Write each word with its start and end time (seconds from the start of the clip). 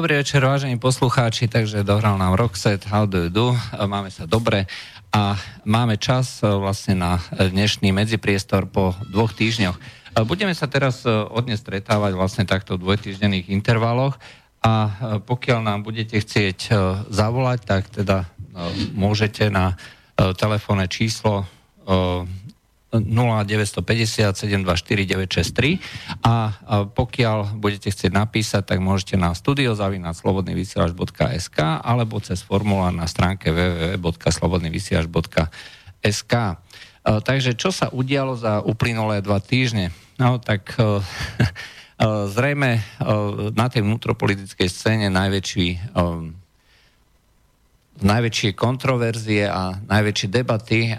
Dobrý 0.00 0.16
večer, 0.16 0.40
vážení 0.40 0.80
poslucháči, 0.80 1.44
takže 1.44 1.84
dohral 1.84 2.16
nám 2.16 2.32
Roxette, 2.32 2.88
How 2.88 3.04
do 3.04 3.20
you 3.20 3.28
do? 3.28 3.52
Máme 3.84 4.08
sa 4.08 4.24
dobre 4.24 4.64
a 5.12 5.36
máme 5.68 6.00
čas 6.00 6.40
vlastne 6.40 6.96
na 6.96 7.20
dnešný 7.36 7.92
medzipriestor 7.92 8.64
po 8.64 8.96
dvoch 9.12 9.36
týždňoch. 9.36 9.76
Budeme 10.24 10.56
sa 10.56 10.72
teraz 10.72 11.04
odne 11.04 11.52
stretávať 11.52 12.16
vlastne 12.16 12.48
takto 12.48 12.80
v 12.80 12.88
dvojtýždenných 12.88 13.52
intervaloch 13.52 14.16
a 14.64 14.88
pokiaľ 15.20 15.68
nám 15.68 15.84
budete 15.84 16.16
chcieť 16.16 16.72
zavolať, 17.12 17.60
tak 17.68 17.92
teda 17.92 18.24
môžete 18.96 19.52
na 19.52 19.76
telefónne 20.16 20.88
číslo 20.88 21.44
0950 22.90 24.34
724 24.34 24.66
a 26.26 26.34
pokiaľ 26.90 27.54
budete 27.54 27.94
chcieť 27.94 28.10
napísať, 28.10 28.66
tak 28.66 28.82
môžete 28.82 29.14
na 29.14 29.30
studiozavinaclobodnyvysielač.sk 29.30 31.58
alebo 31.86 32.18
cez 32.18 32.42
formulár 32.42 32.90
na 32.90 33.06
stránke 33.06 33.54
www.slobodnyvysielač.sk 33.54 36.34
Takže 37.00 37.56
čo 37.56 37.72
sa 37.72 37.88
udialo 37.88 38.36
za 38.36 38.60
uplynulé 38.60 39.24
dva 39.24 39.40
týždne? 39.40 39.88
No 40.20 40.36
tak 40.36 40.76
zrejme 42.34 42.84
na 43.56 43.66
tej 43.72 43.86
vnútropolitickej 43.86 44.68
scéne 44.68 45.08
najväčší 45.08 45.96
najväčšie 48.00 48.56
kontroverzie 48.56 49.44
a 49.48 49.76
najväčšie 49.76 50.28
debaty 50.28 50.94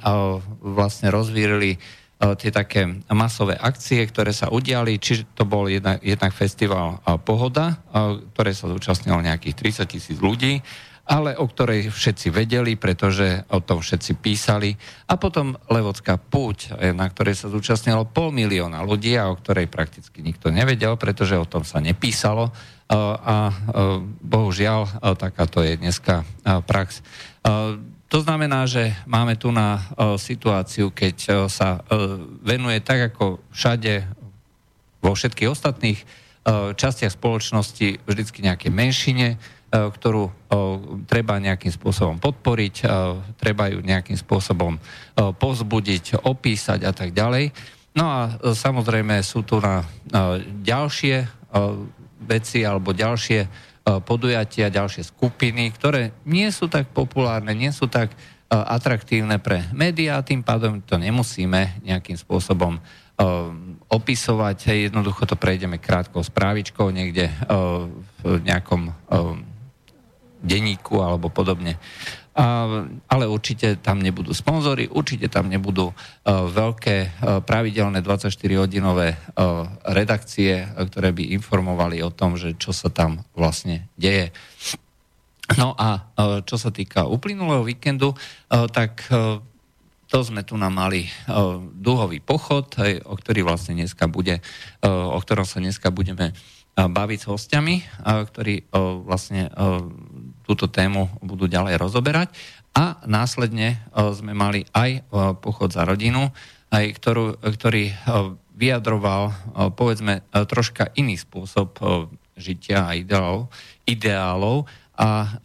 vlastne 0.62 1.09
rozvírili 1.09 1.78
tie 2.22 2.54
také 2.54 2.86
masové 3.09 3.58
akcie, 3.58 4.05
ktoré 4.05 4.30
sa 4.30 4.54
udiali, 4.54 5.02
čiže 5.02 5.34
to 5.34 5.42
bol 5.42 5.66
jednak, 5.66 5.98
jednak 6.06 6.30
festival 6.38 7.02
Pohoda, 7.26 7.82
ktoré 8.38 8.54
sa 8.54 8.70
zúčastnilo 8.70 9.26
nejakých 9.26 9.82
30 9.82 9.90
tisíc 9.90 10.18
ľudí, 10.22 10.62
ale 11.05 11.36
o 11.36 11.50
ktorej 11.50 11.91
všetci 11.91 12.32
vedeli, 12.32 12.78
pretože 12.80 13.44
o 13.52 13.59
tom 13.59 13.84
všetci 13.84 14.12
písali. 14.22 14.78
A 15.09 15.17
potom 15.20 15.58
Levocká 15.67 16.16
púť, 16.16 16.72
na 16.94 17.09
ktorej 17.09 17.36
sa 17.36 17.52
zúčastnilo 17.52 18.08
pol 18.08 18.31
milióna 18.31 18.86
ľudí 18.86 19.17
a 19.20 19.28
o 19.28 19.36
ktorej 19.36 19.67
prakticky 19.67 20.23
nikto 20.23 20.53
nevedel, 20.53 20.95
pretože 20.95 21.36
o 21.36 21.50
tom 21.50 21.67
sa 21.67 21.84
nepísalo 21.84 22.53
a 22.92 23.52
bohužiaľ 24.23 25.16
takáto 25.16 25.64
je 25.64 25.80
dneska 25.80 26.28
prax. 26.67 27.00
To 28.12 28.20
znamená, 28.20 28.68
že 28.68 28.92
máme 29.08 29.40
tu 29.40 29.56
na 29.56 29.80
situáciu, 30.20 30.92
keď 30.92 31.47
sa 31.47 31.80
venuje 32.44 32.84
tak 32.84 33.16
ako 33.16 33.40
všade 33.56 34.03
vo 35.00 35.16
všetkých 35.16 35.50
ostatných 35.50 36.00
častiach 36.75 37.16
spoločnosti 37.16 38.03
vždycky 38.03 38.44
nejaké 38.44 38.68
menšine, 38.68 39.40
ktorú 39.72 40.52
treba 41.08 41.39
nejakým 41.39 41.72
spôsobom 41.72 42.19
podporiť, 42.19 42.83
treba 43.39 43.72
ju 43.72 43.80
nejakým 43.80 44.19
spôsobom 44.19 44.75
pozbudiť, 45.16 46.28
opísať 46.28 46.80
a 46.83 46.91
tak 46.91 47.16
ďalej. 47.16 47.55
No 47.95 48.03
a 48.03 48.19
samozrejme 48.52 49.23
sú 49.23 49.47
tu 49.47 49.63
na 49.63 49.88
ďalšie 50.59 51.23
veci 52.22 52.61
alebo 52.61 52.94
ďalšie 52.94 53.39
e, 53.41 53.47
podujatia, 54.05 54.72
ďalšie 54.72 55.09
skupiny, 55.09 55.73
ktoré 55.73 56.13
nie 56.30 56.47
sú 56.53 56.69
tak 56.69 56.94
populárne, 56.94 57.52
nie 57.58 57.73
sú 57.73 57.89
tak 57.89 58.13
e, 58.13 58.17
atraktívne 58.53 59.41
pre 59.41 59.66
médiá, 59.73 60.22
tým 60.22 60.45
pádom 60.45 60.80
to 60.85 61.02
nemusíme 61.02 61.81
nejakým 61.81 62.17
spôsobom 62.17 62.78
e, 62.78 62.81
opisovať. 63.89 64.88
Jednoducho 64.88 65.25
to 65.25 65.35
prejdeme 65.35 65.81
krátkou 65.81 66.22
správičkou 66.22 66.88
niekde 66.94 67.28
v 68.23 68.39
nejakom 68.45 68.94
denníku 70.42 71.00
alebo 71.00 71.30
podobne 71.30 71.78
ale 73.11 73.28
určite 73.28 73.75
tam 73.84 74.00
nebudú 74.00 74.31
sponzory, 74.31 74.88
určite 74.88 75.28
tam 75.28 75.52
nebudú 75.52 75.92
uh, 75.92 75.95
veľké 76.47 76.97
uh, 77.03 77.09
pravidelné 77.44 78.00
24-hodinové 78.00 79.19
uh, 79.35 79.68
redakcie, 79.91 80.63
ktoré 80.63 81.12
by 81.12 81.35
informovali 81.35 82.00
o 82.00 82.12
tom, 82.12 82.40
že 82.40 82.56
čo 82.56 82.72
sa 82.72 82.88
tam 82.88 83.28
vlastne 83.35 83.91
deje. 84.00 84.31
No 85.59 85.75
a 85.75 86.07
čo 86.47 86.56
sa 86.56 86.72
týka 86.72 87.12
uplynulého 87.12 87.68
víkendu, 87.68 88.16
tak 88.47 89.03
to 90.08 90.18
sme 90.23 90.47
tu 90.47 90.56
nám 90.56 90.79
mali 90.79 91.12
dúhový 91.75 92.23
pochod, 92.23 92.72
o 93.03 93.19
ktorý 93.19 93.44
vlastne 93.44 93.75
dneska 93.75 94.08
bude, 94.08 94.40
o 94.88 95.19
ktorom 95.19 95.44
sa 95.44 95.59
dneska 95.59 95.91
budeme 95.91 96.31
baviť 96.79 97.19
s 97.19 97.28
hostiami, 97.28 97.75
ktorí 98.31 98.72
vlastne 99.03 99.52
túto 100.51 100.67
tému 100.67 101.07
budú 101.23 101.47
ďalej 101.47 101.79
rozoberať. 101.79 102.35
A 102.75 103.00
následne 103.07 103.79
sme 103.95 104.35
mali 104.35 104.67
aj 104.75 105.07
pochod 105.39 105.72
za 105.72 105.88
rodinu, 105.88 106.31
aj 106.72 106.85
ktorú, 107.00 107.39
ktorý 107.39 107.95
vyjadroval, 108.56 109.31
povedzme, 109.75 110.28
troška 110.31 110.91
iný 111.00 111.16
spôsob 111.16 111.79
žitia 112.35 112.88
a 112.88 112.95
ideálov, 112.95 113.51
ideálov 113.88 114.67
a 114.95 115.35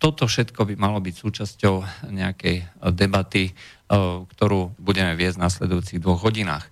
toto 0.00 0.24
všetko 0.24 0.64
by 0.68 0.74
malo 0.80 1.00
byť 1.00 1.14
súčasťou 1.16 2.08
nejakej 2.12 2.88
debaty, 2.96 3.52
ktorú 4.36 4.76
budeme 4.80 5.16
viesť 5.16 5.36
v 5.36 5.44
nasledujúcich 5.44 6.00
dvoch 6.00 6.24
hodinách. 6.24 6.68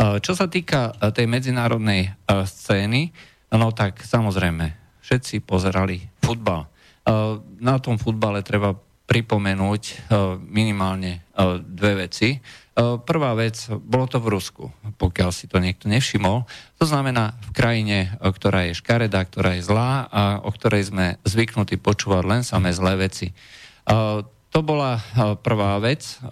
Čo 0.00 0.32
sa 0.32 0.48
týka 0.48 0.96
tej 1.12 1.28
medzinárodnej 1.28 2.16
scény, 2.28 3.12
no 3.52 3.72
tak 3.72 4.00
samozrejme, 4.00 4.72
všetci 5.04 5.44
pozerali 5.44 6.08
futbal. 6.24 6.68
Eh, 7.00 7.34
na 7.60 7.80
tom 7.80 7.96
futbale 7.96 8.44
treba 8.44 8.76
pripomenúť 9.08 9.82
eh, 9.88 9.96
minimálne 10.36 11.24
eh, 11.24 11.58
dve 11.64 12.08
veci. 12.08 12.36
Prvá 12.80 13.36
vec, 13.36 13.68
bolo 13.68 14.08
to 14.08 14.16
v 14.24 14.32
Rusku, 14.32 14.64
pokiaľ 14.96 15.36
si 15.36 15.44
to 15.44 15.60
niekto 15.60 15.84
nevšimol. 15.84 16.48
To 16.80 16.84
znamená 16.88 17.36
v 17.44 17.50
krajine, 17.52 17.98
ktorá 18.16 18.72
je 18.72 18.78
škaredá, 18.78 19.20
ktorá 19.28 19.52
je 19.52 19.68
zlá 19.68 20.08
a 20.08 20.40
o 20.40 20.48
ktorej 20.48 20.88
sme 20.88 21.20
zvyknutí 21.28 21.76
počúvať 21.76 22.24
len 22.24 22.40
samé 22.40 22.72
zlé 22.72 22.96
veci. 23.04 23.36
To 23.84 24.60
bola 24.64 24.96
prvá 25.44 25.76
vec 25.84 26.24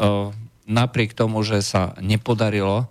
napriek 0.65 1.13
tomu, 1.13 1.45
že 1.45 1.61
sa 1.61 1.93
nepodarilo 2.01 2.89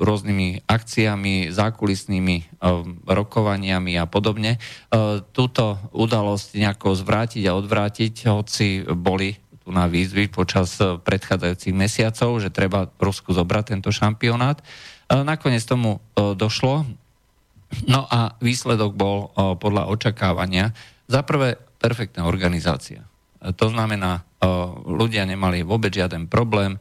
rôznymi 0.00 0.64
akciami, 0.64 1.52
zákulisnými 1.52 2.36
uh, 2.40 2.88
rokovaniami 3.04 4.00
a 4.00 4.08
podobne 4.08 4.56
uh, 4.56 5.20
túto 5.36 5.76
udalosť 5.92 6.56
nejako 6.56 6.96
zvrátiť 6.96 7.44
a 7.44 7.56
odvrátiť, 7.56 8.32
hoci 8.32 8.88
boli 8.96 9.36
tu 9.60 9.74
na 9.74 9.90
výzvy 9.90 10.32
počas 10.32 10.78
predchádzajúcich 10.80 11.74
mesiacov, 11.74 12.38
že 12.38 12.54
treba 12.54 12.86
Rusku 13.02 13.34
zobrať 13.34 13.74
tento 13.74 13.90
šampionát. 13.90 14.62
Nakoniec 15.10 15.66
tomu 15.66 15.98
došlo. 16.14 16.86
No 17.90 18.06
a 18.06 18.38
výsledok 18.38 18.94
bol 18.94 19.34
podľa 19.34 19.90
očakávania 19.90 20.70
za 21.10 21.26
prvé 21.26 21.58
perfektná 21.82 22.30
organizácia. 22.30 23.10
To 23.42 23.66
znamená, 23.66 24.22
ľudia 24.86 25.26
nemali 25.26 25.66
vôbec 25.66 25.90
žiaden 25.90 26.30
problém 26.30 26.78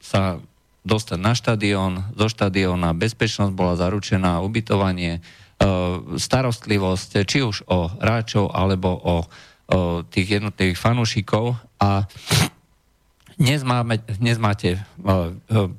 sa 0.00 0.40
dostať 0.80 1.18
na 1.20 1.36
štadión, 1.36 1.92
zo 2.16 2.26
štadióna 2.32 2.96
bezpečnosť 2.96 3.52
bola 3.52 3.76
zaručená, 3.76 4.40
ubytovanie, 4.40 5.20
starostlivosť, 6.16 7.10
či 7.28 7.44
už 7.44 7.68
o 7.68 7.92
hráčov 8.00 8.48
alebo 8.48 8.88
o, 8.96 9.16
tých 10.08 10.40
jednotlivých 10.40 10.80
fanúšikov 10.80 11.54
a 11.78 12.08
dnes, 13.40 13.64
máme, 13.64 14.00
dnes 14.20 14.36
máte 14.36 14.84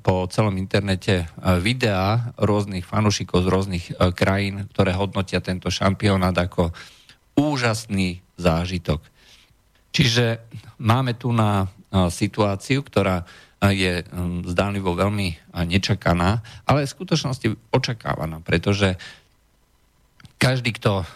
po 0.02 0.26
celom 0.26 0.58
internete 0.58 1.30
videá 1.62 2.34
rôznych 2.34 2.82
fanúšikov 2.82 3.46
z 3.46 3.48
rôznych 3.50 3.84
krajín, 4.18 4.66
ktoré 4.74 4.94
hodnotia 4.98 5.38
tento 5.38 5.70
šampionát 5.70 6.34
ako 6.34 6.74
úžasný 7.38 8.18
zážitok. 8.34 8.98
Čiže 9.94 10.42
máme 10.82 11.14
tu 11.14 11.30
na 11.30 11.70
situáciu, 12.10 12.82
ktorá 12.82 13.28
je 13.70 14.02
zdánlivo 14.50 14.98
veľmi 14.98 15.54
nečakaná, 15.70 16.42
ale 16.66 16.82
v 16.82 16.94
skutočnosti 16.98 17.46
očakávaná, 17.70 18.42
pretože 18.42 18.98
každý, 20.42 20.74
kto 20.74 21.06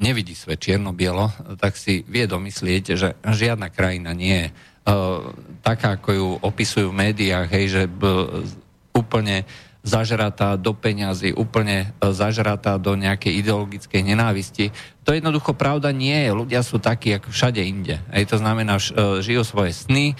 nevidí 0.00 0.32
svet 0.32 0.64
čierno-bielo, 0.64 1.28
tak 1.60 1.76
si 1.76 2.00
vie 2.08 2.24
domyslieť, 2.24 2.84
že 2.96 3.08
žiadna 3.20 3.68
krajina 3.68 4.16
nie 4.16 4.48
je 4.48 4.48
taká, 5.60 6.00
ako 6.00 6.08
ju 6.14 6.28
opisujú 6.40 6.88
v 6.94 7.12
médiách, 7.12 7.48
hej, 7.52 7.64
že 7.68 7.82
úplne 8.96 9.44
zažratá 9.86 10.58
do 10.58 10.74
peňazí, 10.74 11.30
úplne 11.30 11.94
e, 12.02 12.10
zažratá 12.10 12.74
do 12.74 12.98
nejakej 12.98 13.38
ideologickej 13.38 14.02
nenávisti. 14.02 14.74
To 15.06 15.14
jednoducho 15.14 15.54
pravda 15.54 15.94
nie 15.94 16.26
je. 16.26 16.34
Ľudia 16.34 16.66
sú 16.66 16.82
takí, 16.82 17.14
ako 17.14 17.30
všade 17.30 17.62
inde. 17.62 18.02
Ej, 18.10 18.34
to 18.34 18.36
znamená, 18.42 18.82
e, 18.82 19.22
žijú 19.22 19.46
svoje 19.46 19.70
sny, 19.78 20.18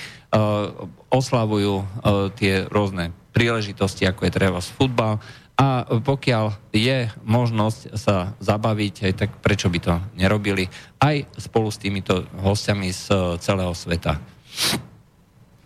oslavujú 1.17 1.89
tie 2.37 2.69
rôzne 2.69 3.17
príležitosti, 3.33 4.05
ako 4.05 4.29
je 4.29 4.37
treba 4.37 4.61
futbal, 4.61 5.17
A 5.57 5.89
pokiaľ 5.89 6.69
je 6.69 7.09
možnosť 7.25 7.97
sa 7.97 8.37
zabaviť, 8.45 9.09
aj 9.09 9.13
tak 9.17 9.31
prečo 9.41 9.73
by 9.73 9.79
to 9.81 9.95
nerobili, 10.13 10.69
aj 11.01 11.25
spolu 11.41 11.73
s 11.73 11.81
týmito 11.81 12.29
hostiami 12.45 12.93
z 12.93 13.09
celého 13.41 13.73
sveta. 13.73 14.21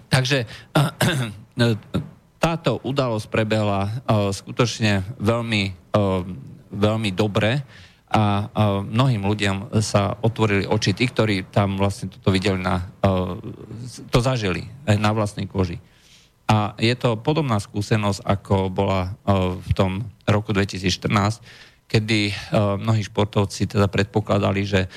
Takže 0.06 0.46
táto 2.38 2.78
udalosť 2.86 3.26
prebehla 3.26 4.06
skutočne 4.30 5.02
veľmi, 5.18 5.74
veľmi 6.70 7.10
dobre 7.10 7.66
a 8.10 8.50
mnohým 8.82 9.22
ľuďom 9.22 9.78
sa 9.78 10.18
otvorili 10.18 10.66
oči. 10.66 10.90
Tí, 10.98 11.06
ktorí 11.06 11.46
tam 11.46 11.78
vlastne 11.78 12.10
toto 12.10 12.34
videli, 12.34 12.58
na, 12.58 12.90
to 14.10 14.18
zažili 14.18 14.66
na 14.86 15.14
vlastnej 15.14 15.46
koži. 15.46 15.78
A 16.50 16.74
je 16.82 16.90
to 16.98 17.14
podobná 17.14 17.62
skúsenosť, 17.62 18.26
ako 18.26 18.74
bola 18.74 19.14
v 19.62 19.70
tom 19.78 20.10
roku 20.26 20.50
2014, 20.50 21.38
kedy 21.86 22.34
mnohí 22.82 23.06
športovci 23.06 23.70
teda 23.70 23.86
predpokladali, 23.86 24.66
že 24.66 24.90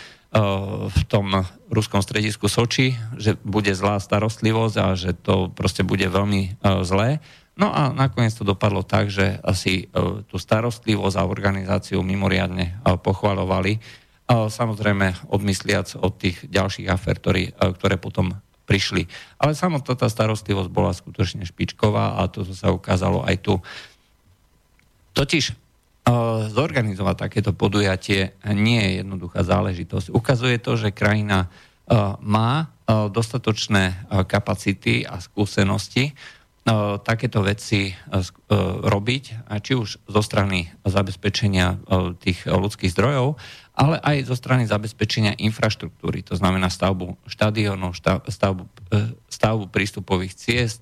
v 0.89 1.01
tom 1.05 1.45
ruskom 1.69 2.01
stredisku 2.01 2.49
Soči, 2.49 2.97
že 3.21 3.37
bude 3.45 3.69
zlá 3.77 4.01
starostlivosť 4.01 4.75
a 4.81 4.97
že 4.97 5.13
to 5.13 5.53
proste 5.53 5.85
bude 5.85 6.09
veľmi 6.09 6.57
zlé. 6.81 7.21
No 7.53 7.69
a 7.69 7.93
nakoniec 7.93 8.33
to 8.33 8.41
dopadlo 8.41 8.81
tak, 8.81 9.13
že 9.13 9.37
asi 9.45 9.85
e, 9.85 10.25
tú 10.25 10.41
starostlivosť 10.41 11.15
a 11.21 11.29
organizáciu 11.29 12.01
mimoriadne 12.01 12.73
e, 12.73 12.97
pochvalovali. 12.97 13.77
Samozrejme 14.33 15.29
odmysliac 15.29 15.93
od 15.99 16.17
tých 16.17 16.41
ďalších 16.49 16.89
afer, 16.89 17.21
ktorý, 17.21 17.43
e, 17.53 17.73
ktoré 17.77 18.01
potom 18.01 18.33
prišli. 18.65 19.05
Ale 19.37 19.53
samotná 19.53 19.93
tá 19.93 20.09
starostlivosť 20.09 20.69
bola 20.73 20.97
skutočne 20.97 21.45
špičková 21.45 22.17
a 22.17 22.25
to 22.25 22.41
sa 22.57 22.73
ukázalo 22.73 23.21
aj 23.21 23.35
tu. 23.43 23.53
Totiž 25.13 25.53
zorganizovať 26.51 27.15
takéto 27.15 27.51
podujatie 27.55 28.35
nie 28.51 28.79
je 28.81 28.91
jednoduchá 29.03 29.39
záležitosť. 29.45 30.11
Ukazuje 30.11 30.59
to, 30.59 30.75
že 30.75 30.91
krajina 30.91 31.47
má 32.19 32.67
dostatočné 33.07 34.11
kapacity 34.27 35.07
a 35.07 35.23
skúsenosti, 35.23 36.11
No, 36.11 36.42
takéto 37.03 37.43
veci 37.43 37.91
e, 37.91 37.93
e, 37.93 38.23
robiť, 38.87 39.23
či 39.59 39.73
už 39.75 40.07
zo 40.07 40.21
strany 40.23 40.71
zabezpečenia 40.87 41.75
e, 41.75 42.15
tých 42.15 42.47
ľudských 42.47 42.87
zdrojov, 42.95 43.35
ale 43.75 43.99
aj 43.99 44.31
zo 44.31 44.35
strany 44.39 44.63
zabezpečenia 44.63 45.35
infraštruktúry, 45.43 46.23
to 46.23 46.39
znamená 46.39 46.71
stavbu 46.71 47.19
štadionov, 47.27 47.99
stavbu, 47.99 48.63
stavbu 49.27 49.65
prístupových 49.67 50.39
ciest 50.39 50.79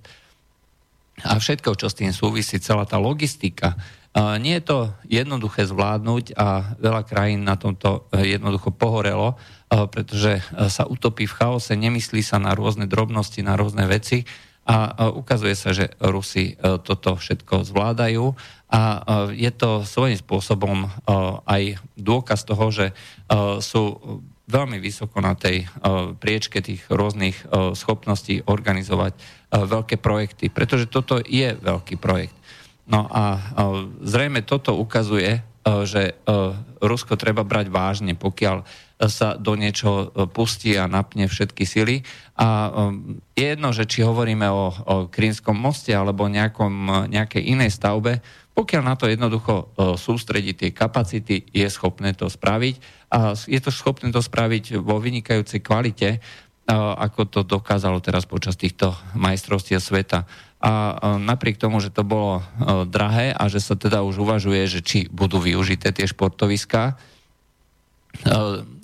a 1.26 1.40
všetko, 1.40 1.74
čo 1.74 1.90
s 1.90 1.98
tým 1.98 2.14
súvisí, 2.14 2.62
celá 2.62 2.86
tá 2.86 3.02
logistika. 3.02 3.80
Nie 4.12 4.60
je 4.60 4.66
to 4.68 4.80
jednoduché 5.08 5.64
zvládnuť 5.64 6.36
a 6.36 6.76
veľa 6.84 7.08
krajín 7.08 7.48
na 7.48 7.56
tomto 7.56 8.12
jednoducho 8.12 8.76
pohorelo, 8.76 9.40
pretože 9.70 10.44
sa 10.68 10.84
utopí 10.84 11.24
v 11.30 11.38
chaose, 11.38 11.80
nemyslí 11.80 12.20
sa 12.20 12.42
na 12.42 12.52
rôzne 12.52 12.92
drobnosti, 12.92 13.40
na 13.40 13.56
rôzne 13.56 13.88
veci 13.88 14.28
a 14.62 15.10
ukazuje 15.10 15.58
sa, 15.58 15.74
že 15.74 15.90
Rusi 15.98 16.54
e, 16.54 16.78
toto 16.86 17.18
všetko 17.18 17.66
zvládajú 17.66 18.38
a 18.70 18.82
e, 18.82 19.00
je 19.42 19.50
to 19.50 19.82
svojím 19.82 20.22
spôsobom 20.22 20.86
e, 20.86 20.90
aj 21.50 21.82
dôkaz 21.98 22.46
toho, 22.46 22.70
že 22.70 22.94
sú 23.64 23.96
veľmi 24.52 24.76
vysoko 24.84 25.24
na 25.24 25.40
tej 25.40 25.64
priečke 26.20 26.60
tých 26.60 26.84
rôznych 26.92 27.48
schopností 27.72 28.44
organizovať 28.44 29.16
veľké 29.56 29.96
projekty, 30.04 30.52
pretože 30.52 30.92
toto 30.92 31.24
je 31.24 31.56
veľký 31.56 31.96
projekt. 31.96 32.36
No 32.92 33.08
a 33.08 33.40
zrejme 34.04 34.44
toto 34.44 34.76
ukazuje, 34.76 35.40
že 35.64 36.20
Rusko 36.84 37.16
treba 37.16 37.48
brať 37.48 37.72
vážne, 37.72 38.20
pokiaľ 38.20 38.68
sa 39.10 39.34
do 39.40 39.58
niečo 39.58 39.90
e, 40.14 40.30
pustí 40.30 40.78
a 40.78 40.86
napne 40.86 41.26
všetky 41.26 41.66
sily. 41.66 42.06
A 42.38 42.48
e, 42.48 42.70
je 43.34 43.46
jedno, 43.58 43.74
že 43.74 43.90
či 43.90 44.06
hovoríme 44.06 44.46
o, 44.52 44.70
o 44.70 44.96
Krímskom 45.10 45.58
moste 45.58 45.96
alebo 45.96 46.30
nejakom, 46.30 46.74
e, 47.08 47.18
nejakej 47.18 47.42
inej 47.42 47.74
stavbe, 47.74 48.22
pokiaľ 48.52 48.84
na 48.84 49.00
to 49.00 49.08
jednoducho 49.08 49.72
sústredí 49.96 50.52
tie 50.52 50.76
kapacity, 50.76 51.48
je 51.56 51.64
schopné 51.72 52.12
to 52.12 52.28
spraviť 52.28 53.08
a 53.08 53.32
je 53.32 53.56
to 53.64 53.72
schopné 53.72 54.12
to 54.12 54.20
spraviť 54.20 54.76
vo 54.84 55.00
vynikajúcej 55.00 55.64
kvalite, 55.64 56.20
ako 56.68 57.32
to 57.32 57.40
dokázalo 57.48 58.04
teraz 58.04 58.28
počas 58.28 58.60
týchto 58.60 58.92
majstrovstiev 59.16 59.80
sveta. 59.80 60.28
A 60.60 61.00
napriek 61.16 61.64
tomu, 61.64 61.80
že 61.80 61.96
to 61.96 62.04
bolo 62.04 62.44
drahé 62.92 63.32
a 63.32 63.48
že 63.48 63.64
sa 63.64 63.80
teda 63.80 64.04
už 64.04 64.20
uvažuje, 64.20 64.68
že 64.68 64.84
či 64.84 65.08
budú 65.08 65.40
využité 65.40 65.96
tie 65.96 66.04
športoviská, 66.04 67.00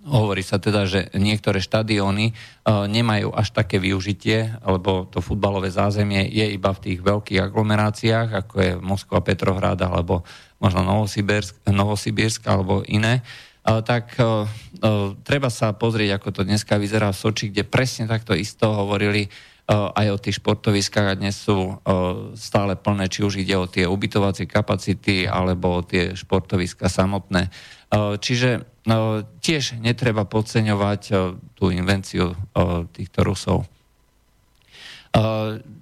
Hovorí 0.07 0.39
sa 0.39 0.56
teda, 0.56 0.88
že 0.88 1.12
niektoré 1.19 1.59
štadióny 1.59 2.31
uh, 2.31 2.88
nemajú 2.88 3.36
až 3.36 3.51
také 3.51 3.75
využitie, 3.75 4.56
lebo 4.63 5.04
to 5.12 5.19
futbalové 5.19 5.68
zázemie 5.68 6.31
je 6.31 6.48
iba 6.48 6.71
v 6.71 6.80
tých 6.80 7.00
veľkých 7.04 7.51
aglomeráciách, 7.51 8.30
ako 8.31 8.56
je 8.56 8.71
Moskva, 8.80 9.19
Petrohrad 9.19 9.83
alebo 9.83 10.24
možno 10.63 10.88
Novosibirsk, 10.88 11.59
Novosibirsk 11.68 12.48
alebo 12.48 12.88
iné. 12.88 13.19
Uh, 13.68 13.83
tak 13.83 14.15
uh, 14.15 14.48
treba 15.27 15.51
sa 15.51 15.75
pozrieť, 15.75 16.24
ako 16.24 16.30
to 16.31 16.42
dneska 16.48 16.80
vyzerá 16.80 17.12
v 17.12 17.19
Soči, 17.19 17.51
kde 17.51 17.68
presne 17.68 18.07
takto 18.07 18.31
isto 18.31 18.71
hovorili 18.71 19.27
aj 19.68 20.07
o 20.15 20.21
tých 20.24 20.39
športoviskách 20.39 21.07
a 21.12 21.19
dnes 21.19 21.36
sú 21.36 21.75
stále 22.39 22.80
plné, 22.80 23.12
či 23.12 23.19
už 23.19 23.44
ide 23.44 23.51
o 23.60 23.68
tie 23.68 23.83
ubytovacie 23.83 24.48
kapacity 24.48 25.27
alebo 25.27 25.83
o 25.83 25.83
tie 25.83 26.15
športoviska 26.15 26.88
samotné. 26.88 27.51
Čiže 27.94 28.68
no, 28.84 29.24
tiež 29.39 29.80
netreba 29.80 30.28
podceňovať 30.28 31.01
uh, 31.12 31.36
tú 31.56 31.72
invenciu 31.72 32.38
týchto 32.94 33.19
Rusov. 33.25 33.66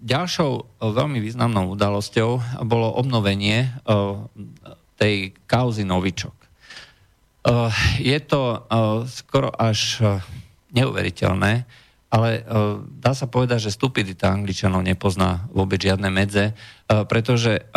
Ďalšou 0.06 0.52
veľmi 0.80 1.20
významnou 1.20 1.76
udalosťou 1.76 2.64
bolo 2.64 2.88
obnovenie 2.96 3.68
tej 4.96 5.36
kauzy 5.44 5.84
Novičok. 5.84 6.32
Je 8.00 8.20
to 8.24 8.64
skoro 9.12 9.52
až 9.52 10.00
neuveriteľné, 10.72 11.68
ale 12.16 12.30
dá 12.96 13.12
sa 13.12 13.28
povedať, 13.28 13.68
že 13.68 13.76
stupidita 13.76 14.32
Angličanov 14.32 14.88
nepozná 14.88 15.52
vôbec 15.52 15.84
žiadne 15.84 16.08
medze, 16.08 16.56
pretože 16.88 17.68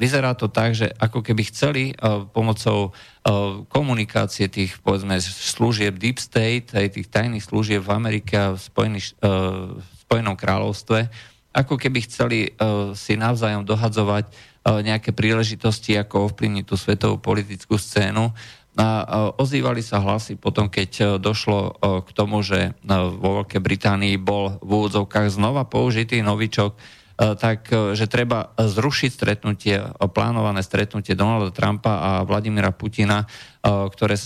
vyzerá 0.00 0.32
to 0.32 0.48
tak, 0.48 0.72
že 0.72 0.88
ako 0.96 1.20
keby 1.20 1.52
chceli 1.52 1.92
uh, 1.92 2.24
pomocou 2.24 2.88
uh, 2.88 3.60
komunikácie 3.68 4.48
tých, 4.48 4.80
povedzme, 4.80 5.20
služieb 5.20 6.00
Deep 6.00 6.16
State, 6.16 6.72
aj 6.72 6.96
tých 6.96 7.12
tajných 7.12 7.44
služieb 7.44 7.84
v 7.84 7.92
Amerike 7.92 8.32
a 8.40 8.56
v, 8.56 8.58
Spojený, 8.58 9.00
uh, 9.20 9.76
v 9.76 9.88
Spojenom 10.08 10.40
kráľovstve, 10.40 11.12
ako 11.50 11.74
keby 11.82 12.06
chceli 12.06 12.54
si 12.94 13.18
navzájom 13.18 13.66
dohadzovať 13.66 14.30
nejaké 14.62 15.10
príležitosti, 15.10 15.98
ako 15.98 16.30
ovplyvniť 16.30 16.62
tú 16.62 16.78
svetovú 16.78 17.18
politickú 17.18 17.74
scénu. 17.74 18.30
A 18.78 19.34
ozývali 19.34 19.82
sa 19.82 19.98
hlasy 19.98 20.38
potom, 20.38 20.70
keď 20.70 21.18
došlo 21.18 21.74
k 22.06 22.08
tomu, 22.14 22.46
že 22.46 22.78
vo 23.18 23.42
Veľkej 23.42 23.66
Británii 23.66 24.14
bol 24.14 24.62
v 24.62 24.70
úvodzovkách 24.78 25.26
znova 25.34 25.66
použitý 25.66 26.22
novičok, 26.22 26.78
tak, 27.20 27.68
že 27.68 28.08
treba 28.08 28.56
zrušiť 28.56 29.10
stretnutie, 29.12 29.76
plánované 30.00 30.64
stretnutie 30.64 31.12
Donalda 31.12 31.52
Trumpa 31.52 31.92
a 32.00 32.10
Vladimira 32.24 32.72
Putina, 32.72 33.28
ktoré 33.60 34.16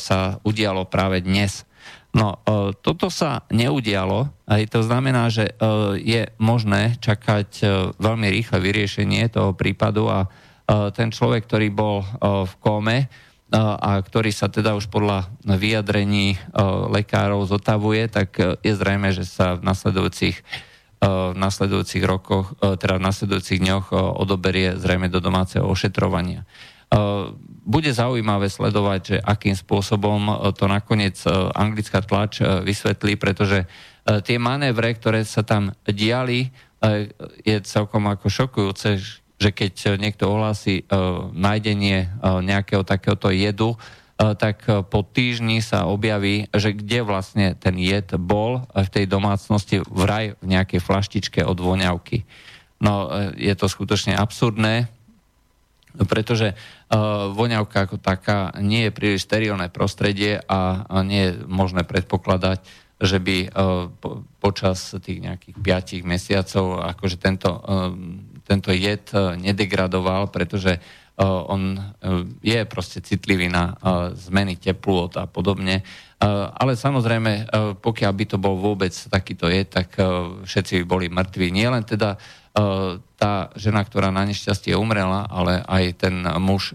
sa 0.00 0.40
udialo 0.40 0.88
práve 0.88 1.20
dnes. 1.20 1.68
No, 2.16 2.40
toto 2.80 3.12
sa 3.12 3.44
neudialo, 3.52 4.32
aj 4.48 4.64
to 4.72 4.80
znamená, 4.80 5.28
že 5.28 5.52
je 6.00 6.32
možné 6.40 6.96
čakať 7.04 7.68
veľmi 8.00 8.26
rýchle 8.32 8.64
vyriešenie 8.64 9.28
toho 9.28 9.52
prípadu 9.52 10.08
a 10.08 10.24
ten 10.96 11.12
človek, 11.12 11.44
ktorý 11.44 11.68
bol 11.68 12.00
v 12.48 12.52
kóme, 12.64 13.12
a 13.56 13.96
ktorý 14.04 14.28
sa 14.28 14.52
teda 14.52 14.76
už 14.76 14.92
podľa 14.92 15.32
vyjadrení 15.48 16.36
lekárov 16.92 17.48
zotavuje, 17.48 18.04
tak 18.12 18.36
e, 18.36 18.60
je 18.60 18.76
zrejme, 18.76 19.08
že 19.08 19.24
sa 19.24 19.56
v 19.56 19.64
nasledujúcich, 19.64 20.36
e, 20.36 20.42
v 20.98 21.36
nasledujúcich 21.38 22.02
rokoch, 22.02 22.58
e, 22.58 22.74
teda 22.74 22.98
v 22.98 23.06
nasledujúcich 23.06 23.62
dňoch 23.62 23.94
odoberie 23.94 24.74
zrejme 24.74 25.06
do 25.06 25.22
domáceho 25.22 25.62
ošetrovania. 25.66 26.42
Bude 27.68 27.92
zaujímavé 27.92 28.48
sledovať, 28.48 29.00
že 29.04 29.16
akým 29.20 29.52
spôsobom 29.52 30.48
to 30.56 30.64
nakoniec 30.64 31.20
anglická 31.52 32.00
tlač 32.00 32.40
vysvetlí, 32.40 33.20
pretože 33.20 33.68
tie 34.24 34.40
manévre, 34.40 34.96
ktoré 34.96 35.20
sa 35.28 35.44
tam 35.44 35.76
diali, 35.84 36.48
je 37.44 37.56
celkom 37.60 38.08
ako 38.08 38.32
šokujúce, 38.32 38.96
že 39.36 39.50
keď 39.52 40.00
niekto 40.00 40.32
ohlási 40.32 40.88
nájdenie 41.36 42.08
nejakého 42.24 42.88
takéhoto 42.88 43.28
jedu, 43.28 43.76
tak 44.18 44.66
uh, 44.66 44.82
po 44.82 45.06
týždni 45.06 45.62
sa 45.62 45.86
objaví, 45.86 46.50
že 46.50 46.74
kde 46.74 47.06
vlastne 47.06 47.46
ten 47.54 47.78
jed 47.78 48.18
bol 48.18 48.66
uh, 48.66 48.82
v 48.82 48.90
tej 48.90 49.04
domácnosti 49.06 49.78
vraj 49.86 50.34
v 50.42 50.58
nejakej 50.58 50.82
flaštičke 50.82 51.40
od 51.46 51.54
voňavky. 51.62 52.26
No, 52.82 53.10
je 53.34 53.54
to 53.58 53.66
skutočne 53.66 54.14
absurdné 54.14 54.90
pretože 55.98 56.54
voňavka 57.34 57.90
ako 57.90 57.96
taká 57.98 58.54
nie 58.62 58.86
je 58.86 58.94
príliš 58.94 59.26
sterilné 59.26 59.66
prostredie 59.66 60.38
a, 60.46 60.86
nie 61.02 61.26
je 61.26 61.32
možné 61.48 61.82
predpokladať, 61.82 62.62
že 63.02 63.18
by 63.18 63.50
po, 63.98 64.22
počas 64.38 64.94
tých 65.02 65.18
nejakých 65.18 65.58
5 65.58 66.06
mesiacov 66.06 66.86
akože 66.86 67.16
tento, 67.18 67.50
uh, 67.50 67.90
tento 68.46 68.70
jed 68.70 69.10
nedegradoval, 69.42 70.30
pretože 70.30 70.78
on 71.26 71.74
uh, 71.74 72.22
je 72.40 72.62
proste 72.64 73.02
citlivý 73.02 73.50
na 73.50 73.74
uh, 73.74 74.14
zmeny 74.14 74.54
teplôt 74.54 75.10
a 75.18 75.26
podobne. 75.26 75.82
Ale 76.18 76.74
samozrejme, 76.74 77.46
pokiaľ 77.78 78.10
by 78.10 78.24
to 78.26 78.42
bol 78.42 78.58
vôbec 78.58 78.90
takýto 78.90 79.46
jed, 79.46 79.70
tak 79.70 79.94
všetci 80.42 80.82
by 80.82 80.84
boli 80.90 81.06
mŕtvi. 81.06 81.54
Nie 81.54 81.70
len 81.70 81.86
teda 81.86 82.18
tá 83.14 83.32
žena, 83.54 83.86
ktorá 83.86 84.10
na 84.10 84.26
nešťastie 84.26 84.74
umrela, 84.74 85.30
ale 85.30 85.62
aj 85.62 86.02
ten 86.02 86.26
muž 86.42 86.74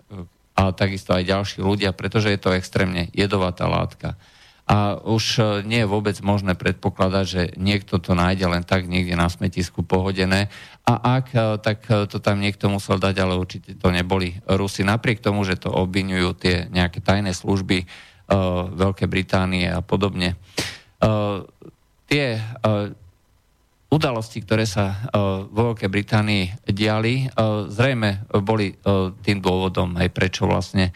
a 0.56 0.72
takisto 0.72 1.12
aj 1.12 1.28
ďalší 1.28 1.60
ľudia, 1.60 1.92
pretože 1.92 2.32
je 2.32 2.40
to 2.40 2.56
extrémne 2.56 3.12
jedovatá 3.12 3.68
látka. 3.68 4.16
A 4.64 4.96
už 4.96 5.44
nie 5.68 5.84
je 5.84 5.92
vôbec 5.92 6.16
možné 6.24 6.56
predpokladať, 6.56 7.26
že 7.28 7.42
niekto 7.60 8.00
to 8.00 8.16
nájde 8.16 8.48
len 8.48 8.64
tak 8.64 8.88
niekde 8.88 9.20
na 9.20 9.28
smetisku 9.28 9.84
pohodené. 9.84 10.48
A 10.88 11.20
ak, 11.20 11.60
tak 11.60 11.84
to 12.08 12.18
tam 12.24 12.40
niekto 12.40 12.72
musel 12.72 12.96
dať, 12.96 13.16
ale 13.20 13.36
určite 13.36 13.76
to 13.76 13.92
neboli 13.92 14.40
Rusi. 14.48 14.88
Napriek 14.88 15.20
tomu, 15.20 15.44
že 15.44 15.60
to 15.60 15.68
obvinujú 15.68 16.32
tie 16.40 16.72
nejaké 16.72 17.04
tajné 17.04 17.36
služby 17.36 17.84
uh, 17.84 18.72
Veľkej 18.72 19.08
Británie 19.12 19.68
a 19.68 19.84
podobne. 19.84 20.40
Uh, 21.04 21.44
tie 22.08 22.40
uh, 22.40 22.88
udalosti, 23.94 24.42
ktoré 24.42 24.66
sa 24.66 25.06
vo 25.54 25.70
Veľkej 25.70 25.86
Británii 25.86 26.66
diali, 26.66 27.30
zrejme 27.70 28.26
boli 28.42 28.74
tým 29.22 29.38
dôvodom, 29.38 29.94
aj 30.02 30.10
prečo 30.10 30.50
vlastne 30.50 30.90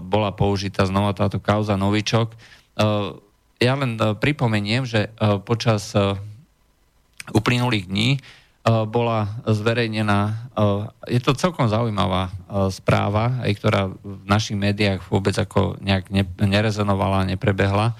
bola 0.00 0.32
použitá 0.32 0.88
znova 0.88 1.12
táto 1.12 1.44
kauza 1.44 1.76
Novičok. 1.76 2.32
Uh, 2.78 3.20
ja 3.60 3.76
len 3.76 4.00
uh, 4.00 4.16
pripomeniem, 4.16 4.88
že 4.88 5.12
uh, 5.18 5.38
počas 5.42 5.92
uplynulých 7.30 7.86
dní 7.86 8.10
bola 8.66 9.42
zverejnená, 9.42 10.50
je 11.10 11.18
to 11.18 11.34
celkom 11.34 11.66
zaujímavá 11.66 12.30
správa, 12.70 13.42
aj 13.42 13.52
ktorá 13.58 13.90
v 13.90 14.22
našich 14.22 14.54
médiách 14.54 15.02
vôbec 15.10 15.34
ako 15.34 15.82
nejak 15.82 16.14
ne, 16.14 16.22
nerezonovala, 16.38 17.26
neprebehla, 17.26 17.98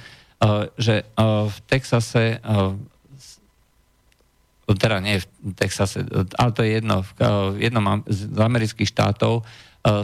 že 0.79 1.03
v 1.19 1.57
Texase 1.67 2.39
teda 4.71 5.03
nie 5.03 5.19
v 5.19 5.27
Texase, 5.59 6.07
ale 6.39 6.51
to 6.55 6.63
je 6.63 6.79
jedno, 6.79 7.03
v 7.59 7.59
jednom 7.59 8.07
z 8.07 8.31
amerických 8.31 8.87
štátov 8.87 9.43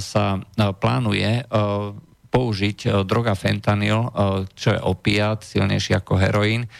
sa 0.02 0.42
plánuje 0.58 1.46
použiť 2.38 3.02
droga 3.02 3.34
fentanyl, 3.34 4.14
čo 4.54 4.70
je 4.70 4.78
opiat, 4.78 5.42
silnejší 5.42 5.98
ako 5.98 6.14
heroín, 6.22 6.70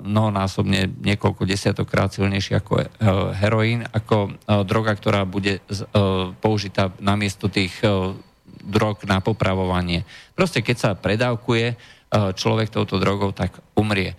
mnohonásobne 0.00 0.88
niekoľko 1.04 1.44
desiatokrát 1.44 2.08
silnejší 2.08 2.56
ako 2.56 2.88
heroín, 3.36 3.84
ako 3.84 4.32
droga, 4.64 4.96
ktorá 4.96 5.28
bude 5.28 5.60
použitá 6.40 6.88
namiesto 7.04 7.52
tých 7.52 7.84
drog 8.64 9.04
na 9.04 9.20
popravovanie. 9.20 10.08
Proste 10.32 10.64
keď 10.64 10.76
sa 10.80 10.90
predávkuje 10.96 11.76
človek 12.32 12.72
touto 12.72 12.96
drogou, 12.96 13.36
tak 13.36 13.60
umrie. 13.76 14.16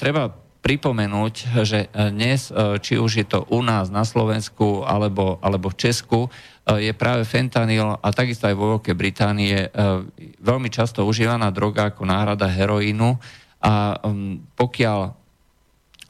Treba 0.00 0.32
pripomenúť, 0.60 1.34
že 1.64 1.88
dnes, 2.12 2.52
e, 2.52 2.76
či 2.84 3.00
už 3.00 3.10
je 3.24 3.26
to 3.26 3.48
u 3.48 3.64
nás 3.64 3.88
na 3.88 4.04
Slovensku 4.04 4.84
alebo, 4.84 5.40
alebo 5.40 5.72
v 5.72 5.80
Česku, 5.80 6.20
e, 6.28 6.28
je 6.84 6.92
práve 6.92 7.24
fentanyl 7.24 7.96
a 7.96 8.08
takisto 8.12 8.44
aj 8.44 8.56
vo 8.56 8.76
Veľkej 8.76 8.96
Británie 8.96 9.56
e, 9.56 9.68
veľmi 10.40 10.68
často 10.68 11.08
užívaná 11.08 11.48
droga 11.48 11.88
ako 11.88 12.04
náhrada 12.04 12.44
heroínu. 12.44 13.16
A 13.60 13.92
pokiaľ 14.56 15.12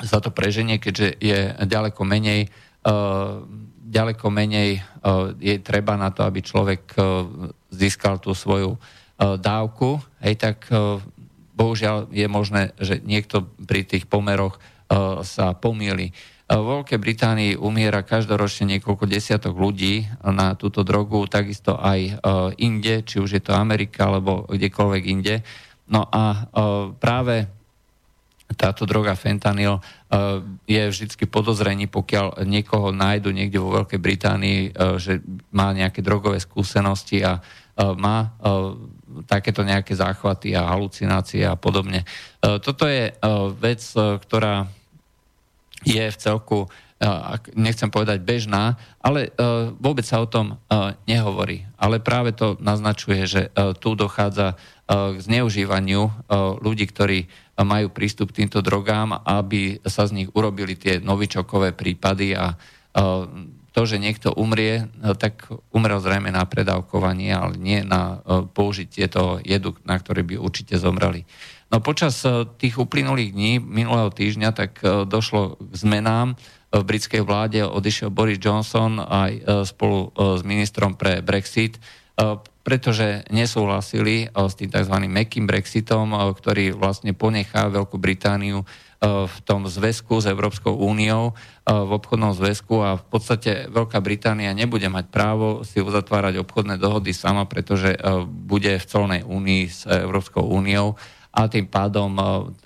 sa 0.06 0.22
to 0.22 0.30
preženie, 0.30 0.78
keďže 0.78 1.18
je 1.18 1.50
ďaleko 1.66 2.06
menej 2.06 2.46
ďaleko 3.90 4.30
menej 4.30 4.78
je 5.42 5.54
treba 5.66 5.98
na 5.98 6.14
to, 6.14 6.22
aby 6.22 6.46
človek 6.46 6.94
získal 7.74 8.22
tú 8.22 8.30
svoju 8.30 8.78
dávku, 9.18 9.98
hej, 10.22 10.38
tak 10.38 10.70
bohužiaľ 11.60 12.08
je 12.08 12.24
možné, 12.24 12.72
že 12.80 13.04
niekto 13.04 13.44
pri 13.60 13.84
tých 13.84 14.08
pomeroch 14.08 14.56
uh, 14.56 15.20
sa 15.20 15.52
pomýli. 15.52 16.16
Uh, 16.48 16.64
vo 16.64 16.80
Veľkej 16.80 16.96
Británii 16.96 17.52
umiera 17.60 18.00
každoročne 18.00 18.80
niekoľko 18.80 19.04
desiatok 19.04 19.52
ľudí 19.52 20.08
na 20.24 20.56
túto 20.56 20.80
drogu, 20.80 21.20
takisto 21.28 21.76
aj 21.76 22.00
uh, 22.00 22.48
inde, 22.56 23.04
či 23.04 23.20
už 23.20 23.36
je 23.36 23.42
to 23.44 23.52
Amerika 23.52 24.08
alebo 24.08 24.48
kdekoľvek 24.48 25.04
inde. 25.04 25.44
No 25.90 26.06
a 26.06 26.46
práve 27.02 27.50
táto 28.54 28.86
droga 28.86 29.18
fentanyl 29.18 29.82
je 30.62 30.82
vždy 30.86 31.26
podozrení, 31.26 31.90
pokiaľ 31.90 32.46
niekoho 32.46 32.94
nájdu 32.94 33.34
niekde 33.34 33.58
vo 33.58 33.74
Veľkej 33.74 33.98
Británii, 33.98 34.60
že 35.02 35.18
má 35.50 35.74
nejaké 35.74 35.98
drogové 35.98 36.38
skúsenosti 36.38 37.26
a 37.26 37.42
má 37.98 38.38
takéto 39.26 39.66
nejaké 39.66 39.96
záchvaty 39.96 40.54
a 40.54 40.68
halucinácie 40.70 41.42
a 41.46 41.58
podobne. 41.58 42.02
E, 42.02 42.06
toto 42.62 42.86
je 42.86 43.10
e, 43.10 43.12
vec, 43.58 43.80
e, 43.94 44.18
ktorá 44.18 44.70
je 45.80 46.04
v 46.12 46.16
celku, 46.20 46.68
nechcem 47.56 47.88
povedať 47.88 48.20
bežná, 48.20 48.76
ale 49.00 49.32
vôbec 49.80 50.04
sa 50.04 50.20
o 50.20 50.28
tom 50.28 50.60
nehovorí. 51.08 51.64
Ale 51.80 52.04
práve 52.04 52.36
to 52.36 52.60
naznačuje, 52.60 53.24
že 53.24 53.42
tu 53.80 53.96
dochádza 53.96 54.60
k 54.84 55.16
zneužívaniu 55.16 56.28
ľudí, 56.60 56.84
ktorí 56.84 57.32
majú 57.56 57.88
prístup 57.88 58.36
k 58.36 58.44
týmto 58.44 58.60
drogám, 58.60 59.16
aby 59.24 59.80
sa 59.88 60.04
z 60.04 60.20
nich 60.20 60.28
urobili 60.36 60.76
tie 60.76 61.00
novičokové 61.00 61.72
prípady 61.72 62.36
a 62.36 62.52
to, 63.80 63.88
že 63.88 63.96
niekto 63.96 64.36
umrie, 64.36 64.92
no, 65.00 65.16
tak 65.16 65.48
umrel 65.72 66.04
zrejme 66.04 66.28
na 66.28 66.44
predávkovanie, 66.44 67.32
ale 67.32 67.56
nie 67.56 67.80
na 67.80 68.20
e, 68.20 68.44
použitie 68.44 69.08
toho 69.08 69.40
jedu, 69.40 69.72
na 69.88 69.96
ktorý 69.96 70.20
by 70.20 70.36
určite 70.36 70.76
zomreli. 70.76 71.24
No 71.72 71.80
počas 71.80 72.20
e, 72.28 72.44
tých 72.60 72.76
uplynulých 72.76 73.32
dní, 73.32 73.56
minulého 73.56 74.12
týždňa, 74.12 74.52
tak 74.52 74.84
e, 74.84 75.08
došlo 75.08 75.56
k 75.56 75.72
zmenám 75.80 76.36
v 76.76 76.82
britskej 76.84 77.24
vláde. 77.24 77.64
Odišiel 77.64 78.12
Boris 78.12 78.36
Johnson 78.36 79.00
aj 79.00 79.42
spolu 79.66 80.14
s 80.14 80.46
ministrom 80.46 80.94
pre 80.94 81.18
Brexit, 81.18 81.82
pretože 82.62 83.26
nesúhlasili 83.26 84.30
s 84.30 84.54
tým 84.54 84.70
tzv. 84.70 84.94
mekým 85.02 85.50
Brexitom, 85.50 86.14
ktorý 86.14 86.78
vlastne 86.78 87.10
ponechá 87.10 87.66
Veľkú 87.74 87.98
Britániu 87.98 88.62
v 89.02 89.36
tom 89.42 89.66
zväzku 89.66 90.22
s 90.22 90.30
Európskou 90.30 90.78
úniou, 90.78 91.34
v 91.70 91.90
obchodnom 91.94 92.34
zväzku 92.34 92.82
a 92.82 92.98
v 92.98 93.04
podstate 93.06 93.70
Veľká 93.70 94.02
Británia 94.02 94.50
nebude 94.50 94.90
mať 94.90 95.06
právo 95.06 95.62
si 95.62 95.78
uzatvárať 95.78 96.42
obchodné 96.42 96.82
dohody 96.82 97.14
sama, 97.14 97.46
pretože 97.46 97.94
bude 98.26 98.74
v 98.74 98.88
celnej 98.90 99.22
únii 99.22 99.62
s 99.70 99.86
Európskou 99.86 100.42
úniou 100.42 100.98
a 101.30 101.46
tým 101.46 101.70
pádom 101.70 102.10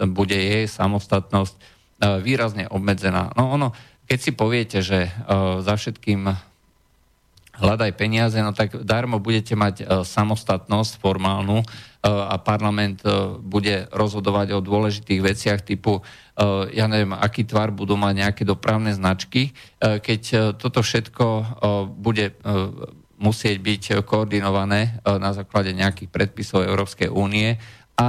bude 0.08 0.40
jej 0.40 0.64
samostatnosť 0.64 1.60
výrazne 2.24 2.64
obmedzená. 2.72 3.36
No 3.36 3.52
ono, 3.52 3.76
keď 4.08 4.18
si 4.24 4.32
poviete, 4.32 4.80
že 4.80 5.12
za 5.60 5.74
všetkým 5.76 6.32
hľadaj 7.58 7.92
peniaze, 7.94 8.38
no 8.42 8.50
tak 8.50 8.82
darmo 8.82 9.22
budete 9.22 9.54
mať 9.54 10.04
samostatnosť 10.06 10.98
formálnu 10.98 11.62
a 12.04 12.36
parlament 12.36 13.00
bude 13.40 13.88
rozhodovať 13.88 14.52
o 14.52 14.64
dôležitých 14.64 15.20
veciach 15.24 15.60
typu 15.64 16.04
ja 16.74 16.90
neviem, 16.90 17.14
aký 17.14 17.46
tvar 17.46 17.70
budú 17.70 17.94
mať 17.94 18.14
nejaké 18.26 18.42
dopravné 18.42 18.90
značky, 18.90 19.54
keď 19.78 20.52
toto 20.58 20.82
všetko 20.82 21.26
bude 21.94 22.34
musieť 23.14 23.56
byť 23.62 23.82
koordinované 24.02 24.98
na 25.06 25.30
základe 25.30 25.70
nejakých 25.70 26.10
predpisov 26.10 26.66
Európskej 26.66 27.06
únie 27.06 27.56
a 27.94 28.08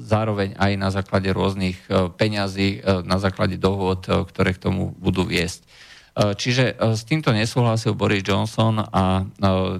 zároveň 0.00 0.56
aj 0.56 0.72
na 0.80 0.88
základe 0.88 1.28
rôznych 1.28 1.76
peňazí, 2.16 2.80
na 3.04 3.20
základe 3.20 3.60
dohôd, 3.60 4.08
ktoré 4.08 4.56
k 4.56 4.62
tomu 4.72 4.96
budú 4.96 5.28
viesť. 5.28 5.68
Čiže 6.16 6.80
s 6.96 7.04
týmto 7.04 7.28
nesúhlasil 7.28 7.92
Boris 7.92 8.24
Johnson 8.24 8.80
a 8.80 9.28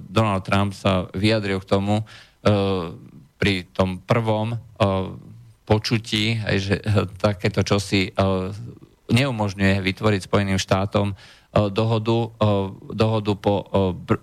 Donald 0.04 0.44
Trump 0.44 0.76
sa 0.76 1.08
vyjadril 1.16 1.64
k 1.64 1.68
tomu 1.68 2.04
pri 3.40 3.54
tom 3.72 4.04
prvom 4.04 4.60
počutí, 5.66 6.38
že 6.38 6.78
eh, 6.78 7.04
takéto 7.18 7.66
čosi 7.66 8.08
eh, 8.08 8.14
neumožňuje 9.10 9.82
vytvoriť 9.82 10.20
Spojeným 10.22 10.62
štátom 10.62 11.12
eh, 11.12 11.16
dohodu, 11.68 12.30
dohodu 12.94 13.32
po 13.34 13.54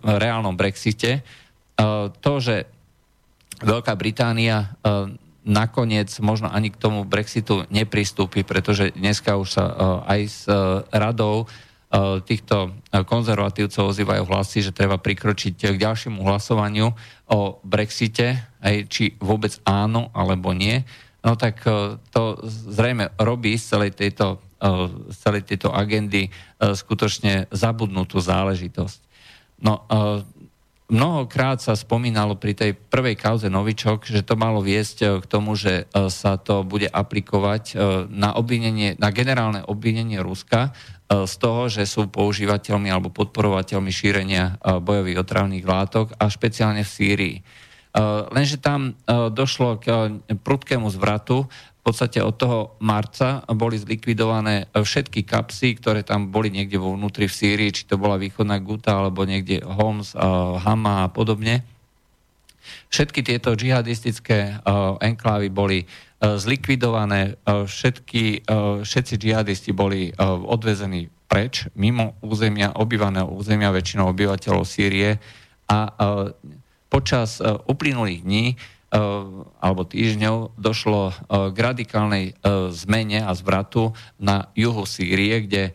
reálnom 0.02 0.56
Brexite. 0.56 1.22
To, 2.24 2.34
že 2.38 2.70
Veľká 3.58 3.98
Británia 3.98 4.78
nakoniec 5.42 6.14
možno 6.22 6.54
ani 6.54 6.70
k 6.70 6.78
tomu 6.78 7.02
Brexitu 7.02 7.66
nepristúpi, 7.74 8.46
pretože 8.46 8.94
dneska 8.94 9.42
už 9.42 9.50
sa 9.50 9.66
aj 10.06 10.22
s 10.30 10.46
radou 10.94 11.50
týchto 12.26 12.74
konzervatívcov 12.90 13.94
ozývajú 13.94 14.26
hlasy, 14.26 14.66
že 14.66 14.74
treba 14.74 14.98
prikročiť 14.98 15.54
k 15.54 15.78
ďalšiemu 15.78 16.26
hlasovaniu 16.26 16.90
o 17.30 17.40
Brexite, 17.62 18.42
aj 18.66 18.76
či 18.90 19.14
vôbec 19.22 19.62
áno 19.62 20.10
alebo 20.18 20.58
nie, 20.58 20.82
no 21.22 21.38
tak 21.38 21.62
to 22.10 22.24
zrejme 22.50 23.14
robí 23.22 23.54
z 23.62 23.78
celej 23.78 23.92
tejto, 23.94 24.42
z 25.14 25.18
celej 25.22 25.46
tejto 25.46 25.70
agendy 25.70 26.34
skutočne 26.58 27.46
zabudnutú 27.54 28.18
záležitosť. 28.18 29.00
No, 29.62 29.86
mnohokrát 30.94 31.58
sa 31.58 31.74
spomínalo 31.74 32.38
pri 32.38 32.54
tej 32.54 32.72
prvej 32.78 33.18
kauze 33.18 33.50
Novičok, 33.50 34.06
že 34.06 34.22
to 34.22 34.38
malo 34.38 34.62
viesť 34.62 34.98
e, 35.02 35.06
k 35.24 35.26
tomu, 35.26 35.58
že 35.58 35.90
e, 35.90 36.08
sa 36.14 36.38
to 36.38 36.62
bude 36.62 36.86
aplikovať 36.86 37.64
e, 37.72 37.76
na, 38.14 38.38
obvinenie, 38.38 38.94
na 39.02 39.10
generálne 39.10 39.66
obvinenie 39.66 40.22
Ruska 40.22 40.76
z 41.14 41.34
toho, 41.38 41.70
že 41.70 41.86
sú 41.86 42.10
používateľmi 42.10 42.90
alebo 42.90 43.14
podporovateľmi 43.14 43.94
šírenia 43.94 44.58
bojových 44.82 45.22
otravných 45.22 45.66
látok 45.66 46.18
a 46.18 46.26
špeciálne 46.26 46.82
v 46.82 46.90
Sýrii. 46.90 47.38
Lenže 48.34 48.58
tam 48.58 48.98
došlo 49.08 49.78
k 49.78 50.18
prudkému 50.26 50.90
zvratu 50.90 51.46
v 51.84 51.92
podstate 51.92 52.24
od 52.24 52.40
toho 52.40 52.80
marca 52.80 53.44
boli 53.52 53.76
zlikvidované 53.76 54.72
všetky 54.72 55.28
kapsy, 55.28 55.76
ktoré 55.76 56.00
tam 56.08 56.32
boli 56.32 56.48
niekde 56.48 56.80
vo 56.80 56.96
vnútri 56.96 57.28
v 57.28 57.36
Sýrii, 57.36 57.76
či 57.76 57.84
to 57.84 58.00
bola 58.00 58.16
východná 58.16 58.56
Guta 58.64 59.04
alebo 59.04 59.28
niekde 59.28 59.60
Homs, 59.68 60.16
Hama 60.64 61.06
a 61.06 61.12
podobne. 61.12 61.68
Všetky 62.94 63.26
tieto 63.26 63.58
džihadistické 63.58 64.62
enklávy 65.02 65.50
boli 65.50 65.90
zlikvidované, 66.22 67.42
všetky, 67.42 68.46
všetci 68.86 69.14
džihadisti 69.18 69.74
boli 69.74 70.14
odvezení 70.22 71.10
preč, 71.26 71.66
mimo 71.74 72.14
územia, 72.22 72.78
obývaného 72.78 73.34
územia 73.34 73.74
väčšinou 73.74 74.14
obyvateľov 74.14 74.62
Sýrie. 74.62 75.18
A 75.74 75.90
počas 76.94 77.42
uplynulých 77.42 78.22
dní 78.22 78.62
alebo 79.58 79.90
týždňov 79.90 80.54
došlo 80.62 81.18
k 81.50 81.58
radikálnej 81.58 82.38
zmene 82.78 83.26
a 83.26 83.34
zvratu 83.34 83.98
na 84.22 84.54
juhu 84.54 84.86
Sýrie, 84.86 85.50
kde 85.50 85.74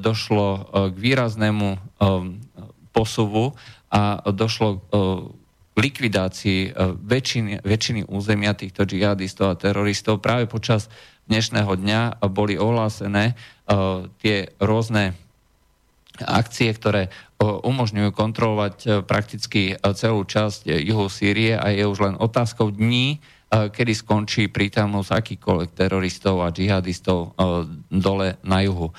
došlo 0.00 0.72
k 0.88 0.96
výraznému 0.96 2.00
posuvu 2.96 3.52
a 3.92 4.24
došlo 4.32 4.80
likvidácii 5.76 6.72
väčšiny, 7.04 7.60
väčšiny 7.60 8.08
územia 8.08 8.56
týchto 8.56 8.88
džihadistov 8.88 9.46
a 9.52 9.60
teroristov. 9.60 10.24
Práve 10.24 10.48
počas 10.48 10.88
dnešného 11.28 11.68
dňa 11.76 12.00
boli 12.32 12.56
ohlásené 12.56 13.36
tie 14.24 14.36
rôzne 14.56 15.12
akcie, 16.24 16.72
ktoré 16.72 17.12
umožňujú 17.40 18.10
kontrolovať 18.16 18.74
e, 18.80 18.86
prakticky 19.04 19.62
e, 19.72 19.74
celú 19.92 20.24
časť 20.24 20.72
e, 20.72 20.80
juhu 20.88 21.12
Sýrie 21.12 21.52
a 21.52 21.68
je 21.68 21.84
už 21.84 21.98
len 22.00 22.14
otázkou 22.16 22.72
dní, 22.72 23.20
kedy 23.46 23.94
skončí 23.94 24.50
prítomnosť 24.50 25.22
akýkoľvek 25.22 25.70
teroristov 25.70 26.42
a 26.42 26.50
džihadistov 26.50 27.38
dole 27.94 28.42
na 28.42 28.58
juhu. 28.66 28.90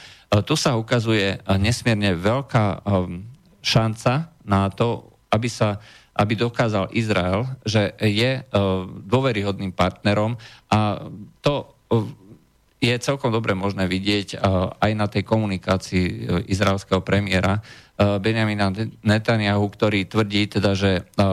Tu 0.47 0.55
sa 0.55 0.79
ukazuje 0.79 1.43
nesmierne 1.59 2.15
veľká 2.15 2.79
šanca 3.59 4.31
na 4.47 4.71
to, 4.71 5.11
aby 5.35 5.51
sa 5.51 5.83
aby 6.17 6.33
dokázal 6.33 6.89
Izrael, 6.97 7.45
že 7.61 7.93
je 8.01 8.41
dôveryhodným 9.05 9.69
partnerom 9.69 10.41
a 10.67 11.05
to 11.45 11.77
je 12.77 12.93
celkom 13.01 13.33
dobre 13.33 13.57
možné 13.57 13.89
vidieť 13.89 14.37
aj 14.77 14.91
na 14.93 15.07
tej 15.09 15.25
komunikácii 15.25 16.05
e, 16.05 16.15
izraelského 16.53 17.01
premiéra 17.01 17.57
e, 17.57 17.61
Benjamina 18.21 18.69
Netanyahu, 19.01 19.65
ktorý 19.65 20.05
tvrdí 20.05 20.45
teda, 20.45 20.77
že 20.77 21.01
e, 21.01 21.25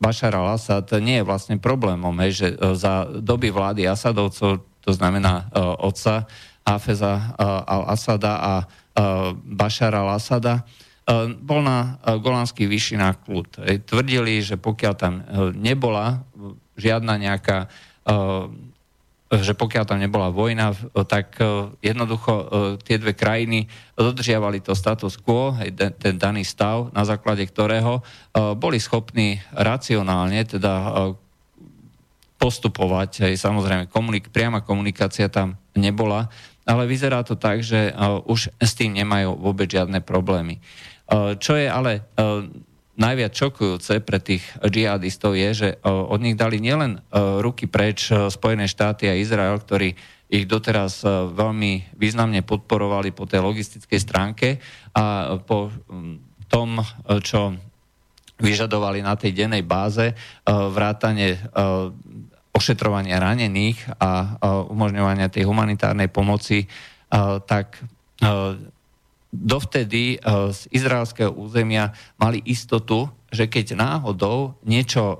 Bashar 0.00 0.36
al-Assad 0.36 0.92
nie 1.00 1.20
je 1.20 1.28
vlastne 1.28 1.56
problémom, 1.56 2.12
že 2.28 2.56
za 2.76 3.08
doby 3.08 3.52
vlády 3.52 3.84
Asadovcov, 3.84 4.64
to 4.80 4.90
znamená 4.96 5.52
otca 5.76 6.24
Hafeza 6.64 7.36
al-Asada 7.68 8.32
a 8.40 8.54
Bashar 9.44 9.92
al-Asada, 9.92 10.64
bol 11.42 11.60
na 11.66 11.98
golanských 12.04 12.70
výšinách 12.70 13.26
kľud. 13.26 13.48
Tvrdili, 13.82 14.38
že 14.44 14.54
pokiaľ 14.54 14.94
tam 14.94 15.26
nebola 15.58 16.22
žiadna 16.78 17.18
nejaká 17.18 17.66
že 19.30 19.54
pokiaľ 19.54 19.84
tam 19.86 20.02
nebola 20.02 20.34
vojna, 20.34 20.74
tak 21.06 21.38
e, 21.38 21.70
jednoducho 21.86 22.32
e, 22.34 22.44
tie 22.82 22.98
dve 22.98 23.14
krajiny 23.14 23.70
dodržiavali 23.94 24.58
to 24.58 24.74
status 24.74 25.14
quo, 25.14 25.54
ten 26.02 26.18
daný 26.18 26.42
stav, 26.42 26.90
na 26.90 27.06
základe 27.06 27.46
ktorého 27.46 28.02
e, 28.02 28.58
boli 28.58 28.82
schopní 28.82 29.38
racionálne 29.54 30.42
teda 30.42 31.14
postupovať. 32.42 33.30
Samozrejme, 33.38 33.86
komunik- 33.86 34.34
priama 34.34 34.66
komunikácia 34.66 35.30
tam 35.30 35.54
nebola, 35.78 36.26
ale 36.66 36.90
vyzerá 36.90 37.22
to 37.22 37.38
tak, 37.38 37.62
že 37.62 37.94
už 38.26 38.50
s 38.56 38.72
tým 38.74 38.96
nemajú 38.96 39.36
vôbec 39.36 39.68
žiadne 39.68 40.00
problémy. 40.02 40.58
Čo 41.10 41.52
je 41.58 41.66
ale 41.66 42.06
najviac 43.00 43.32
šokujúce 43.34 43.98
pre 44.04 44.22
tých 44.22 44.44
džihadistov 44.62 45.34
je, 45.34 45.50
že 45.50 45.68
od 45.82 46.20
nich 46.22 46.38
dali 46.38 46.62
nielen 46.62 47.02
ruky 47.42 47.66
preč 47.66 48.12
Spojené 48.12 48.70
štáty 48.70 49.10
a 49.10 49.18
Izrael, 49.18 49.58
ktorí 49.58 49.96
ich 50.30 50.46
doteraz 50.46 51.02
veľmi 51.34 51.98
významne 51.98 52.46
podporovali 52.46 53.10
po 53.10 53.26
tej 53.26 53.42
logistickej 53.42 53.98
stránke 53.98 54.62
a 54.94 55.34
po 55.42 55.74
tom, 56.46 56.78
čo 57.26 57.58
vyžadovali 58.38 59.02
na 59.02 59.18
tej 59.18 59.34
dennej 59.34 59.66
báze 59.66 60.14
vrátanie 60.46 61.34
ošetrovania 62.54 63.18
ranených 63.18 63.98
a 63.98 64.38
umožňovania 64.70 65.32
tej 65.32 65.48
humanitárnej 65.50 66.12
pomoci, 66.12 66.68
tak 67.46 67.80
dovtedy 69.30 70.18
eh, 70.18 70.50
z 70.50 70.60
izraelského 70.74 71.30
územia 71.30 71.94
mali 72.18 72.42
istotu, 72.44 73.06
že 73.30 73.46
keď 73.46 73.78
náhodou 73.78 74.58
niečo 74.66 75.02
eh, 75.02 75.18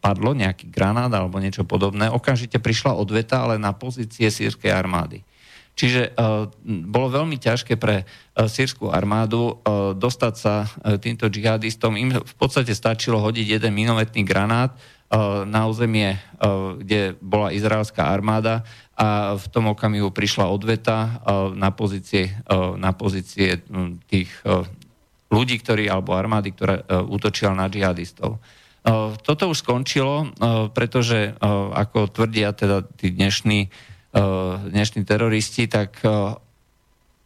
padlo, 0.00 0.32
nejaký 0.32 0.72
granát 0.72 1.12
alebo 1.12 1.38
niečo 1.38 1.68
podobné, 1.68 2.08
okamžite 2.08 2.56
prišla 2.58 2.96
odveta, 2.96 3.44
ale 3.44 3.60
na 3.60 3.76
pozície 3.76 4.32
sírskej 4.32 4.72
armády. 4.72 5.22
Čiže 5.70 6.12
uh, 6.12 6.44
bolo 6.92 7.08
veľmi 7.08 7.40
ťažké 7.40 7.80
pre 7.80 8.04
sírskú 8.36 8.92
armádu 8.92 9.64
dostať 9.96 10.34
sa 10.36 10.68
týmto 11.00 11.30
džihadistom. 11.32 11.96
Im 11.96 12.20
v 12.20 12.34
podstate 12.36 12.76
stačilo 12.76 13.16
hodiť 13.16 13.56
jeden 13.56 13.72
minometný 13.72 14.20
granát 14.20 14.76
na 15.46 15.66
územie, 15.66 16.22
kde 16.78 17.18
bola 17.18 17.50
izraelská 17.50 18.06
armáda 18.06 18.62
a 18.94 19.34
v 19.34 19.46
tom 19.50 19.66
okamihu 19.74 20.14
prišla 20.14 20.46
odveta 20.46 21.18
na 21.58 21.74
pozície, 21.74 22.30
na 22.78 22.94
pozície 22.94 23.58
tých 24.06 24.30
ľudí, 25.30 25.58
ktorí, 25.58 25.90
alebo 25.90 26.14
armády, 26.14 26.54
ktorá 26.54 26.86
útočila 27.10 27.58
na 27.58 27.66
džihadistov. 27.66 28.38
Toto 29.26 29.44
už 29.50 29.66
skončilo, 29.66 30.30
pretože, 30.72 31.34
ako 31.74 32.06
tvrdia 32.08 32.54
teda 32.54 32.86
tí 32.86 33.10
dnešní, 33.10 33.66
dnešní 34.70 35.02
teroristi, 35.02 35.66
tak 35.66 35.98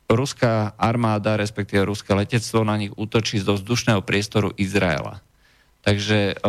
ruská 0.05 0.73
armáda, 0.77 1.37
respektíve 1.37 1.85
ruské 1.85 2.17
letectvo 2.17 2.65
na 2.65 2.77
nich 2.77 2.93
útočí 2.97 3.41
zo 3.41 3.57
vzdušného 3.57 4.05
priestoru 4.05 4.53
Izraela. 4.57 5.21
Takže 5.85 6.41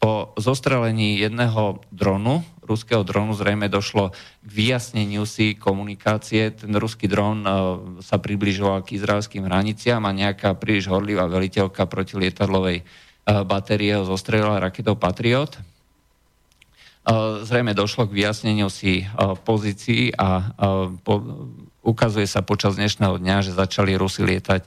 po 0.00 0.32
zostrelení 0.40 1.20
jedného 1.20 1.84
dronu 1.92 2.40
ruského 2.70 3.02
dronu 3.02 3.34
zrejme 3.34 3.66
došlo 3.66 4.14
k 4.46 4.50
vyjasneniu 4.50 5.26
si 5.26 5.58
komunikácie. 5.58 6.54
Ten 6.54 6.70
ruský 6.78 7.10
dron 7.10 7.42
uh, 7.42 7.50
sa 7.98 8.22
približoval 8.22 8.86
k 8.86 8.94
izraelským 8.94 9.42
hraniciam 9.50 10.06
a 10.06 10.14
nejaká 10.14 10.54
príliš 10.54 10.86
horlivá 10.86 11.26
veliteľka 11.26 11.90
protilietadlovej 11.90 12.86
uh, 12.86 13.42
batérie 13.42 13.98
ho 13.98 14.06
zostrelila 14.06 14.62
raketou 14.62 14.94
Patriot. 14.94 15.58
Uh, 17.02 17.42
zrejme 17.42 17.74
došlo 17.74 18.06
k 18.06 18.22
vyjasneniu 18.22 18.70
si 18.70 19.02
uh, 19.02 19.34
pozícií 19.34 20.14
a 20.14 20.28
uh, 20.38 20.94
po, 21.02 21.18
ukazuje 21.82 22.30
sa 22.30 22.46
počas 22.46 22.78
dnešného 22.78 23.18
dňa, 23.18 23.50
že 23.50 23.58
začali 23.58 23.98
Rusi 23.98 24.22
lietať 24.22 24.62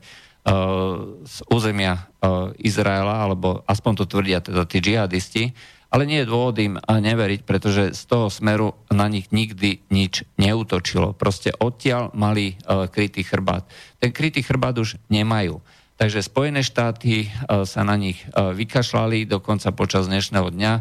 z 1.23 1.38
územia 1.47 2.12
Izraela, 2.60 3.23
alebo 3.23 3.63
aspoň 3.63 3.91
to 4.03 4.06
tvrdia 4.12 4.43
teda 4.43 4.67
tí 4.67 4.84
džihadisti, 4.84 5.56
ale 5.93 6.10
nie 6.10 6.25
je 6.25 6.29
dôvod 6.29 6.58
im 6.60 6.75
neveriť, 6.82 7.45
pretože 7.45 7.93
z 7.93 8.03
toho 8.10 8.27
smeru 8.27 8.73
na 8.89 9.06
nich 9.08 9.29
nikdy 9.29 9.86
nič 9.93 10.25
neútočilo. 10.41 11.13
Proste 11.13 11.53
odtiaľ 11.53 12.12
mali 12.17 12.58
krytý 12.65 13.21
chrbát. 13.23 13.63
Ten 14.01 14.10
krytý 14.10 14.43
chrbát 14.43 14.75
už 14.75 14.97
nemajú. 15.08 15.62
Takže 15.93 16.25
Spojené 16.25 16.65
štáty 16.65 17.29
sa 17.47 17.86
na 17.86 17.93
nich 17.93 18.25
vykašľali, 18.34 19.29
dokonca 19.29 19.69
počas 19.71 20.10
dnešného 20.10 20.49
dňa 20.49 20.73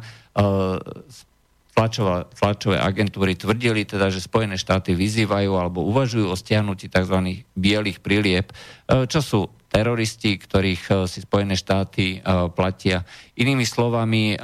tlačová, 1.73 2.29
tlačové 2.29 2.77
agentúry 2.77 3.33
tvrdili 3.33 3.89
teda, 3.89 4.13
že 4.13 4.21
Spojené 4.21 4.61
štáty 4.61 4.93
vyzývajú 4.93 5.53
alebo 5.57 5.89
uvažujú 5.89 6.29
o 6.29 6.37
stiahnutí 6.37 6.93
tzv. 6.93 7.43
bielých 7.57 8.05
prilieb, 8.05 8.53
čo 8.87 9.21
sú 9.25 9.41
teroristi, 9.73 10.37
ktorých 10.37 11.09
si 11.09 11.25
Spojené 11.25 11.57
štáty 11.57 12.21
platia. 12.53 13.09
Inými 13.41 13.65
slovami, 13.65 14.37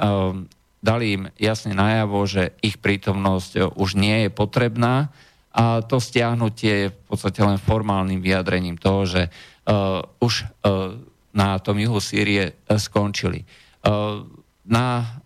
dali 0.81 1.05
im 1.21 1.29
jasne 1.37 1.77
najavo, 1.77 2.25
že 2.25 2.57
ich 2.65 2.81
prítomnosť 2.81 3.77
už 3.77 3.89
nie 3.93 4.25
je 4.25 4.29
potrebná 4.33 5.13
a 5.53 5.85
to 5.85 6.01
stiahnutie 6.01 6.73
je 6.73 6.87
v 6.89 6.99
podstate 7.09 7.45
len 7.45 7.61
formálnym 7.61 8.25
vyjadrením 8.25 8.81
toho, 8.81 9.05
že 9.05 9.29
už 10.17 10.49
na 11.29 11.61
tom 11.61 11.77
juhu 11.77 12.01
Sýrie 12.01 12.57
skončili. 12.65 13.45
Na, 14.65 15.18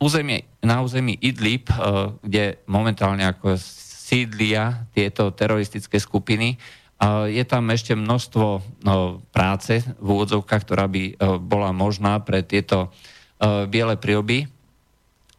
území, 0.00 0.42
na 0.64 0.80
území 0.80 1.14
Idlib, 1.20 1.68
uh, 1.70 2.16
kde 2.24 2.58
momentálne 2.66 3.22
ako 3.28 3.54
sídlia 3.60 4.90
tieto 4.90 5.30
teroristické 5.30 6.02
skupiny, 6.02 6.58
je 7.32 7.44
tam 7.48 7.64
ešte 7.72 7.96
množstvo 7.96 8.46
uh, 8.52 8.62
práce 9.32 9.80
v 9.80 10.06
úvodzovkách, 10.06 10.62
ktorá 10.68 10.84
by 10.84 11.02
uh, 11.16 11.40
bola 11.40 11.72
možná 11.72 12.20
pre 12.20 12.44
tieto 12.44 12.92
uh, 12.92 13.64
biele 13.64 13.96
prílby, 13.96 14.50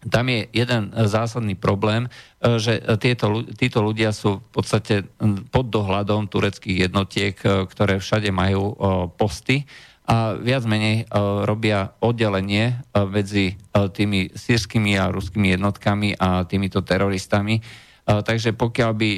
tam 0.02 0.34
je 0.34 0.50
jeden 0.50 0.90
zásadný 0.98 1.54
problém, 1.54 2.10
že 2.42 2.82
tieto, 2.98 3.46
títo 3.54 3.86
ľudia 3.86 4.10
sú 4.10 4.42
v 4.42 4.50
podstate 4.50 5.06
pod 5.54 5.70
dohľadom 5.70 6.26
tureckých 6.26 6.90
jednotiek, 6.90 7.38
ktoré 7.38 8.02
všade 8.02 8.34
majú 8.34 8.74
posty 9.14 9.70
a 10.12 10.36
viac 10.36 10.68
menej 10.68 11.08
robia 11.48 11.96
oddelenie 12.04 12.84
medzi 13.08 13.56
tými 13.72 14.36
sírskymi 14.36 15.00
a 15.00 15.08
ruskými 15.08 15.56
jednotkami 15.56 16.20
a 16.20 16.44
týmito 16.44 16.84
teroristami. 16.84 17.64
Takže 18.04 18.52
pokiaľ 18.52 18.92
by 18.92 19.10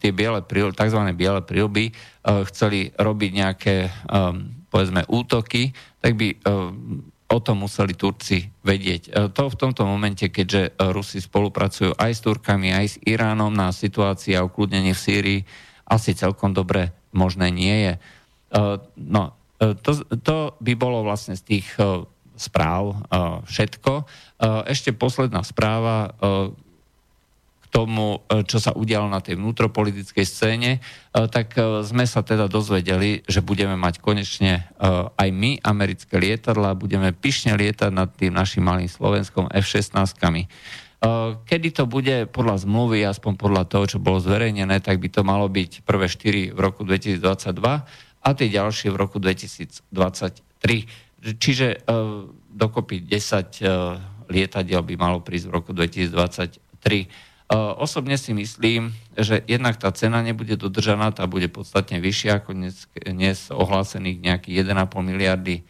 tie 0.00 0.12
biele, 0.16 0.40
tzv. 0.48 1.00
biele 1.12 1.44
prílby 1.44 1.92
chceli 2.48 2.88
robiť 2.96 3.30
nejaké 3.36 3.74
povedzme 4.72 5.04
útoky, 5.04 5.76
tak 6.00 6.16
by 6.16 6.40
o 7.32 7.38
tom 7.40 7.64
museli 7.64 7.96
Turci 7.96 8.52
vedieť. 8.60 9.02
E, 9.08 9.10
to 9.32 9.48
v 9.48 9.56
tomto 9.56 9.88
momente, 9.88 10.28
keďže 10.28 10.62
e, 10.68 10.70
Rusi 10.92 11.24
spolupracujú 11.24 11.96
aj 11.96 12.12
s 12.12 12.20
Turkami, 12.20 12.76
aj 12.76 12.86
s 12.86 12.96
Iránom 13.08 13.50
na 13.50 13.72
situácii 13.72 14.36
a 14.36 14.44
ukludnenie 14.44 14.92
v 14.92 15.02
Sýrii, 15.02 15.40
asi 15.88 16.12
celkom 16.12 16.52
dobre 16.52 16.92
možné 17.16 17.48
nie 17.48 17.76
je. 17.88 17.92
E, 17.96 18.00
no, 19.00 19.32
to, 19.62 19.90
to 20.18 20.36
by 20.58 20.72
bolo 20.74 21.06
vlastne 21.06 21.38
z 21.38 21.42
tých 21.46 21.66
správ 22.34 23.06
všetko. 23.46 24.08
Ešte 24.66 24.90
posledná 24.90 25.46
správa, 25.46 26.10
tomu, 27.72 28.20
e, 28.28 28.44
čo 28.44 28.60
sa 28.60 28.76
udialo 28.76 29.08
na 29.08 29.24
tej 29.24 29.40
vnútropolitickej 29.40 30.26
scéne, 30.28 30.70
e, 30.76 30.80
tak 31.32 31.56
e, 31.56 31.80
sme 31.80 32.04
sa 32.04 32.20
teda 32.20 32.46
dozvedeli, 32.46 33.24
že 33.24 33.40
budeme 33.40 33.74
mať 33.80 34.04
konečne 34.04 34.68
aj 35.16 35.28
my 35.32 35.64
americké 35.64 36.20
lietadla, 36.20 36.76
budeme 36.76 37.16
pyšne 37.16 37.56
lietať 37.56 37.88
nad 37.88 38.12
tým 38.12 38.36
našim 38.36 38.60
malým 38.60 38.90
Slovenskom 38.90 39.48
F-16. 39.48 40.20
Kedy 41.46 41.68
to 41.70 41.86
bude 41.86 42.30
podľa 42.34 42.66
zmluvy, 42.66 43.06
aspoň 43.06 43.32
podľa 43.38 43.64
toho, 43.70 43.84
čo 43.86 43.98
bolo 44.02 44.18
zverejnené, 44.18 44.82
tak 44.82 44.98
by 44.98 45.08
to 45.08 45.22
malo 45.22 45.46
byť 45.46 45.86
prvé 45.86 46.10
4 46.10 46.50
v 46.50 46.58
roku 46.58 46.82
2022 46.82 47.22
a 48.22 48.28
tie 48.38 48.48
ďalšie 48.48 48.94
v 48.94 48.96
roku 48.96 49.18
2023. 49.18 49.82
Čiže 51.22 51.86
dokopy 52.50 53.02
10 53.02 54.30
lietadiel 54.30 54.82
by 54.86 54.94
malo 54.94 55.18
prísť 55.20 55.46
v 55.50 55.52
roku 55.52 55.70
2023. 55.74 57.50
Osobne 57.82 58.16
si 58.16 58.32
myslím, 58.32 58.96
že 59.12 59.44
jednak 59.44 59.76
tá 59.76 59.92
cena 59.92 60.24
nebude 60.24 60.56
dodržaná, 60.56 61.12
tá 61.12 61.28
bude 61.28 61.52
podstatne 61.52 62.00
vyššia 62.00 62.40
ako 62.40 62.50
dnes, 62.56 62.88
dnes 62.96 63.52
ohlásených 63.52 64.18
nejakých 64.24 64.64
1,5 64.72 65.02
miliardy 65.04 65.66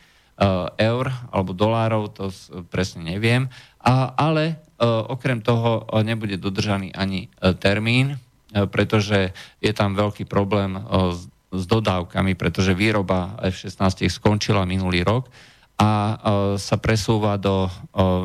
eur 0.78 1.04
alebo 1.34 1.50
dolárov, 1.56 2.12
to 2.14 2.30
presne 2.70 3.02
neviem. 3.16 3.50
A, 3.82 4.14
ale 4.14 4.62
okrem 5.10 5.42
toho 5.42 5.88
nebude 6.06 6.38
dodržaný 6.38 6.94
ani 6.94 7.34
termín, 7.58 8.20
pretože 8.52 9.32
je 9.58 9.72
tam 9.72 9.96
veľký 9.98 10.28
problém 10.28 10.76
s, 11.16 11.31
s 11.52 11.64
dodávkami, 11.68 12.32
pretože 12.34 12.72
výroba 12.72 13.36
F-16 13.44 14.08
skončila 14.08 14.64
minulý 14.64 15.04
rok 15.04 15.28
a 15.76 16.16
sa 16.56 16.76
presúva 16.80 17.36
do 17.36 17.68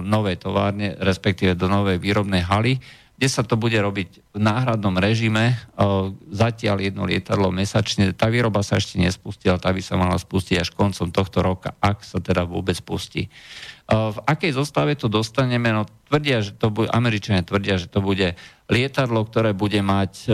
novej 0.03 0.39
továrne, 0.39 0.95
respektíve 0.95 1.59
do 1.59 1.67
novej 1.67 1.99
výrobnej 1.99 2.47
haly, 2.47 2.79
kde 3.17 3.27
sa 3.33 3.41
to 3.41 3.57
bude 3.57 3.73
robiť 3.73 4.37
v 4.37 4.39
náhradnom 4.39 4.93
režime, 5.01 5.57
zatiaľ 6.29 6.85
jedno 6.85 7.01
lietadlo 7.09 7.49
mesačne. 7.49 8.13
Tá 8.13 8.29
výroba 8.29 8.61
sa 8.61 8.77
ešte 8.77 9.01
nespustila, 9.01 9.57
tá 9.57 9.73
by 9.73 9.81
sa 9.81 9.97
mala 9.97 10.21
spustiť 10.21 10.61
až 10.61 10.69
koncom 10.69 11.09
tohto 11.09 11.41
roka, 11.41 11.73
ak 11.81 12.05
sa 12.05 12.21
teda 12.21 12.45
vôbec 12.45 12.77
pustí. 12.85 13.25
V 13.89 14.17
akej 14.21 14.53
zostave 14.53 14.93
to 14.93 15.09
dostaneme? 15.09 15.73
No, 15.73 15.89
tvrdia, 16.13 16.45
že 16.45 16.53
to 16.53 16.69
bude, 16.69 16.93
Američania 16.93 17.41
tvrdia, 17.41 17.81
že 17.81 17.89
to 17.89 18.05
bude 18.05 18.37
lietadlo, 18.69 19.25
ktoré 19.25 19.57
bude 19.57 19.81
mať 19.81 20.29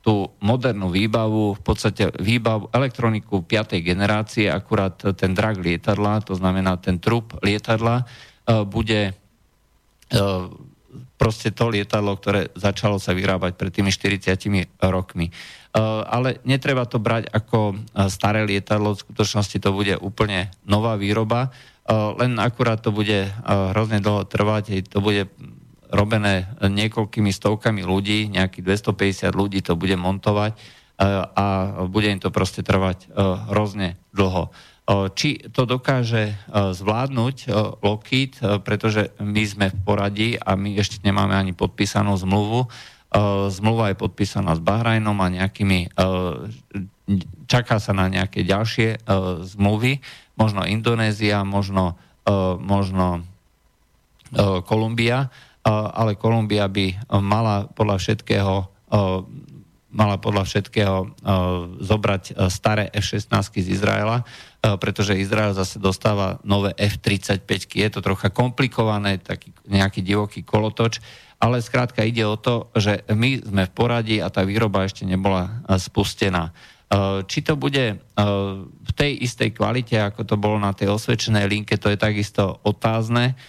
tú 0.00 0.32
modernú 0.40 0.88
výbavu, 0.88 1.60
v 1.60 1.62
podstate 1.62 2.08
výbavu, 2.16 2.72
elektroniku 2.72 3.44
5. 3.44 3.80
generácie, 3.84 4.48
akurát 4.48 4.96
ten 4.96 5.36
drak 5.36 5.60
lietadla, 5.60 6.24
to 6.24 6.32
znamená 6.32 6.80
ten 6.80 6.96
trup 6.96 7.36
lietadla, 7.44 8.08
bude 8.64 9.12
proste 11.20 11.52
to 11.52 11.68
lietadlo, 11.68 12.16
ktoré 12.16 12.48
začalo 12.56 12.96
sa 12.96 13.12
vyrábať 13.12 13.60
pred 13.60 13.68
tými 13.68 13.92
40 13.92 14.40
rokmi. 14.88 15.28
E, 15.28 15.32
ale 16.08 16.40
netreba 16.48 16.88
to 16.88 16.96
brať 16.96 17.28
ako 17.28 17.76
e, 17.76 18.08
staré 18.08 18.48
lietadlo, 18.48 18.96
v 18.96 19.04
skutočnosti 19.04 19.60
to 19.60 19.70
bude 19.76 19.94
úplne 20.00 20.48
nová 20.64 20.96
výroba, 20.96 21.52
e, 21.84 21.94
len 22.18 22.40
akurát 22.40 22.80
to 22.80 22.88
bude 22.88 23.28
hrozne 23.44 24.00
dlho 24.00 24.24
trvať, 24.24 24.88
to 24.88 24.98
bude 25.04 25.28
robené 25.90 26.46
niekoľkými 26.62 27.34
stovkami 27.34 27.82
ľudí, 27.82 28.30
nejakých 28.30 28.86
250 28.86 29.34
ľudí 29.34 29.60
to 29.60 29.74
bude 29.74 29.98
montovať 29.98 30.54
a 31.34 31.46
bude 31.88 32.08
im 32.12 32.20
to 32.22 32.30
proste 32.30 32.62
trvať 32.62 33.10
hrozne 33.50 33.98
dlho. 34.14 34.54
Či 34.90 35.54
to 35.54 35.70
dokáže 35.70 36.34
zvládnuť 36.50 37.36
Lockheed, 37.78 38.42
pretože 38.66 39.14
my 39.22 39.42
sme 39.46 39.66
v 39.70 39.78
poradí 39.86 40.30
a 40.34 40.58
my 40.58 40.74
ešte 40.76 40.98
nemáme 41.06 41.38
ani 41.38 41.54
podpísanú 41.54 42.18
zmluvu. 42.18 42.66
Zmluva 43.50 43.90
je 43.90 44.02
podpísaná 44.02 44.54
s 44.54 44.62
Bahrajnom 44.62 45.14
a 45.18 45.26
nejakými, 45.30 45.94
čaká 47.46 47.78
sa 47.78 47.90
na 47.94 48.06
nejaké 48.10 48.42
ďalšie 48.46 49.02
zmluvy, 49.46 50.02
možno 50.34 50.66
Indonézia, 50.66 51.42
možno, 51.46 51.98
možno 52.58 53.26
Kolumbia, 54.66 55.30
ale 55.66 56.16
Kolumbia 56.16 56.64
by 56.68 57.12
mala 57.20 57.68
podľa 57.72 57.96
všetkého 58.00 58.54
mala 59.90 60.22
podľa 60.22 60.46
všetkého 60.46 60.98
uh, 61.02 61.10
zobrať 61.82 62.38
staré 62.46 62.94
F-16 62.94 63.58
z 63.58 63.68
Izraela, 63.74 64.22
pretože 64.60 65.18
Izrael 65.18 65.50
zase 65.56 65.82
dostáva 65.82 66.38
nové 66.46 66.76
F-35. 66.78 67.48
Je 67.74 67.88
to 67.90 68.04
trocha 68.04 68.30
komplikované, 68.30 69.18
taký 69.18 69.50
nejaký 69.66 70.04
divoký 70.04 70.46
kolotoč, 70.46 71.02
ale 71.40 71.64
skrátka 71.64 72.04
ide 72.04 72.22
o 72.28 72.36
to, 72.36 72.68
že 72.76 73.02
my 73.08 73.40
sme 73.40 73.64
v 73.66 73.72
poradí 73.72 74.16
a 74.20 74.28
tá 74.28 74.44
výroba 74.44 74.84
ešte 74.84 75.08
nebola 75.08 75.64
spustená. 75.80 76.52
Či 77.24 77.40
to 77.40 77.56
bude 77.56 78.04
v 78.60 78.92
tej 78.92 79.16
istej 79.24 79.56
kvalite, 79.56 79.96
ako 79.96 80.28
to 80.28 80.36
bolo 80.36 80.60
na 80.60 80.76
tej 80.76 80.92
osvedčenej 80.92 81.48
linke, 81.48 81.80
to 81.80 81.88
je 81.88 81.96
takisto 81.96 82.60
otázne 82.60 83.40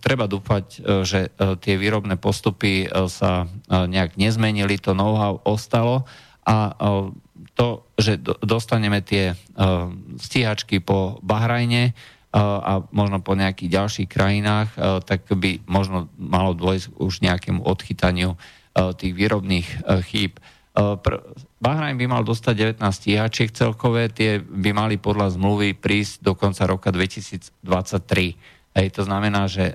treba 0.00 0.24
dúfať, 0.24 0.64
e, 0.64 0.78
že 1.04 1.20
e, 1.28 1.56
tie 1.60 1.76
výrobné 1.76 2.16
postupy 2.16 2.88
e, 2.88 3.08
sa 3.12 3.44
nejak 3.68 4.16
nezmenili, 4.16 4.80
to 4.80 4.96
know-how 4.96 5.38
ostalo 5.44 6.08
a 6.46 6.78
to, 7.58 7.82
že 7.98 8.22
dostaneme 8.22 9.02
tie 9.02 9.34
stíhačky 10.14 10.78
po 10.78 11.18
Bahrajne 11.18 11.90
a 12.38 12.86
možno 12.94 13.18
po 13.18 13.34
nejakých 13.34 13.74
ďalších 13.74 14.06
krajinách, 14.06 14.70
tak 15.02 15.26
by 15.26 15.66
možno 15.66 16.06
malo 16.14 16.54
dôjsť 16.54 16.86
už 17.02 17.18
nejakému 17.26 17.66
odchytaniu 17.66 18.38
tých 18.94 19.12
výrobných 19.18 19.66
chýb. 20.06 20.38
Bahrajn 21.58 21.98
by 21.98 22.06
mal 22.06 22.22
dostať 22.22 22.78
19 22.78 22.94
stíhačiek 22.94 23.50
celkové, 23.50 24.06
tie 24.06 24.38
by 24.38 24.70
mali 24.70 25.02
podľa 25.02 25.34
zmluvy 25.34 25.74
prísť 25.74 26.22
do 26.22 26.38
konca 26.38 26.62
roka 26.70 26.94
2023. 26.94 27.58
Hej, 28.76 28.92
to 28.92 29.08
znamená, 29.08 29.48
že 29.48 29.72
e, 29.72 29.74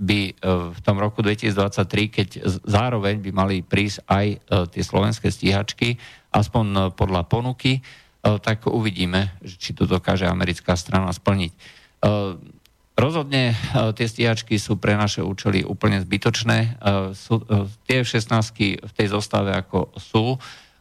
by 0.00 0.20
e, 0.24 0.32
v 0.72 0.80
tom 0.80 0.96
roku 0.96 1.20
2023, 1.20 2.08
keď 2.08 2.28
zároveň 2.64 3.20
by 3.20 3.30
mali 3.36 3.56
prísť 3.60 4.08
aj 4.08 4.26
e, 4.32 4.36
tie 4.72 4.80
slovenské 4.80 5.28
stíhačky, 5.28 6.00
aspoň 6.32 6.96
podľa 6.96 7.26
ponuky, 7.28 7.82
tak 8.22 8.68
uvidíme, 8.68 9.34
či 9.42 9.72
to 9.72 9.88
dokáže 9.88 10.28
americká 10.28 10.76
strana 10.76 11.08
splniť. 11.10 11.52
Rozhodne 12.94 13.56
tie 13.96 14.06
stíhačky 14.06 14.60
sú 14.60 14.76
pre 14.76 14.92
naše 14.94 15.24
účely 15.24 15.64
úplne 15.64 15.98
zbytočné. 16.04 16.78
Sú, 17.16 17.42
tie 17.88 18.04
F-16 18.04 18.86
v 18.86 18.92
tej 18.92 19.08
zostave 19.08 19.56
ako 19.56 19.90
sú, 19.96 20.36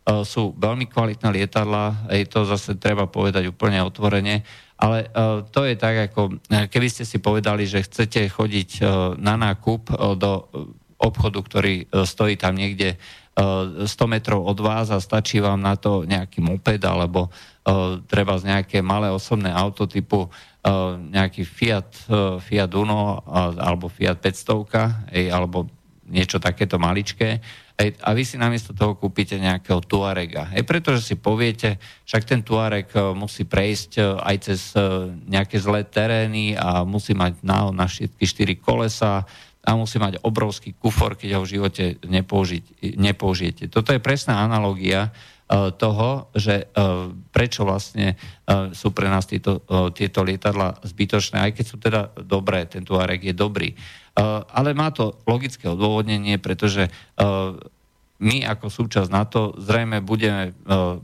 sú 0.06 0.54
veľmi 0.54 0.92
kvalitné 0.92 1.32
lietadla, 1.32 2.12
je 2.12 2.28
to 2.28 2.44
zase 2.44 2.76
treba 2.76 3.08
povedať 3.08 3.48
úplne 3.50 3.82
otvorene, 3.88 4.44
ale 4.80 5.12
to 5.52 5.68
je 5.68 5.76
tak, 5.76 6.08
ako 6.08 6.40
keby 6.48 6.88
ste 6.88 7.04
si 7.04 7.20
povedali, 7.20 7.68
že 7.68 7.84
chcete 7.84 8.32
chodiť 8.32 8.80
na 9.20 9.36
nákup 9.36 9.92
do 10.16 10.48
obchodu, 10.96 11.40
ktorý 11.44 11.84
stojí 12.08 12.40
tam 12.40 12.56
niekde 12.56 12.96
100 13.36 13.88
metrov 14.08 14.44
od 14.44 14.60
vás 14.60 14.92
a 14.92 15.04
stačí 15.04 15.40
vám 15.44 15.60
na 15.60 15.76
to 15.76 16.04
nejaký 16.04 16.40
moped 16.40 16.80
alebo 16.84 17.28
treba 18.08 18.36
z 18.40 18.52
nejaké 18.52 18.80
malé 18.84 19.12
osobné 19.12 19.52
auto 19.52 19.88
typu 19.88 20.28
nejaký 21.12 21.48
Fiat, 21.48 22.12
Fiat 22.44 22.72
Uno 22.76 23.24
alebo 23.60 23.88
Fiat 23.88 24.20
500 24.20 25.32
alebo 25.32 25.72
niečo 26.08 26.40
takéto 26.40 26.76
maličké 26.76 27.40
a 27.80 28.10
vy 28.12 28.28
si 28.28 28.36
namiesto 28.36 28.76
toho 28.76 29.00
kúpite 29.00 29.40
nejakého 29.40 29.80
Tuarega. 29.80 30.52
Hej, 30.52 30.68
pretože 30.68 31.00
si 31.00 31.16
poviete, 31.16 31.80
však 32.04 32.28
ten 32.28 32.44
Tuareg 32.44 32.92
musí 33.16 33.48
prejsť 33.48 34.20
aj 34.20 34.36
cez 34.44 34.76
nejaké 35.26 35.56
zlé 35.64 35.88
terény 35.88 36.60
a 36.60 36.84
musí 36.84 37.16
mať 37.16 37.40
na, 37.40 37.72
na 37.72 37.88
všetky 37.88 38.28
štyri 38.28 38.60
kolesa, 38.60 39.24
a 39.60 39.76
musí 39.76 40.00
mať 40.00 40.24
obrovský 40.24 40.72
kufor, 40.72 41.20
keď 41.20 41.36
ho 41.36 41.44
v 41.44 41.52
živote 41.60 41.84
nepoužiť, 42.02 42.96
nepoužijete. 42.96 43.64
Toto 43.68 43.92
je 43.92 44.02
presná 44.02 44.42
analogia 44.42 45.12
toho, 45.78 46.32
že 46.32 46.72
prečo 47.30 47.68
vlastne 47.68 48.16
sú 48.72 48.96
pre 48.96 49.12
nás 49.12 49.28
tieto, 49.28 49.62
tieto 49.92 50.24
lietadla 50.24 50.80
zbytočné, 50.82 51.44
aj 51.44 51.52
keď 51.60 51.66
sú 51.68 51.76
teda 51.76 52.02
dobré, 52.24 52.66
ten 52.72 52.88
Tuareg 52.88 53.20
je 53.20 53.36
dobrý. 53.36 53.76
Ale 54.52 54.76
má 54.76 54.92
to 54.92 55.16
logické 55.24 55.72
odôvodnenie, 55.72 56.36
pretože 56.44 56.92
my 58.20 58.38
ako 58.44 58.68
súčasť 58.68 59.08
NATO 59.08 59.56
zrejme 59.56 60.04
budeme 60.04 60.52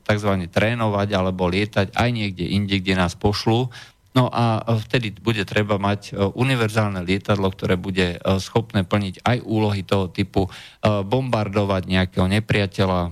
tzv. 0.03 0.31
trénovať 0.51 1.07
alebo 1.15 1.47
lietať 1.47 1.95
aj 1.95 2.09
niekde 2.11 2.43
inde, 2.43 2.75
kde 2.83 2.99
nás 2.99 3.15
pošlú 3.15 3.71
No 4.15 4.31
a 4.31 4.63
vtedy 4.79 5.11
bude 5.11 5.43
treba 5.43 5.75
mať 5.75 6.15
univerzálne 6.15 7.03
lietadlo, 7.03 7.51
ktoré 7.51 7.75
bude 7.75 8.15
schopné 8.39 8.87
plniť 8.87 9.19
aj 9.27 9.37
úlohy 9.43 9.83
toho 9.83 10.07
typu, 10.07 10.47
bombardovať 10.79 11.83
nejakého 11.83 12.23
nepriateľa, 12.31 13.11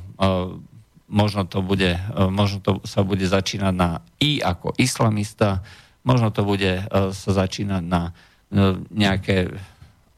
možno 1.12 1.44
to, 1.44 1.60
bude, 1.60 2.00
možno 2.32 2.64
to 2.64 2.72
sa 2.88 3.04
bude 3.04 3.28
začínať 3.28 3.76
na 3.76 4.00
I 4.24 4.40
ako 4.40 4.80
islamista, 4.80 5.60
možno 6.08 6.32
to 6.32 6.48
bude 6.48 6.88
sa 7.12 7.32
začínať 7.36 7.84
na 7.84 8.16
nejaké 8.96 9.52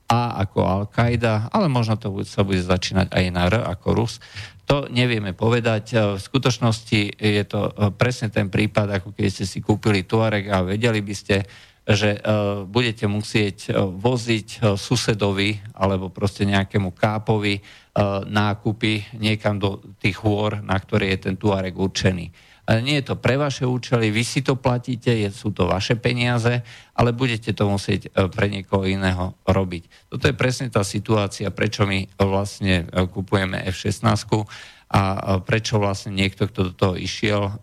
A 0.06 0.38
ako 0.46 0.60
Al-Qaida, 0.62 1.50
ale 1.50 1.66
možno 1.66 1.98
to 1.98 2.14
sa 2.30 2.46
bude 2.46 2.62
začínať 2.62 3.10
aj 3.10 3.26
na 3.34 3.50
R 3.50 3.56
ako 3.66 3.88
Rus. 3.98 4.22
To 4.66 4.86
nevieme 4.90 5.34
povedať. 5.34 5.84
E, 5.94 5.96
v 6.18 6.20
skutočnosti 6.22 7.18
je 7.18 7.44
to 7.46 7.70
e, 7.70 7.72
presne 7.94 8.30
ten 8.30 8.50
prípad, 8.50 9.02
ako 9.02 9.18
keď 9.18 9.26
ste 9.30 9.46
si 9.50 9.60
kúpili 9.66 10.06
Tuareg 10.06 10.50
a 10.54 10.62
vedeli 10.62 11.02
by 11.02 11.16
ste, 11.18 11.46
že 11.86 12.18
uh, 12.18 12.66
budete 12.66 13.06
musieť 13.06 13.70
voziť 13.78 14.74
susedovi 14.74 15.62
alebo 15.78 16.10
proste 16.10 16.42
nejakému 16.42 16.98
kápovi 16.98 17.62
nákupy 18.26 19.22
niekam 19.22 19.62
do 19.62 19.78
tých 20.02 20.18
hôr, 20.26 20.66
na 20.66 20.82
ktoré 20.82 21.14
je 21.14 21.30
ten 21.30 21.38
Tuareg 21.38 21.78
určený. 21.78 22.34
Nie 22.66 23.02
je 23.02 23.14
to 23.14 23.16
pre 23.22 23.38
vaše 23.38 23.62
účely, 23.62 24.10
vy 24.10 24.26
si 24.26 24.42
to 24.42 24.58
platíte, 24.58 25.14
sú 25.30 25.54
to 25.54 25.70
vaše 25.70 25.94
peniaze, 26.02 26.66
ale 26.98 27.14
budete 27.14 27.54
to 27.54 27.70
musieť 27.70 28.10
uh, 28.10 28.26
pre 28.26 28.50
niekoho 28.50 28.90
iného 28.90 29.38
robiť. 29.46 30.10
Toto 30.10 30.26
je 30.26 30.34
presne 30.34 30.74
tá 30.74 30.82
situácia, 30.82 31.54
prečo 31.54 31.86
my 31.86 32.10
vlastne 32.18 32.90
uh, 32.90 33.06
kupujeme 33.06 33.62
F-16 33.70 34.50
a 34.86 35.02
prečo 35.42 35.82
vlastne 35.82 36.14
niekto, 36.14 36.46
kto 36.46 36.72
do 36.72 36.74
toho 36.74 36.94
išiel, 36.94 37.58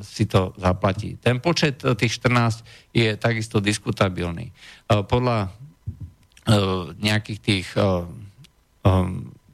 si 0.00 0.24
to 0.24 0.56
zaplatí. 0.56 1.20
Ten 1.20 1.36
počet 1.38 1.84
e, 1.84 1.92
tých 1.92 2.16
14 2.18 2.96
je 2.96 3.12
takisto 3.20 3.60
diskutabilný. 3.60 4.48
E, 4.48 4.52
podľa 5.04 5.46
e, 5.46 5.48
nejakých 6.98 7.40
tých 7.40 7.68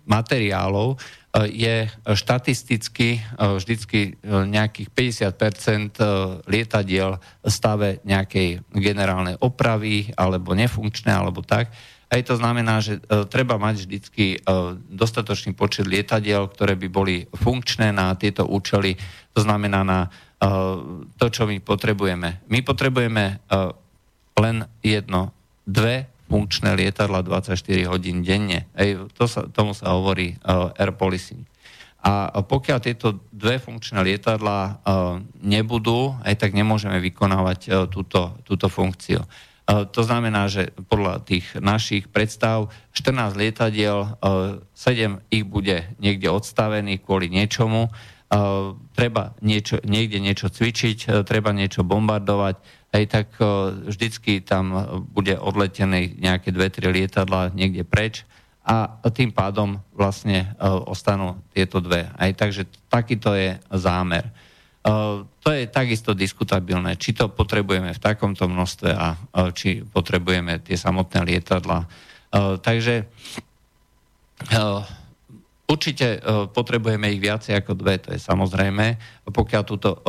materiálov 0.09 0.97
je 1.47 1.87
štatisticky 2.03 3.23
vždycky 3.39 4.19
nejakých 4.27 4.89
50% 4.91 6.49
lietadiel 6.51 7.23
stave 7.47 8.03
nejakej 8.03 8.67
generálnej 8.75 9.39
opravy 9.39 10.11
alebo 10.19 10.59
nefunkčné 10.59 11.15
alebo 11.15 11.45
tak 11.47 11.71
aj 12.09 12.21
to 12.25 12.35
znamená, 12.41 12.81
že 12.81 12.99
e, 13.05 13.29
treba 13.29 13.61
mať 13.61 13.85
vždycky 13.85 14.27
e, 14.33 14.39
dostatočný 14.89 15.53
počet 15.53 15.85
lietadiel, 15.85 16.49
ktoré 16.49 16.73
by 16.73 16.89
boli 16.89 17.29
funkčné 17.37 17.93
na 17.93 18.17
tieto 18.17 18.49
účely, 18.49 18.97
to 19.37 19.45
znamená 19.45 19.85
na 19.85 20.01
e, 20.01 20.49
to, 21.21 21.27
čo 21.29 21.45
my 21.45 21.61
potrebujeme. 21.61 22.49
My 22.49 22.65
potrebujeme 22.65 23.45
len 24.39 24.57
jedno, 24.81 25.37
dve 25.69 26.09
funkčné 26.29 26.77
lietadla 26.77 27.25
24 27.25 27.57
hodín 27.89 28.21
denne. 28.21 28.69
Ej, 28.77 29.09
to 29.17 29.25
sa, 29.25 29.49
tomu 29.49 29.73
sa 29.73 29.97
hovorí 29.97 30.37
air 30.77 30.93
policing. 30.93 31.43
A 31.99 32.45
pokiaľ 32.47 32.79
tieto 32.79 33.27
dve 33.35 33.59
funkčné 33.59 33.99
lietadla 34.07 34.85
nebudú, 35.43 36.15
aj 36.23 36.39
tak 36.39 36.55
nemôžeme 36.55 37.03
vykonávať 37.03 37.91
túto, 37.91 38.39
túto 38.47 38.71
funkciu. 38.71 39.27
To 39.69 40.01
znamená, 40.01 40.49
že 40.49 40.73
podľa 40.89 41.21
tých 41.27 41.59
našich 41.61 42.09
predstav 42.09 42.73
14 42.97 43.37
lietadiel, 43.37 44.17
7 44.73 45.21
ich 45.29 45.45
bude 45.45 45.91
niekde 46.01 46.33
odstavených 46.33 47.05
kvôli 47.05 47.29
niečomu, 47.29 47.93
treba 48.97 49.37
niečo, 49.45 49.83
niekde 49.85 50.23
niečo 50.25 50.49
cvičiť, 50.49 51.25
treba 51.29 51.53
niečo 51.53 51.85
bombardovať, 51.85 52.78
aj 52.89 53.05
tak 53.09 53.29
vždycky 53.85 54.41
tam 54.41 54.73
bude 55.13 55.37
odletené 55.37 56.09
nejaké 56.17 56.49
dve, 56.51 56.73
tri 56.73 56.89
lietadla 56.89 57.53
niekde 57.53 57.85
preč 57.85 58.25
a 58.65 59.01
tým 59.13 59.33
pádom 59.33 59.81
vlastne 59.97 60.53
ostanú 60.61 61.41
tieto 61.53 61.81
dve. 61.81 62.09
Aj 62.17 62.33
takže 62.33 62.69
takýto 62.89 63.33
je 63.37 63.61
zámer. 63.77 64.29
To 65.45 65.49
je 65.53 65.69
takisto 65.69 66.17
diskutabilné, 66.17 66.97
či 66.97 67.13
to 67.13 67.29
potrebujeme 67.29 67.93
v 67.93 68.01
takomto 68.01 68.49
množstve 68.49 68.91
a 68.93 69.17
či 69.53 69.85
potrebujeme 69.85 70.61
tie 70.65 70.77
samotné 70.77 71.29
lietadla. 71.29 71.85
Takže 72.61 73.09
Určite 75.69 76.25
potrebujeme 76.57 77.13
ich 77.13 77.21
viacej 77.21 77.61
ako 77.61 77.77
dve, 77.77 78.01
to 78.01 78.17
je 78.17 78.21
samozrejme, 78.21 78.97
pokiaľ, 79.29 79.63
túto, 79.69 80.01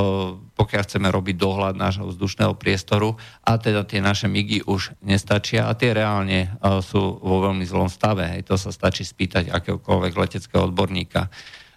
pokiaľ 0.56 0.82
chceme 0.88 1.12
robiť 1.12 1.36
dohľad 1.36 1.76
nášho 1.76 2.08
vzdušného 2.08 2.56
priestoru 2.56 3.20
a 3.44 3.60
teda 3.60 3.84
tie 3.84 4.00
naše 4.00 4.32
migy 4.32 4.64
už 4.64 4.96
nestačia 5.04 5.68
a 5.68 5.76
tie 5.76 5.92
reálne 5.92 6.56
sú 6.80 7.20
vo 7.20 7.44
veľmi 7.44 7.68
zlom 7.68 7.92
stave. 7.92 8.24
Hej, 8.24 8.48
to 8.48 8.56
sa 8.56 8.72
stačí 8.72 9.04
spýtať 9.04 9.52
akéhokoľvek 9.52 10.14
leteckého 10.16 10.64
odborníka. 10.64 11.28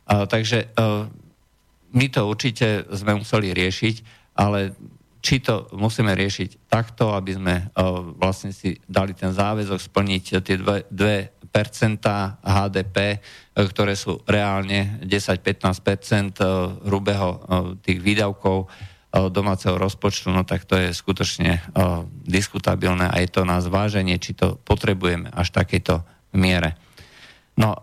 Takže 0.06 0.78
my 1.90 2.06
to 2.06 2.20
určite 2.30 2.86
sme 2.94 3.18
museli 3.18 3.50
riešiť, 3.50 3.96
ale 4.38 4.78
či 5.22 5.38
to 5.38 5.70
musíme 5.78 6.10
riešiť 6.10 6.66
takto, 6.66 7.14
aby 7.14 7.38
sme 7.38 7.54
uh, 7.54 8.02
vlastne 8.18 8.50
si 8.50 8.74
dali 8.90 9.14
ten 9.14 9.30
záväzok 9.30 9.78
splniť 9.78 10.42
tie 10.42 10.58
2, 10.58 10.90
2% 10.90 11.41
HDP, 12.42 12.96
uh, 13.20 13.68
ktoré 13.68 13.92
sú 13.94 14.24
reálne 14.24 14.98
10-15% 15.04 16.40
uh, 16.40 16.80
hrubého 16.88 17.28
uh, 17.28 17.38
tých 17.84 18.00
výdavkov 18.00 18.72
domáceho 19.12 19.76
rozpočtu, 19.76 20.32
no 20.32 20.40
tak 20.48 20.64
to 20.64 20.72
je 20.72 20.88
skutočne 20.88 21.60
diskutabilné 22.24 23.12
a 23.12 23.20
je 23.20 23.28
to 23.28 23.44
na 23.44 23.60
zváženie, 23.60 24.16
či 24.16 24.32
to 24.32 24.56
potrebujeme 24.64 25.28
až 25.28 25.52
takejto 25.52 26.00
miere. 26.32 26.80
No, 27.60 27.76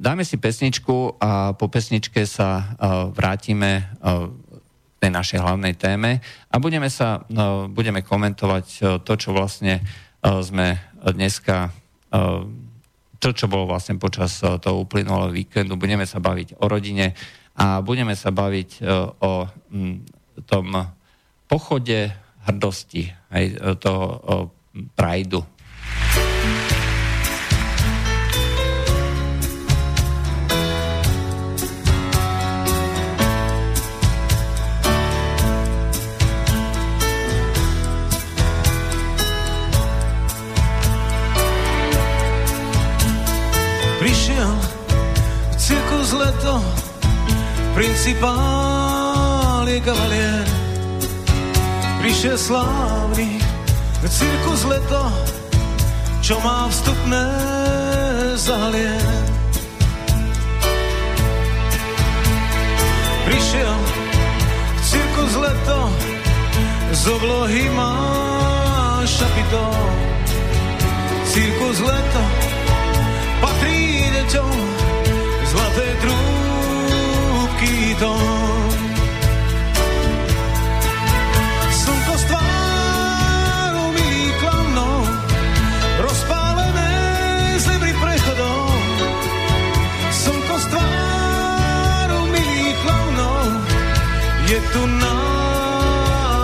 dáme 0.00 0.24
si 0.24 0.40
pesničku 0.40 1.20
a 1.20 1.52
po 1.52 1.68
pesničke 1.68 2.24
sa 2.24 2.80
vrátime 3.12 3.92
k 4.00 4.96
tej 5.04 5.10
našej 5.12 5.44
hlavnej 5.44 5.76
téme 5.76 6.24
a 6.48 6.56
budeme 6.56 6.88
sa, 6.88 7.28
budeme 7.68 8.00
komentovať 8.00 8.64
to, 9.04 9.12
čo 9.20 9.36
vlastne 9.36 9.84
sme 10.24 10.80
dneska 11.04 11.76
to, 13.20 13.36
čo 13.36 13.46
bolo 13.46 13.68
vlastne 13.68 14.00
počas 14.00 14.40
uh, 14.40 14.56
toho 14.56 14.88
uplynulého 14.88 15.30
víkendu. 15.30 15.76
Budeme 15.76 16.08
sa 16.08 16.18
baviť 16.18 16.56
o 16.56 16.64
rodine 16.64 17.12
a 17.60 17.84
budeme 17.84 18.16
sa 18.16 18.32
baviť 18.32 18.70
uh, 18.80 19.12
o 19.20 19.32
m, 19.70 20.00
tom 20.48 20.72
pochode 21.44 22.08
hrdosti, 22.48 23.12
aj 23.28 23.76
toho 23.78 24.04
uh, 24.08 24.44
prajdu. 24.96 25.44
Prišiel 52.20 52.36
slávny 52.52 53.40
cirkus 54.04 54.68
leto, 54.68 55.08
čo 56.20 56.36
má 56.44 56.68
vstupné 56.68 57.24
zalie. 58.36 58.92
Prišiel 63.24 63.76
cirkus 64.84 65.32
leto, 65.32 65.80
z 66.92 67.02
oblohy 67.08 67.72
má 67.72 67.96
šapito. 69.08 69.64
Cirkus 71.24 71.80
leto 71.80 72.24
patrí 73.40 74.12
deťom, 74.12 74.56
zlaté 75.48 75.88
trúbky 76.04 77.96
tom. 94.50 94.62
tu 94.72 94.82
náhodou. 94.98 96.42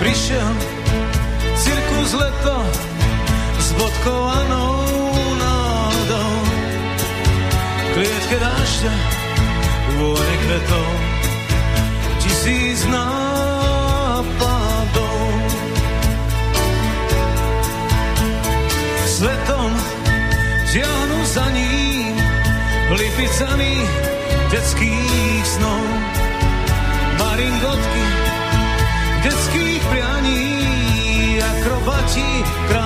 Prišiel 0.00 0.56
cirkus 1.60 2.16
leto 2.16 2.64
s 3.60 3.76
bodkovanou 3.76 5.12
náhodou. 5.36 6.32
Klietke 7.92 8.40
dášťa, 8.40 8.94
vône 10.00 10.36
kvetov, 10.48 10.88
tisíc 12.24 12.88
nápadov. 12.88 14.32
Svetom 19.04 19.76
žiahnu 20.72 21.18
za 21.28 21.44
ním 21.52 21.69
lipicami 22.94 23.86
detských 24.50 25.44
snov. 25.46 25.84
Maringotky 27.20 28.06
detských 29.22 29.82
prianí, 29.92 30.44
akrobati 31.38 32.30
krásnych 32.68 32.79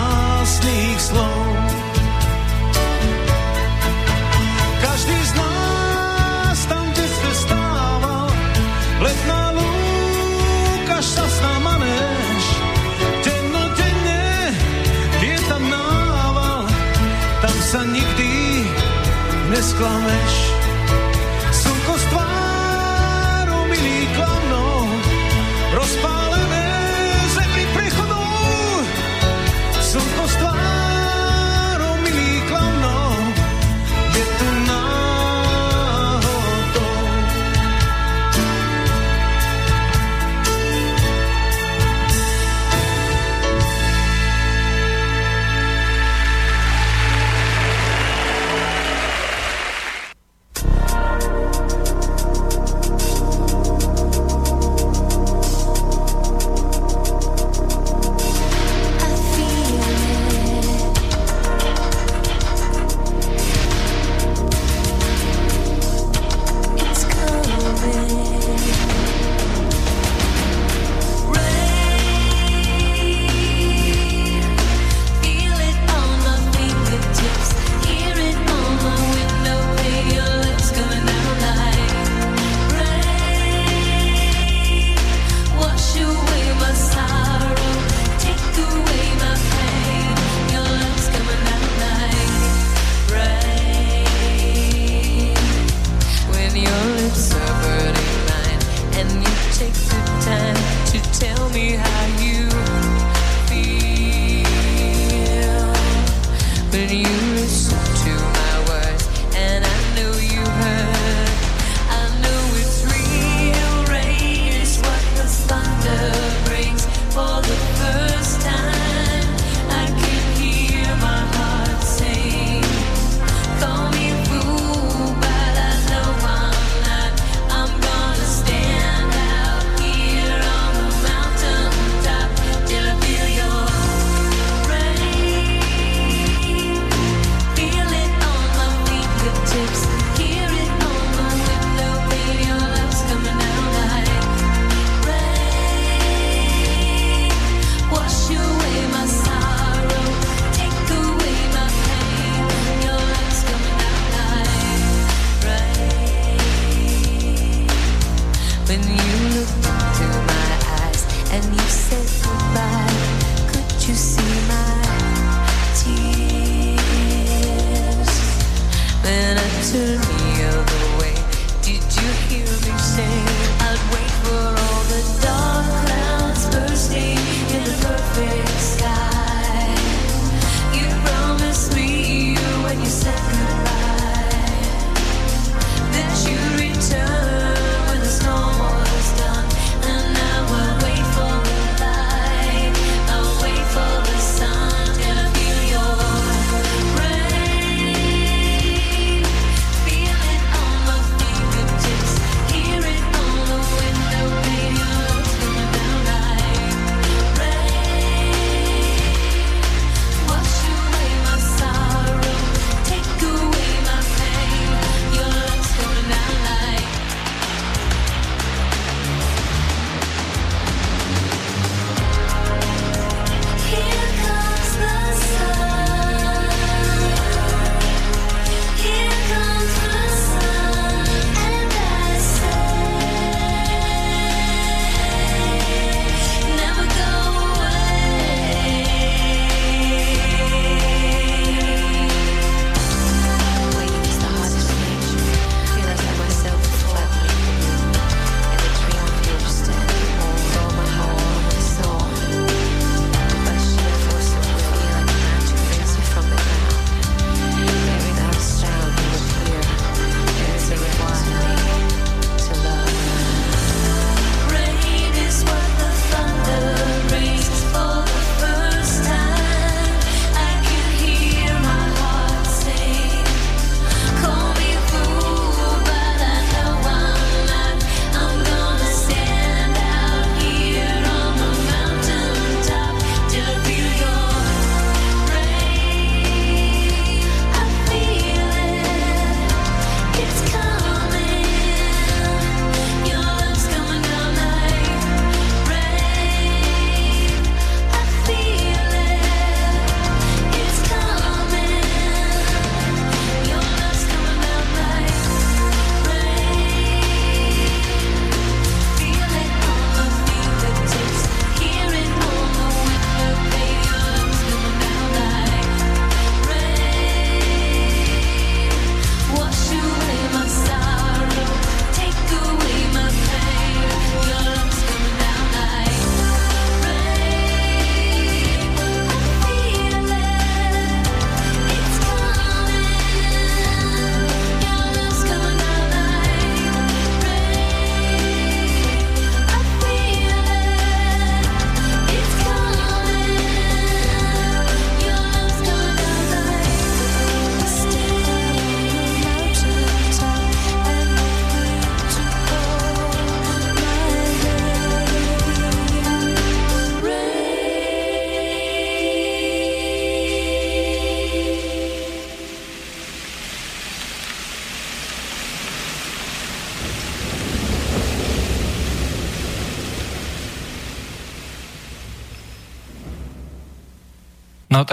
misklamış 19.56 20.53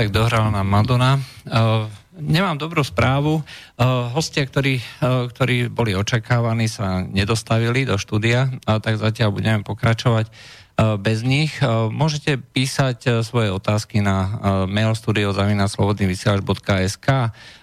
tak 0.01 0.09
dohrala 0.09 0.49
nám 0.49 0.65
Madonna. 0.65 1.21
Uh, 1.45 1.85
nemám 2.17 2.57
dobrú 2.57 2.81
správu. 2.81 3.37
Uh, 3.37 3.45
hostia, 4.17 4.49
ktorí, 4.49 4.81
uh, 4.81 5.29
ktorí 5.29 5.69
boli 5.69 5.93
očakávaní, 5.93 6.65
sa 6.65 7.05
nedostavili 7.05 7.85
do 7.85 8.01
štúdia, 8.01 8.49
tak 8.65 8.97
zatiaľ 8.97 9.29
budeme 9.29 9.61
pokračovať 9.61 10.33
bez 11.05 11.21
nich. 11.21 11.53
Môžete 11.93 12.41
písať 12.41 13.21
svoje 13.21 13.53
otázky 13.53 14.01
na 14.01 14.41
mail 14.65 14.97
studio.slobodnyvysielač.sk 14.97 17.07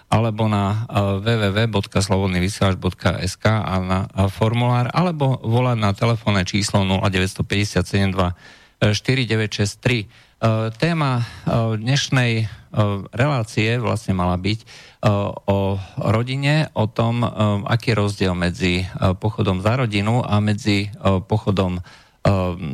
alebo 0.07 0.47
na 0.47 0.87
www.slobodnyvysielač.sk 1.19 3.43
a 3.43 3.75
na 3.83 4.07
formulár, 4.31 4.87
alebo 4.95 5.35
volať 5.43 5.77
na 5.83 5.91
telefónne 5.91 6.47
číslo 6.47 6.87
0957 6.87 8.15
4963. 8.79 10.28
Eh, 10.39 10.71
téma 10.79 11.19
eh, 11.19 11.75
dnešnej 11.75 12.31
eh, 12.39 12.47
relácie 13.11 13.75
vlastne 13.75 14.15
mala 14.15 14.39
byť 14.39 14.87
o 15.47 15.79
rodine, 16.11 16.67
o 16.75 16.83
tom, 16.91 17.23
aký 17.63 17.95
je 17.95 17.99
rozdiel 18.03 18.35
medzi 18.35 18.83
pochodom 18.99 19.63
za 19.63 19.79
rodinu 19.79 20.19
a 20.19 20.43
medzi 20.43 20.91
pochodom 20.99 21.79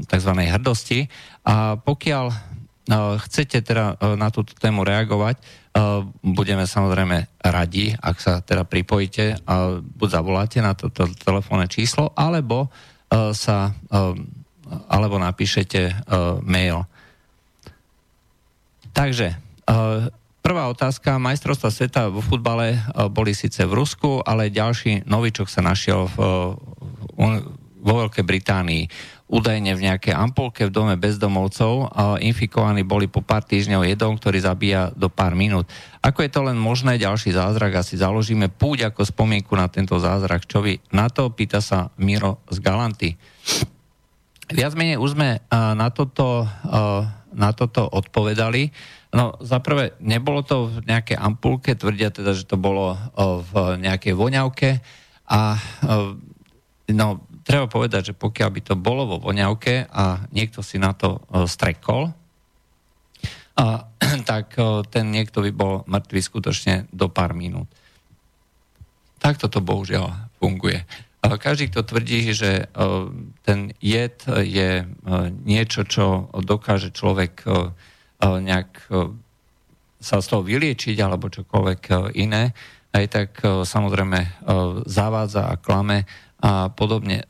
tzv. 0.09 0.31
hrdosti. 0.33 1.05
A 1.45 1.77
pokiaľ 1.77 2.33
chcete 3.21 3.61
teda 3.61 4.17
na 4.17 4.33
túto 4.33 4.57
tému 4.57 4.81
reagovať, 4.81 5.37
budeme 6.25 6.65
samozrejme 6.65 7.45
radi, 7.45 7.93
ak 7.93 8.17
sa 8.17 8.41
teda 8.41 8.65
pripojíte 8.65 9.45
a 9.45 9.77
buď 9.77 10.09
zavoláte 10.09 10.65
na 10.65 10.73
toto 10.73 11.05
telefónne 11.21 11.69
číslo, 11.69 12.09
alebo 12.17 12.73
sa 13.37 13.69
alebo 14.89 15.21
napíšete 15.21 16.09
mail. 16.41 16.89
Takže, 18.95 19.35
uh, 19.67 20.07
prvá 20.39 20.71
otázka. 20.71 21.19
Majstrovstva 21.19 21.67
sveta 21.67 22.07
vo 22.07 22.23
futbale 22.23 22.79
uh, 22.79 23.11
boli 23.11 23.35
síce 23.35 23.67
v 23.67 23.75
Rusku, 23.75 24.23
ale 24.23 24.47
ďalší 24.47 25.03
novičok 25.03 25.51
sa 25.51 25.59
našiel 25.59 26.07
v, 26.15 26.17
uh, 27.19 27.35
vo 27.83 27.93
Veľkej 27.99 28.23
Británii. 28.23 28.83
Údajne 29.25 29.73
v 29.73 29.89
nejakej 29.89 30.13
ampulke 30.13 30.69
v 30.69 30.73
dome 30.73 30.95
bezdomovcov 31.01 31.89
infikovaní 32.21 32.85
boli 32.85 33.09
po 33.09 33.25
pár 33.25 33.41
týždňov 33.41 33.81
jedom, 33.89 34.13
ktorý 34.21 34.37
zabíja 34.37 34.93
do 34.93 35.09
pár 35.09 35.33
minút. 35.33 35.65
Ako 36.05 36.21
je 36.21 36.29
to 36.29 36.45
len 36.45 36.53
možné, 36.61 37.01
ďalší 37.01 37.33
zázrak, 37.33 37.81
asi 37.81 37.97
založíme 37.97 38.53
púť 38.53 38.93
ako 38.93 39.01
spomienku 39.01 39.57
na 39.57 39.65
tento 39.65 39.97
zázrak. 39.97 40.45
Čo 40.45 40.61
vy 40.61 40.77
na 40.93 41.09
to? 41.09 41.33
Pýta 41.33 41.57
sa 41.57 41.89
Miro 41.97 42.45
z 42.53 42.61
Galanty. 42.61 43.17
Viac 44.45 44.77
menej 44.77 45.01
už 45.01 45.17
sme 45.17 45.41
na 45.49 45.89
toto 45.89 46.45
na 47.35 47.51
toto 47.51 47.83
odpovedali. 47.83 48.71
No, 49.11 49.35
zaprvé, 49.43 49.95
nebolo 49.99 50.41
to 50.41 50.71
v 50.71 50.87
nejakej 50.87 51.19
ampulke, 51.19 51.75
tvrdia 51.75 52.11
teda, 52.11 52.31
že 52.31 52.47
to 52.47 52.55
bolo 52.55 52.95
v 53.51 53.79
nejakej 53.79 54.15
voňavke 54.15 54.69
a 55.27 55.59
no, 56.91 57.07
treba 57.43 57.67
povedať, 57.67 58.11
že 58.11 58.13
pokiaľ 58.17 58.49
by 58.49 58.61
to 58.63 58.75
bolo 58.79 59.03
vo 59.05 59.17
voňavke 59.19 59.91
a 59.91 60.25
niekto 60.31 60.63
si 60.63 60.79
na 60.79 60.95
to 60.95 61.21
strekol, 61.47 62.11
a, 63.55 63.87
tak 64.29 64.59
ten 64.91 65.05
niekto 65.11 65.39
by 65.43 65.51
bol 65.55 65.73
mŕtvý 65.87 66.19
skutočne 66.19 66.91
do 66.91 67.07
pár 67.07 67.31
minút. 67.31 67.71
Takto 69.19 69.47
to 69.47 69.63
bohužiaľ 69.63 70.11
funguje. 70.37 70.83
Každý, 71.25 71.73
kto 71.73 71.81
tvrdí, 71.81 72.29
že 72.37 72.51
e, 72.51 72.63
ten 73.41 73.73
jed 73.81 74.21
je 74.29 74.69
e, 74.81 74.85
niečo, 75.45 75.81
čo 75.87 76.29
dokáže 76.37 76.93
človek 76.93 77.45
e, 77.45 77.49
nejak 78.25 78.69
sa 79.99 80.21
z 80.21 80.27
toho 80.27 80.41
vyliečiť 80.45 80.97
alebo 81.01 81.33
čokoľvek 81.33 81.81
iné, 82.15 82.55
aj 82.95 83.05
tak 83.11 83.29
samozrejme 83.43 84.47
zavádza 84.87 85.51
a 85.51 85.59
klame 85.59 86.07
a 86.39 86.71
podobne. 86.71 87.27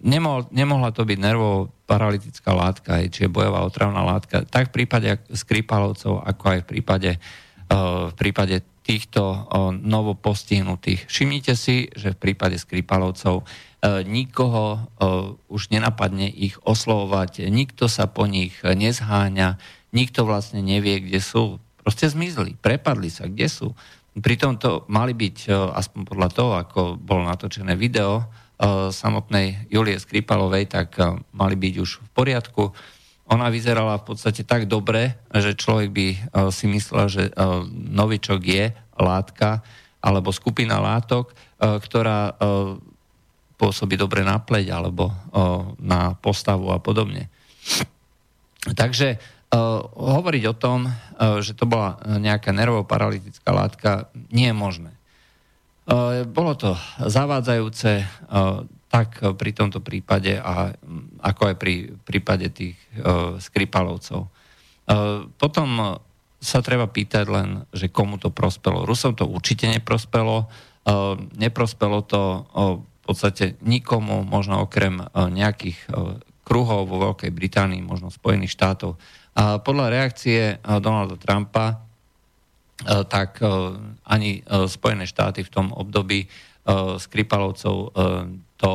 Nemohol, 0.00 0.48
nemohla 0.50 0.90
to 0.96 1.04
byť 1.04 1.18
nervovo 1.20 1.68
paralytická 1.84 2.56
látka, 2.56 3.04
či 3.12 3.28
je 3.28 3.30
bojová 3.30 3.62
otravná 3.68 4.02
látka, 4.02 4.48
tak 4.48 4.72
v 4.72 4.82
prípade 4.82 5.20
Skripalovcov, 5.30 6.24
ako 6.24 6.44
aj 6.56 6.58
v 6.64 6.66
prípade, 6.66 7.10
v 8.08 8.14
prípade 8.16 8.64
týchto 8.86 9.50
novo 9.82 10.14
postihnutých. 10.14 11.10
Všimnite 11.10 11.58
si, 11.58 11.90
že 11.90 12.14
v 12.14 12.22
prípade 12.22 12.54
Skripalovcov 12.54 13.42
e, 13.42 13.44
nikoho 14.06 14.86
už 15.50 15.74
nenapadne 15.74 16.30
ich 16.30 16.54
oslovovať, 16.62 17.50
nikto 17.50 17.90
sa 17.90 18.06
po 18.06 18.30
nich 18.30 18.54
nezháňa, 18.62 19.58
nikto 19.90 20.22
vlastne 20.22 20.62
nevie, 20.62 21.02
kde 21.02 21.18
sú. 21.18 21.58
Proste 21.82 22.06
zmizli, 22.06 22.54
prepadli 22.54 23.10
sa, 23.10 23.26
kde 23.26 23.50
sú. 23.50 23.74
Pritom 24.14 24.56
to 24.56 24.86
mali 24.86 25.12
byť, 25.12 25.50
aspoň 25.50 26.00
podľa 26.06 26.30
toho, 26.30 26.52
ako 26.56 26.80
bolo 26.96 27.26
natočené 27.26 27.74
video 27.74 28.24
samotnej 28.88 29.68
Julie 29.68 30.00
Skripalovej, 30.00 30.72
tak 30.72 30.96
mali 31.36 31.54
byť 31.60 31.74
už 31.76 31.90
v 32.00 32.08
poriadku 32.16 32.62
ona 33.26 33.50
vyzerala 33.50 33.98
v 33.98 34.14
podstate 34.14 34.46
tak 34.46 34.70
dobre, 34.70 35.18
že 35.34 35.58
človek 35.58 35.88
by 35.90 36.06
uh, 36.14 36.18
si 36.54 36.70
myslel, 36.70 37.06
že 37.10 37.24
uh, 37.34 37.66
novičok 37.70 38.40
je 38.42 38.70
látka 38.96 39.66
alebo 39.98 40.30
skupina 40.30 40.78
látok, 40.78 41.34
uh, 41.34 41.76
ktorá 41.82 42.38
pôsobí 43.56 43.96
dobre 43.96 44.20
na 44.20 44.36
pleť 44.36 44.68
alebo 44.68 45.08
na 45.80 46.12
postavu 46.20 46.68
a 46.68 46.76
podobne. 46.76 47.32
Takže 48.68 49.16
hovoriť 49.96 50.42
o 50.44 50.54
tom, 50.60 50.92
že 51.40 51.56
to 51.56 51.64
bola 51.64 51.96
nejaká 52.04 52.52
nervoparalytická 52.52 53.48
látka, 53.56 54.12
nie 54.28 54.52
je 54.52 54.56
možné. 54.60 54.92
Bolo 56.28 56.52
to 56.52 56.76
zavádzajúce, 57.00 58.04
tak 58.96 59.20
pri 59.36 59.52
tomto 59.52 59.84
prípade 59.84 60.40
a 60.40 60.72
ako 61.20 61.42
aj 61.52 61.56
pri 61.60 61.92
prípade 62.00 62.48
tých 62.48 62.80
uh, 62.96 63.36
Skripalovcov. 63.36 64.24
Uh, 64.24 65.28
potom 65.36 66.00
sa 66.40 66.64
treba 66.64 66.88
pýtať 66.88 67.28
len, 67.28 67.48
že 67.76 67.92
komu 67.92 68.16
to 68.16 68.32
prospelo. 68.32 68.88
Rusom 68.88 69.12
to 69.12 69.28
určite 69.28 69.68
neprospelo. 69.68 70.48
Uh, 70.88 71.20
neprospelo 71.36 72.00
to 72.08 72.22
uh, 72.40 72.80
v 72.80 73.00
podstate 73.04 73.60
nikomu, 73.60 74.24
možno 74.24 74.64
okrem 74.64 75.04
uh, 75.04 75.28
nejakých 75.28 75.76
uh, 75.92 76.16
kruhov 76.46 76.88
vo 76.88 77.12
Veľkej 77.12 77.36
Británii, 77.36 77.84
možno 77.84 78.08
Spojených 78.08 78.56
štátov. 78.56 78.96
A 79.36 79.60
podľa 79.60 79.92
reakcie 79.92 80.56
uh, 80.56 80.80
Donalda 80.80 81.20
Trumpa 81.20 81.84
tak 83.08 83.40
ani 84.04 84.44
Spojené 84.44 85.08
štáty 85.08 85.40
v 85.40 85.48
tom 85.48 85.72
období 85.72 86.28
Skripalovcov 86.98 87.76
uh, 87.94 88.26
to 88.58 88.72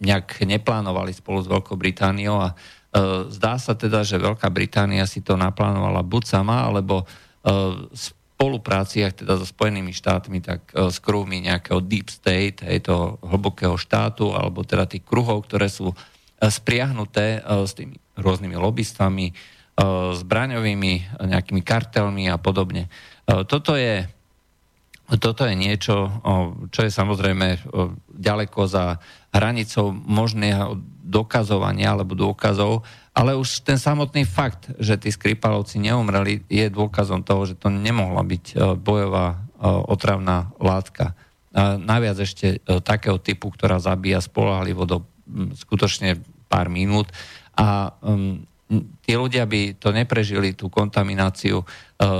nejak 0.00 0.40
neplánovali 0.44 1.12
spolu 1.12 1.44
s 1.44 1.48
Veľkou 1.48 1.76
Britániou 1.76 2.40
a 2.40 2.56
zdá 3.28 3.60
sa 3.60 3.76
teda, 3.76 4.04
že 4.04 4.16
Veľká 4.16 4.48
Británia 4.48 5.04
si 5.04 5.20
to 5.20 5.36
naplánovala 5.36 6.00
buď 6.00 6.22
sama, 6.24 6.64
alebo 6.64 7.04
v 7.44 7.92
spolupráciach 7.92 9.12
teda 9.12 9.36
so 9.36 9.44
Spojenými 9.44 9.92
štátmi, 9.92 10.40
tak 10.40 10.72
s 10.72 10.96
kruhmi 11.00 11.44
nejakého 11.44 11.80
deep 11.84 12.08
state, 12.08 12.64
hej, 12.64 12.84
toho 12.84 13.20
hlbokého 13.20 13.76
štátu, 13.76 14.32
alebo 14.32 14.64
teda 14.64 14.88
tých 14.88 15.04
kruhov, 15.04 15.44
ktoré 15.44 15.68
sú 15.68 15.92
spriahnuté 16.40 17.44
s 17.44 17.76
tými 17.76 18.00
rôznymi 18.16 18.56
lobbystami, 18.56 19.32
zbraňovými 20.16 21.20
nejakými 21.20 21.60
kartelmi 21.60 22.32
a 22.32 22.40
podobne. 22.40 22.88
Toto 23.28 23.76
je 23.76 24.08
toto 25.06 25.46
je 25.46 25.54
niečo, 25.54 26.10
čo 26.74 26.80
je 26.82 26.90
samozrejme 26.90 27.62
ďaleko 28.10 28.66
za 28.66 28.98
hranicou 29.30 29.94
možného 29.94 30.82
dokazovania 31.06 31.94
alebo 31.94 32.18
dôkazov, 32.18 32.82
ale 33.14 33.38
už 33.38 33.62
ten 33.62 33.78
samotný 33.78 34.26
fakt, 34.26 34.74
že 34.82 34.98
tí 34.98 35.14
Skripalovci 35.14 35.78
neumreli, 35.78 36.42
je 36.50 36.66
dôkazom 36.66 37.22
toho, 37.22 37.46
že 37.46 37.54
to 37.54 37.70
nemohla 37.70 38.26
byť 38.26 38.76
bojová 38.82 39.40
otravná 39.62 40.50
látka. 40.58 41.14
Naviac 41.56 42.20
ešte 42.20 42.60
takého 42.84 43.16
typu, 43.22 43.48
ktorá 43.54 43.80
zabíja 43.80 44.20
spolahlivo 44.20 44.84
do 44.84 45.06
skutočne 45.56 46.20
pár 46.50 46.68
minút 46.68 47.08
a 47.56 47.94
tí 49.02 49.12
ľudia 49.14 49.46
by 49.46 49.78
to 49.78 49.94
neprežili, 49.94 50.50
tú 50.58 50.66
kontamináciu 50.66 51.62
uh, 51.62 51.66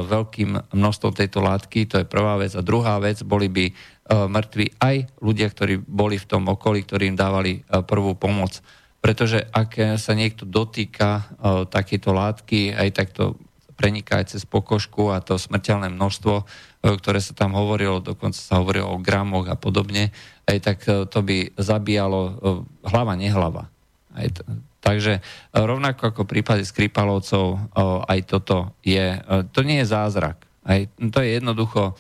veľkým 0.07 0.75
množstvom 0.75 1.13
tejto 1.15 1.43
látky, 1.43 1.91
to 1.91 2.03
je 2.03 2.07
prvá 2.07 2.39
vec. 2.39 2.55
A 2.55 2.63
druhá 2.63 3.03
vec, 3.03 3.19
boli 3.27 3.51
by 3.51 3.65
uh, 3.67 4.31
mŕtvi 4.31 4.79
aj 4.79 5.11
ľudia, 5.19 5.51
ktorí 5.51 5.83
boli 5.83 6.23
v 6.23 6.29
tom 6.31 6.47
okolí, 6.47 6.87
ktorí 6.87 7.11
im 7.11 7.19
dávali 7.19 7.67
uh, 7.67 7.83
prvú 7.83 8.15
pomoc. 8.15 8.63
Pretože 9.03 9.43
ak 9.51 9.99
sa 9.99 10.13
niekto 10.15 10.47
dotýka 10.47 11.23
uh, 11.23 11.67
takéto 11.67 12.15
látky, 12.15 12.75
aj 12.75 12.89
takto 12.95 13.39
preniká 13.77 14.25
aj 14.25 14.33
cez 14.33 14.43
pokožku 14.49 15.13
a 15.13 15.21
to 15.21 15.37
smrteľné 15.37 15.93
množstvo, 15.93 16.49
ktoré 16.81 17.21
sa 17.21 17.37
tam 17.37 17.53
hovorilo, 17.53 18.01
dokonca 18.01 18.41
sa 18.41 18.57
hovorilo 18.57 18.89
o 18.89 19.03
gramoch 19.03 19.53
a 19.53 19.57
podobne, 19.61 20.17
aj 20.49 20.59
tak 20.65 20.79
to 21.13 21.19
by 21.21 21.53
zabíjalo 21.61 22.41
hlava, 22.89 23.13
nehlava 23.21 23.69
Aj 24.17 24.33
t- 24.33 24.41
takže 24.81 25.24
rovnako 25.51 26.12
ako 26.12 26.20
v 26.24 26.33
prípade 26.39 26.62
Skripalovcov, 26.64 27.72
aj 28.07 28.20
toto 28.27 28.74
je, 28.87 29.18
to 29.51 29.61
nie 29.66 29.83
je 29.83 29.91
zázrak. 29.91 30.43
Aj, 30.66 30.87
to 30.99 31.18
je 31.22 31.29
jednoducho 31.39 31.95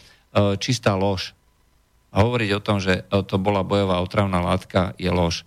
čistá 0.58 0.98
lož. 0.98 1.32
A 2.10 2.24
hovoriť 2.24 2.50
o 2.56 2.64
tom, 2.64 2.80
že 2.80 3.04
to 3.08 3.36
bola 3.36 3.66
bojová 3.66 4.00
otravná 4.00 4.40
látka, 4.40 4.96
je 4.96 5.12
lož. 5.12 5.44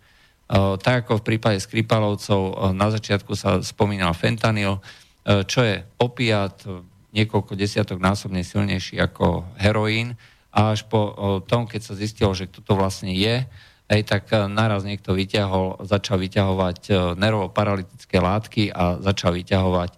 Tak 0.49 1.05
ako 1.05 1.21
v 1.21 1.27
prípade 1.33 1.61
Skripalovcov, 1.61 2.73
na 2.73 2.89
začiatku 2.89 3.37
sa 3.37 3.61
spomínal 3.61 4.17
fentanyl, 4.17 4.81
čo 5.23 5.61
je 5.61 5.85
opiat, 6.01 6.65
niekoľko 7.09 7.57
desiatok 7.57 7.97
násobne 7.97 8.45
silnejší 8.45 9.01
ako 9.01 9.45
heroín 9.57 10.13
a 10.53 10.73
až 10.73 10.85
po 10.85 11.13
tom, 11.45 11.65
keď 11.65 11.81
sa 11.85 11.93
zistilo, 11.97 12.33
že 12.37 12.49
kto 12.49 12.61
to 12.61 12.73
vlastne 12.77 13.13
je, 13.13 13.45
aj 13.89 14.01
tak 14.05 14.23
e, 14.29 14.45
naraz 14.45 14.85
niekto 14.85 15.17
vyťahol, 15.17 15.81
začal 15.83 16.21
vyťahovať 16.21 16.79
e, 16.87 16.91
nervoparalytické 17.17 18.21
látky 18.21 18.69
a 18.69 19.01
začal 19.01 19.33
vyťahovať 19.33 19.91
e, 19.91 19.97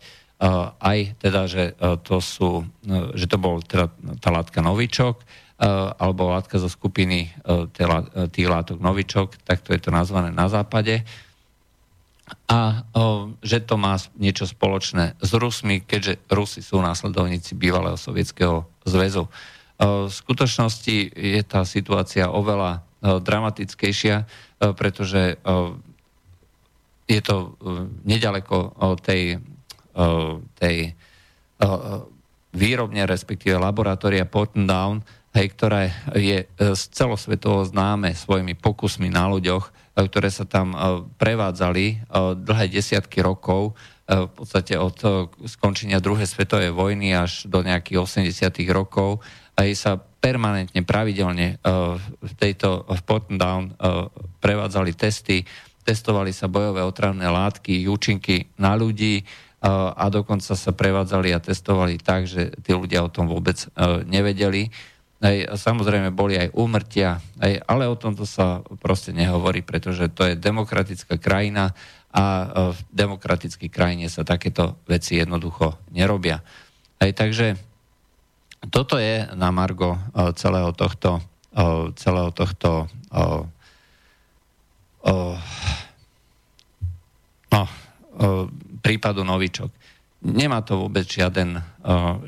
aj 0.80 1.00
teda, 1.20 1.42
že 1.52 1.64
to 2.08 2.24
sú, 2.24 2.66
že 3.14 3.28
to 3.28 3.38
bol 3.38 3.60
teda 3.60 3.92
tá 4.24 4.32
látka 4.32 4.64
novičok, 4.64 5.22
alebo 6.02 6.34
látka 6.34 6.58
zo 6.58 6.66
skupiny 6.66 7.30
tých 8.34 8.50
látok 8.50 8.82
novičok, 8.82 9.46
tak 9.46 9.62
to 9.62 9.78
je 9.78 9.82
to 9.86 9.94
nazvané 9.94 10.34
na 10.34 10.50
západe 10.50 11.06
a 12.48 12.84
o, 12.96 13.32
že 13.44 13.64
to 13.64 13.76
má 13.76 14.00
niečo 14.16 14.48
spoločné 14.48 15.20
s 15.20 15.32
Rusmi, 15.36 15.84
keďže 15.84 16.20
Rusi 16.32 16.62
sú 16.64 16.80
následovníci 16.80 17.56
bývalého 17.56 18.00
sovietského 18.00 18.68
zväzu. 18.88 19.28
O, 19.28 20.08
v 20.08 20.12
skutočnosti 20.12 21.12
je 21.12 21.42
tá 21.44 21.64
situácia 21.68 22.32
oveľa 22.32 22.84
dramatickejšia, 23.02 24.16
o, 24.22 24.26
pretože 24.78 25.42
o, 25.42 25.76
je 27.10 27.20
to 27.20 27.60
nedaleko 28.08 28.72
tej, 29.04 29.36
tej 30.56 30.96
výrobne, 32.56 33.04
respektíve 33.04 33.60
laboratória 33.60 34.24
Portendown, 34.24 35.04
hej, 35.36 35.52
ktorá 35.52 35.92
je 36.16 36.48
celosvetovo 36.72 37.68
známe 37.68 38.16
svojimi 38.16 38.56
pokusmi 38.56 39.12
na 39.12 39.28
ľuďoch, 39.28 39.76
E, 39.92 40.08
ktoré 40.08 40.32
sa 40.32 40.48
tam 40.48 40.72
e, 40.72 40.78
prevádzali 41.20 41.86
e, 41.92 41.96
dlhé 42.40 42.66
desiatky 42.72 43.20
rokov, 43.20 43.76
v 44.12 44.28
podstate 44.28 44.76
od 44.76 45.00
skončenia 45.48 46.04
druhej 46.04 46.28
svetovej 46.28 46.76
vojny 46.76 47.16
až 47.16 47.48
do 47.48 47.64
nejakých 47.64 48.28
80. 48.28 48.60
rokov 48.68 49.24
aj 49.56 49.70
sa 49.72 49.92
permanentne, 50.22 50.86
pravidelne 50.86 51.58
v 52.06 52.34
tejto 52.38 52.86
v 52.86 53.02
Down 53.42 53.74
prevádzali 54.38 54.94
testy, 54.94 55.42
testovali 55.82 56.30
sa 56.30 56.46
bojové 56.46 56.86
otravné 56.86 57.26
látky, 57.26 57.90
účinky 57.90 58.54
na 58.62 58.78
ľudí 58.78 59.26
a 59.66 60.06
dokonca 60.14 60.54
sa 60.54 60.72
prevádzali 60.72 61.34
a 61.34 61.42
testovali 61.42 61.98
tak, 61.98 62.30
že 62.30 62.54
tí 62.62 62.70
ľudia 62.74 63.02
o 63.02 63.10
tom 63.10 63.26
vôbec 63.26 63.58
nevedeli. 64.06 64.70
Hej, 65.22 65.54
samozrejme 65.54 66.10
boli 66.10 66.34
aj 66.34 66.50
úmrtia, 66.58 67.22
hej, 67.46 67.62
ale 67.70 67.86
o 67.86 67.94
tomto 67.94 68.26
sa 68.26 68.66
proste 68.82 69.14
nehovorí, 69.14 69.62
pretože 69.62 70.10
to 70.10 70.26
je 70.26 70.34
demokratická 70.34 71.22
krajina 71.22 71.78
a 72.10 72.24
v 72.74 72.80
demokratickej 72.90 73.70
krajine 73.70 74.10
sa 74.10 74.26
takéto 74.26 74.82
veci 74.90 75.22
jednoducho 75.22 75.78
nerobia. 75.94 76.42
Hej, 76.98 77.14
takže 77.14 77.54
toto 78.70 79.02
je 79.02 79.26
na 79.34 79.50
Margo 79.50 79.98
e, 79.98 80.00
celého 80.38 80.70
tohto, 80.76 81.18
e, 81.56 81.96
celého 81.98 82.30
tohto 82.30 82.86
no, 87.52 87.64
prípadu 88.86 89.26
Novičok. 89.26 89.72
Nemá 90.22 90.62
to 90.62 90.86
vôbec 90.86 91.10
žiaden, 91.10 91.58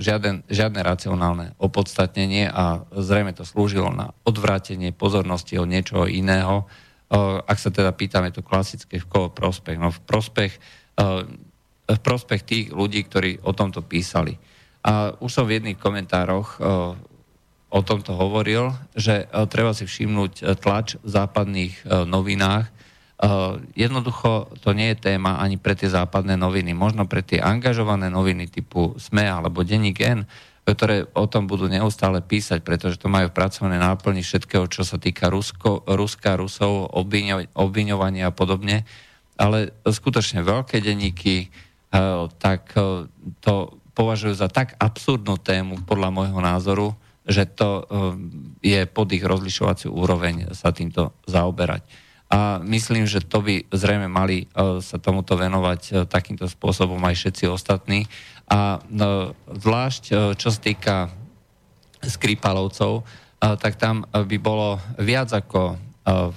žiaden, 0.02 0.42
žiadne 0.50 0.82
racionálne 0.82 1.54
opodstatnenie 1.62 2.50
a 2.50 2.82
zrejme 2.90 3.38
to 3.38 3.46
slúžilo 3.46 3.94
na 3.94 4.10
odvrátenie 4.26 4.90
pozornosti 4.90 5.62
od 5.62 5.70
niečoho 5.70 6.10
iného. 6.10 6.66
Ak 7.46 7.62
sa 7.62 7.70
teda 7.70 7.94
pýtame 7.94 8.34
to 8.34 8.42
klasické, 8.42 8.98
v 8.98 9.06
koho 9.06 9.30
prospech? 9.30 9.78
No 9.78 9.94
v 9.94 10.02
prospech, 10.10 10.58
v 11.86 12.00
prospech 12.02 12.42
tých 12.42 12.66
ľudí, 12.74 13.06
ktorí 13.06 13.46
o 13.46 13.54
tomto 13.54 13.86
písali. 13.86 14.42
A 14.84 15.16
už 15.18 15.32
som 15.32 15.48
v 15.48 15.58
jedných 15.60 15.80
komentároch 15.80 16.60
o 17.74 17.82
tomto 17.82 18.14
hovoril, 18.14 18.76
že 18.94 19.26
treba 19.48 19.72
si 19.72 19.88
všimnúť 19.88 20.60
tlač 20.60 21.00
v 21.00 21.10
západných 21.10 22.06
novinách, 22.06 22.68
jednoducho 23.74 24.52
to 24.60 24.76
nie 24.76 24.92
je 24.92 25.08
téma 25.10 25.40
ani 25.40 25.56
pre 25.56 25.74
tie 25.74 25.88
západné 25.88 26.36
noviny. 26.36 26.76
Možno 26.76 27.08
pre 27.08 27.24
tie 27.24 27.40
angažované 27.40 28.12
noviny 28.12 28.52
typu 28.52 29.00
SME 29.00 29.24
alebo 29.24 29.64
Denník 29.64 30.04
N, 30.04 30.28
ktoré 30.68 31.08
o 31.16 31.28
tom 31.32 31.48
budú 31.48 31.72
neustále 31.72 32.20
písať, 32.20 32.64
pretože 32.64 33.00
to 33.00 33.08
majú 33.08 33.32
pracovné 33.32 33.80
náplni 33.80 34.24
všetkého, 34.24 34.68
čo 34.68 34.84
sa 34.84 35.00
týka 35.00 35.32
Rusko, 35.32 35.88
Ruska, 35.88 36.36
Rusov, 36.36 36.92
obviňo, 36.92 37.56
obviňovania 37.56 38.28
a 38.28 38.36
podobne. 38.36 38.84
Ale 39.40 39.72
skutočne 39.88 40.44
veľké 40.44 40.84
denníky 40.84 41.48
tak 42.38 42.76
to 43.40 43.54
považujú 43.94 44.34
za 44.38 44.50
tak 44.50 44.78
absurdnú 44.82 45.38
tému, 45.38 45.86
podľa 45.86 46.10
môjho 46.10 46.40
názoru, 46.42 46.88
že 47.24 47.48
to 47.48 47.88
je 48.60 48.84
pod 48.90 49.08
ich 49.16 49.24
rozlišovaciu 49.24 49.96
úroveň 49.96 50.52
sa 50.52 50.76
týmto 50.76 51.16
zaoberať 51.24 51.88
a 52.34 52.58
myslím, 52.66 53.06
že 53.06 53.22
to 53.22 53.46
by 53.46 53.62
zrejme 53.70 54.10
mali 54.10 54.50
e, 54.50 54.82
sa 54.82 54.98
tomuto 54.98 55.38
venovať 55.38 55.82
e, 55.86 55.92
takýmto 56.10 56.50
spôsobom 56.50 56.98
aj 57.06 57.14
všetci 57.14 57.46
ostatní. 57.46 58.10
A 58.50 58.82
zvlášť, 59.48 60.36
čo 60.36 60.50
sa 60.52 60.60
týka 60.60 60.96
Skripalovcov, 62.04 63.08
tak 63.40 63.80
tam 63.80 64.04
by 64.04 64.38
bolo 64.38 64.78
viac 65.00 65.32
ako 65.32 65.80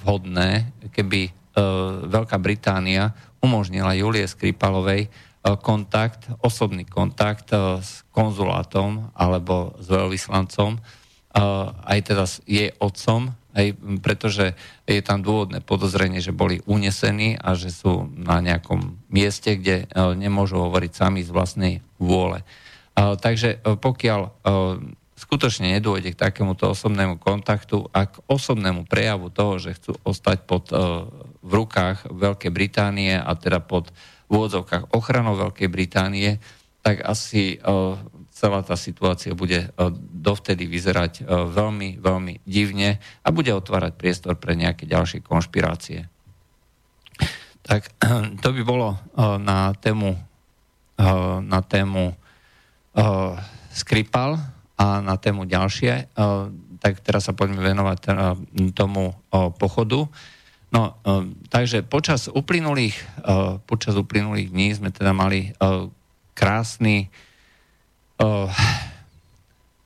vhodné, 0.06 0.70
keby 0.94 1.34
Veľká 2.06 2.38
Británia 2.38 3.10
umožnila 3.42 3.98
Julie 3.98 4.22
Skripalovej 4.30 5.10
kontakt, 5.62 6.26
osobný 6.42 6.82
kontakt 6.82 7.54
s 7.54 8.02
konzulátom 8.10 9.14
alebo 9.14 9.78
s 9.78 9.86
veľvyslancom, 9.86 10.82
aj 11.86 11.98
teda 12.02 12.24
jej 12.48 12.74
otcom, 12.82 13.30
Hej, 13.56 13.72
pretože 14.04 14.52
je 14.84 15.00
tam 15.00 15.24
dôvodné 15.24 15.64
podozrenie, 15.64 16.20
že 16.20 16.28
boli 16.28 16.60
unesení 16.68 17.40
a 17.40 17.56
že 17.56 17.72
sú 17.72 18.04
na 18.12 18.44
nejakom 18.44 19.00
mieste, 19.08 19.56
kde 19.56 19.88
nemôžu 19.96 20.60
hovoriť 20.60 20.92
sami 20.92 21.24
z 21.24 21.32
vlastnej 21.32 21.74
vôle. 21.96 22.44
Takže 22.92 23.64
pokiaľ 23.64 24.20
skutočne 25.16 25.72
nedôjde 25.80 26.12
k 26.12 26.20
takémuto 26.20 26.68
osobnému 26.76 27.16
kontaktu 27.16 27.88
a 27.96 28.04
k 28.04 28.20
osobnému 28.28 28.84
prejavu 28.84 29.32
toho, 29.32 29.56
že 29.56 29.72
chcú 29.80 29.96
ostať 30.04 30.44
pod, 30.44 30.68
v 31.40 31.52
rukách 31.56 32.12
Veľkej 32.12 32.52
Británie 32.52 33.16
a 33.16 33.32
teda 33.40 33.64
pod 33.64 33.88
v 34.26 34.30
úvodzovkách 34.30 34.94
ochranou 34.94 35.38
Veľkej 35.38 35.68
Británie, 35.70 36.42
tak 36.82 37.02
asi 37.02 37.58
celá 38.36 38.60
tá 38.60 38.76
situácia 38.76 39.32
bude 39.32 39.64
e, 39.64 39.68
dovtedy 40.12 40.68
vyzerať 40.68 41.24
e, 41.24 41.48
veľmi, 41.48 41.96
veľmi 42.04 42.44
divne 42.44 43.00
a 43.24 43.28
bude 43.32 43.48
otvárať 43.48 43.96
priestor 43.96 44.36
pre 44.36 44.52
nejaké 44.52 44.84
ďalšie 44.84 45.24
konšpirácie. 45.24 46.04
Tak 47.64 47.96
to 48.44 48.48
by 48.52 48.62
bolo 48.62 48.92
e, 48.92 48.98
na 49.40 49.72
tému, 49.72 50.12
na 51.44 51.60
tému 51.60 52.16
Skripal 53.68 54.40
a 54.80 55.04
na 55.04 55.20
tému 55.20 55.44
ďalšie. 55.44 56.16
Tak 56.80 57.04
teraz 57.04 57.28
sa 57.28 57.36
poďme 57.36 57.60
venovať 57.60 57.98
tomu 58.72 59.12
pochodu. 59.60 60.08
No, 60.74 60.98
takže 61.48 61.86
počas 61.86 62.26
uplynulých, 62.26 62.98
počas 63.70 63.94
uplynulých 63.94 64.50
dní 64.50 64.68
sme 64.74 64.90
teda 64.90 65.14
mali 65.14 65.54
krásny 66.34 67.08
uh, 68.18 68.50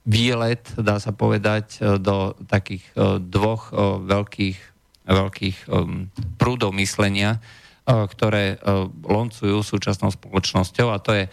výlet, 0.08 0.64
dá 0.80 0.96
sa 0.98 1.12
povedať, 1.12 2.00
do 2.00 2.34
takých 2.48 2.82
dvoch 3.20 3.70
veľkých, 4.02 4.58
veľkých 5.06 5.56
prúdov 6.40 6.72
myslenia, 6.74 7.38
ktoré 7.84 8.58
loncujú 9.04 9.60
súčasnou 9.60 10.10
spoločnosťou. 10.10 10.88
A 10.90 10.98
to 10.98 11.10
je 11.14 11.24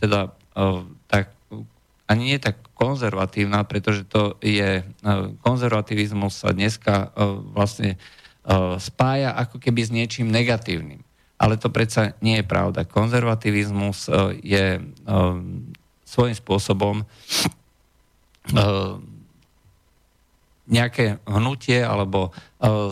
teda 0.00 0.34
tak 1.06 1.36
ani 2.06 2.22
nie 2.34 2.38
tak 2.38 2.58
konzervatívna, 2.74 3.66
pretože 3.68 4.08
to 4.08 4.40
je, 4.40 4.82
konzervativizmus 5.44 6.42
sa 6.42 6.50
dneska 6.56 7.12
vlastne 7.52 8.00
spája 8.78 9.34
ako 9.34 9.58
keby 9.58 9.80
s 9.82 9.90
niečím 9.90 10.30
negatívnym. 10.30 11.02
Ale 11.36 11.58
to 11.58 11.68
predsa 11.68 12.14
nie 12.24 12.40
je 12.40 12.46
pravda. 12.46 12.86
Konzervativizmus 12.88 14.08
uh, 14.08 14.32
je 14.40 14.80
svojím 16.06 16.36
spôsobom 16.38 17.02
nejaké 20.70 21.18
hnutie 21.26 21.82
alebo 21.82 22.30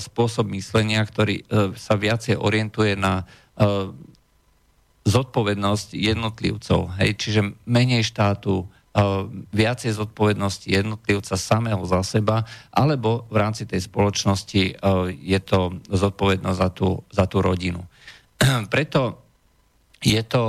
spôsob 0.02 0.50
myslenia, 0.50 0.98
ktorý 1.07 1.46
sa 1.78 1.94
viacej 1.94 2.34
orientuje 2.34 2.98
na 2.98 3.22
zodpovednosť 5.07 5.94
jednotlivcov. 5.94 6.98
Hej? 6.98 7.11
Čiže 7.22 7.40
menej 7.70 8.02
štátu, 8.02 8.66
viacej 9.51 9.90
zodpovednosti 9.90 10.70
jednotlivca 10.70 11.34
samého 11.34 11.82
za 11.82 12.07
seba, 12.07 12.47
alebo 12.70 13.26
v 13.26 13.36
rámci 13.42 13.66
tej 13.66 13.82
spoločnosti 13.82 14.78
je 15.18 15.38
to 15.42 15.82
zodpovednosť 15.90 16.59
za 16.59 16.68
tú, 16.70 17.03
za 17.11 17.26
tú 17.26 17.42
rodinu. 17.42 17.82
Preto 18.72 19.18
je 19.99 20.22
to 20.22 20.42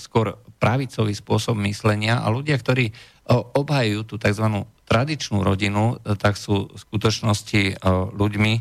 skôr 0.00 0.40
pravicový 0.56 1.12
spôsob 1.12 1.58
myslenia 1.68 2.22
a 2.22 2.32
ľudia, 2.32 2.56
ktorí 2.56 2.94
obhajujú 3.28 4.00
tú 4.08 4.14
tzv. 4.16 4.46
tradičnú 4.88 5.42
rodinu, 5.42 5.98
tak 6.16 6.38
sú 6.38 6.70
v 6.70 6.78
skutočnosti 6.78 7.82
ľuďmi, 8.14 8.52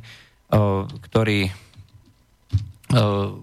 ktorí 1.07 1.39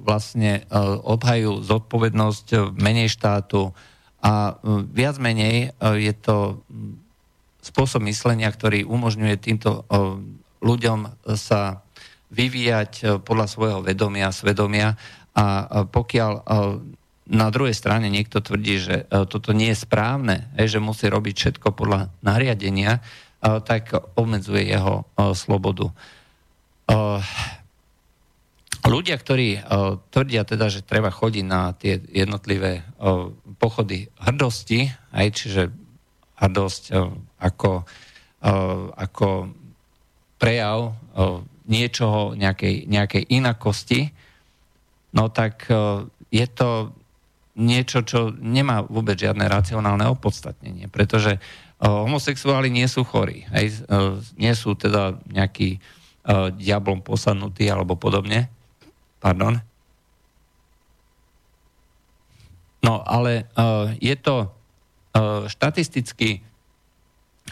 vlastne 0.05 0.69
obhajujú 1.07 1.65
zodpovednosť 1.65 2.77
menej 2.77 3.09
štátu 3.09 3.73
a 4.19 4.59
viac 4.91 5.17
menej 5.23 5.71
je 5.79 6.13
to 6.19 6.59
spôsob 7.63 8.03
myslenia, 8.09 8.51
ktorý 8.51 8.83
umožňuje 8.83 9.37
týmto 9.39 9.87
ľuďom 10.59 11.23
sa 11.39 11.87
vyvíjať 12.35 13.23
podľa 13.23 13.47
svojho 13.47 13.81
vedomia, 13.87 14.35
svedomia 14.35 14.99
a 15.39 15.87
pokiaľ 15.87 16.33
na 17.29 17.53
druhej 17.53 17.77
strane 17.77 18.09
niekto 18.09 18.41
tvrdí, 18.41 18.75
že 18.81 18.97
e, 19.05 19.29
toto 19.29 19.53
nie 19.53 19.77
je 19.77 19.85
správne, 19.85 20.49
že 20.57 20.81
musí 20.81 21.13
robiť 21.13 21.35
všetko 21.37 21.77
podľa 21.77 22.09
nariadenia, 22.25 22.99
e, 22.99 23.01
tak 23.61 23.93
obmedzuje 24.17 24.65
jeho 24.65 25.05
e, 25.05 25.37
slobodu. 25.37 25.93
Ľudia, 28.89 29.21
ktorí 29.21 29.61
tvrdia 30.09 30.49
teda, 30.49 30.73
že 30.73 30.81
treba 30.81 31.13
chodiť 31.13 31.45
na 31.45 31.77
tie 31.77 32.01
jednotlivé 32.09 32.89
pochody 33.61 34.09
hrdosti, 34.17 34.89
aj 35.13 35.27
čiže 35.37 35.63
hrdosť 36.41 36.83
ako, 37.37 37.85
ako 38.97 39.29
prejav 40.41 40.97
niečoho, 41.69 42.33
nejakej, 42.33 42.89
nejakej 42.89 43.29
inakosti, 43.29 44.09
no 45.13 45.29
tak 45.29 45.69
je 46.33 46.47
to 46.49 46.97
niečo, 47.59 48.07
čo 48.07 48.31
nemá 48.39 48.87
vôbec 48.87 49.19
žiadne 49.19 49.43
racionálne 49.51 50.07
opodstatnenie, 50.07 50.87
pretože 50.87 51.37
uh, 51.37 52.07
homosexuáli 52.07 52.71
nie 52.71 52.87
sú 52.87 53.03
chorí, 53.03 53.51
hej, 53.51 53.83
uh, 53.91 54.15
nie 54.39 54.55
sú 54.55 54.79
teda 54.79 55.19
nejaký 55.27 55.83
uh, 55.83 56.55
diablom 56.55 57.03
posadnutí 57.03 57.67
alebo 57.67 57.99
podobne. 57.99 58.47
Pardon. 59.19 59.59
No, 62.79 63.03
ale 63.03 63.51
uh, 63.59 63.91
je 63.99 64.15
to 64.15 64.47
uh, 64.47 65.45
štatisticky 65.51 66.41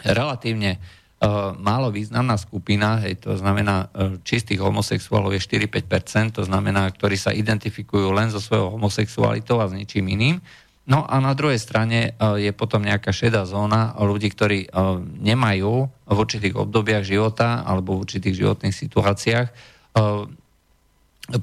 relatívne 0.07 0.79
Eh, 1.17 1.25
málo 1.57 1.89
významná 1.89 2.37
skupina, 2.37 3.01
hej, 3.01 3.17
to 3.17 3.33
znamená 3.33 3.89
eh, 3.89 4.21
čistých 4.21 4.61
homosexuálov 4.61 5.33
je 5.33 5.65
4-5%, 5.65 6.29
to 6.29 6.45
znamená, 6.45 6.85
ktorí 6.93 7.17
sa 7.17 7.33
identifikujú 7.33 8.13
len 8.13 8.29
so 8.29 8.37
svojou 8.37 8.77
homosexualitou 8.77 9.57
a 9.57 9.65
s 9.65 9.73
ničím 9.73 10.13
iným. 10.13 10.37
No 10.85 11.09
a 11.09 11.17
na 11.17 11.33
druhej 11.33 11.57
strane 11.57 12.13
eh, 12.13 12.45
je 12.45 12.53
potom 12.53 12.85
nejaká 12.85 13.09
šedá 13.09 13.49
zóna 13.49 13.97
ľudí, 13.97 14.29
ktorí 14.29 14.69
nemajú 15.17 15.73
v 15.89 16.17
určitých 16.21 16.53
obdobiach 16.53 17.01
života 17.01 17.65
alebo 17.65 17.97
v 17.97 18.05
určitých 18.05 18.37
životných 18.37 18.75
situáciách 18.77 19.47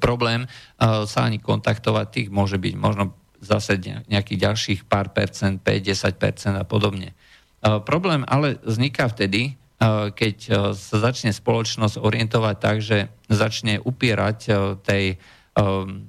problém 0.01 0.49
sa 0.81 1.21
ani 1.29 1.37
kontaktovať, 1.41 2.07
tých 2.09 2.29
môže 2.33 2.57
byť 2.57 2.75
možno 2.77 3.13
zase 3.45 3.77
nejakých 4.09 4.39
ďalších 4.41 4.81
pár 4.89 5.13
percent, 5.13 5.61
5-10% 5.61 6.57
a 6.57 6.65
podobne. 6.65 7.13
Problém 7.61 8.25
ale 8.25 8.57
vzniká 8.65 9.09
vtedy, 9.09 9.61
Eh, 9.75 10.15
keď 10.15 10.37
sa 10.73 10.97
začne 11.03 11.35
spoločnosť 11.35 11.99
orientovať 11.99 12.57
tak, 12.57 12.77
že 12.81 13.11
začne 13.27 13.83
upierať 13.83 14.39
tej 14.85 15.19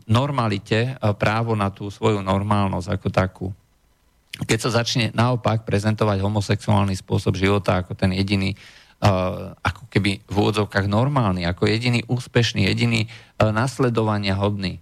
normalite 0.10 0.98
právo 1.22 1.54
na 1.54 1.70
tú 1.70 1.94
svoju 1.94 2.26
normálnosť 2.26 2.90
ako 2.98 3.08
takú. 3.14 3.48
Keď 4.42 4.58
sa 4.58 4.82
začne 4.82 5.14
naopak 5.14 5.70
prezentovať 5.70 6.18
homosexuálny 6.18 6.98
spôsob 6.98 7.38
života 7.38 7.78
ako 7.78 7.94
ten 7.94 8.10
jediný, 8.18 8.58
ako 9.62 9.84
keby 9.91 10.24
v 10.26 10.36
úvodzovkách 10.36 10.88
normálny, 10.88 11.43
ako 11.46 11.68
jediný 11.68 12.02
úspešný, 12.08 12.66
jediný 12.70 13.12
nasledovania 13.39 14.39
hodný. 14.39 14.80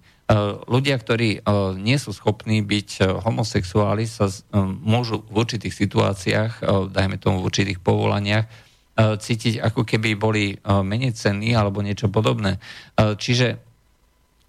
Ľudia, 0.70 0.96
ktorí 0.98 1.44
nie 1.78 1.98
sú 2.00 2.16
schopní 2.16 2.64
byť 2.64 3.22
homosexuáli, 3.22 4.08
sa 4.08 4.32
môžu 4.80 5.28
v 5.28 5.36
určitých 5.44 5.76
situáciách, 5.76 6.52
dajme 6.90 7.20
tomu 7.20 7.44
v 7.44 7.48
určitých 7.52 7.84
povolaniach, 7.84 8.48
cítiť, 8.96 9.60
ako 9.60 9.84
keby 9.84 10.16
boli 10.16 10.56
menej 10.64 11.18
cenní 11.18 11.58
alebo 11.58 11.82
niečo 11.82 12.08
podobné. 12.08 12.62
Čiže 12.96 13.58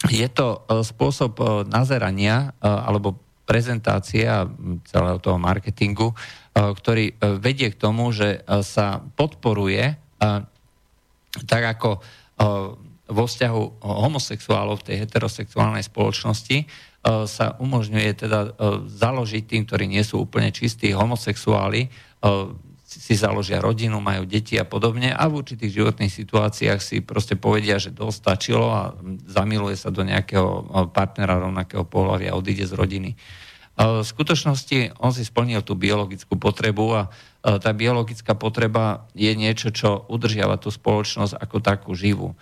je 0.05 0.29
to 0.29 0.63
spôsob 0.85 1.41
nazerania 1.67 2.53
alebo 2.61 3.17
prezentácia 3.49 4.45
celého 4.89 5.19
toho 5.21 5.37
marketingu, 5.37 6.13
ktorý 6.55 7.19
vedie 7.43 7.75
k 7.75 7.81
tomu, 7.81 8.15
že 8.15 8.47
sa 8.63 9.03
podporuje 9.19 9.99
tak 11.45 11.63
ako 11.67 11.99
vo 13.05 13.25
vzťahu 13.27 13.63
homosexuálov 13.83 14.81
v 14.81 14.87
tej 14.87 14.97
heterosexuálnej 15.05 15.85
spoločnosti 15.85 16.65
sa 17.29 17.59
umožňuje 17.61 18.11
teda 18.17 18.57
založiť 18.89 19.45
tým, 19.45 19.69
ktorí 19.69 19.85
nie 19.85 20.01
sú 20.01 20.25
úplne 20.25 20.49
čistí 20.55 20.95
homosexuáli, 20.95 21.93
si 22.87 23.19
založia 23.19 23.59
rodinu, 23.59 23.99
majú 23.99 24.23
deti 24.23 24.55
a 24.55 24.63
podobne 24.63 25.11
a 25.11 25.27
v 25.27 25.43
určitých 25.43 25.83
životných 25.83 26.15
situáciách 26.15 26.79
si 26.79 27.03
proste 27.03 27.35
povedia, 27.35 27.83
že 27.83 27.91
dosť 27.91 28.17
stačilo 28.17 28.71
a 28.71 28.95
zamiluje 29.27 29.75
sa 29.75 29.91
do 29.91 30.07
nejakého 30.07 30.71
partnera 30.95 31.43
rovnakého 31.43 31.83
pohľavia 31.83 32.33
a 32.33 32.39
odíde 32.39 32.65
z 32.65 32.79
rodiny. 32.79 33.11
V 33.75 34.07
skutočnosti 34.07 35.03
on 35.03 35.11
si 35.11 35.27
splnil 35.27 35.67
tú 35.67 35.75
biologickú 35.75 36.39
potrebu 36.39 36.85
a 36.95 37.03
tá 37.43 37.75
biologická 37.75 38.39
potreba 38.39 39.11
je 39.19 39.35
niečo, 39.35 39.75
čo 39.75 40.07
udržiava 40.07 40.63
tú 40.63 40.71
spoločnosť 40.71 41.35
ako 41.35 41.57
takú 41.59 41.91
živú. 41.99 42.39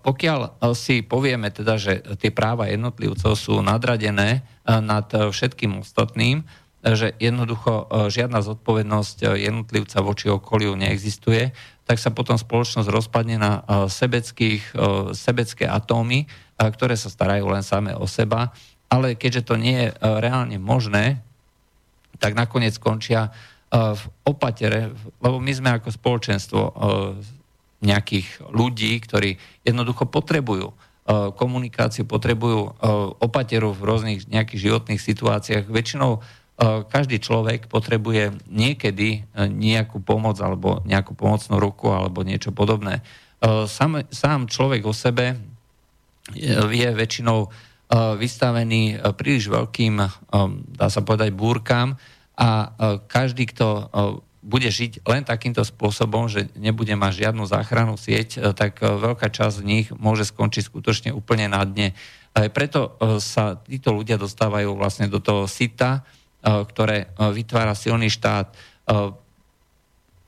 Pokiaľ 0.00 0.72
si 0.72 1.04
povieme 1.04 1.52
teda, 1.52 1.76
že 1.76 2.00
tie 2.16 2.32
práva 2.32 2.72
jednotlivcov 2.72 3.36
sú 3.36 3.60
nadradené 3.60 4.48
nad 4.64 5.12
všetkým 5.12 5.84
ostatným, 5.84 6.44
že 6.94 7.18
jednoducho 7.18 7.72
e, 7.72 7.84
žiadna 8.14 8.44
zodpovednosť 8.46 9.16
e, 9.26 9.50
jednotlivca 9.50 9.98
voči 10.06 10.30
okoliu 10.30 10.78
neexistuje, 10.78 11.50
tak 11.82 11.98
sa 11.98 12.14
potom 12.14 12.38
spoločnosť 12.38 12.86
rozpadne 12.86 13.36
na 13.40 13.52
e, 13.58 13.90
sebeckých, 13.90 14.76
sebecké 15.16 15.66
atómy, 15.66 16.30
ktoré 16.56 16.94
sa 16.94 17.10
starajú 17.10 17.50
len 17.50 17.66
same 17.66 17.90
o 17.96 18.06
seba. 18.06 18.54
Ale 18.86 19.18
keďže 19.18 19.42
to 19.46 19.54
nie 19.58 19.76
je 19.76 19.88
reálne 20.00 20.56
možné, 20.62 21.20
tak 22.22 22.38
nakoniec 22.38 22.78
skončia 22.78 23.34
v 23.74 24.02
opatere, 24.24 24.94
lebo 25.20 25.42
my 25.42 25.52
sme 25.52 25.74
ako 25.74 25.90
spoločenstvo 25.90 26.60
nejakých 27.82 28.46
ľudí, 28.48 28.94
ktorí 29.02 29.36
jednoducho 29.66 30.06
potrebujú 30.08 30.72
komunikáciu, 31.36 32.08
potrebujú 32.08 32.78
opateru 33.20 33.74
v 33.74 33.84
rôznych 33.84 34.18
nejakých 34.30 34.70
životných 34.70 35.02
situáciách. 35.02 35.68
Väčšinou 35.68 36.22
E, 36.56 36.88
každý 36.88 37.20
človek 37.20 37.68
potrebuje 37.68 38.48
niekedy 38.48 39.20
e, 39.20 39.44
nejakú 39.44 40.00
pomoc 40.00 40.40
alebo 40.40 40.80
nejakú 40.88 41.12
pomocnú 41.12 41.60
ruku 41.60 41.92
alebo 41.92 42.24
niečo 42.24 42.48
podobné. 42.48 43.04
E, 43.44 43.68
sám, 43.68 44.08
sám 44.08 44.48
človek 44.48 44.88
o 44.88 44.96
sebe 44.96 45.36
je 46.72 46.88
väčšinou 46.96 47.52
vystavený 47.92 48.98
príliš 49.14 49.46
veľkým, 49.46 49.94
dá 50.74 50.86
sa 50.90 51.00
povedať, 51.06 51.30
búrkam 51.30 51.94
a 52.34 52.74
každý, 53.06 53.46
kto 53.46 53.90
bude 54.42 54.66
žiť 54.66 55.06
len 55.06 55.22
takýmto 55.22 55.62
spôsobom, 55.62 56.26
že 56.26 56.50
nebude 56.58 56.90
mať 56.98 57.30
žiadnu 57.30 57.46
záchranu 57.46 57.94
sieť, 57.94 58.54
tak 58.58 58.82
veľká 58.82 59.30
časť 59.30 59.62
z 59.62 59.66
nich 59.66 59.86
môže 59.94 60.26
skončiť 60.26 60.66
skutočne 60.66 61.10
úplne 61.14 61.46
na 61.46 61.62
dne. 61.62 61.94
Aj 62.34 62.50
preto 62.50 62.98
sa 63.22 63.58
títo 63.62 63.94
ľudia 63.94 64.18
dostávajú 64.18 64.74
vlastne 64.74 65.06
do 65.06 65.22
toho 65.22 65.46
sita, 65.46 66.02
E, 66.46 66.62
ktoré 66.70 66.96
e, 67.02 67.06
vytvára 67.34 67.74
silný 67.74 68.06
štát, 68.06 68.46
e, 68.46 68.54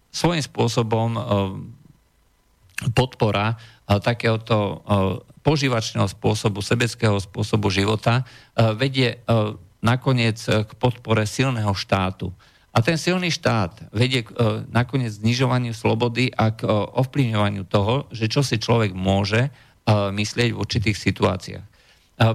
svojím 0.09 0.43
spôsobom 0.43 1.15
podpora 2.97 3.61
takéhoto 3.87 4.83
požívačného 5.49 6.05
spôsobu, 6.05 6.61
sebeckého 6.61 7.17
spôsobu 7.17 7.73
života 7.73 8.29
vedie 8.77 9.25
nakoniec 9.81 10.37
k 10.45 10.71
podpore 10.77 11.25
silného 11.25 11.73
štátu. 11.73 12.29
A 12.77 12.85
ten 12.85 13.01
silný 13.01 13.33
štát 13.33 13.89
vedie 13.97 14.29
k, 14.29 14.37
nakoniec 14.69 15.17
znižovaniu 15.17 15.73
slobody 15.73 16.29
a 16.37 16.53
k 16.53 16.69
ovplyvňovaniu 16.69 17.65
toho, 17.65 18.05
že 18.13 18.29
čo 18.29 18.45
si 18.45 18.61
človek 18.61 18.93
môže 18.93 19.49
myslieť 19.89 20.53
v 20.53 20.61
určitých 20.61 21.01
situáciách. 21.01 21.65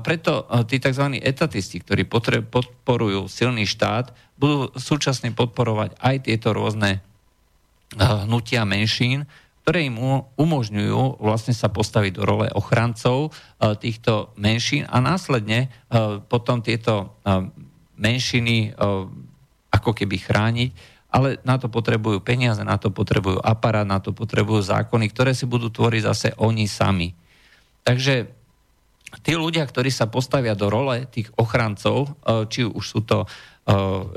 Preto 0.01 0.49
tí 0.65 0.81
tzv. 0.81 1.21
etatisti, 1.21 1.77
ktorí 1.83 2.09
podporujú 2.49 3.29
silný 3.29 3.69
štát, 3.69 4.09
budú 4.41 4.73
súčasne 4.73 5.29
podporovať 5.37 6.01
aj 6.01 6.15
tieto 6.25 6.49
rôzne 6.55 7.05
hnutia 7.93 8.65
menšín, 8.65 9.29
ktoré 9.63 9.87
im 9.87 9.95
umožňujú 10.35 11.23
vlastne 11.23 11.55
sa 11.55 11.71
postaviť 11.71 12.19
do 12.19 12.23
role 12.27 12.51
ochrancov 12.51 13.31
týchto 13.79 14.35
menšín 14.35 14.83
a 14.91 14.99
následne 14.99 15.71
potom 16.27 16.59
tieto 16.59 17.15
menšiny 17.95 18.75
ako 19.71 19.91
keby 19.95 20.19
chrániť, 20.19 20.69
ale 21.13 21.37
na 21.45 21.61
to 21.61 21.69
potrebujú 21.69 22.25
peniaze, 22.25 22.61
na 22.65 22.75
to 22.75 22.89
potrebujú 22.89 23.37
aparát, 23.37 23.85
na 23.85 24.01
to 24.01 24.11
potrebujú 24.11 24.65
zákony, 24.65 25.13
ktoré 25.13 25.37
si 25.37 25.45
budú 25.45 25.69
tvoriť 25.69 26.01
zase 26.01 26.27
oni 26.41 26.65
sami. 26.65 27.13
Takže 27.85 28.43
tí 29.21 29.37
ľudia, 29.37 29.61
ktorí 29.69 29.93
sa 29.93 30.09
postavia 30.09 30.57
do 30.57 30.73
role 30.73 31.05
tých 31.05 31.29
ochrancov, 31.37 32.17
e, 32.25 32.49
či 32.49 32.65
už 32.65 32.81
sú 32.81 33.05
to 33.05 33.21
e, 33.21 33.27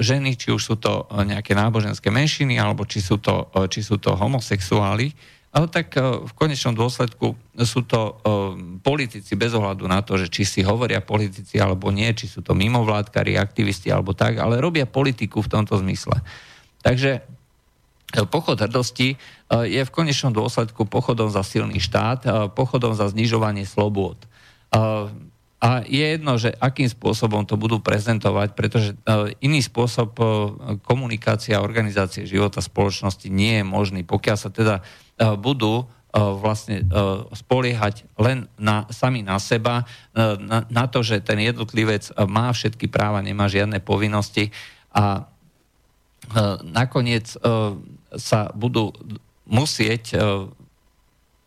ženy, 0.01 0.41
či 0.41 0.49
už 0.55 0.63
sú 0.63 0.75
to 0.81 1.05
e, 1.05 1.29
nejaké 1.29 1.53
náboženské 1.53 2.09
menšiny, 2.09 2.57
alebo 2.57 2.89
či 2.89 3.05
sú 3.05 3.21
to, 3.21 3.53
či 3.69 3.85
sú 3.85 4.01
to 4.01 4.17
homosexuáli, 4.17 5.13
tak 5.65 5.97
v 5.97 6.33
konečnom 6.37 6.77
dôsledku 6.77 7.33
sú 7.65 7.81
to 7.89 8.21
politici 8.85 9.33
bez 9.41 9.57
ohľadu 9.57 9.89
na 9.89 10.05
to, 10.05 10.21
že 10.21 10.29
či 10.29 10.45
si 10.45 10.61
hovoria 10.61 11.01
politici 11.01 11.57
alebo 11.57 11.89
nie, 11.89 12.13
či 12.13 12.29
sú 12.29 12.45
to 12.45 12.53
mimovládkari, 12.53 13.41
aktivisti 13.41 13.89
alebo 13.89 14.13
tak, 14.13 14.37
ale 14.37 14.61
robia 14.61 14.85
politiku 14.85 15.41
v 15.41 15.49
tomto 15.49 15.81
zmysle. 15.81 16.21
Takže 16.85 17.25
pochod 18.29 18.61
hrdosti 18.61 19.17
je 19.49 19.81
v 19.81 19.95
konečnom 19.97 20.37
dôsledku 20.37 20.85
pochodom 20.85 21.33
za 21.33 21.41
silný 21.41 21.81
štát, 21.81 22.53
pochodom 22.53 22.93
za 22.93 23.09
znižovanie 23.09 23.65
slobôd. 23.65 24.21
A 25.57 25.89
je 25.89 26.05
jedno, 26.05 26.37
že 26.37 26.53
akým 26.53 26.85
spôsobom 26.85 27.49
to 27.49 27.57
budú 27.57 27.81
prezentovať, 27.81 28.53
pretože 28.53 28.93
iný 29.41 29.65
spôsob 29.65 30.13
komunikácie 30.85 31.57
a 31.57 31.65
organizácie 31.65 32.29
života 32.29 32.61
spoločnosti 32.61 33.33
nie 33.33 33.59
je 33.59 33.65
možný, 33.65 34.05
pokiaľ 34.05 34.37
sa 34.37 34.53
teda 34.53 34.85
budú 35.19 35.89
vlastne 36.17 36.81
spoliehať 37.33 38.09
len 38.17 38.49
na, 38.57 38.89
sami 38.89 39.21
na 39.21 39.37
seba, 39.37 39.85
na, 40.17 40.65
na 40.65 40.85
to, 40.89 41.05
že 41.05 41.21
ten 41.21 41.37
jednotlivec 41.37 42.09
má 42.25 42.49
všetky 42.49 42.89
práva, 42.89 43.21
nemá 43.21 43.53
žiadne 43.53 43.85
povinnosti 43.85 44.49
a 44.97 45.29
nakoniec 46.65 47.37
sa 48.17 48.41
budú 48.57 48.97
musieť 49.45 50.17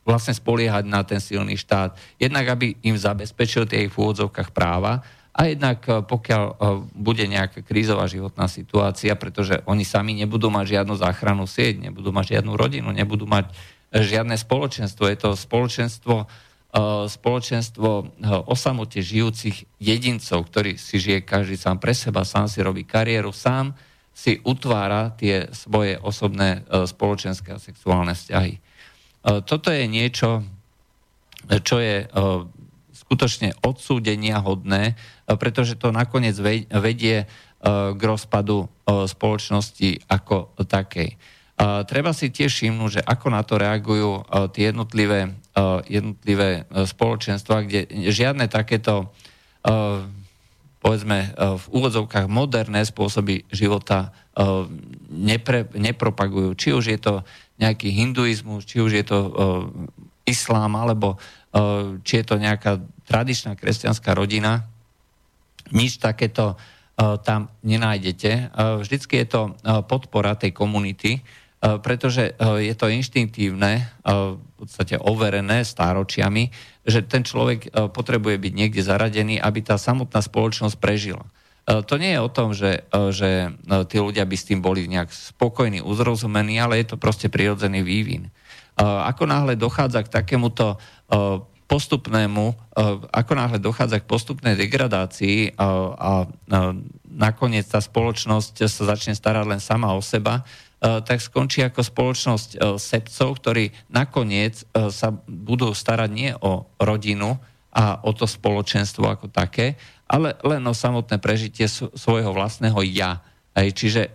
vlastne 0.05 0.33
spoliehať 0.37 0.85
na 0.85 1.01
ten 1.01 1.21
silný 1.21 1.57
štát. 1.57 1.97
Jednak, 2.21 2.53
aby 2.53 2.77
im 2.85 2.97
zabezpečil 2.97 3.65
tie 3.69 3.85
ich 3.85 3.93
v 3.93 4.01
úvodzovkách 4.05 4.53
práva 4.53 5.05
a 5.33 5.41
jednak 5.47 5.85
eh, 5.85 6.01
pokiaľ 6.01 6.43
eh, 6.45 6.55
bude 6.93 7.25
nejaká 7.29 7.61
krízová 7.61 8.09
životná 8.09 8.49
situácia, 8.49 9.13
pretože 9.13 9.61
oni 9.69 9.85
sami 9.85 10.17
nebudú 10.17 10.49
mať 10.49 10.79
žiadnu 10.79 10.95
záchrannú 10.97 11.45
sieť, 11.45 11.79
nebudú 11.79 12.09
mať 12.09 12.39
žiadnu 12.39 12.53
rodinu, 12.57 12.89
nebudú 12.89 13.29
mať 13.29 13.49
eh, 13.49 14.01
žiadne 14.01 14.35
spoločenstvo. 14.35 15.03
Je 15.07 15.17
to 15.17 15.29
spoločenstvo, 15.37 16.15
spoločenstvo 17.09 17.89
o 18.45 18.55
žijúcich 18.93 19.57
jedincov, 19.81 20.45
ktorý 20.53 20.77
si 20.77 21.01
žije 21.01 21.25
každý 21.25 21.57
sám 21.57 21.81
pre 21.81 21.97
seba, 21.97 22.21
sám 22.21 22.45
si 22.45 22.61
robí 22.61 22.85
kariéru, 22.85 23.33
sám 23.33 23.73
si 24.13 24.37
utvára 24.45 25.09
tie 25.17 25.49
svoje 25.49 25.97
osobné 25.97 26.61
spoločenské 26.69 27.57
a 27.57 27.63
sexuálne 27.63 28.13
vzťahy. 28.13 28.53
E, 28.53 28.61
toto 29.43 29.73
je 29.73 29.85
niečo, 29.89 30.45
čo 31.49 31.77
je 31.81 32.05
e, 32.05 32.07
skutočne 33.05 33.55
odsúdenia 33.63 34.43
hodné, 34.43 34.93
e, 34.93 35.33
pretože 35.39 35.79
to 35.79 35.95
nakoniec 35.95 36.35
vedie 36.71 37.25
k 37.59 37.99
rozpadu 37.99 38.71
spoločnosti 38.87 40.07
ako 40.07 40.55
takej. 40.63 41.19
Treba 41.91 42.15
si 42.15 42.31
tiež 42.31 42.47
všimnúť, 42.47 42.91
že 42.95 43.01
ako 43.03 43.27
na 43.35 43.43
to 43.43 43.59
reagujú 43.59 44.23
tie 44.55 44.71
jednotlivé, 44.71 45.35
jednotlivé 45.91 46.63
spoločenstva, 46.71 47.67
kde 47.67 47.83
žiadne 48.15 48.47
takéto 48.47 49.11
povedzme 50.79 51.35
v 51.35 51.65
úvodzovkách 51.67 52.31
moderné 52.31 52.87
spôsoby 52.87 53.43
života 53.51 54.15
nepre, 55.11 55.67
nepropagujú. 55.75 56.55
Či 56.55 56.69
už 56.71 56.85
je 56.95 56.99
to 57.03 57.27
nejaký 57.59 57.91
hinduizmus, 57.91 58.63
či 58.63 58.79
už 58.79 59.03
je 59.03 59.03
to 59.03 59.19
islám, 60.23 60.79
alebo 60.79 61.19
či 62.05 62.13
je 62.21 62.25
to 62.25 62.35
nejaká 62.37 62.81
tradičná 63.09 63.57
kresťanská 63.57 64.13
rodina, 64.13 64.69
nič 65.73 65.97
takéto 65.97 66.57
tam 66.99 67.49
nenájdete. 67.63 68.51
Vždycky 68.83 69.23
je 69.23 69.27
to 69.29 69.41
podpora 69.87 70.35
tej 70.35 70.51
komunity, 70.51 71.23
pretože 71.59 72.35
je 72.39 72.73
to 72.75 72.91
inštinktívne, 72.91 73.87
v 74.03 74.51
podstate 74.59 74.99
overené 74.99 75.63
stáročiami, 75.63 76.51
že 76.83 77.03
ten 77.03 77.23
človek 77.23 77.71
potrebuje 77.95 78.35
byť 78.37 78.53
niekde 78.53 78.81
zaradený, 78.83 79.39
aby 79.39 79.59
tá 79.63 79.79
samotná 79.79 80.19
spoločnosť 80.19 80.75
prežila. 80.79 81.23
To 81.69 81.95
nie 82.01 82.17
je 82.17 82.19
o 82.19 82.33
tom, 82.33 82.57
že, 82.57 82.83
že 83.13 83.53
tí 83.87 83.97
ľudia 84.01 84.25
by 84.25 84.35
s 84.35 84.47
tým 84.49 84.59
boli 84.59 84.89
nejak 84.89 85.13
spokojní, 85.13 85.85
uzrozumení, 85.85 86.57
ale 86.57 86.81
je 86.81 86.95
to 86.95 86.97
proste 86.97 87.29
prirodzený 87.29 87.85
vývin. 87.85 88.33
Ako 88.79 89.27
náhle 89.27 89.59
dochádza 89.59 90.07
k 90.07 90.23
takémuto 90.23 90.79
postupnému, 91.69 92.55
ako 93.11 93.31
náhle 93.35 93.59
dochádza 93.59 94.01
k 94.01 94.09
postupnej 94.09 94.55
degradácii 94.55 95.59
a 95.59 96.25
nakoniec 97.05 97.67
tá 97.67 97.83
spoločnosť 97.83 98.65
sa 98.65 98.83
začne 98.95 99.13
starať 99.13 99.45
len 99.45 99.61
sama 99.61 99.93
o 99.93 100.01
seba, 100.01 100.47
tak 100.79 101.19
skončí 101.19 101.59
ako 101.61 101.83
spoločnosť 101.83 102.79
sebcov, 102.79 103.27
ktorí 103.43 103.69
nakoniec 103.91 104.63
sa 104.89 105.11
budú 105.27 105.75
starať 105.75 106.09
nie 106.09 106.31
o 106.39 106.71
rodinu 106.79 107.37
a 107.69 108.01
o 108.01 108.15
to 108.17 108.25
spoločenstvo 108.25 109.05
ako 109.05 109.27
také, 109.29 109.77
ale 110.09 110.39
len 110.41 110.63
o 110.65 110.73
samotné 110.73 111.21
prežitie 111.21 111.69
svojho 111.69 112.33
vlastného 112.33 112.81
ja. 112.89 113.21
Aj, 113.59 113.67
čiže 113.75 114.07
e, 114.07 114.09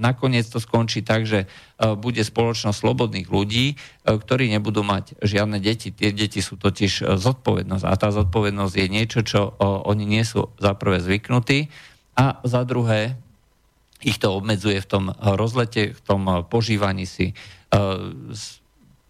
nakoniec 0.00 0.48
to 0.48 0.56
skončí 0.56 1.04
tak, 1.04 1.28
že 1.28 1.44
e, 1.44 1.46
bude 1.92 2.24
spoločnosť 2.24 2.72
slobodných 2.72 3.28
ľudí, 3.28 3.76
e, 3.76 3.76
ktorí 4.08 4.48
nebudú 4.48 4.80
mať 4.80 5.20
žiadne 5.20 5.60
deti. 5.60 5.92
Tie 5.92 6.08
deti 6.16 6.40
sú 6.40 6.56
totiž 6.56 7.04
e, 7.04 7.20
zodpovednosť 7.20 7.84
a 7.84 7.92
tá 8.00 8.08
zodpovednosť 8.08 8.74
je 8.80 8.86
niečo, 8.88 9.20
čo 9.20 9.40
e, 9.44 9.50
oni 9.60 10.08
nie 10.08 10.24
sú 10.24 10.48
za 10.56 10.72
prvé 10.72 11.04
zvyknutí 11.04 11.68
a 12.16 12.40
za 12.48 12.64
druhé 12.64 13.20
ich 14.00 14.16
to 14.16 14.32
obmedzuje 14.32 14.80
v 14.80 14.88
tom 14.88 15.04
rozlete, 15.12 15.92
v 15.92 16.00
tom 16.00 16.48
požívaní 16.48 17.04
si 17.04 17.30
e, 17.30 17.34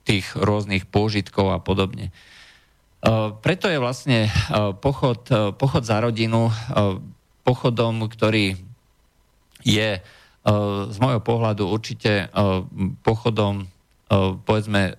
tých 0.02 0.26
rôznych 0.34 0.90
pôžitkov 0.90 1.54
a 1.54 1.62
podobne. 1.62 2.10
Eh, 2.98 3.30
preto 3.44 3.70
je 3.70 3.78
vlastne 3.78 4.26
pochod, 4.82 5.22
pochod 5.54 5.82
za 5.86 6.02
rodinu 6.02 6.50
pochodom, 7.46 8.10
ktorý 8.10 8.67
je 9.68 10.00
z 10.48 10.96
môjho 10.96 11.20
pohľadu 11.20 11.68
určite 11.68 12.32
pochodom, 13.04 13.68
povedzme, 14.48 14.96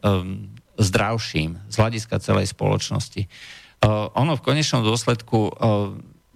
zdravším 0.77 1.57
z 1.65 1.75
hľadiska 1.75 2.21
celej 2.21 2.53
spoločnosti. 2.53 3.25
Ono 4.13 4.37
v 4.37 4.45
konečnom 4.45 4.85
dôsledku 4.85 5.57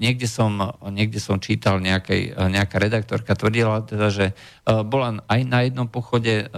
niekde 0.01 0.25
som, 0.25 0.73
niekde 0.89 1.21
som 1.21 1.37
čítal 1.37 1.77
nejakej, 1.77 2.33
nejaká 2.33 2.81
redaktorka, 2.81 3.37
tvrdila 3.37 3.85
teda, 3.85 4.09
že 4.09 4.25
bola 4.65 5.21
aj 5.29 5.41
na 5.45 5.61
jednom 5.63 5.85
pochode, 5.85 6.49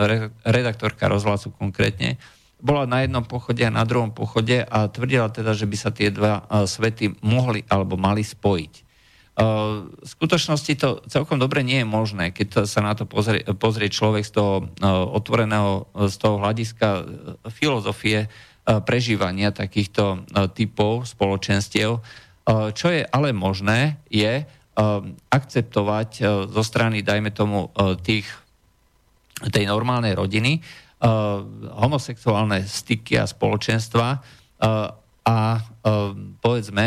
redaktorka 0.47 1.11
rozhlasu 1.11 1.51
konkrétne, 1.51 2.15
bola 2.63 2.88
na 2.88 3.03
jednom 3.03 3.21
pochode 3.28 3.61
a 3.67 3.69
na 3.73 3.84
druhom 3.84 4.15
pochode 4.15 4.63
a 4.63 4.88
tvrdila 4.88 5.28
teda, 5.30 5.51
že 5.51 5.67
by 5.67 5.78
sa 5.78 5.91
tie 5.91 6.07
dva 6.09 6.47
svety 6.63 7.19
mohli 7.19 7.67
alebo 7.67 7.99
mali 7.99 8.23
spojiť. 8.23 8.84
V 9.36 10.07
skutočnosti 10.07 10.73
to 10.79 11.03
celkom 11.11 11.43
dobre 11.43 11.59
nie 11.59 11.83
je 11.83 11.88
možné, 11.88 12.31
keď 12.31 12.63
sa 12.63 12.79
na 12.79 12.95
to 12.95 13.03
pozrie, 13.03 13.43
pozrie 13.59 13.91
človek 13.91 14.23
z 14.23 14.31
toho 14.31 14.71
otvoreného, 15.11 15.91
z 16.07 16.15
toho 16.15 16.39
hľadiska 16.39 16.88
e, 16.88 17.03
filozofie 17.51 18.31
prežívania 18.65 19.53
takýchto 19.53 20.25
typov 20.57 21.05
spoločenstiev. 21.05 22.01
Čo 22.73 22.88
je 22.89 23.05
ale 23.05 23.29
možné, 23.29 24.01
je 24.09 24.41
akceptovať 25.29 26.09
zo 26.49 26.63
strany, 26.65 27.05
dajme 27.05 27.29
tomu, 27.29 27.69
tých, 28.01 28.25
tej 29.53 29.69
normálnej 29.69 30.17
rodiny, 30.17 30.65
homosexuálne 31.77 32.65
styky 32.65 33.21
a 33.21 33.29
spoločenstva 33.29 34.07
a 35.25 35.38
povedzme 36.41 36.86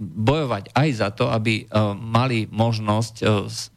bojovať 0.00 0.72
aj 0.72 0.88
za 0.96 1.12
to, 1.12 1.28
aby 1.28 1.68
mali 2.00 2.48
možnosť, 2.48 3.20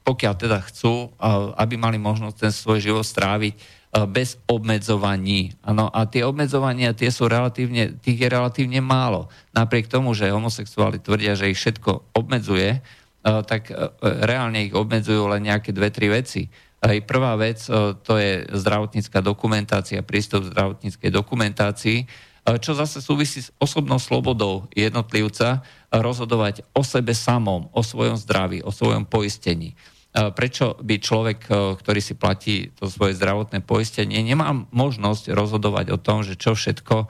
pokiaľ 0.07 0.33
teda 0.39 0.63
chcú, 0.71 1.11
aby 1.59 1.75
mali 1.75 1.99
možnosť 1.99 2.35
ten 2.39 2.53
svoj 2.55 2.79
život 2.79 3.03
stráviť 3.03 3.83
bez 4.07 4.39
obmedzovaní. 4.47 5.53
Ano, 5.61 5.91
a 5.91 6.07
tie 6.07 6.23
obmedzovania, 6.23 6.95
tie 6.95 7.11
sú 7.11 7.27
relatívne, 7.27 7.99
tých 7.99 8.23
je 8.23 8.29
relatívne 8.31 8.79
málo. 8.79 9.27
Napriek 9.51 9.91
tomu, 9.91 10.15
že 10.15 10.31
homosexuáli 10.31 11.03
tvrdia, 11.03 11.35
že 11.35 11.51
ich 11.51 11.59
všetko 11.59 12.15
obmedzuje, 12.15 12.79
tak 13.21 13.69
reálne 14.01 14.65
ich 14.65 14.73
obmedzujú 14.73 15.27
len 15.27 15.45
nejaké 15.45 15.75
dve, 15.75 15.91
tri 15.91 16.07
veci. 16.07 16.47
Aj 16.79 16.97
prvá 17.05 17.35
vec, 17.35 17.63
to 18.03 18.13
je 18.15 18.47
zdravotnícká 18.47 19.19
dokumentácia, 19.23 20.03
prístup 20.03 20.47
k 20.47 20.51
zdravotníckej 20.55 21.11
dokumentácii, 21.11 21.99
čo 22.43 22.75
zase 22.75 22.99
súvisí 22.99 23.39
s 23.39 23.55
osobnou 23.55 24.03
slobodou 24.03 24.67
jednotlivca 24.75 25.63
rozhodovať 25.89 26.67
o 26.75 26.83
sebe 26.83 27.15
samom, 27.15 27.71
o 27.71 27.79
svojom 27.79 28.19
zdraví, 28.19 28.59
o 28.59 28.71
svojom 28.71 29.07
poistení. 29.07 29.79
Prečo 30.13 30.77
by 30.77 31.01
človek, 31.01 31.39
ktorý 31.49 32.01
si 32.03 32.13
platí 32.13 32.69
to 32.77 32.85
svoje 32.85 33.17
zdravotné 33.17 33.65
poistenie, 33.65 34.21
nemá 34.21 34.53
možnosť 34.69 35.33
rozhodovať 35.33 35.89
o 35.89 35.97
tom, 35.97 36.21
že 36.21 36.37
čo 36.37 36.53
všetko 36.53 37.09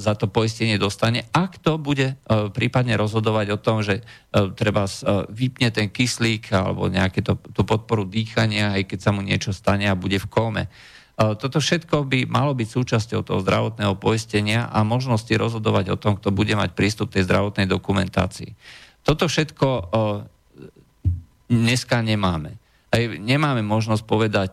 za 0.00 0.16
to 0.16 0.24
poistenie 0.24 0.80
dostane, 0.80 1.28
ak 1.36 1.60
to 1.60 1.76
bude 1.76 2.16
prípadne 2.56 2.96
rozhodovať 2.96 3.46
o 3.52 3.58
tom, 3.60 3.84
že 3.84 4.00
treba 4.56 4.88
vypne 5.28 5.68
ten 5.68 5.92
kyslík 5.92 6.48
alebo 6.54 6.88
nejaké 6.88 7.20
to, 7.20 7.36
tú 7.52 7.66
podporu 7.68 8.08
dýchania, 8.08 8.72
aj 8.78 8.88
keď 8.88 8.98
sa 9.04 9.10
mu 9.12 9.20
niečo 9.20 9.52
stane 9.52 9.84
a 9.90 9.98
bude 9.98 10.16
v 10.16 10.30
kóme. 10.32 10.64
Toto 11.20 11.60
všetko 11.60 12.08
by 12.08 12.32
malo 12.32 12.56
byť 12.56 12.68
súčasťou 12.72 13.20
toho 13.20 13.44
zdravotného 13.44 13.92
poistenia 14.00 14.72
a 14.72 14.80
možnosti 14.80 15.28
rozhodovať 15.28 15.92
o 15.92 16.00
tom, 16.00 16.16
kto 16.16 16.32
bude 16.32 16.56
mať 16.56 16.72
prístup 16.72 17.12
tej 17.12 17.28
zdravotnej 17.28 17.68
dokumentácii. 17.68 18.56
Toto 19.04 19.28
všetko 19.28 19.68
dneska 21.52 22.00
nemáme. 22.00 22.56
Aj 22.90 23.04
nemáme 23.06 23.60
možnosť 23.60 24.02
povedať, 24.02 24.52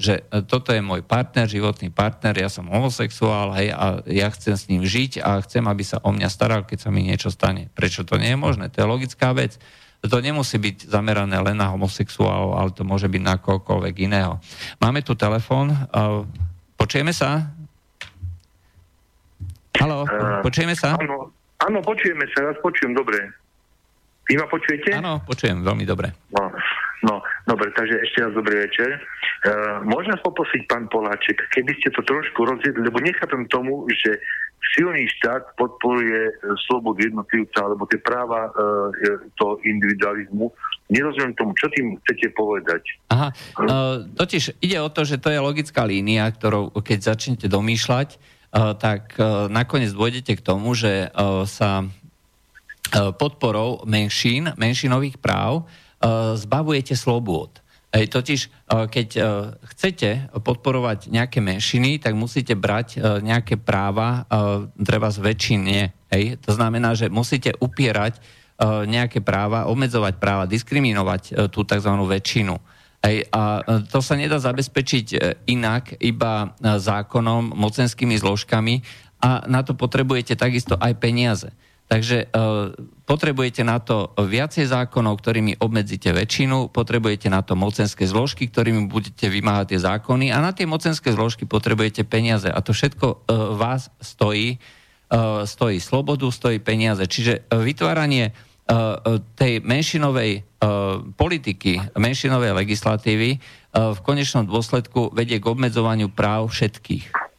že 0.00 0.24
toto 0.48 0.72
je 0.72 0.80
môj 0.80 1.04
partner, 1.04 1.46
životný 1.46 1.92
partner, 1.92 2.34
ja 2.34 2.48
som 2.50 2.66
homosexuál 2.66 3.54
hej, 3.60 3.76
a 3.76 4.00
ja 4.08 4.32
chcem 4.32 4.56
s 4.56 4.66
ním 4.72 4.82
žiť 4.82 5.20
a 5.20 5.38
chcem, 5.44 5.62
aby 5.68 5.84
sa 5.84 6.00
o 6.00 6.10
mňa 6.16 6.32
staral, 6.32 6.64
keď 6.64 6.88
sa 6.88 6.90
mi 6.90 7.04
niečo 7.04 7.28
stane. 7.28 7.68
Prečo 7.76 8.02
to 8.02 8.18
nie 8.18 8.34
je 8.34 8.40
možné? 8.40 8.72
To 8.72 8.82
je 8.82 8.88
logická 8.88 9.36
vec 9.36 9.60
to 10.04 10.16
nemusí 10.20 10.60
byť 10.60 10.90
zamerané 10.90 11.36
len 11.40 11.56
na 11.56 11.72
homosexuálov, 11.72 12.58
ale 12.58 12.70
to 12.72 12.84
môže 12.84 13.08
byť 13.08 13.22
na 13.22 13.34
kohokoľvek 13.40 13.94
iného. 14.06 14.38
Máme 14.78 15.00
tu 15.00 15.16
telefón. 15.16 15.72
Počujeme 16.76 17.10
sa? 17.10 17.56
Haló, 19.76 20.08
uh, 20.08 20.40
počujeme 20.40 20.72
sa? 20.72 20.96
Áno, 20.96 21.32
áno, 21.60 21.78
počujeme 21.84 22.24
sa, 22.32 22.48
ja 22.48 22.52
počujem, 22.60 22.96
dobre. 22.96 23.28
Vy 24.26 24.40
ma 24.40 24.48
počujete? 24.48 24.96
Áno, 24.96 25.22
počujem, 25.22 25.62
veľmi 25.62 25.84
dobre. 25.86 26.10
No, 26.32 26.50
no 27.06 27.14
dobre, 27.46 27.70
takže 27.76 28.00
ešte 28.02 28.24
raz 28.24 28.32
dobrý 28.34 28.56
večer. 28.66 28.98
Uh, 29.46 29.84
môžem 29.84 30.16
poprosiť, 30.24 30.64
pán 30.66 30.88
Poláček, 30.88 31.38
keby 31.52 31.76
ste 31.78 31.92
to 31.92 32.00
trošku 32.02 32.48
rozjedli, 32.48 32.88
lebo 32.88 32.98
nechápem 33.04 33.44
tomu, 33.52 33.84
že 33.92 34.18
silný 34.76 35.08
štát 35.18 35.56
podporuje 35.56 36.20
e, 36.28 36.32
slobodu 36.68 37.00
jednotlivca 37.00 37.64
alebo 37.64 37.88
tie 37.88 38.00
práva 38.02 38.50
e, 38.50 38.50
toho 39.40 39.56
individualizmu. 39.64 40.52
Nerozumiem 40.92 41.34
tomu, 41.34 41.56
čo 41.56 41.66
tým 41.72 41.98
chcete 41.98 42.30
povedať. 42.38 42.78
Aha, 43.10 43.34
uh, 43.58 44.06
totiž 44.06 44.62
ide 44.62 44.78
o 44.78 44.86
to, 44.86 45.02
že 45.02 45.18
to 45.18 45.34
je 45.34 45.42
logická 45.42 45.82
línia, 45.82 46.30
ktorou 46.30 46.70
keď 46.78 47.10
začnete 47.10 47.50
domýšľať, 47.50 48.14
uh, 48.14 48.70
tak 48.78 49.18
uh, 49.18 49.50
nakoniec 49.50 49.90
dôjdete 49.90 50.38
k 50.38 50.46
tomu, 50.46 50.78
že 50.78 51.10
uh, 51.10 51.42
sa 51.42 51.82
uh, 51.82 51.90
podporou 53.18 53.82
menšín, 53.82 54.54
menšinových 54.54 55.18
práv 55.18 55.66
uh, 55.66 56.38
zbavujete 56.38 56.94
slobôd. 56.94 57.65
Hej, 57.94 58.12
totiž, 58.12 58.40
e, 58.44 58.48
keď 58.90 59.08
e, 59.16 59.20
chcete 59.72 60.10
podporovať 60.42 61.08
nejaké 61.08 61.38
menšiny, 61.38 62.02
tak 62.02 62.18
musíte 62.18 62.58
brať 62.58 62.98
e, 62.98 63.22
nejaké 63.22 63.56
práva 63.56 64.26
treba 64.76 65.08
z 65.08 65.18
väčšine. 65.22 65.78
Hej. 66.10 66.42
To 66.44 66.52
znamená, 66.52 66.92
že 66.98 67.12
musíte 67.12 67.54
upierať 67.58 68.18
nejaké 68.88 69.20
práva, 69.20 69.68
obmedzovať 69.68 70.16
práva, 70.16 70.48
diskriminovať 70.48 71.52
tú 71.52 71.60
tzv. 71.68 71.92
väčšinu. 71.92 72.56
Hej, 73.04 73.28
a 73.28 73.60
to 73.84 74.00
sa 74.00 74.16
nedá 74.16 74.40
zabezpečiť 74.40 75.36
inak, 75.44 76.00
iba 76.00 76.56
zákonom, 76.64 77.52
mocenskými 77.52 78.16
zložkami 78.16 78.80
a 79.20 79.44
na 79.44 79.60
to 79.60 79.76
potrebujete 79.76 80.40
takisto 80.40 80.80
aj 80.80 80.96
peniaze. 80.96 81.52
Takže 81.86 82.26
uh, 82.26 82.74
potrebujete 83.06 83.62
na 83.62 83.78
to 83.78 84.10
viacej 84.18 84.66
zákonov, 84.66 85.22
ktorými 85.22 85.62
obmedzíte 85.62 86.10
väčšinu, 86.10 86.74
potrebujete 86.74 87.30
na 87.30 87.46
to 87.46 87.54
mocenské 87.54 88.10
zložky, 88.10 88.50
ktorými 88.50 88.90
budete 88.90 89.30
vymáhať 89.30 89.74
tie 89.74 89.80
zákony 89.86 90.34
a 90.34 90.42
na 90.42 90.50
tie 90.50 90.66
mocenské 90.66 91.14
zložky 91.14 91.46
potrebujete 91.46 92.02
peniaze. 92.02 92.50
A 92.50 92.58
to 92.58 92.74
všetko 92.74 93.06
uh, 93.06 93.54
vás 93.54 93.86
stojí, 94.02 94.58
uh, 95.14 95.46
stojí 95.46 95.78
slobodu, 95.78 96.26
stojí 96.26 96.58
peniaze. 96.58 97.06
Čiže 97.06 97.46
vytváranie 97.54 98.34
tej 99.38 99.62
menšinovej 99.62 100.42
politiky, 101.14 101.78
menšinovej 101.94 102.50
legislatívy 102.50 103.38
v 103.70 103.98
konečnom 104.02 104.42
dôsledku 104.42 105.14
vedie 105.14 105.38
k 105.38 105.46
obmedzovaniu 105.46 106.10
práv 106.10 106.50
všetkých. 106.50 107.35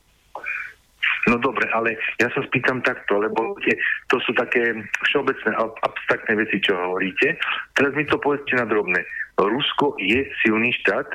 No 1.28 1.36
dobre, 1.38 1.68
ale 1.76 2.00
ja 2.24 2.32
sa 2.32 2.40
spýtam 2.48 2.80
takto, 2.82 3.20
lebo 3.20 3.60
tie, 3.68 3.76
to 4.08 4.16
sú 4.24 4.32
také 4.32 4.72
všeobecné, 5.12 5.52
abstraktné 5.84 6.40
veci, 6.40 6.64
čo 6.64 6.72
hovoríte. 6.74 7.36
Teraz 7.76 7.92
mi 8.00 8.08
to 8.08 8.16
povedzte 8.16 8.56
na 8.56 8.64
drobné. 8.64 9.04
Rusko 9.36 10.00
je 10.00 10.24
silný 10.40 10.72
štát, 10.82 11.06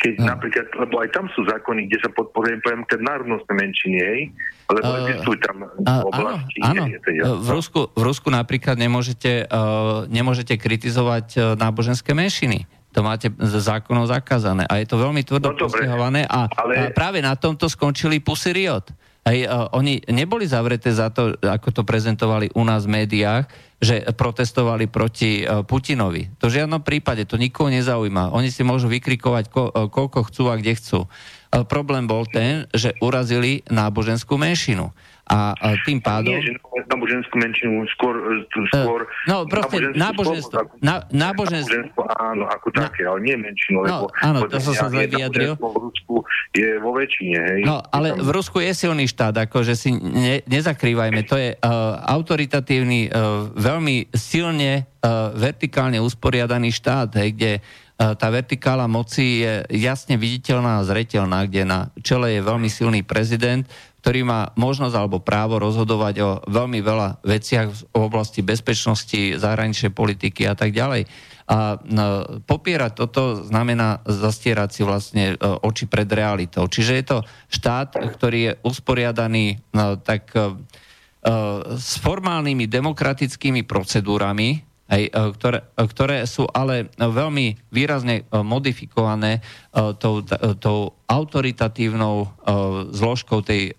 keď 0.00 0.14
no. 0.16 0.26
napríklad, 0.32 0.66
lebo 0.80 1.04
aj 1.04 1.12
tam 1.12 1.28
sú 1.36 1.44
zákony, 1.44 1.86
kde 1.86 1.98
sa 2.00 2.10
podporuje, 2.10 2.56
poviem, 2.64 2.82
ten 2.88 3.04
národnostné 3.04 3.52
menšiny, 3.52 3.98
hej? 4.00 4.20
Lebo 4.72 4.88
uh, 4.88 4.96
existujú 5.04 5.36
tam 5.44 5.56
uh, 5.60 6.08
oblasti. 6.08 6.58
Áno, 6.64 6.88
áno. 6.88 6.96
Teda, 7.04 7.22
v, 7.36 7.48
Rusku, 7.52 7.80
v 7.92 8.02
Rusku 8.02 8.28
napríklad 8.32 8.80
nemôžete, 8.80 9.44
uh, 9.44 10.08
nemôžete 10.08 10.56
kritizovať 10.56 11.26
uh, 11.36 11.42
náboženské 11.52 12.16
menšiny. 12.16 12.64
To 12.96 13.06
máte 13.06 13.30
zákonov 13.38 14.10
zakázané. 14.10 14.66
A 14.66 14.82
je 14.82 14.88
to 14.88 14.98
veľmi 14.98 15.22
tvrdo 15.22 15.54
no, 15.54 15.58
postihované. 15.62 16.26
A, 16.26 16.50
ale... 16.58 16.74
a 16.74 16.82
práve 16.90 17.22
na 17.22 17.38
tomto 17.38 17.70
skončili 17.70 18.18
Pussy 18.18 18.50
Riot. 18.50 18.90
Hej, 19.20 19.44
uh, 19.44 19.68
oni 19.76 20.00
neboli 20.08 20.48
zavreté 20.48 20.96
za 20.96 21.12
to, 21.12 21.36
ako 21.44 21.68
to 21.76 21.82
prezentovali 21.84 22.48
u 22.56 22.64
nás 22.64 22.88
v 22.88 23.04
médiách, 23.04 23.44
že 23.76 24.00
protestovali 24.16 24.88
proti 24.88 25.44
uh, 25.44 25.60
Putinovi. 25.60 26.32
To 26.40 26.48
v 26.48 26.56
žiadnom 26.60 26.80
prípade, 26.80 27.28
to 27.28 27.36
nikoho 27.36 27.68
nezaujíma. 27.68 28.32
Oni 28.32 28.48
si 28.48 28.64
môžu 28.64 28.88
vykrikovať, 28.88 29.44
ko, 29.52 29.68
uh, 29.68 29.92
koľko 29.92 30.24
chcú 30.32 30.48
a 30.48 30.56
kde 30.56 30.72
chcú. 30.76 31.00
Problém 31.50 32.06
bol 32.06 32.30
ten, 32.30 32.70
že 32.70 32.94
urazili 33.02 33.66
náboženskú 33.66 34.38
menšinu. 34.38 34.94
A, 35.30 35.54
a 35.54 35.78
tým 35.86 36.02
pádom... 36.02 36.34
Nie, 36.34 36.42
že 36.42 36.58
náboženskú 36.90 37.38
menšinu, 37.38 37.86
skôr... 37.94 38.18
E, 38.18 38.66
skôr 38.74 39.06
no, 39.30 39.46
proste 39.46 39.94
náboženstvo. 39.94 40.74
Na, 40.82 41.06
náboženstvo. 41.06 42.02
Áno, 42.18 42.50
ako 42.50 42.74
na, 42.74 42.90
také, 42.90 43.06
ale 43.06 43.22
nie 43.22 43.38
menšinu, 43.38 43.86
no, 43.86 43.86
lebo... 43.86 44.04
Áno, 44.26 44.50
to 44.50 44.58
som 44.58 44.74
sa 44.74 44.90
zle 44.90 45.06
vyjadril. 45.06 45.54
V 45.54 45.78
Rusku 45.86 46.26
je 46.50 46.82
vo 46.82 46.90
väčšine, 46.98 47.38
hej. 47.38 47.62
No, 47.62 47.78
ale 47.94 48.18
v 48.18 48.30
Rusku 48.34 48.58
je 48.58 48.74
silný 48.74 49.06
štát, 49.06 49.46
akože 49.46 49.78
si 49.78 49.94
ne, 49.94 50.42
nezakrývajme. 50.50 51.22
To 51.30 51.38
je 51.38 51.54
uh, 51.54 51.62
autoritatívny, 52.10 53.14
uh, 53.14 53.46
veľmi 53.54 54.10
silne 54.10 54.82
uh, 54.82 55.30
vertikálne 55.38 56.02
usporiadaný 56.02 56.74
štát, 56.74 57.14
hej, 57.22 57.30
kde 57.38 57.52
tá 58.00 58.32
vertikála 58.32 58.88
moci 58.88 59.44
je 59.44 59.60
jasne 59.76 60.16
viditeľná 60.16 60.80
a 60.80 60.86
zretelná, 60.88 61.44
kde 61.44 61.68
na 61.68 61.92
čele 62.00 62.32
je 62.32 62.40
veľmi 62.40 62.64
silný 62.72 63.04
prezident, 63.04 63.68
ktorý 64.00 64.24
má 64.24 64.40
možnosť 64.56 64.96
alebo 64.96 65.20
právo 65.20 65.60
rozhodovať 65.60 66.14
o 66.24 66.30
veľmi 66.48 66.80
veľa 66.80 67.20
veciach 67.20 67.68
v 67.68 67.80
oblasti 68.00 68.40
bezpečnosti, 68.40 69.36
zahraničnej 69.36 69.92
politiky 69.92 70.48
a 70.48 70.56
tak 70.56 70.72
ďalej. 70.72 71.04
A 71.50 71.82
no, 71.82 72.40
popierať 72.46 72.92
toto 72.94 73.42
znamená 73.42 74.00
zastierať 74.06 74.70
si 74.70 74.82
vlastne 74.86 75.24
e, 75.34 75.36
oči 75.42 75.90
pred 75.90 76.06
realitou. 76.06 76.70
Čiže 76.70 76.92
je 76.94 77.04
to 77.04 77.18
štát, 77.50 77.98
ktorý 77.98 78.38
je 78.38 78.52
usporiadaný 78.62 79.58
no, 79.74 79.98
tak 79.98 80.30
e, 80.30 80.38
e, 80.38 80.42
s 81.74 81.98
formálnymi 81.98 82.70
demokratickými 82.70 83.66
procedúrami, 83.66 84.69
hej, 84.90 85.08
e, 85.08 85.20
ktoré, 85.38 85.58
e, 85.62 85.86
ktoré 85.86 86.16
sú 86.26 86.50
ale 86.50 86.90
veľmi 86.98 87.70
výrazne 87.70 88.26
e, 88.26 88.42
modifikované 88.42 89.40
tou, 90.02 90.26
tou 90.58 90.98
autoritatívnou 91.06 92.26
zložkou 92.90 93.38
tej, 93.38 93.78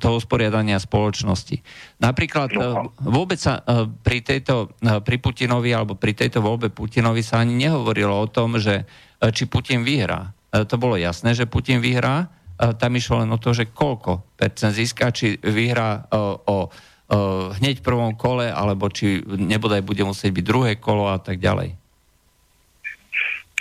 toho 0.00 0.14
usporiadania 0.16 0.80
spoločnosti. 0.80 1.60
Napríklad 2.00 2.56
vôbec 3.04 3.36
sa 3.36 3.60
pri, 4.00 4.24
tejto, 4.24 4.72
pri 4.80 5.16
Putinovi 5.20 5.76
alebo 5.76 5.92
pri 5.92 6.16
tejto 6.16 6.40
voľbe 6.40 6.72
Putinovi 6.72 7.20
sa 7.20 7.44
ani 7.44 7.52
nehovorilo 7.68 8.16
o 8.16 8.32
tom, 8.32 8.56
že 8.56 8.88
či 9.20 9.44
Putin 9.44 9.84
vyhrá. 9.84 10.32
To 10.56 10.76
bolo 10.80 10.96
jasné, 10.96 11.36
že 11.36 11.44
Putin 11.44 11.84
vyhrá, 11.84 12.32
tam 12.56 12.96
išlo 12.96 13.20
len 13.20 13.28
o 13.28 13.36
to, 13.36 13.52
že 13.52 13.68
koľko 13.68 14.40
percent 14.40 14.72
získa, 14.72 15.12
či 15.12 15.36
vyhrá 15.36 16.08
o 16.48 16.72
hneď 17.62 17.80
v 17.80 17.86
prvom 17.86 18.12
kole, 18.18 18.50
alebo 18.50 18.90
či 18.90 19.22
nebodaj 19.24 19.82
bude 19.86 20.02
musieť 20.02 20.30
byť 20.34 20.44
druhé 20.44 20.70
kolo 20.82 21.06
a 21.06 21.18
tak 21.22 21.38
ďalej. 21.38 21.78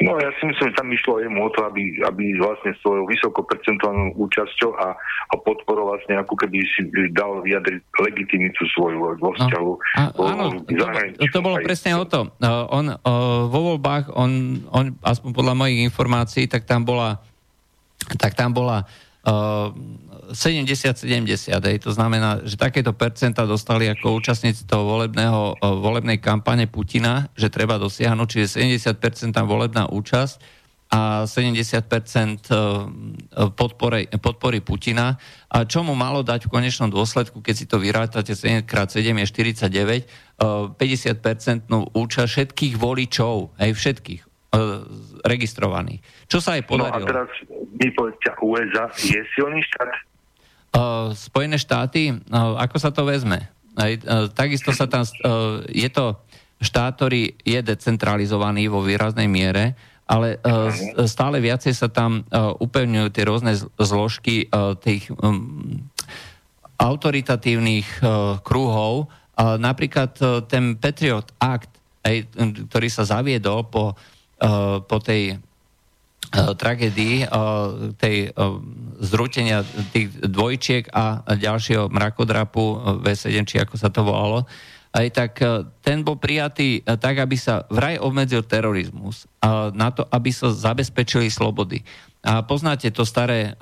No 0.04 0.20
ja 0.20 0.28
si 0.36 0.43
myslím, 0.43 0.76
že 0.76 0.76
tam 0.76 0.91
išlo 0.91 1.24
jemu 1.24 1.39
o 1.39 1.50
to, 1.56 1.72
aby, 1.72 2.04
aby 2.04 2.36
vlastne 2.36 2.76
svojou 2.84 3.08
vysokopercentuálnou 3.08 4.20
účasťou 4.20 4.76
a, 4.76 4.91
a 4.91 5.34
podporou 5.39 5.88
vlastne 5.88 6.20
ako 6.20 6.36
keby 6.36 6.68
si 6.68 6.84
dal 7.16 7.39
vyjadriť 7.39 7.80
legitimitu 8.04 8.68
svoju 8.76 9.00
vo 9.00 9.32
no. 9.32 9.32
vzťahu. 9.39 9.72
No. 9.72 9.96
A, 9.96 10.02
vo, 10.12 10.24
áno, 10.28 10.46
to, 11.16 11.32
to 11.32 11.39
bolo 11.39 11.64
presne 11.64 11.96
o 11.96 12.04
to. 12.04 12.28
Uh, 12.43 12.68
on 12.76 12.91
uh, 12.91 13.00
vo 13.48 13.60
voľbách, 13.72 14.12
on, 14.12 14.60
on, 14.76 15.00
aspoň 15.00 15.32
podľa 15.32 15.56
mojich 15.56 15.80
informácií, 15.88 16.43
tak 16.52 16.68
tam 16.68 16.84
bola 16.84 17.24
tak 18.20 18.38
tam 18.38 18.54
bola 18.54 18.84
uh, 19.26 19.74
70-70, 20.34 21.54
to 21.82 21.92
znamená, 21.94 22.42
že 22.42 22.58
takéto 22.58 22.96
percenta 22.96 23.46
dostali 23.46 23.86
ako 23.92 24.18
účastníci 24.18 24.66
toho 24.66 24.86
volebného, 24.86 25.62
volebnej 25.62 26.18
kampane 26.18 26.66
Putina, 26.66 27.30
že 27.38 27.54
treba 27.54 27.78
dosiahnuť, 27.78 28.28
čiže 28.30 28.48
70% 28.64 29.36
volebná 29.46 29.86
účasť 29.92 30.66
a 30.86 31.26
70% 31.26 32.50
podpory, 33.58 34.06
podpory 34.22 34.62
Putina. 34.62 35.18
A 35.50 35.66
čo 35.66 35.82
mu 35.82 35.98
malo 35.98 36.22
dať 36.22 36.46
v 36.46 36.54
konečnom 36.54 36.94
dôsledku, 36.94 37.42
keď 37.42 37.56
si 37.58 37.66
to 37.66 37.82
vyrátate 37.82 38.38
7x7 38.38 39.02
je 39.02 39.28
49, 39.30 40.06
50% 40.78 41.70
účasť 41.94 42.30
všetkých 42.30 42.74
voličov, 42.78 43.58
aj 43.58 43.70
všetkých 43.74 44.22
registrovaných. 45.26 46.00
Čo 46.32 46.40
sa 46.40 46.56
aj 46.56 46.64
podarilo? 46.64 47.04
No 47.04 47.04
a 47.04 47.12
teraz 47.12 47.30
mi 47.76 47.92
povedzte, 47.92 48.32
USA 48.40 48.88
je 48.96 49.20
silný 49.36 49.60
štát? 49.68 50.14
Spojené 51.16 51.56
štáty, 51.56 52.12
ako 52.36 52.78
sa 52.78 52.92
to 52.92 53.08
vezme? 53.08 53.48
Takisto 54.36 54.76
sa 54.76 54.88
tam, 54.92 55.08
je 55.72 55.90
to 55.92 56.20
štát, 56.60 56.96
ktorý 57.00 57.36
je 57.44 57.60
decentralizovaný 57.64 58.68
vo 58.68 58.84
výraznej 58.84 59.28
miere, 59.28 59.76
ale 60.08 60.40
stále 61.08 61.40
viacej 61.40 61.74
sa 61.76 61.88
tam 61.88 62.28
upevňujú 62.60 63.08
tie 63.12 63.24
rôzne 63.24 63.54
zložky 63.80 64.52
tých 64.84 65.12
autoritatívnych 66.76 68.04
uh, 68.04 68.36
kruhov. 68.44 69.08
Uh, 69.36 69.56
napríklad 69.56 70.12
ten 70.52 70.76
Patriot 70.76 71.32
Act, 71.40 71.72
ktorý 72.70 72.88
sa 72.92 73.02
zaviedol 73.02 73.66
po, 73.66 73.98
po 74.86 74.98
tej 75.02 75.42
tragédii 76.34 77.28
tej 78.00 78.32
zrútenia 79.02 79.62
tých 79.92 80.14
dvojčiek 80.24 80.90
a 80.94 81.22
ďalšieho 81.36 81.92
mrakodrapu 81.92 82.98
V7, 83.04 83.44
či 83.44 83.56
ako 83.60 83.76
sa 83.76 83.90
to 83.92 84.02
volalo, 84.06 84.48
aj 84.96 85.08
tak 85.12 85.32
ten 85.84 86.08
bol 86.08 86.16
prijatý 86.16 86.80
tak, 86.80 87.20
aby 87.20 87.36
sa 87.36 87.68
vraj 87.68 88.00
obmedzil 88.00 88.48
terorizmus, 88.48 89.28
na 89.76 89.92
to, 89.92 90.08
aby 90.08 90.32
sa 90.32 90.56
zabezpečili 90.56 91.28
slobody. 91.28 91.84
A 92.24 92.42
poznáte 92.48 92.88
to 92.96 93.04
staré, 93.04 93.60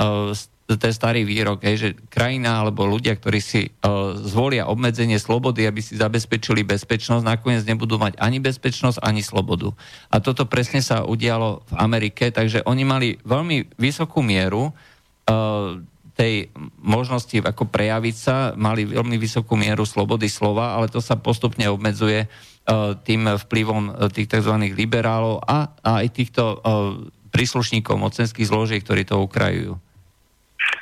ten 0.64 0.96
starý 0.96 1.28
výrok, 1.28 1.60
hej, 1.68 1.76
že 1.76 1.90
krajina 2.08 2.64
alebo 2.64 2.88
ľudia, 2.88 3.20
ktorí 3.20 3.40
si 3.44 3.68
uh, 3.68 4.16
zvolia 4.16 4.72
obmedzenie 4.72 5.20
slobody, 5.20 5.68
aby 5.68 5.84
si 5.84 6.00
zabezpečili 6.00 6.64
bezpečnosť, 6.64 7.24
nakoniec 7.24 7.68
nebudú 7.68 8.00
mať 8.00 8.16
ani 8.16 8.40
bezpečnosť, 8.40 9.04
ani 9.04 9.20
slobodu. 9.20 9.76
A 10.08 10.24
toto 10.24 10.48
presne 10.48 10.80
sa 10.80 11.04
udialo 11.04 11.68
v 11.68 11.74
Amerike, 11.76 12.32
takže 12.32 12.64
oni 12.64 12.84
mali 12.88 13.08
veľmi 13.28 13.76
vysokú 13.76 14.24
mieru 14.24 14.72
uh, 14.72 15.84
tej 16.14 16.54
možnosti 16.80 17.42
ako 17.42 17.68
prejaviť 17.68 18.16
sa, 18.16 18.36
mali 18.56 18.88
veľmi 18.88 19.18
vysokú 19.20 19.60
mieru 19.60 19.84
slobody 19.84 20.30
slova, 20.32 20.80
ale 20.80 20.88
to 20.88 21.04
sa 21.04 21.20
postupne 21.20 21.68
obmedzuje 21.68 22.24
uh, 22.24 22.96
tým 23.04 23.36
vplyvom 23.36 24.10
tých 24.16 24.32
tzv. 24.32 24.54
liberálov 24.72 25.44
a, 25.44 25.76
a 25.84 26.06
aj 26.06 26.08
týchto 26.14 26.44
uh, 26.56 27.04
príslušníkov 27.36 28.00
mocenských 28.00 28.48
zložiek, 28.48 28.80
ktorí 28.80 29.04
to 29.04 29.20
ukrajujú. 29.20 29.76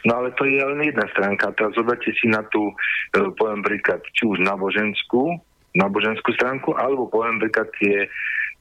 No 0.05 0.17
ale 0.17 0.33
to 0.37 0.45
je 0.45 0.61
len 0.61 0.81
jedna 0.81 1.05
stránka. 1.13 1.53
Teraz 1.53 1.77
zoberte 1.77 2.09
si 2.17 2.25
na 2.29 2.41
tú, 2.49 2.73
e, 3.13 3.21
poviem 3.37 3.61
príklad, 3.61 4.01
či 4.17 4.25
už 4.25 4.41
náboženskú, 4.41 5.37
náboženskú 5.77 6.33
stránku, 6.35 6.73
alebo 6.75 7.07
poviem 7.07 7.37
príklad 7.39 7.69
tie, 7.77 8.09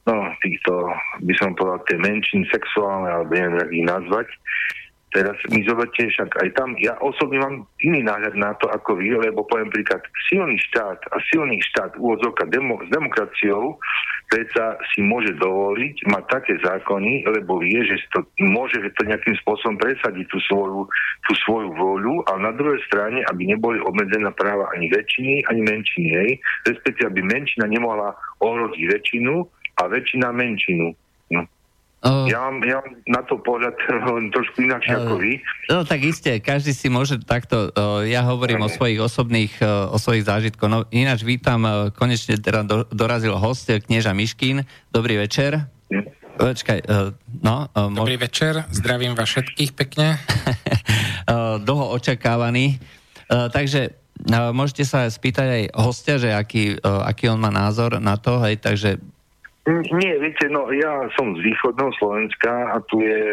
no 0.05 0.31
týchto, 0.39 0.93
by 1.25 1.33
som 1.35 1.57
povedal, 1.57 1.81
tie 1.89 1.97
menšiny 1.97 2.45
sexuálne, 2.53 3.09
alebo 3.09 3.33
neviem, 3.33 3.57
jak 3.57 3.71
ich 3.73 3.85
nazvať, 3.85 4.27
Teraz 5.11 5.35
mi 5.51 5.59
zoberte 5.67 6.07
však 6.07 6.39
aj 6.39 6.49
tam, 6.55 6.71
ja 6.79 6.95
osobne 7.03 7.43
mám 7.43 7.67
iný 7.83 7.99
náhľad 7.99 8.35
na 8.39 8.55
to 8.55 8.71
ako 8.71 8.95
vy, 8.95 9.11
lebo 9.19 9.43
poviem 9.43 9.67
príklad, 9.67 9.99
silný 10.31 10.55
štát 10.71 11.03
a 11.11 11.19
silný 11.27 11.59
štát 11.59 11.99
úvodzovka 11.99 12.47
demo, 12.47 12.79
s 12.79 12.87
demokraciou 12.95 13.75
predsa 14.31 14.79
si 14.95 15.03
môže 15.03 15.35
dovoliť 15.35 16.07
mať 16.07 16.23
také 16.31 16.55
zákony, 16.63 17.27
lebo 17.27 17.59
vie, 17.59 17.83
že 17.83 17.99
to 18.15 18.23
môže 18.39 18.79
to 18.95 19.03
nejakým 19.03 19.35
spôsobom 19.43 19.75
presadiť 19.75 20.25
tú 20.31 20.39
svoju, 20.47 20.87
tú 21.27 21.33
svoju 21.43 21.75
voľu, 21.75 22.23
ale 22.31 22.47
na 22.47 22.53
druhej 22.55 22.79
strane, 22.87 23.19
aby 23.27 23.51
neboli 23.51 23.83
obmedzené 23.83 24.31
práva 24.39 24.71
ani 24.71 24.87
väčšiny, 24.87 25.51
ani 25.51 25.61
menšiny, 25.67 26.09
hej? 26.15 26.31
respektíve 26.63 27.11
aby 27.11 27.21
menšina 27.27 27.67
nemohla 27.67 28.15
ohroziť 28.39 28.83
väčšinu 28.87 29.43
a 29.83 29.91
väčšina 29.91 30.31
menšinu. 30.31 30.95
Uh, 32.01 32.25
ja, 32.25 32.49
mám, 32.49 32.65
ja 32.65 32.81
mám 32.81 32.97
na 33.05 33.21
to 33.21 33.37
pohľad 33.37 33.77
trošku 34.35 34.65
inakšie 34.65 34.93
uh, 34.97 34.99
ako 35.05 35.13
vy. 35.21 35.37
No 35.69 35.85
tak 35.85 36.01
isté, 36.01 36.41
každý 36.41 36.73
si 36.73 36.89
môže 36.89 37.21
takto, 37.21 37.69
uh, 37.69 38.01
ja 38.01 38.25
hovorím 38.25 38.65
okay. 38.65 38.67
o 38.67 38.73
svojich 38.73 38.99
osobných, 39.05 39.53
uh, 39.61 39.93
o 39.93 40.01
svojich 40.01 40.25
zážitkoch. 40.25 40.65
No 40.65 40.89
ináč 40.89 41.21
vítam, 41.21 41.61
uh, 41.61 41.93
konečne 41.93 42.41
teda 42.41 42.65
do, 42.65 42.89
dorazil 42.89 43.37
host, 43.37 43.69
knieža 43.69 44.17
Miškín. 44.17 44.65
Dobrý 44.89 45.21
večer. 45.21 45.69
Yeah. 45.93 46.09
Počkaj, 46.41 46.79
uh, 46.89 47.13
no. 47.45 47.69
Uh, 47.75 47.93
Dobrý 47.93 48.17
mo- 48.17 48.23
večer, 48.25 48.65
zdravím 48.73 49.13
vás 49.13 49.29
všetkých 49.29 49.71
pekne. 49.77 50.17
uh, 50.17 51.61
dlho 51.67 51.93
očakávaný. 51.93 52.81
Uh, 53.29 53.51
takže 53.53 53.93
uh, 54.25 54.49
môžete 54.49 54.89
sa 54.89 55.05
spýtať 55.05 55.47
aj 55.47 55.63
hostia, 55.77 56.15
že 56.17 56.33
aký, 56.33 56.81
uh, 56.81 57.05
aký 57.05 57.29
on 57.29 57.37
má 57.37 57.53
názor 57.53 58.01
na 58.01 58.17
to, 58.17 58.41
hej, 58.41 58.57
takže 58.57 58.97
nie, 59.69 60.13
viete, 60.17 60.49
no 60.49 60.73
ja 60.73 61.05
som 61.13 61.37
z 61.37 61.41
východného 61.45 61.93
Slovenska 62.01 62.73
a 62.73 62.81
tu 62.89 63.01
je 63.05 63.29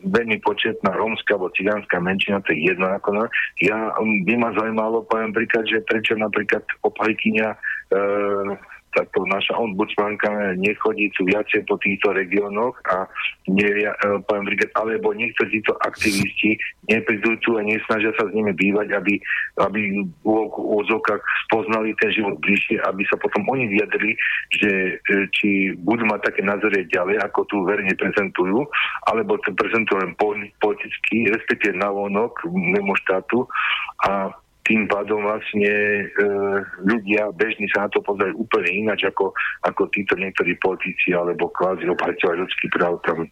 veľmi 0.00 0.40
početná 0.40 0.96
rómska 0.96 1.36
alebo 1.36 1.52
cigánska 1.52 2.00
menšina, 2.00 2.40
to 2.42 2.56
je 2.56 2.72
jedno 2.72 2.88
ako. 2.88 3.28
Ja, 3.60 3.92
by 4.00 4.34
ma 4.40 4.50
zaujímalo, 4.56 5.04
poviem 5.06 5.36
príklad, 5.36 5.68
že 5.68 5.84
prečo 5.84 6.16
napríklad 6.16 6.64
opajkyňa 6.82 7.48
e, 7.52 7.58
táto 8.90 9.22
naša 9.30 9.54
ombudsmanka 9.56 10.54
nechodí 10.58 11.10
tu 11.14 11.26
viacej 11.26 11.62
po 11.66 11.78
týchto 11.78 12.10
regiónoch 12.10 12.74
a 12.90 13.06
nevia, 13.46 13.94
poviem 14.26 14.50
príklad, 14.50 14.70
alebo 14.78 15.14
niektorí 15.14 15.60
títo 15.60 15.74
aktivisti 15.82 16.58
neprídu 16.90 17.38
tu 17.46 17.54
a 17.58 17.62
nesnažia 17.62 18.10
sa 18.18 18.26
s 18.26 18.34
nimi 18.34 18.50
bývať, 18.54 18.94
aby, 18.98 19.14
aby 19.62 19.80
v 20.02 20.56
úzokách 20.58 21.22
spoznali 21.46 21.94
ten 22.02 22.10
život 22.10 22.38
bližšie, 22.42 22.82
aby 22.82 23.02
sa 23.06 23.16
potom 23.18 23.46
oni 23.46 23.70
vyjadrili, 23.70 24.18
že 24.54 24.70
e, 24.98 25.26
či 25.30 25.48
budú 25.78 26.06
mať 26.10 26.32
také 26.32 26.42
názory 26.42 26.86
ďalej, 26.90 27.22
ako 27.30 27.40
tu 27.46 27.56
verne 27.62 27.92
prezentujú, 27.94 28.66
alebo 29.06 29.38
to 29.46 29.54
prezentujú 29.54 30.02
len 30.02 30.12
politicky, 30.58 31.30
respektíve 31.30 31.78
na 31.78 31.90
vonok, 31.90 32.42
mimo 32.50 32.94
štátu. 32.98 33.46
A 34.08 34.32
tým 34.70 34.86
pádom 34.86 35.26
vlastne 35.26 35.66
e, 35.66 36.04
ľudia 36.86 37.34
bežní 37.34 37.66
sa 37.74 37.84
na 37.84 37.88
to 37.90 37.98
pozerajú 38.06 38.38
úplne 38.38 38.86
ináč 38.86 39.02
ako, 39.10 39.34
ako 39.66 39.90
títo 39.90 40.14
niektorí 40.14 40.54
politici 40.62 41.10
alebo 41.10 41.50
kvázi 41.50 41.90
obhajcovia 41.90 42.46
ľudský 42.46 42.70
práv 42.70 43.02
tam 43.02 43.26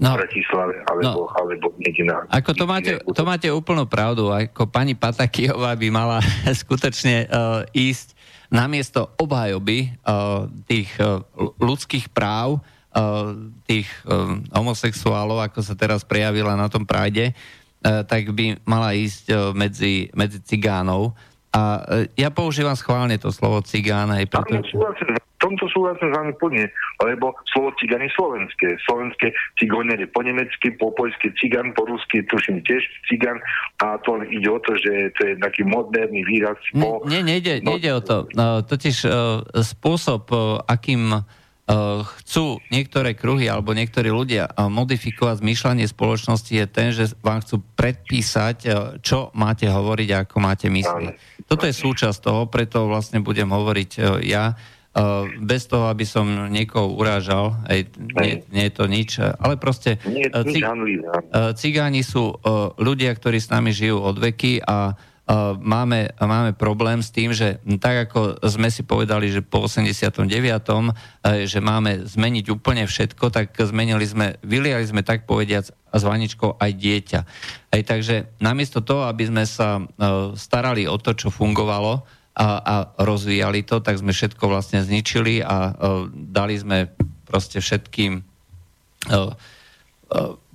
no, 0.00 0.16
v 0.16 0.24
Bratislave 0.24 0.80
alebo, 0.88 1.28
no, 1.28 1.36
alebo 1.36 1.66
niekde 1.76 2.08
na... 2.08 2.24
Ako 2.32 2.56
to 2.56 2.64
máte, 2.64 2.96
to 3.04 3.22
máte 3.28 3.52
úplnú 3.52 3.84
pravdu, 3.84 4.32
ako 4.32 4.64
pani 4.64 4.96
Patakijová 4.96 5.76
by 5.76 5.88
mala 5.92 6.24
skutočne 6.64 7.28
uh, 7.28 7.68
ísť 7.76 8.16
namiesto 8.48 9.12
obhajoby 9.20 9.92
uh, 10.08 10.48
tých 10.64 10.88
uh, 10.96 11.20
ľudských 11.60 12.08
práv 12.16 12.64
uh, 12.96 13.36
tých 13.68 13.92
uh, 14.08 14.40
homosexuálov, 14.56 15.52
ako 15.52 15.60
sa 15.60 15.76
teraz 15.76 16.00
prejavila 16.00 16.56
na 16.56 16.72
tom 16.72 16.88
práde, 16.88 17.36
E, 17.36 17.36
tak 17.82 18.34
by 18.34 18.58
mala 18.66 18.94
ísť 18.94 19.24
e, 19.30 19.34
medzi, 19.54 19.94
medzi 20.14 20.42
cigánov. 20.42 21.14
A 21.54 21.82
e, 22.04 22.20
ja 22.20 22.28
používam 22.34 22.74
schválne 22.74 23.16
to 23.16 23.30
slovo 23.30 23.62
cigán 23.62 24.10
aj 24.10 24.26
preto... 24.26 24.58
V 25.38 25.46
tomto 25.46 25.70
súhlasím 25.70 26.10
s 26.10 26.18
vami 26.18 26.34
plne, 26.34 26.66
lebo 26.98 27.30
slovo 27.54 27.70
cigán 27.78 28.02
je 28.02 28.10
slovenské. 28.18 28.74
Slovenské 28.82 29.30
cigoner 29.54 29.94
je 29.94 30.10
po 30.10 30.26
nemecky, 30.26 30.74
po 30.74 30.90
poľsky 30.90 31.30
cigán, 31.38 31.70
po 31.78 31.86
rusky 31.86 32.26
tuším 32.26 32.58
tiež 32.66 32.82
cigán 33.06 33.38
a 33.78 34.02
to 34.02 34.18
ide 34.26 34.50
o 34.50 34.58
to, 34.58 34.74
že 34.74 35.14
to 35.14 35.20
je 35.30 35.34
taký 35.38 35.62
moderný 35.62 36.26
výraz 36.26 36.58
po... 36.74 37.06
Nie, 37.06 37.22
nejde, 37.22 37.62
no... 37.62 37.78
nejde 37.78 37.90
o 37.94 38.02
to. 38.02 38.26
No, 38.34 38.66
totiž 38.66 39.06
uh, 39.06 39.46
spôsob, 39.62 40.26
uh, 40.34 40.58
akým 40.66 41.22
chcú 42.24 42.64
niektoré 42.72 43.12
kruhy 43.12 43.44
alebo 43.44 43.76
niektorí 43.76 44.08
ľudia 44.08 44.48
modifikovať 44.56 45.44
zmýšľanie 45.44 45.84
spoločnosti 45.84 46.48
je 46.48 46.64
ten, 46.64 46.96
že 46.96 47.12
vám 47.20 47.44
chcú 47.44 47.60
predpísať, 47.76 48.56
čo 49.04 49.28
máte 49.36 49.68
hovoriť 49.68 50.08
a 50.16 50.24
ako 50.24 50.36
máte 50.40 50.72
myslieť. 50.72 51.44
Toto 51.44 51.68
je 51.68 51.76
súčasť 51.76 52.24
toho, 52.24 52.48
preto 52.48 52.88
vlastne 52.88 53.20
budem 53.20 53.52
hovoriť 53.52 53.90
ja, 54.24 54.56
bez 55.44 55.68
toho, 55.68 55.92
aby 55.92 56.08
som 56.08 56.48
niekoho 56.48 56.90
urážal, 56.90 57.54
aj, 57.68 57.92
nie, 58.16 58.42
nie 58.48 58.64
je 58.66 58.72
to 58.72 58.84
nič, 58.88 59.20
ale 59.20 59.60
proste 59.60 60.00
cigáni 61.54 62.00
sú 62.00 62.32
ľudia, 62.80 63.12
ktorí 63.12 63.38
s 63.38 63.52
nami 63.52 63.76
žijú 63.76 64.00
od 64.02 64.16
veky 64.16 64.64
a 64.64 64.96
máme, 65.60 66.08
máme 66.16 66.56
problém 66.56 67.04
s 67.04 67.12
tým, 67.12 67.36
že 67.36 67.60
tak 67.76 68.08
ako 68.08 68.40
sme 68.48 68.72
si 68.72 68.80
povedali, 68.80 69.28
že 69.28 69.44
po 69.44 69.68
89. 69.68 70.24
E, 70.24 71.44
že 71.44 71.60
máme 71.60 72.08
zmeniť 72.08 72.48
úplne 72.48 72.88
všetko, 72.88 73.28
tak 73.28 73.52
zmenili 73.52 74.08
sme, 74.08 74.40
vyliali 74.40 74.88
sme 74.88 75.04
tak 75.04 75.28
povediac 75.28 75.68
s 75.68 76.02
vaničkou 76.02 76.56
aj 76.56 76.70
dieťa. 76.72 77.20
Aj, 77.68 77.80
takže 77.84 78.32
namiesto 78.40 78.80
toho, 78.80 79.04
aby 79.04 79.28
sme 79.28 79.44
sa 79.44 79.76
e, 79.76 79.82
starali 80.32 80.88
o 80.88 80.96
to, 80.96 81.12
čo 81.12 81.28
fungovalo 81.28 82.08
a, 82.32 82.48
a 82.64 82.74
rozvíjali 82.96 83.68
to, 83.68 83.84
tak 83.84 84.00
sme 84.00 84.16
všetko 84.16 84.48
vlastne 84.48 84.80
zničili 84.80 85.44
a 85.44 85.56
e, 85.68 85.72
dali 86.12 86.56
sme 86.56 86.88
proste 87.28 87.60
všetkým 87.60 88.24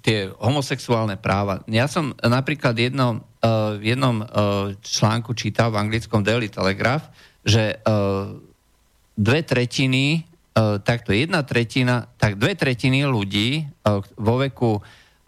tie 0.04 0.28
homosexuálne 0.36 1.16
práva. 1.16 1.64
Ja 1.72 1.88
som 1.88 2.12
napríklad 2.20 2.76
jedno, 2.76 3.24
uh, 3.24 3.80
v 3.80 3.96
jednom 3.96 4.20
uh, 4.20 4.28
článku 4.84 5.32
čítal 5.32 5.72
v 5.72 5.80
anglickom 5.80 6.22
Daily 6.22 6.52
Telegraph, 6.52 7.08
že 7.48 7.80
uh, 7.88 8.36
dve 9.16 9.40
tretiny, 9.48 10.28
uh, 10.60 10.84
takto 10.84 11.16
jedna 11.16 11.48
tretina, 11.48 12.12
tak 12.20 12.36
dve 12.36 12.52
tretiny 12.60 13.08
ľudí 13.08 13.64
uh, 13.88 14.04
vo 14.20 14.38
veku, 14.44 14.84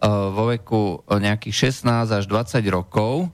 vo 0.06 0.52
veku 0.52 1.08
nejakých 1.08 1.72
16 1.72 2.20
až 2.20 2.24
20 2.28 2.60
rokov 2.68 3.32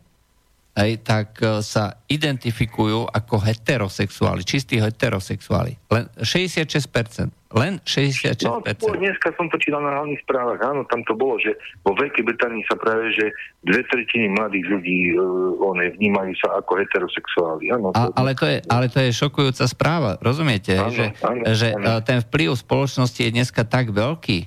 aj, 0.79 0.91
tak 1.03 1.29
sa 1.61 2.01
identifikujú 2.07 3.11
ako 3.11 3.35
heterosexuáli, 3.43 4.47
čistí 4.47 4.79
heterosexuáli. 4.79 5.75
Len 5.91 6.07
66%. 6.23 7.42
Len 7.53 7.77
66%. 7.85 8.49
No, 8.49 8.65
dneska 8.97 9.29
som 9.37 9.47
to 9.53 9.61
čítal 9.61 9.85
na 9.85 10.01
hlavných 10.01 10.25
správach. 10.25 10.61
Áno, 10.65 10.89
tam 10.89 11.05
to 11.05 11.13
bolo, 11.13 11.37
že 11.37 11.53
vo 11.85 11.93
Veľkej 11.93 12.25
Británii 12.25 12.65
sa 12.65 12.81
práve, 12.81 13.13
že 13.13 13.29
dve 13.61 13.85
tretiny 13.85 14.33
mladých 14.33 14.67
ľudí 14.73 14.99
uh, 15.13 15.61
one, 15.61 15.85
vnímajú 16.01 16.33
sa 16.41 16.57
ako 16.65 16.73
heterosexuáli. 16.81 17.69
Áno, 17.69 17.93
to... 17.93 18.01
A, 18.01 18.09
ale, 18.17 18.33
to 18.33 18.49
je, 18.49 18.59
ale 18.73 18.87
to 18.89 18.99
je 19.05 19.11
šokujúca 19.13 19.65
správa, 19.69 20.17
rozumiete? 20.25 20.81
Áno, 20.81 20.97
že 20.97 21.07
áno, 21.21 21.43
že 21.53 21.69
áno. 21.77 22.01
E, 22.01 22.05
ten 22.09 22.19
vplyv 22.25 22.57
spoločnosti 22.57 23.21
je 23.21 23.31
dneska 23.31 23.69
tak 23.69 23.93
veľký, 23.93 24.39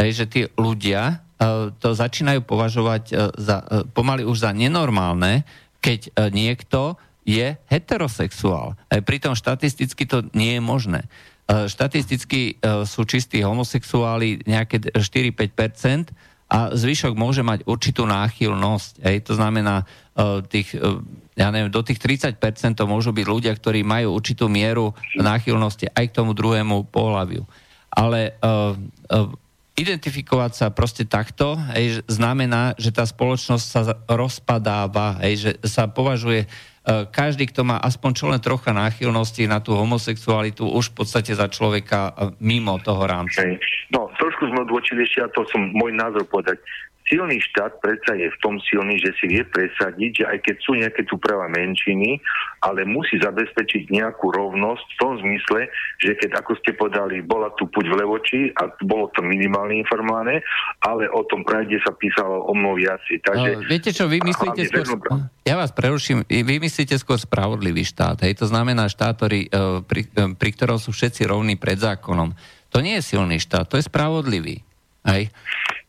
že 0.00 0.24
tí 0.24 0.48
ľudia 0.56 1.20
uh, 1.20 1.68
to 1.76 1.92
začínajú 1.92 2.40
považovať 2.48 3.36
za, 3.36 3.56
pomaly 3.92 4.24
už 4.24 4.40
za 4.40 4.50
nenormálne, 4.56 5.44
keď 5.84 6.32
niekto 6.32 6.96
je 7.28 7.56
heterosexuál. 7.68 8.76
Pritom 8.88 9.32
štatisticky 9.36 10.04
to 10.04 10.28
nie 10.36 10.56
je 10.56 10.62
možné. 10.64 11.08
E, 11.44 11.68
štatisticky 11.68 12.56
e, 12.56 12.88
sú 12.88 13.04
čistí 13.04 13.44
homosexuáli 13.44 14.40
nejaké 14.48 14.80
4-5% 14.96 16.08
a 16.48 16.72
zvyšok 16.72 17.12
môže 17.12 17.44
mať 17.44 17.68
určitú 17.68 18.08
náchylnosť. 18.08 19.04
Hej. 19.04 19.16
To 19.28 19.32
znamená, 19.36 19.84
e, 20.16 20.40
tých, 20.48 20.72
ja 21.36 21.48
neviem, 21.52 21.68
do 21.68 21.84
tých 21.84 22.00
30% 22.00 22.40
to 22.80 22.88
môžu 22.88 23.12
byť 23.12 23.26
ľudia, 23.28 23.52
ktorí 23.52 23.84
majú 23.84 24.16
určitú 24.16 24.48
mieru 24.48 24.96
náchylnosti 25.20 25.92
aj 25.92 26.04
k 26.08 26.16
tomu 26.16 26.32
druhému 26.32 26.88
pohľaviu. 26.88 27.44
Ale 27.94 28.34
uh, 28.42 28.74
uh, 28.74 29.30
identifikovať 29.78 30.52
sa 30.54 30.66
proste 30.74 31.06
takto 31.06 31.54
hej, 31.74 32.02
znamená, 32.10 32.74
že 32.74 32.90
tá 32.90 33.06
spoločnosť 33.06 33.66
sa 33.66 33.94
rozpadáva, 34.10 35.22
hej, 35.22 35.34
že 35.38 35.50
sa 35.62 35.86
považuje 35.86 36.50
každý, 36.84 37.48
kto 37.48 37.64
má 37.64 37.80
aspoň 37.80 38.10
čo 38.12 38.28
len 38.28 38.40
trocha 38.44 38.76
náchylnosti 38.76 39.48
na 39.48 39.64
tú 39.64 39.72
homosexualitu, 39.72 40.68
už 40.68 40.92
v 40.92 40.96
podstate 41.00 41.32
za 41.32 41.48
človeka 41.48 42.12
e, 42.12 42.36
mimo 42.44 42.76
toho 42.76 43.08
rámca. 43.08 43.40
No, 43.88 44.12
trošku 44.20 44.52
sme 44.52 44.68
odvočili 44.68 45.08
ešte, 45.08 45.24
a 45.24 45.28
to 45.32 45.48
som 45.48 45.72
môj 45.72 45.96
názor 45.96 46.28
povedať 46.28 46.60
silný 47.04 47.36
štát 47.52 47.84
predsa 47.84 48.16
je 48.16 48.32
v 48.32 48.38
tom 48.40 48.56
silný, 48.64 48.96
že 48.96 49.12
si 49.20 49.28
vie 49.28 49.44
presadiť, 49.44 50.10
že 50.20 50.24
aj 50.24 50.38
keď 50.40 50.56
sú 50.64 50.72
nejaké 50.76 51.02
tu 51.04 51.20
práva 51.20 51.52
menšiny, 51.52 52.16
ale 52.64 52.88
musí 52.88 53.20
zabezpečiť 53.20 53.92
nejakú 53.92 54.32
rovnosť 54.32 54.86
v 54.88 54.96
tom 54.96 55.12
zmysle, 55.20 55.68
že 56.00 56.16
keď, 56.16 56.40
ako 56.40 56.52
ste 56.64 56.72
povedali, 56.72 57.20
bola 57.20 57.52
tu 57.60 57.68
puť 57.68 57.84
v 57.92 57.94
Levoči 58.00 58.40
a 58.56 58.72
bolo 58.88 59.12
to 59.12 59.20
minimálne 59.20 59.84
informované, 59.84 60.40
ale 60.80 61.04
o 61.12 61.20
tom 61.28 61.44
pravde 61.44 61.76
sa 61.84 61.92
písalo 61.92 62.48
o 62.48 62.52
mnoho 62.56 62.80
viacej. 62.80 63.20
Takže, 63.20 63.50
uh, 63.52 63.64
viete 63.68 63.92
čo, 63.92 64.08
vy 64.08 64.24
myslíte 64.24 64.64
skôr... 64.72 64.84
Vedno... 64.88 65.28
Ja 65.44 65.60
vás 65.60 65.76
preruším, 65.76 66.24
vy 66.24 66.56
myslíte 66.56 66.96
skôr 66.96 67.20
spravodlivý 67.20 67.84
štát, 67.84 68.24
hej? 68.24 68.32
to 68.32 68.48
znamená 68.48 68.88
štát, 68.88 69.20
ktorý, 69.20 69.52
uh, 69.52 69.84
pri, 69.84 70.08
uh, 70.16 70.32
pri 70.32 70.50
ktorom 70.56 70.80
sú 70.80 70.96
všetci 70.96 71.28
rovní 71.28 71.60
pred 71.60 71.76
zákonom. 71.76 72.32
To 72.72 72.80
nie 72.80 72.96
je 72.98 73.06
silný 73.14 73.38
štát, 73.38 73.68
to 73.68 73.76
je 73.76 73.84
spravodlivý. 73.84 74.64
Hej? 75.04 75.28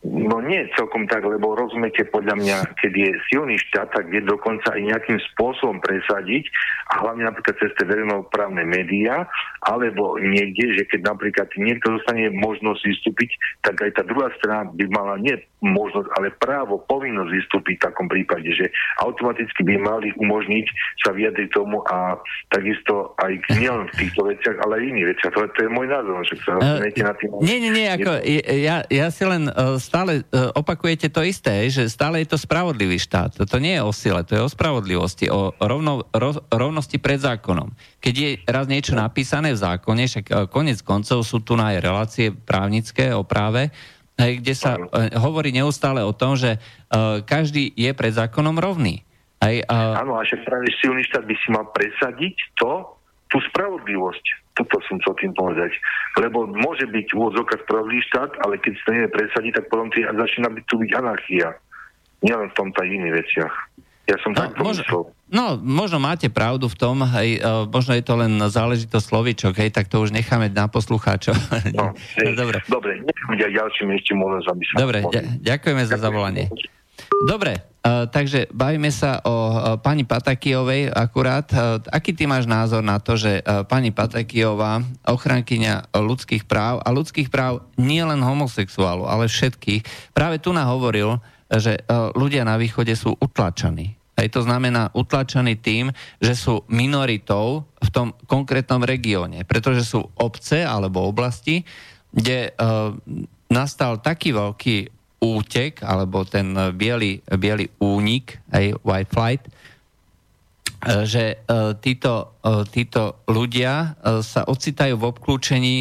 No 0.05 0.37
nie 0.37 0.69
celkom 0.77 1.09
tak, 1.09 1.25
lebo 1.25 1.57
rozumiete, 1.57 2.05
podľa 2.05 2.37
mňa, 2.37 2.57
keď 2.77 2.91
je 2.93 3.09
silný 3.25 3.57
štát, 3.57 3.89
tak 3.89 4.05
vie 4.13 4.21
dokonca 4.21 4.69
aj 4.69 4.81
nejakým 4.85 5.17
spôsobom 5.33 5.81
presadiť 5.81 6.45
a 6.93 7.01
hlavne 7.01 7.25
napríklad 7.25 7.57
cez 7.57 7.73
tie 7.73 7.89
verejnoprávne 7.89 8.61
médiá, 8.69 9.25
alebo 9.65 10.21
niekde, 10.21 10.77
že 10.77 10.83
keď 10.85 11.09
napríklad 11.09 11.49
niekto 11.57 11.97
dostane 11.97 12.29
možnosť 12.37 12.81
vystúpiť, 12.85 13.33
tak 13.65 13.81
aj 13.81 13.97
tá 13.97 14.03
druhá 14.05 14.29
strana 14.37 14.69
by 14.69 14.85
mala 14.93 15.17
nie 15.17 15.41
možnosť, 15.65 16.09
ale 16.21 16.29
právo, 16.37 16.85
povinnosť 16.85 17.31
vystúpiť 17.33 17.75
v 17.81 17.85
takom 17.89 18.05
prípade, 18.05 18.45
že 18.53 18.69
automaticky 19.01 19.65
by 19.65 19.75
mali 19.81 20.13
umožniť 20.21 20.65
sa 21.01 21.09
vyjadriť 21.17 21.49
tomu 21.49 21.81
a 21.89 22.13
takisto 22.53 23.17
aj 23.25 23.33
nielen 23.57 23.89
v 23.89 24.05
týchto 24.05 24.29
veciach, 24.29 24.61
ale 24.61 24.77
aj 24.77 24.83
iných 24.85 25.07
veciach. 25.17 25.31
To, 25.33 25.49
to 25.49 25.59
je 25.65 25.69
môj 25.73 25.87
názor, 25.89 26.21
že 26.29 26.35
sa 26.45 26.53
uh, 26.61 26.77
na 26.85 27.13
tým... 27.17 27.29
Nie, 27.41 27.57
nie, 27.57 27.71
nie, 27.73 27.87
ako, 27.89 28.21
ja, 28.53 28.85
ja 28.85 29.07
si 29.09 29.23
len 29.25 29.49
uh, 29.49 29.81
stále 29.95 30.27
uh, 30.27 30.51
opakujete 30.51 31.07
to 31.07 31.23
isté, 31.23 31.71
že 31.71 31.87
stále 31.87 32.19
je 32.19 32.27
to 32.27 32.35
spravodlivý 32.35 32.99
štát. 32.99 33.47
To 33.47 33.57
nie 33.63 33.79
je 33.79 33.83
o 33.87 33.95
sile, 33.95 34.27
to 34.27 34.35
je 34.35 34.43
o 34.43 34.51
spravodlivosti, 34.51 35.31
o 35.31 35.55
rovno, 35.55 36.03
ro, 36.11 36.35
rovnosti 36.51 36.99
pred 36.99 37.23
zákonom. 37.23 37.71
Keď 38.03 38.13
je 38.19 38.29
raz 38.43 38.67
niečo 38.67 38.91
napísané 38.91 39.55
v 39.55 39.63
zákone, 39.63 40.03
však 40.03 40.25
uh, 40.27 40.51
konec 40.51 40.83
koncov 40.83 41.23
sú 41.23 41.39
tu 41.39 41.55
aj 41.55 41.79
relácie 41.79 42.35
právnické 42.35 43.15
o 43.15 43.23
práve, 43.23 43.71
kde 44.19 44.51
sa 44.51 44.75
uh, 44.75 45.07
hovorí 45.15 45.55
neustále 45.55 46.03
o 46.03 46.11
tom, 46.11 46.35
že 46.35 46.59
každý 47.27 47.71
je 47.75 47.91
pred 47.91 48.11
zákonom 48.11 48.55
rovný. 48.59 49.03
Aj, 49.39 49.55
uh... 49.67 49.99
Áno, 49.99 50.15
a 50.15 50.23
však 50.23 50.47
práve 50.47 50.71
silný 50.79 51.03
štát 51.07 51.23
by 51.27 51.35
si 51.35 51.47
mal 51.51 51.67
presadiť 51.71 52.35
to, 52.59 52.95
tú 53.35 53.43
spravodlivosť 53.51 54.45
toto 54.55 54.79
som 54.87 54.95
chcel 55.03 55.13
tým 55.19 55.33
povedať. 55.35 55.75
Lebo 56.15 56.47
môže 56.47 56.87
byť 56.87 57.11
úvodzovka 57.11 57.59
spravodlivý 57.67 58.01
štát, 58.07 58.39
ale 58.47 58.55
keď 58.63 58.73
sa 58.81 58.89
nevie 58.95 59.09
presadiť, 59.11 59.51
tak 59.59 59.65
potom 59.67 59.91
tý, 59.91 60.07
začína 60.07 60.47
byť 60.47 60.63
tu 60.63 60.79
byť 60.79 60.91
anarchia. 60.95 61.47
Nielen 62.23 62.47
v 62.49 62.57
tomto 62.57 62.79
iných 62.81 63.13
veciach. 63.19 63.53
Ja 64.05 64.17
som 64.21 64.37
no, 64.37 64.37
tak 64.37 64.53
možno, 64.61 65.09
no, 65.33 65.57
možno 65.57 65.97
máte 65.97 66.29
pravdu 66.29 66.69
v 66.69 66.77
tom, 66.77 67.01
hej, 67.17 67.41
uh, 67.41 67.65
možno 67.65 67.97
je 67.97 68.05
to 68.05 68.13
len 68.13 68.37
záležitosť 68.37 69.01
slovičok, 69.01 69.53
hej, 69.57 69.73
tak 69.73 69.89
to 69.89 69.97
už 69.97 70.13
necháme 70.13 70.53
na 70.53 70.69
poslucháčov. 70.69 71.33
No, 71.73 71.89
hej, 72.21 72.37
Dobre. 72.37 72.61
Dobre, 72.69 73.01
nechám 73.01 73.33
ďalším 73.33 73.97
ešte 73.97 74.13
môžem, 74.13 74.45
sa... 74.45 74.77
Dobre, 74.77 74.99
ďakujeme 75.41 75.83
za 75.89 75.97
zavolanie. 75.97 76.53
Dobre, 77.25 77.57
uh, 77.57 78.05
takže 78.11 78.51
bavíme 78.51 78.91
sa 78.91 79.23
o 79.23 79.33
uh, 79.33 79.55
pani 79.79 80.03
Patakijovej 80.03 80.91
akurát. 80.91 81.47
Uh, 81.49 81.79
aký 81.89 82.11
ty 82.11 82.27
máš 82.27 82.45
názor 82.45 82.83
na 82.83 82.99
to, 82.99 83.15
že 83.15 83.39
uh, 83.41 83.63
pani 83.63 83.95
Patakijová, 83.95 84.83
ochrankyňa 85.07 85.95
ľudských 85.95 86.43
práv 86.45 86.83
a 86.83 86.89
ľudských 86.91 87.31
práv 87.31 87.63
nie 87.79 88.03
len 88.03 88.19
homosexuálov, 88.19 89.07
ale 89.07 89.31
všetkých, 89.31 90.11
práve 90.11 90.43
tu 90.43 90.51
nahovoril, 90.51 91.17
že 91.49 91.81
uh, 91.87 92.11
ľudia 92.13 92.43
na 92.43 92.59
východe 92.59 92.91
sú 92.97 93.15
utlačaní. 93.15 93.95
Aj 94.15 94.27
to 94.31 94.43
znamená 94.47 94.95
utlačaní 94.95 95.59
tým, 95.59 95.91
že 96.23 96.39
sú 96.39 96.63
minoritou 96.71 97.67
v 97.83 97.89
tom 97.91 98.07
konkrétnom 98.25 98.79
regióne, 98.79 99.43
pretože 99.43 99.83
sú 99.83 100.07
obce 100.15 100.63
alebo 100.63 101.03
oblasti, 101.03 101.67
kde 102.15 102.55
uh, 102.55 102.95
nastal 103.51 103.99
taký 103.99 104.31
veľký 104.31 104.94
útek, 105.25 105.81
alebo 105.81 106.21
ten 106.27 106.53
biely, 106.77 107.25
biely 107.25 107.65
únik, 107.81 108.37
aj 108.53 108.77
white 108.85 109.11
flight, 109.11 109.43
e, 109.45 109.49
že 111.09 111.23
e, 111.33 111.35
títo, 111.81 112.37
e, 112.45 112.63
títo 112.69 113.25
ľudia 113.25 113.97
sa 114.21 114.45
ocitajú 114.45 115.01
v 115.01 115.03
obklúčení, 115.09 115.77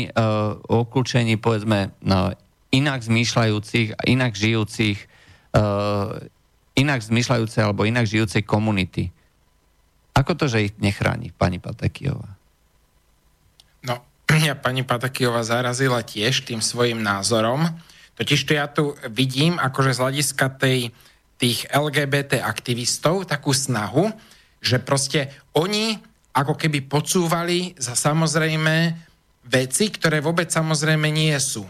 v 0.65 0.73
obklúčení 0.73 1.37
povedzme 1.37 1.93
no, 2.01 2.33
inak 2.73 3.05
zmýšľajúcich 3.05 4.09
inak 4.09 4.33
žijúcich 4.35 4.99
inak 6.75 7.01
zmyšľajúcej 7.07 7.63
alebo 7.63 7.87
inak 7.87 8.11
žijúcej 8.11 8.43
komunity. 8.43 9.15
Ako 10.15 10.35
to, 10.35 10.51
že 10.51 10.71
ich 10.71 10.75
nechráni 10.83 11.31
pani 11.31 11.63
Patekijová? 11.63 12.35
No, 13.87 14.03
mňa 14.35 14.59
pani 14.59 14.83
Patakijová 14.83 15.47
zarazila 15.47 16.03
tiež 16.03 16.47
tým 16.47 16.59
svojim 16.59 16.99
názorom. 16.99 17.71
Totiž 18.15 18.41
to 18.47 18.53
ja 18.55 18.67
tu 18.71 18.95
vidím, 19.11 19.59
akože 19.59 19.95
z 19.95 20.03
hľadiska 20.03 20.47
tej, 20.59 20.95
tých 21.39 21.67
LGBT 21.71 22.47
aktivistov, 22.47 23.27
takú 23.27 23.51
snahu, 23.51 24.15
že 24.63 24.79
proste 24.79 25.35
oni 25.53 25.99
ako 26.35 26.55
keby 26.59 26.87
podsúvali 26.87 27.79
za 27.79 27.95
samozrejme 27.95 28.95
veci, 29.47 29.85
ktoré 29.91 30.19
vôbec 30.19 30.51
samozrejme 30.51 31.11
nie 31.11 31.35
sú. 31.39 31.63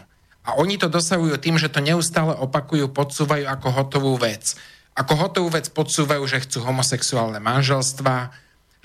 A 0.45 0.61
oni 0.61 0.77
to 0.77 0.85
dosahujú 0.85 1.41
tým, 1.41 1.57
že 1.57 1.73
to 1.73 1.81
neustále 1.81 2.37
opakujú, 2.37 2.93
podsúvajú 2.93 3.49
ako 3.49 3.67
hotovú 3.73 4.13
vec. 4.21 4.53
Ako 4.93 5.13
hotovú 5.17 5.49
vec 5.49 5.67
podsúvajú, 5.73 6.23
že 6.29 6.45
chcú 6.45 6.63
homosexuálne 6.63 7.41
manželstva, 7.41 8.31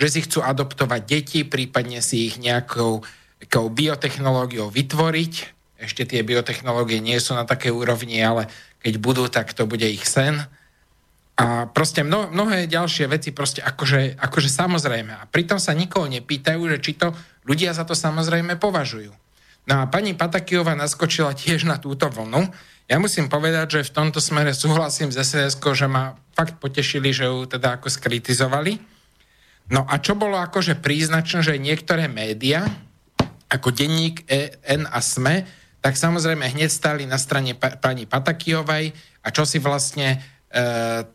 že 0.01 0.09
si 0.09 0.21
chcú 0.25 0.41
adoptovať 0.41 1.01
deti, 1.05 1.41
prípadne 1.45 2.01
si 2.01 2.33
ich 2.33 2.41
nejakou, 2.41 3.05
nejakou 3.45 3.67
biotechnológiou 3.69 4.73
vytvoriť. 4.73 5.60
Ešte 5.81 6.05
tie 6.05 6.21
biotechnológie 6.21 7.01
nie 7.01 7.17
sú 7.17 7.33
na 7.33 7.49
také 7.49 7.73
úrovni, 7.73 8.21
ale 8.21 8.53
keď 8.85 8.95
budú, 9.01 9.25
tak 9.33 9.57
to 9.57 9.65
bude 9.65 9.85
ich 9.85 10.05
sen. 10.05 10.45
A 11.41 11.65
proste 11.73 12.05
mno, 12.05 12.29
mnohé 12.29 12.69
ďalšie 12.69 13.09
veci 13.09 13.33
proste 13.33 13.65
akože, 13.65 14.21
akože 14.21 14.51
samozrejme. 14.53 15.13
A 15.17 15.25
pritom 15.25 15.57
sa 15.57 15.73
nikoho 15.73 16.05
nepýtajú, 16.05 16.61
že 16.77 16.79
či 16.85 16.93
to 17.01 17.17
ľudia 17.49 17.73
za 17.73 17.89
to 17.89 17.97
samozrejme 17.97 18.61
považujú. 18.61 19.09
No 19.65 19.75
a 19.81 19.89
pani 19.89 20.13
Patakijová 20.13 20.77
naskočila 20.77 21.33
tiež 21.33 21.65
na 21.65 21.81
túto 21.81 22.13
vlnu. 22.13 22.49
Ja 22.91 23.01
musím 23.01 23.33
povedať, 23.33 23.81
že 23.81 23.89
v 23.89 23.95
tomto 23.95 24.21
smere 24.21 24.53
súhlasím 24.53 25.15
s 25.15 25.21
sns 25.23 25.57
že 25.57 25.87
ma 25.89 26.19
fakt 26.37 26.61
potešili, 26.61 27.15
že 27.15 27.31
ju 27.31 27.49
teda 27.49 27.81
ako 27.81 27.89
skritizovali. 27.89 28.77
No 29.71 29.87
a 29.87 30.03
čo 30.03 30.19
bolo 30.19 30.37
akože 30.37 30.83
príznačné, 30.83 31.47
že 31.47 31.63
niektoré 31.63 32.11
médiá, 32.11 32.67
ako 33.47 33.71
denník 33.71 34.27
EN 34.27 34.91
a 34.91 34.99
SME, 34.99 35.47
tak 35.81 35.97
samozrejme 35.97 36.45
hneď 36.45 36.69
stáli 36.69 37.05
na 37.09 37.17
strane 37.17 37.57
pa- 37.57 37.77
pani 37.81 38.05
Patakijovej 38.05 38.93
a 39.25 39.29
čo 39.33 39.49
si 39.49 39.57
vlastne 39.57 40.21
e, 40.53 40.59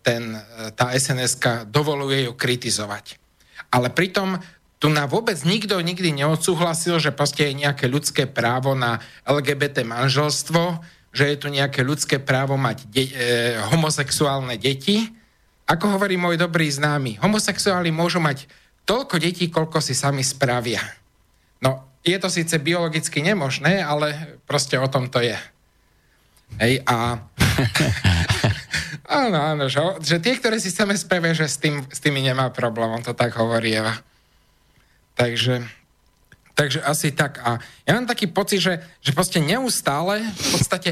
ten, 0.01 0.33
e, 0.33 0.73
tá 0.73 0.89
sns 0.97 1.37
dovoluje 1.69 2.25
ju 2.25 2.33
kritizovať. 2.33 3.21
Ale 3.69 3.93
pritom 3.93 4.41
tu 4.81 4.91
na 4.91 5.07
vôbec 5.07 5.37
nikto 5.45 5.77
nikdy 5.79 6.11
neodsúhlasil, 6.13 6.99
že 6.99 7.15
proste 7.15 7.49
je 7.49 7.61
nejaké 7.61 7.87
ľudské 7.87 8.27
právo 8.27 8.75
na 8.75 8.99
LGBT 9.23 9.85
manželstvo, 9.87 10.81
že 11.15 11.31
je 11.31 11.37
tu 11.39 11.47
nejaké 11.47 11.79
ľudské 11.79 12.19
právo 12.19 12.59
mať 12.59 12.85
de- 12.91 13.13
e, 13.13 13.55
homosexuálne 13.71 14.59
deti. 14.59 15.07
Ako 15.65 15.97
hovorí 15.97 16.19
môj 16.19 16.37
dobrý 16.37 16.69
známy, 16.69 17.17
homosexuáli 17.23 17.89
môžu 17.89 18.21
mať 18.21 18.45
toľko 18.85 19.17
detí, 19.17 19.49
koľko 19.49 19.81
si 19.81 19.97
sami 19.97 20.21
spravia. 20.21 20.83
No, 21.63 21.94
je 22.06 22.18
to 22.22 22.30
síce 22.30 22.53
biologicky 22.61 23.26
nemožné, 23.26 23.82
ale 23.82 24.38
proste 24.45 24.77
o 24.77 24.86
tom 24.86 25.10
to 25.10 25.26
je. 25.26 25.34
Hej, 26.61 26.86
a... 26.86 27.18
áno, 29.26 29.38
áno, 29.41 29.65
že, 29.65 29.82
že 30.06 30.22
tie, 30.22 30.38
ktoré 30.38 30.61
si 30.61 30.69
sami 30.69 30.94
spravia, 30.94 31.34
že 31.34 31.49
s, 31.49 31.57
tým, 31.57 31.82
s 31.90 31.98
tými 31.98 32.22
nemá 32.22 32.53
problém, 32.53 32.94
on 32.94 33.02
to 33.02 33.18
tak 33.18 33.34
hovorí 33.34 33.73
Eva. 33.73 33.98
Takže, 35.18 35.65
takže 36.53 36.86
asi 36.86 37.10
tak. 37.10 37.41
A 37.41 37.57
ja 37.84 37.91
mám 37.98 38.06
taký 38.06 38.30
pocit, 38.30 38.61
že, 38.61 38.73
že 39.02 39.11
proste 39.11 39.41
neustále, 39.41 40.22
v 40.22 40.48
podstate 40.53 40.90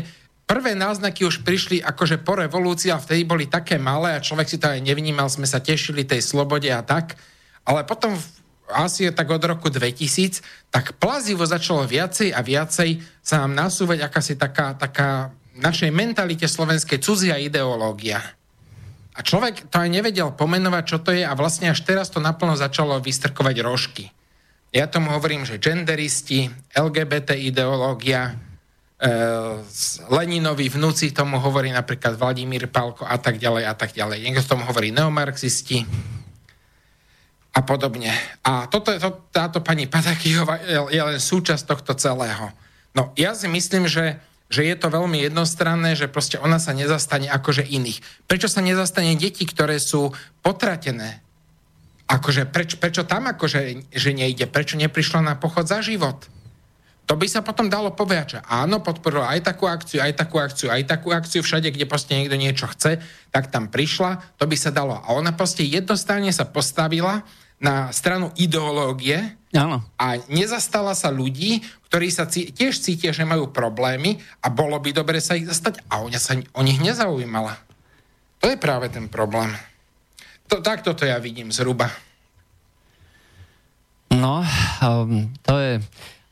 prvé 0.49 0.73
náznaky 0.73 1.29
už 1.29 1.45
prišli 1.45 1.79
akože 1.79 2.25
po 2.25 2.35
revolúcii 2.41 2.89
a 2.89 2.99
vtedy 2.99 3.23
boli 3.23 3.45
také 3.45 3.77
malé 3.77 4.17
a 4.17 4.23
človek 4.23 4.49
si 4.49 4.57
to 4.57 4.67
aj 4.67 4.81
nevnímal, 4.81 5.29
sme 5.29 5.45
sa 5.45 5.61
tešili 5.61 6.03
tej 6.03 6.25
slobode 6.25 6.67
a 6.73 6.81
tak. 6.81 7.15
Ale 7.63 7.87
potom 7.87 8.17
asi 8.71 9.11
tak 9.11 9.27
od 9.29 9.43
roku 9.43 9.67
2000, 9.67 10.71
tak 10.71 10.95
plazivo 10.97 11.43
začalo 11.43 11.83
viacej 11.83 12.31
a 12.31 12.39
viacej 12.39 13.03
sa 13.19 13.43
nám 13.43 13.67
nasúvať 13.67 14.07
akási 14.07 14.39
taká, 14.39 14.73
taká 14.75 15.35
našej 15.59 15.91
mentalite 15.93 16.47
slovenskej 16.47 17.03
cudzia 17.03 17.37
ideológia. 17.37 18.23
A 19.13 19.21
človek 19.21 19.69
to 19.69 19.77
aj 19.77 19.89
nevedel 19.93 20.33
pomenovať, 20.33 20.83
čo 20.89 20.97
to 20.97 21.13
je 21.13 21.21
a 21.21 21.37
vlastne 21.37 21.69
až 21.69 21.85
teraz 21.85 22.09
to 22.09 22.17
naplno 22.17 22.57
začalo 22.57 22.97
vystrkovať 22.97 23.55
rožky. 23.61 24.05
Ja 24.73 24.89
tomu 24.89 25.13
hovorím, 25.13 25.45
že 25.45 25.61
genderisti, 25.61 26.49
LGBT 26.73 27.37
ideológia, 27.37 28.33
e, 28.97 29.11
Leninovi 30.09 30.65
vnúci 30.65 31.13
tomu 31.13 31.37
hovorí 31.37 31.69
napríklad 31.69 32.17
Vladimír 32.17 32.65
Palko 32.73 33.05
a 33.05 33.21
tak 33.21 33.37
ďalej 33.37 33.69
a 33.69 33.73
tak 33.77 33.93
ďalej. 33.93 34.25
Niekto 34.25 34.57
tomu 34.57 34.65
hovorí 34.65 34.89
neomarxisti 34.89 35.85
a 37.53 37.59
podobne. 37.61 38.09
A 38.41 38.65
toto, 38.65 38.89
to, 38.97 39.29
táto 39.29 39.61
pani 39.61 39.85
Patakijová 39.85 40.57
je, 40.65 40.97
je 40.97 41.01
len 41.01 41.19
súčasť 41.21 41.69
tohto 41.69 41.93
celého. 41.93 42.49
No 42.97 43.13
ja 43.13 43.37
si 43.37 43.45
myslím, 43.45 43.85
že 43.85 44.17
že 44.53 44.69
je 44.69 44.77
to 44.77 44.93
veľmi 44.93 45.17
jednostranné, 45.25 45.97
že 45.97 46.05
proste 46.05 46.37
ona 46.37 46.61
sa 46.61 46.77
nezastane 46.77 47.25
akože 47.25 47.65
iných. 47.65 48.29
Prečo 48.29 48.45
sa 48.45 48.61
nezastane 48.61 49.17
deti, 49.17 49.49
ktoré 49.49 49.81
sú 49.81 50.13
potratené? 50.45 51.25
Akože 52.05 52.45
preč, 52.45 52.77
prečo 52.77 53.01
tam 53.01 53.33
akože 53.33 53.89
že 53.89 54.11
nejde? 54.13 54.45
Prečo 54.45 54.77
neprišla 54.77 55.25
na 55.25 55.33
pochod 55.33 55.65
za 55.65 55.81
život? 55.81 56.29
To 57.09 57.17
by 57.17 57.25
sa 57.25 57.41
potom 57.41 57.67
dalo 57.67 57.91
povedať, 57.91 58.37
že 58.37 58.39
áno, 58.45 58.79
podporila 58.79 59.33
aj 59.33 59.41
takú 59.43 59.65
akciu, 59.65 59.99
aj 59.99 60.13
takú 60.13 60.37
akciu, 60.39 60.69
aj 60.69 60.87
takú 60.87 61.09
akciu, 61.11 61.41
všade, 61.43 61.73
kde 61.73 61.89
proste 61.89 62.15
niekto 62.15 62.37
niečo 62.39 62.69
chce, 62.69 63.01
tak 63.33 63.51
tam 63.51 63.67
prišla, 63.67 64.37
to 64.39 64.47
by 64.47 64.55
sa 64.55 64.71
dalo. 64.71 65.01
A 65.03 65.11
ona 65.11 65.35
proste 65.35 65.67
jednostranne 65.67 66.31
sa 66.31 66.47
postavila 66.47 67.25
na 67.63 67.89
stranu 67.95 68.35
ideológie, 68.35 69.39
Áno. 69.53 69.85
A 70.01 70.17
nezastala 70.33 70.97
sa 70.97 71.13
ľudí, 71.13 71.61
ktorí 71.85 72.09
sa 72.09 72.25
cí, 72.25 72.49
tiež 72.49 72.73
cítia, 72.81 73.13
že 73.13 73.21
majú 73.21 73.53
problémy 73.53 74.17
a 74.41 74.49
bolo 74.49 74.81
by 74.81 74.89
dobre 74.89 75.21
sa 75.21 75.37
ich 75.37 75.45
zastať 75.45 75.77
a 75.93 76.01
ona 76.01 76.17
sa 76.17 76.33
o 76.57 76.61
nich 76.65 76.81
nezaujímala. 76.81 77.61
To 78.41 78.49
je 78.49 78.57
práve 78.57 78.89
ten 78.89 79.05
problém. 79.05 79.53
To, 80.49 80.57
tak 80.57 80.81
toto 80.81 81.05
ja 81.05 81.21
vidím 81.21 81.53
zhruba. 81.53 81.93
No, 84.09 84.41
um, 84.81 85.29
to 85.45 85.53
je... 85.61 85.73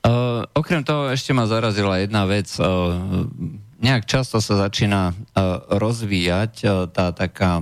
Uh, 0.02 0.49
okrem 0.58 0.82
toho 0.82 1.14
ešte 1.14 1.30
ma 1.30 1.45
zarazila 1.45 2.02
jedna 2.02 2.26
vec. 2.26 2.49
Uh, 2.58 3.30
nejak 3.78 4.10
často 4.10 4.41
sa 4.41 4.66
začína 4.66 5.14
uh, 5.14 5.62
rozvíjať 5.78 6.53
uh, 6.66 6.90
tá 6.90 7.14
taká 7.14 7.62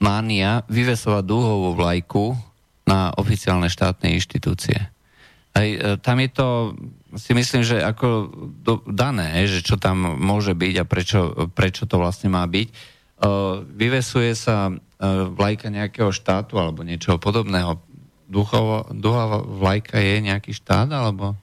mánia 0.00 0.64
vyvesovať 0.72 1.28
dúhovú 1.28 1.76
vlajku 1.76 2.47
na 2.88 3.12
oficiálne 3.20 3.68
štátne 3.68 4.16
inštitúcie. 4.16 4.88
Aj, 5.52 5.68
e, 5.68 5.78
tam 6.00 6.16
je 6.24 6.28
to, 6.32 6.48
si 7.20 7.36
myslím, 7.36 7.60
že 7.60 7.84
ako 7.84 8.32
do, 8.64 8.80
dané, 8.88 9.44
že 9.44 9.60
čo 9.60 9.76
tam 9.76 10.16
môže 10.16 10.56
byť 10.56 10.74
a 10.80 10.84
prečo, 10.88 11.20
prečo 11.52 11.84
to 11.84 12.00
vlastne 12.00 12.32
má 12.32 12.44
byť. 12.48 12.96
Uh, 13.18 13.66
vyvesuje 13.74 14.30
sa 14.38 14.70
uh, 14.70 14.78
vlajka 15.34 15.74
nejakého 15.74 16.14
štátu 16.14 16.54
alebo 16.54 16.86
niečoho 16.86 17.18
podobného. 17.18 17.82
Duchovo, 18.30 18.86
duchová 18.94 19.42
vlajka 19.42 19.98
je 19.98 20.22
nejaký 20.22 20.54
štát 20.54 20.86
alebo? 20.86 21.34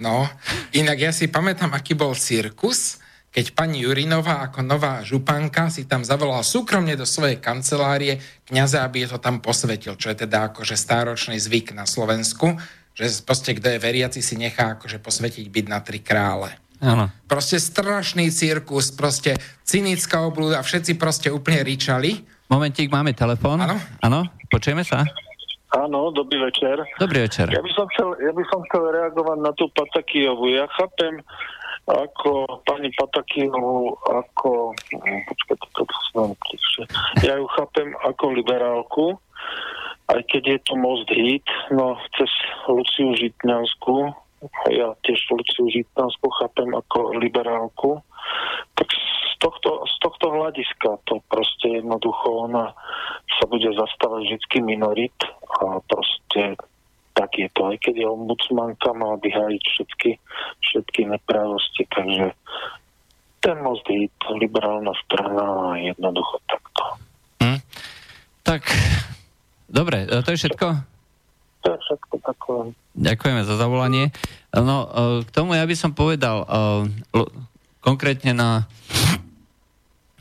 No, 0.00 0.24
inak 0.72 0.96
ja 0.96 1.12
si 1.12 1.28
pamätám, 1.28 1.76
aký 1.76 1.92
bol 1.92 2.16
cirkus, 2.16 3.02
keď 3.38 3.54
pani 3.54 3.86
Jurinová 3.86 4.50
ako 4.50 4.66
nová 4.66 4.98
županka 5.06 5.70
si 5.70 5.86
tam 5.86 6.02
zavolala 6.02 6.42
súkromne 6.42 6.98
do 6.98 7.06
svojej 7.06 7.38
kancelárie 7.38 8.18
kniaza, 8.42 8.82
aby 8.82 9.06
je 9.06 9.14
to 9.14 9.22
tam 9.22 9.38
posvetil, 9.38 9.94
čo 9.94 10.10
je 10.10 10.26
teda 10.26 10.50
akože 10.50 10.74
stáročný 10.74 11.38
zvyk 11.38 11.70
na 11.70 11.86
Slovensku, 11.86 12.58
že 12.98 13.06
proste 13.22 13.54
kto 13.54 13.70
je 13.70 13.78
veriaci 13.78 14.26
si 14.26 14.34
nechá 14.34 14.74
akože 14.74 14.98
posvetiť 14.98 15.54
byť 15.54 15.66
na 15.70 15.78
tri 15.78 16.02
krále. 16.02 16.50
Áno. 16.82 17.14
Proste 17.30 17.62
strašný 17.62 18.26
cirkus, 18.34 18.90
proste 18.90 19.38
cynická 19.62 20.26
oblúda, 20.26 20.58
všetci 20.58 20.98
proste 20.98 21.30
úplne 21.30 21.62
ričali. 21.62 22.26
Momentík, 22.50 22.90
máme 22.90 23.14
telefón. 23.14 23.62
Áno. 23.62 23.78
Áno, 24.02 24.26
počujeme 24.50 24.82
sa? 24.82 25.06
Áno, 25.78 26.10
dobrý 26.10 26.42
večer. 26.42 26.80
Dobrý 26.98 27.22
večer. 27.28 27.46
Ja 27.54 27.62
by 27.62 27.70
som 27.70 27.86
chcel, 27.94 28.18
ja 28.18 28.34
by 28.34 28.42
som 28.50 28.66
chcel 28.66 28.82
reagovať 28.88 29.38
na 29.46 29.52
tú 29.54 29.70
Patakijovu. 29.76 30.58
Ja 30.58 30.66
chápem, 30.74 31.22
ako 31.88 32.44
pani 32.68 32.92
Patakinu, 32.92 33.96
ako, 34.04 34.76
hm, 34.92 35.20
počkajte, 35.24 35.66
to 35.72 35.82
som 36.12 36.36
ja 37.24 37.40
ju 37.40 37.46
chápem 37.56 37.96
ako 38.04 38.24
liberálku, 38.36 39.06
aj 40.12 40.20
keď 40.28 40.42
je 40.56 40.58
to 40.68 40.74
most 40.76 41.08
hit, 41.08 41.44
no 41.72 41.96
cez 42.16 42.28
Luciu 42.68 43.16
Žitňanskú, 43.16 44.12
ja 44.68 44.92
tiež 45.04 45.20
Luciu 45.32 45.68
Žitňanskú 45.72 46.28
chápem 46.44 46.68
ako 46.76 47.16
liberálku, 47.16 48.04
tak 48.76 48.88
z 48.92 49.34
tohto, 49.40 49.88
z 49.88 49.94
tohto 50.04 50.26
hľadiska 50.28 50.88
to 51.08 51.24
proste 51.32 51.82
jednoducho 51.82 52.50
ona 52.50 52.76
sa 53.38 53.44
bude 53.48 53.70
zastávať 53.72 54.36
vždy 54.36 54.58
minorit 54.62 55.18
a 55.62 55.80
proste 55.86 56.58
tak 57.18 57.34
je 57.34 57.50
to. 57.50 57.74
Aj 57.74 57.76
keď 57.82 57.94
je 57.98 58.06
ombudsmanka, 58.06 58.94
mala 58.94 59.18
by 59.18 59.26
hájiť 59.26 59.64
všetky, 59.74 60.10
všetky 60.70 61.00
neprávosti, 61.10 61.82
takže 61.90 62.30
ten 63.42 63.56
most 63.58 63.82
je 63.90 64.06
liberálna 64.38 64.94
strana 65.02 65.74
a 65.74 65.82
jednoducho 65.82 66.38
takto. 66.46 66.82
Hm. 67.42 67.60
Tak, 68.46 68.62
dobre, 69.66 70.06
to 70.06 70.28
je 70.30 70.38
všetko? 70.46 70.66
To 71.58 71.66
je 71.74 71.78
všetko 71.82 72.14
takové. 72.22 72.62
Ďakujeme 72.94 73.42
za 73.42 73.58
zavolanie. 73.58 74.14
No, 74.54 74.86
e, 74.86 75.26
k 75.26 75.30
tomu 75.34 75.58
ja 75.58 75.66
by 75.66 75.74
som 75.74 75.90
povedal, 75.90 76.46
e, 76.46 77.26
konkrétne 77.82 78.30
na 78.30 78.50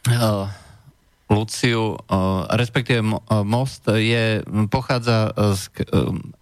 e, 0.10 0.18
Luciu, 1.28 2.00
respektíve 2.56 3.04
Most 3.44 3.88
je, 3.92 4.42
pochádza 4.72 5.36
z 5.56 5.68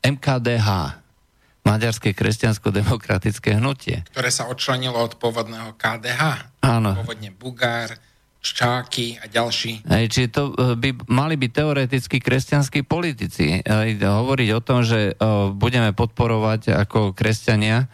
MKDH, 0.06 1.02
Maďarské 1.66 2.14
kresťansko-demokratické 2.14 3.58
hnutie. 3.58 4.06
Ktoré 4.14 4.30
sa 4.30 4.46
odčlenilo 4.46 5.02
od 5.02 5.18
pôvodného 5.18 5.74
KDH. 5.74 6.54
Áno. 6.62 6.94
Pôvodne 6.94 7.34
Bugár, 7.34 7.98
Ščáky 8.46 9.18
a 9.18 9.26
ďalší. 9.26 9.82
Hej, 9.90 10.06
čiže 10.14 10.30
to 10.30 10.54
e, 10.54 10.78
by 10.78 10.90
mali 11.10 11.34
byť 11.34 11.50
teoreticky 11.50 12.22
kresťanskí 12.22 12.86
politici. 12.86 13.66
Hej, 13.66 13.98
hovoriť 13.98 14.50
o 14.54 14.62
tom, 14.62 14.86
že 14.86 15.18
budeme 15.58 15.98
podporovať 15.98 16.78
ako 16.86 17.18
kresťania 17.18 17.90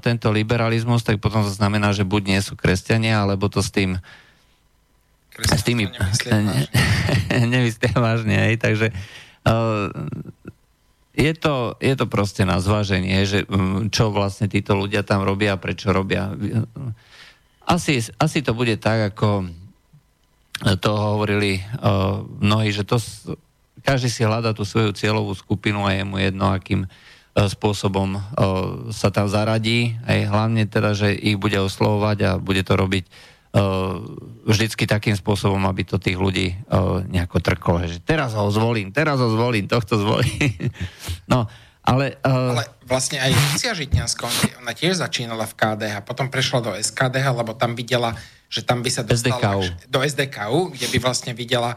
tento 0.00 0.32
liberalizmus, 0.32 1.04
tak 1.04 1.20
potom 1.20 1.44
to 1.44 1.52
znamená, 1.52 1.92
že 1.92 2.08
buď 2.08 2.22
nie 2.24 2.40
sú 2.40 2.56
kresťania, 2.56 3.20
alebo 3.20 3.52
to 3.52 3.60
s 3.60 3.74
tým 3.74 4.00
s 5.40 5.62
tými... 5.64 5.88
Nemyslia 7.32 7.96
vážne, 8.06 8.36
hej, 8.36 8.60
takže 8.60 8.92
uh, 9.48 9.88
je 11.12 11.32
to, 11.36 11.76
je 11.80 11.94
to 11.96 12.06
proste 12.08 12.44
na 12.44 12.60
zváženie, 12.60 13.24
že 13.24 13.44
um, 13.48 13.88
čo 13.88 14.12
vlastne 14.12 14.48
títo 14.48 14.76
ľudia 14.76 15.04
tam 15.04 15.24
robia, 15.24 15.56
prečo 15.56 15.92
robia. 15.92 16.32
Asi, 17.64 18.00
asi 18.20 18.38
to 18.44 18.52
bude 18.52 18.76
tak, 18.80 19.12
ako 19.16 19.48
to 20.78 20.90
hovorili 20.92 21.60
uh, 21.80 22.22
mnohí, 22.22 22.72
že 22.72 22.84
to, 22.84 23.00
každý 23.82 24.08
si 24.12 24.22
hľadá 24.22 24.52
tú 24.52 24.62
svoju 24.68 24.92
cieľovú 24.94 25.32
skupinu 25.32 25.84
a 25.88 25.96
je 25.96 26.04
mu 26.04 26.20
jedno, 26.20 26.52
akým 26.52 26.84
uh, 26.84 26.90
spôsobom 27.48 28.16
uh, 28.16 28.22
sa 28.92 29.08
tam 29.08 29.26
zaradí. 29.32 29.96
Aj 30.04 30.16
hlavne 30.28 30.68
teda, 30.68 30.92
že 30.92 31.16
ich 31.16 31.40
bude 31.40 31.56
oslovovať 31.56 32.18
a 32.24 32.30
bude 32.36 32.62
to 32.64 32.76
robiť 32.76 33.04
vždycky 34.48 34.88
takým 34.88 35.12
spôsobom, 35.12 35.60
aby 35.68 35.84
to 35.84 36.00
tých 36.00 36.16
ľudí 36.16 36.56
uh, 36.72 37.04
nejako 37.04 37.36
trklo. 37.44 37.84
Že 37.84 38.00
teraz 38.00 38.32
ho 38.32 38.48
zvolím, 38.48 38.96
teraz 38.96 39.20
ho 39.20 39.28
zvolím, 39.28 39.68
tohto 39.68 40.00
zvolím. 40.00 40.72
no, 41.32 41.44
ale, 41.84 42.16
uh... 42.24 42.56
ale 42.56 42.64
vlastne 42.88 43.20
aj 43.20 43.28
Lucia 43.28 43.76
Žitňanská, 43.76 44.24
ona 44.64 44.72
tiež 44.72 45.04
začínala 45.04 45.44
v 45.44 45.52
KDH, 45.52 46.00
potom 46.00 46.32
prešla 46.32 46.64
do 46.64 46.72
SKDH, 46.72 47.28
lebo 47.36 47.52
tam 47.52 47.76
videla 47.76 48.16
že 48.52 48.60
tam 48.60 48.84
by 48.84 48.90
sa 48.92 49.00
dostala 49.00 49.40
SDKU. 49.40 49.88
do 49.88 50.00
SDKU, 50.04 50.60
kde 50.76 50.86
by 50.92 50.98
vlastne 51.00 51.32
videla, 51.32 51.72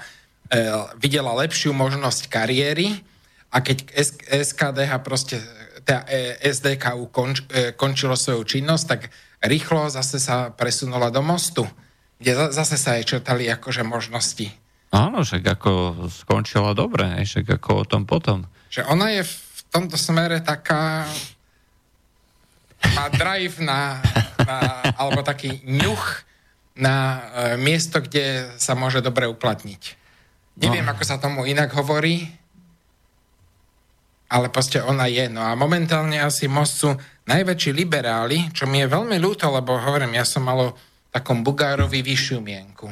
e, 0.51 0.59
videla 0.99 1.31
lepšiu 1.31 1.71
možnosť 1.71 2.27
kariéry 2.27 2.99
a 3.47 3.63
keď 3.63 3.95
SKDH 4.43 4.91
proste 4.99 5.39
teda 5.87 6.03
SDKU 6.43 7.07
konč, 7.15 7.47
e, 7.47 7.71
končilo 7.71 8.19
svoju 8.19 8.43
činnosť, 8.43 8.85
tak 8.91 9.07
rýchlo 9.45 9.89
zase 9.89 10.17
sa 10.21 10.51
presunula 10.53 11.09
do 11.09 11.21
mostu, 11.21 11.63
kde 12.19 12.51
zase 12.51 12.77
sa 12.77 12.97
jej 12.97 13.17
črtali 13.17 13.49
akože 13.49 13.85
možnosti. 13.85 14.49
Áno, 14.95 15.25
však 15.25 15.43
ako 15.59 15.71
skončila 16.07 16.71
dobre, 16.71 17.09
však 17.25 17.59
ako 17.59 17.69
o 17.83 17.85
tom 17.85 18.03
potom. 18.07 18.47
Že 18.71 18.87
ona 18.87 19.11
je 19.11 19.27
v 19.27 19.61
tomto 19.73 19.99
smere 19.99 20.39
taká 20.39 21.03
má 22.93 23.09
drive 23.09 23.57
na, 23.59 23.99
na 24.45 24.57
alebo 24.93 25.25
taký 25.25 25.63
ňuch 25.65 26.23
na 26.75 26.95
e, 26.95 27.19
miesto, 27.57 28.03
kde 28.03 28.51
sa 28.59 28.75
môže 28.77 28.99
dobre 28.99 29.25
uplatniť. 29.25 29.83
Neviem, 30.59 30.85
no. 30.85 30.91
ako 30.95 31.03
sa 31.03 31.19
tomu 31.19 31.47
inak 31.47 31.71
hovorí, 31.75 32.29
ale 34.31 34.51
proste 34.51 34.83
ona 34.83 35.07
je. 35.07 35.27
No 35.31 35.43
a 35.43 35.55
momentálne 35.55 36.19
asi 36.19 36.47
most 36.47 36.79
sú 36.79 36.95
najväčší 37.25 37.71
liberáli, 37.73 38.53
čo 38.53 38.69
mi 38.69 38.81
je 38.85 38.87
veľmi 38.89 39.17
ľúto, 39.17 39.49
lebo 39.49 39.77
hovorím, 39.77 40.17
ja 40.17 40.25
som 40.25 40.45
malo 40.45 40.77
takom 41.09 41.41
Bugárovi 41.41 42.05
vyššiu 42.05 42.39
mienku. 42.39 42.87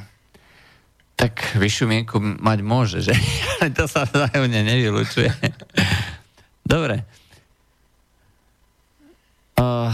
Tak 1.13 1.55
vyššiu 1.55 1.85
mienku 1.85 2.17
mať 2.19 2.59
môže, 2.65 2.99
že? 3.05 3.13
to 3.77 3.85
sa 3.85 4.09
vzájomne 4.09 4.65
nevylučuje. 4.65 5.29
Dobre. 6.73 7.05
Uh, 9.53 9.93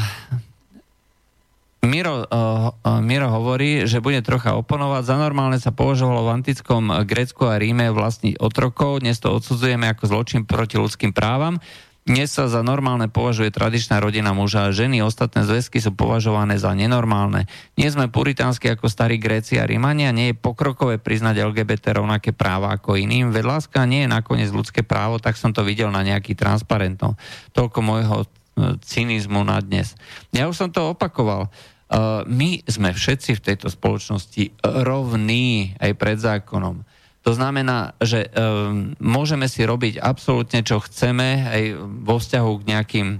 Miro, 1.83 2.23
uh, 2.23 2.71
Miro 3.03 3.27
hovorí, 3.27 3.83
že 3.83 3.99
bude 3.99 4.23
trocha 4.23 4.55
oponovať. 4.55 5.03
Za 5.03 5.15
normálne 5.19 5.59
sa 5.59 5.75
považovalo 5.75 6.23
v 6.23 6.33
antickom 6.39 7.03
Grécku 7.03 7.43
a 7.43 7.59
Ríme 7.59 7.91
vlastní 7.91 8.39
otrokov. 8.39 9.03
Dnes 9.03 9.19
to 9.19 9.35
odsudzujeme 9.35 9.89
ako 9.91 10.07
zločin 10.07 10.47
proti 10.47 10.79
ľudským 10.79 11.11
právam. 11.11 11.59
Dnes 12.09 12.33
sa 12.33 12.49
za 12.49 12.65
normálne 12.65 13.05
považuje 13.05 13.53
tradičná 13.53 14.01
rodina 14.01 14.33
muža 14.33 14.65
a 14.65 14.73
ženy. 14.73 15.05
Ostatné 15.05 15.45
zväzky 15.45 15.77
sú 15.77 15.93
považované 15.93 16.57
za 16.57 16.73
nenormálne. 16.73 17.45
Nie 17.77 17.93
sme 17.93 18.09
puritánsky 18.09 18.65
ako 18.65 18.89
starí 18.89 19.21
Gréci 19.21 19.61
a 19.61 19.69
Rímania. 19.69 20.09
Nie 20.09 20.33
je 20.33 20.41
pokrokové 20.41 20.97
priznať 20.97 21.37
LGBT 21.37 22.01
rovnaké 22.01 22.33
práva 22.33 22.73
ako 22.73 22.97
iným. 22.97 23.29
Veď 23.29 23.45
láska 23.45 23.85
nie 23.85 24.09
je 24.09 24.09
nakoniec 24.09 24.49
ľudské 24.49 24.81
právo, 24.81 25.21
tak 25.21 25.37
som 25.37 25.53
to 25.53 25.61
videl 25.61 25.93
na 25.93 26.01
nejaký 26.01 26.33
transparentom. 26.33 27.13
Toľko 27.53 27.79
môjho 27.85 28.25
cynizmu 28.81 29.45
na 29.45 29.61
dnes. 29.61 29.93
Ja 30.33 30.49
už 30.49 30.65
som 30.65 30.69
to 30.73 30.97
opakoval. 30.97 31.53
Uh, 31.89 32.25
my 32.25 32.65
sme 32.65 32.89
všetci 32.89 33.37
v 33.37 33.43
tejto 33.53 33.69
spoločnosti 33.69 34.57
rovní 34.65 35.77
aj 35.77 35.91
pred 35.93 36.17
zákonom. 36.17 36.88
To 37.27 37.35
znamená, 37.35 37.99
že 37.99 38.31
um, 38.31 38.95
môžeme 38.97 39.51
si 39.51 39.67
robiť 39.67 39.99
absolútne, 39.99 40.63
čo 40.63 40.79
chceme, 40.79 41.45
aj 41.51 41.63
vo 42.07 42.15
vzťahu 42.15 42.51
k 42.63 42.67
nejakým 42.71 43.07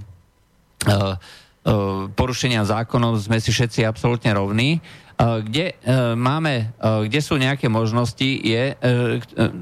uh, 0.88 2.08
porušeniam 2.16 2.64
zákonov 2.64 3.20
sme 3.20 3.36
si 3.44 3.52
všetci 3.52 3.84
absolútne 3.84 4.32
rovní. 4.32 4.80
Uh, 5.20 5.44
kde, 5.44 5.76
uh, 5.84 6.16
máme, 6.16 6.72
uh, 6.80 7.04
kde 7.04 7.20
sú 7.20 7.36
nejaké 7.36 7.68
možnosti, 7.68 8.24
je, 8.24 8.72
uh, 8.72 9.20
uh, 9.20 9.52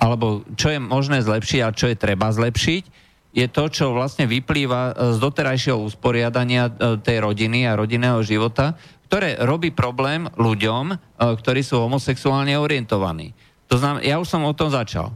alebo 0.00 0.48
čo 0.56 0.72
je 0.72 0.80
možné 0.80 1.20
zlepšiť 1.20 1.60
a 1.60 1.76
čo 1.76 1.92
je 1.92 1.96
treba 2.00 2.32
zlepšiť, 2.32 3.04
je 3.32 3.48
to, 3.48 3.64
čo 3.72 3.96
vlastne 3.96 4.28
vyplýva 4.28 4.92
z 4.92 5.16
doterajšieho 5.16 5.80
usporiadania 5.80 6.68
tej 7.00 7.24
rodiny 7.24 7.64
a 7.64 7.80
rodinného 7.80 8.20
života, 8.20 8.76
ktoré 9.12 9.36
robí 9.44 9.68
problém 9.68 10.24
ľuďom, 10.40 10.88
e, 10.88 10.96
ktorí 11.20 11.60
sú 11.60 11.84
homosexuálne 11.84 12.56
orientovaní. 12.56 13.36
To 13.68 13.76
znamená, 13.76 14.00
ja 14.00 14.16
už 14.16 14.24
som 14.24 14.40
o 14.48 14.56
tom 14.56 14.72
začal. 14.72 15.12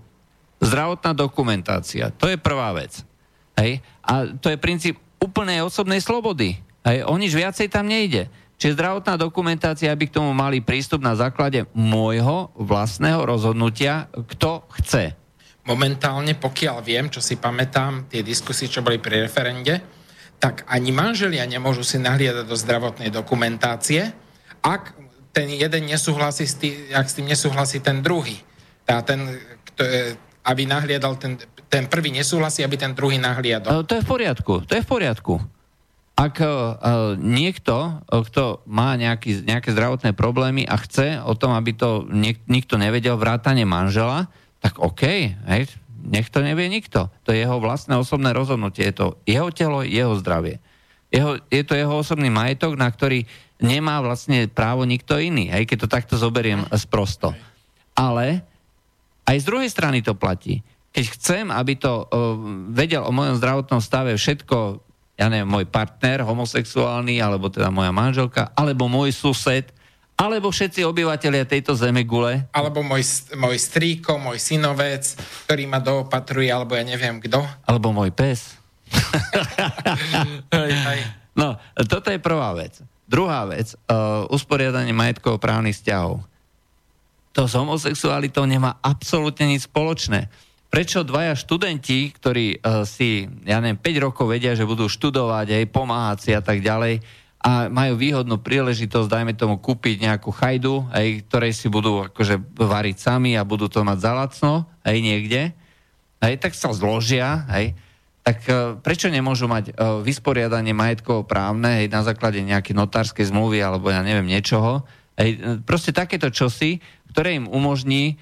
Zdravotná 0.60 1.16
dokumentácia, 1.16 2.12
to 2.12 2.28
je 2.28 2.36
prvá 2.36 2.76
vec. 2.76 3.00
Hej? 3.56 3.80
A 4.04 4.28
to 4.36 4.52
je 4.52 4.60
princíp 4.60 5.00
úplnej 5.16 5.64
osobnej 5.64 6.04
slobody. 6.04 6.60
Hej? 6.84 7.08
O 7.08 7.16
nič 7.16 7.32
viacej 7.32 7.72
tam 7.72 7.88
nejde. 7.88 8.28
Čiže 8.60 8.76
zdravotná 8.76 9.16
dokumentácia 9.16 9.88
by 9.96 10.04
k 10.12 10.16
tomu 10.20 10.36
mali 10.36 10.60
prístup 10.60 11.00
na 11.00 11.16
základe 11.16 11.64
môjho 11.72 12.52
vlastného 12.52 13.24
rozhodnutia, 13.24 14.12
kto 14.12 14.68
chce 14.76 15.16
momentálne, 15.66 16.38
pokiaľ 16.38 16.76
viem, 16.78 17.10
čo 17.10 17.18
si 17.18 17.42
pamätám, 17.42 18.06
tie 18.06 18.22
diskusie, 18.22 18.70
čo 18.70 18.86
boli 18.86 19.02
pri 19.02 19.26
referende, 19.26 19.82
tak 20.36 20.68
ani 20.68 20.92
manželia 20.92 21.48
nemôžu 21.48 21.82
si 21.82 21.96
nahliadať 21.96 22.44
do 22.44 22.56
zdravotnej 22.56 23.08
dokumentácie, 23.08 24.12
ak 24.60 24.92
ten 25.32 25.52
jeden 25.52 25.84
nesúhlasí 25.88 26.48
s 26.48 26.56
tým, 26.56 26.92
ak 26.96 27.06
s 27.08 27.16
tým 27.20 27.28
nesúhlasí 27.28 27.84
ten 27.84 28.00
druhý. 28.00 28.40
Tá 28.88 29.04
ten, 29.04 29.36
kto, 29.72 29.82
aby 30.48 30.62
nahliadal 30.64 31.20
ten, 31.20 31.36
ten 31.68 31.84
prvý 31.90 32.08
nesúhlasí, 32.14 32.64
aby 32.64 32.80
ten 32.80 32.96
druhý 32.96 33.20
nahliadal. 33.20 33.84
To 33.84 33.94
je 33.96 34.02
v 34.04 34.08
poriadku, 34.08 34.64
to 34.64 34.72
je 34.78 34.82
v 34.84 34.88
poriadku. 34.88 35.34
Ak 36.16 36.40
uh, 36.40 36.80
niekto, 37.20 38.00
kto 38.08 38.64
má 38.64 38.96
nejaký, 38.96 39.44
nejaké 39.44 39.76
zdravotné 39.76 40.16
problémy 40.16 40.64
a 40.64 40.80
chce 40.80 41.20
o 41.20 41.36
tom, 41.36 41.52
aby 41.52 41.76
to 41.76 42.08
niek- 42.08 42.40
nikto 42.48 42.80
nevedel, 42.80 43.20
vrátane 43.20 43.68
manžela, 43.68 44.32
tak 44.64 44.80
OK, 44.80 45.02
hej, 45.36 45.68
nech 46.06 46.30
to 46.30 46.40
nevie 46.40 46.70
nikto. 46.70 47.10
To 47.26 47.34
je 47.34 47.42
jeho 47.42 47.58
vlastné 47.58 47.98
osobné 47.98 48.30
rozhodnutie. 48.30 48.86
Je 48.88 48.94
to 48.94 49.06
jeho 49.26 49.50
telo, 49.50 49.82
jeho 49.82 50.14
zdravie. 50.22 50.62
Jeho, 51.10 51.38
je 51.50 51.62
to 51.66 51.74
jeho 51.74 51.94
osobný 51.98 52.30
majetok, 52.30 52.78
na 52.78 52.86
ktorý 52.90 53.26
nemá 53.62 53.98
vlastne 54.02 54.46
právo 54.46 54.84
nikto 54.84 55.16
iný, 55.16 55.48
hej, 55.48 55.64
keď 55.64 55.86
to 55.86 55.88
takto 55.88 56.14
zoberiem 56.18 56.66
sprosto. 56.76 57.32
Ale 57.96 58.44
aj 59.26 59.36
z 59.42 59.48
druhej 59.48 59.70
strany 59.70 60.04
to 60.04 60.14
platí. 60.14 60.60
Keď 60.92 61.04
chcem, 61.18 61.44
aby 61.52 61.76
to 61.76 62.04
uh, 62.04 62.06
vedel 62.72 63.04
o 63.04 63.12
mojom 63.12 63.36
zdravotnom 63.36 63.80
stave 63.80 64.16
všetko, 64.16 64.80
ja 65.16 65.32
neviem, 65.32 65.48
môj 65.48 65.64
partner 65.68 66.24
homosexuálny, 66.24 67.20
alebo 67.20 67.48
teda 67.48 67.72
moja 67.72 67.92
manželka, 67.92 68.52
alebo 68.52 68.88
môj 68.88 69.12
sused, 69.16 69.72
alebo 70.16 70.48
všetci 70.48 70.80
obyvateľia 70.80 71.44
tejto 71.44 71.76
zeme 71.76 72.00
gule. 72.08 72.48
Alebo 72.56 72.80
môj, 72.80 73.04
môj 73.36 73.60
strýko, 73.60 74.16
môj 74.16 74.40
synovec, 74.40 75.04
ktorý 75.44 75.68
ma 75.68 75.76
doopatruje, 75.76 76.48
alebo 76.48 76.72
ja 76.72 76.88
neviem 76.88 77.20
kto. 77.20 77.44
Alebo 77.68 77.92
môj 77.92 78.16
pes. 78.16 78.56
no, 81.40 81.60
toto 81.84 82.08
je 82.08 82.16
prvá 82.16 82.56
vec. 82.56 82.80
Druhá 83.04 83.44
vec, 83.44 83.76
uh, 83.86 84.24
usporiadanie 84.32 84.96
majetkov 84.96 85.36
právnych 85.36 85.76
vzťahov. 85.76 86.24
To 87.36 87.44
s 87.44 87.52
homosexualitou 87.52 88.48
nemá 88.48 88.80
absolútne 88.80 89.52
nič 89.52 89.68
spoločné. 89.68 90.32
prečo 90.72 91.04
dvaja 91.04 91.36
študenti, 91.36 92.08
ktorí 92.16 92.64
uh, 92.64 92.88
si, 92.88 93.28
ja 93.44 93.60
neviem, 93.60 93.76
5 93.76 94.04
rokov 94.08 94.32
vedia, 94.32 94.56
že 94.56 94.64
budú 94.64 94.88
študovať, 94.88 95.60
aj 95.60 95.64
pomáhať 95.70 96.18
si 96.24 96.30
a 96.32 96.40
tak 96.40 96.64
ďalej, 96.64 97.04
a 97.46 97.70
majú 97.70 97.94
výhodnú 97.94 98.42
príležitosť, 98.42 99.06
dajme 99.06 99.38
tomu, 99.38 99.62
kúpiť 99.62 100.02
nejakú 100.02 100.34
chajdu, 100.34 100.82
aj, 100.90 101.30
ktorej 101.30 101.54
si 101.54 101.70
budú 101.70 102.10
akože 102.10 102.42
variť 102.58 102.96
sami 102.98 103.38
a 103.38 103.46
budú 103.46 103.70
to 103.70 103.86
mať 103.86 103.98
za 104.02 104.12
lacno, 104.18 104.52
aj 104.82 104.96
niekde, 104.98 105.54
aj, 106.18 106.42
tak 106.42 106.58
sa 106.58 106.74
zložia, 106.74 107.46
aj, 107.46 107.70
tak 108.26 108.42
uh, 108.50 108.74
prečo 108.82 109.06
nemôžu 109.06 109.46
mať 109.46 109.70
uh, 109.70 110.02
vysporiadanie 110.02 110.74
majetkov 110.74 111.30
právne 111.30 111.86
aj 111.86 111.94
na 111.94 112.02
základe 112.02 112.42
nejakej 112.42 112.74
notárskej 112.74 113.30
zmluvy 113.30 113.62
alebo 113.62 113.94
ja 113.94 114.02
neviem 114.02 114.26
niečoho. 114.26 114.82
Aj, 115.14 115.28
proste 115.62 115.94
takéto 115.94 116.34
čosi, 116.34 116.82
ktoré 117.14 117.38
im 117.38 117.46
umožní 117.46 118.18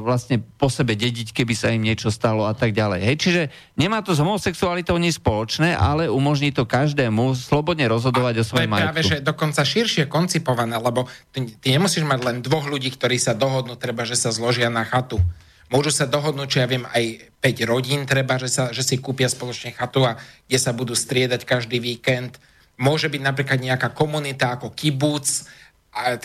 vlastne 0.00 0.40
po 0.40 0.72
sebe 0.72 0.96
dediť, 0.96 1.36
keby 1.36 1.52
sa 1.52 1.68
im 1.68 1.84
niečo 1.84 2.08
stalo 2.08 2.48
a 2.48 2.56
tak 2.56 2.72
ďalej. 2.72 3.00
Hej, 3.04 3.16
čiže 3.20 3.42
nemá 3.76 4.00
to 4.00 4.16
s 4.16 4.20
homosexualitou 4.24 4.96
nič 4.96 5.20
spoločné, 5.20 5.76
ale 5.76 6.08
umožní 6.08 6.56
to 6.56 6.64
každému 6.64 7.36
slobodne 7.36 7.84
rozhodovať 7.84 8.40
a 8.40 8.42
o 8.42 8.48
svojom 8.48 8.70
majetku. 8.72 8.88
práve, 8.88 9.04
že 9.04 9.16
dokonca 9.20 9.60
širšie 9.60 10.08
koncipované, 10.08 10.80
lebo 10.80 11.04
ty, 11.36 11.52
ty 11.60 11.68
nemusíš 11.76 12.08
mať 12.08 12.20
len 12.24 12.36
dvoch 12.40 12.64
ľudí, 12.64 12.88
ktorí 12.96 13.20
sa 13.20 13.36
dohodnú, 13.36 13.76
treba, 13.76 14.08
že 14.08 14.16
sa 14.16 14.32
zložia 14.32 14.72
na 14.72 14.88
chatu. 14.88 15.20
Môžu 15.68 15.92
sa 15.92 16.08
dohodnúť, 16.08 16.48
čo 16.48 16.58
ja 16.64 16.66
viem, 16.68 16.88
aj 16.88 17.28
5 17.44 17.68
rodín 17.68 18.08
treba, 18.08 18.40
že, 18.40 18.48
sa, 18.48 18.72
že 18.72 18.80
si 18.80 18.96
kúpia 18.96 19.28
spoločne 19.28 19.76
chatu 19.76 20.00
a 20.08 20.16
kde 20.48 20.56
sa 20.56 20.72
budú 20.72 20.96
striedať 20.96 21.44
každý 21.44 21.76
víkend. 21.76 22.40
Môže 22.80 23.12
byť 23.12 23.20
napríklad 23.20 23.60
nejaká 23.60 23.92
komunita 23.92 24.56
ako 24.56 24.72
kibuc, 24.72 25.28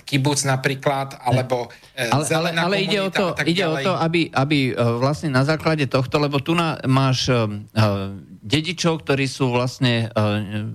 kibuc 0.05 0.39
napríklad, 0.45 1.17
alebo 1.19 1.69
e, 1.97 2.09
ale, 2.09 2.25
ale, 2.29 2.49
ale 2.53 2.75
ide 2.85 2.99
o 3.01 3.09
to, 3.09 3.33
ide 3.45 3.65
o 3.65 3.77
to 3.81 3.93
aby, 3.97 4.29
aby 4.29 4.71
e, 4.71 4.73
vlastne 5.01 5.33
na 5.33 5.41
základe 5.45 5.89
tohto, 5.89 6.21
lebo 6.21 6.37
tu 6.41 6.53
na, 6.53 6.77
máš 6.85 7.29
uh, 7.29 7.49
dedičov, 8.43 9.05
ktorí 9.05 9.25
sú 9.25 9.49
vlastne, 9.49 10.09
uh, 10.13 10.69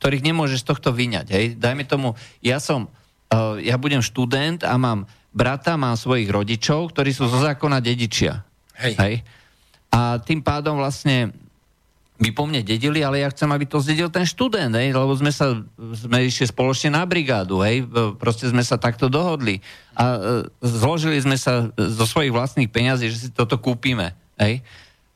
ktorých 0.00 0.26
nemôžeš 0.26 0.64
z 0.64 0.68
tohto 0.68 0.90
vyňať. 0.90 1.26
Hej? 1.30 1.46
Dajme 1.58 1.84
tomu, 1.86 2.18
ja 2.42 2.58
som, 2.58 2.88
uh, 3.30 3.58
ja 3.62 3.78
budem 3.78 4.02
študent 4.02 4.66
a 4.66 4.74
mám 4.78 5.06
brata, 5.32 5.80
mám 5.80 5.96
svojich 5.96 6.28
rodičov, 6.28 6.92
ktorí 6.92 7.10
sú 7.10 7.28
zo 7.28 7.40
zákona 7.40 7.80
dedičia. 7.80 8.44
Hej. 8.78 8.94
Hej? 8.98 9.14
A 9.92 10.16
tým 10.24 10.40
pádom 10.40 10.80
vlastne 10.80 11.36
by 12.22 12.30
po 12.30 12.46
mne 12.46 12.62
dedili, 12.62 13.02
ale 13.02 13.20
ja 13.20 13.28
chcem, 13.34 13.50
aby 13.50 13.66
to 13.66 13.82
zdedil 13.82 14.06
ten 14.08 14.22
študent, 14.22 14.70
hej, 14.78 14.94
lebo 14.94 15.10
sme 15.18 15.34
sa, 15.34 15.58
sme 15.74 16.22
išli 16.22 16.46
spoločne 16.46 16.94
na 16.94 17.02
brigádu, 17.02 17.58
hej, 17.66 17.82
proste 18.16 18.46
sme 18.46 18.62
sa 18.62 18.78
takto 18.78 19.10
dohodli 19.10 19.58
a 19.98 20.04
e, 20.06 20.18
zložili 20.62 21.18
sme 21.18 21.34
sa 21.34 21.74
zo 21.74 22.06
svojich 22.06 22.30
vlastných 22.30 22.70
peňazí, 22.70 23.10
že 23.10 23.18
si 23.18 23.28
toto 23.34 23.58
kúpime, 23.58 24.14
hej, 24.38 24.62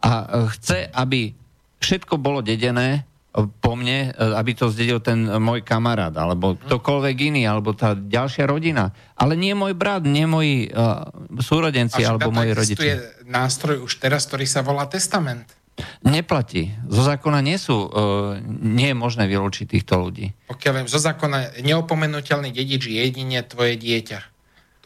a 0.02 0.10
e, 0.22 0.26
chce, 0.58 0.90
aby 0.92 1.32
všetko 1.80 2.18
bolo 2.20 2.44
dedené 2.44 3.00
e, 3.32 3.46
po 3.46 3.72
mne, 3.74 4.12
e, 4.12 4.32
aby 4.36 4.52
to 4.52 4.68
zdedil 4.68 5.00
ten 5.00 5.24
môj 5.40 5.64
kamarát, 5.64 6.12
alebo 6.12 6.60
ktokoľvek 6.60 7.16
iný, 7.32 7.42
alebo 7.48 7.72
tá 7.72 7.96
ďalšia 7.96 8.44
rodina. 8.46 8.92
Ale 9.16 9.34
nie 9.34 9.56
môj 9.56 9.72
brat, 9.72 10.04
nie 10.04 10.28
moji 10.28 10.68
uh, 10.68 11.08
súrodenci, 11.40 12.04
alebo 12.04 12.28
moji 12.28 12.52
rodičia. 12.52 12.76
existuje 12.76 12.96
nástroj 13.32 13.80
už 13.80 13.92
teraz, 13.96 14.28
ktorý 14.28 14.44
sa 14.44 14.60
volá 14.60 14.84
testament. 14.84 15.55
Neplatí. 16.04 16.72
Zo 16.88 17.04
zákona 17.04 17.44
nie 17.44 17.60
sú, 17.60 17.76
uh, 17.76 18.40
nie 18.46 18.92
je 18.92 18.96
možné 18.96 19.28
vylúčiť 19.28 19.66
týchto 19.68 20.00
ľudí. 20.00 20.32
Pokiaľ 20.48 20.72
viem, 20.72 20.88
zo 20.88 20.96
zákona 20.96 21.60
neopomenutelný 21.60 22.52
dedič 22.52 22.88
je 22.88 22.96
jedine 22.96 23.44
tvoje 23.44 23.76
dieťa. 23.76 24.18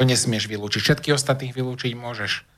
To 0.00 0.02
nesmieš 0.08 0.48
vylúčiť. 0.48 0.80
Všetky 0.80 1.08
ostatných 1.12 1.52
vylúčiť 1.52 1.92
môžeš. 1.94 2.48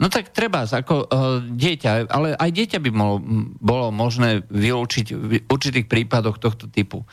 No 0.00 0.08
tak 0.12 0.32
treba, 0.32 0.64
ako 0.64 0.94
uh, 1.06 1.06
dieťa, 1.44 2.10
ale 2.10 2.36
aj 2.36 2.50
dieťa 2.52 2.78
by 2.80 2.90
bolo, 2.92 3.16
bolo 3.60 3.86
možné 3.94 4.44
vylúčiť 4.48 5.06
v 5.12 5.32
určitých 5.46 5.86
prípadoch 5.86 6.40
tohto 6.40 6.68
typu. 6.68 7.04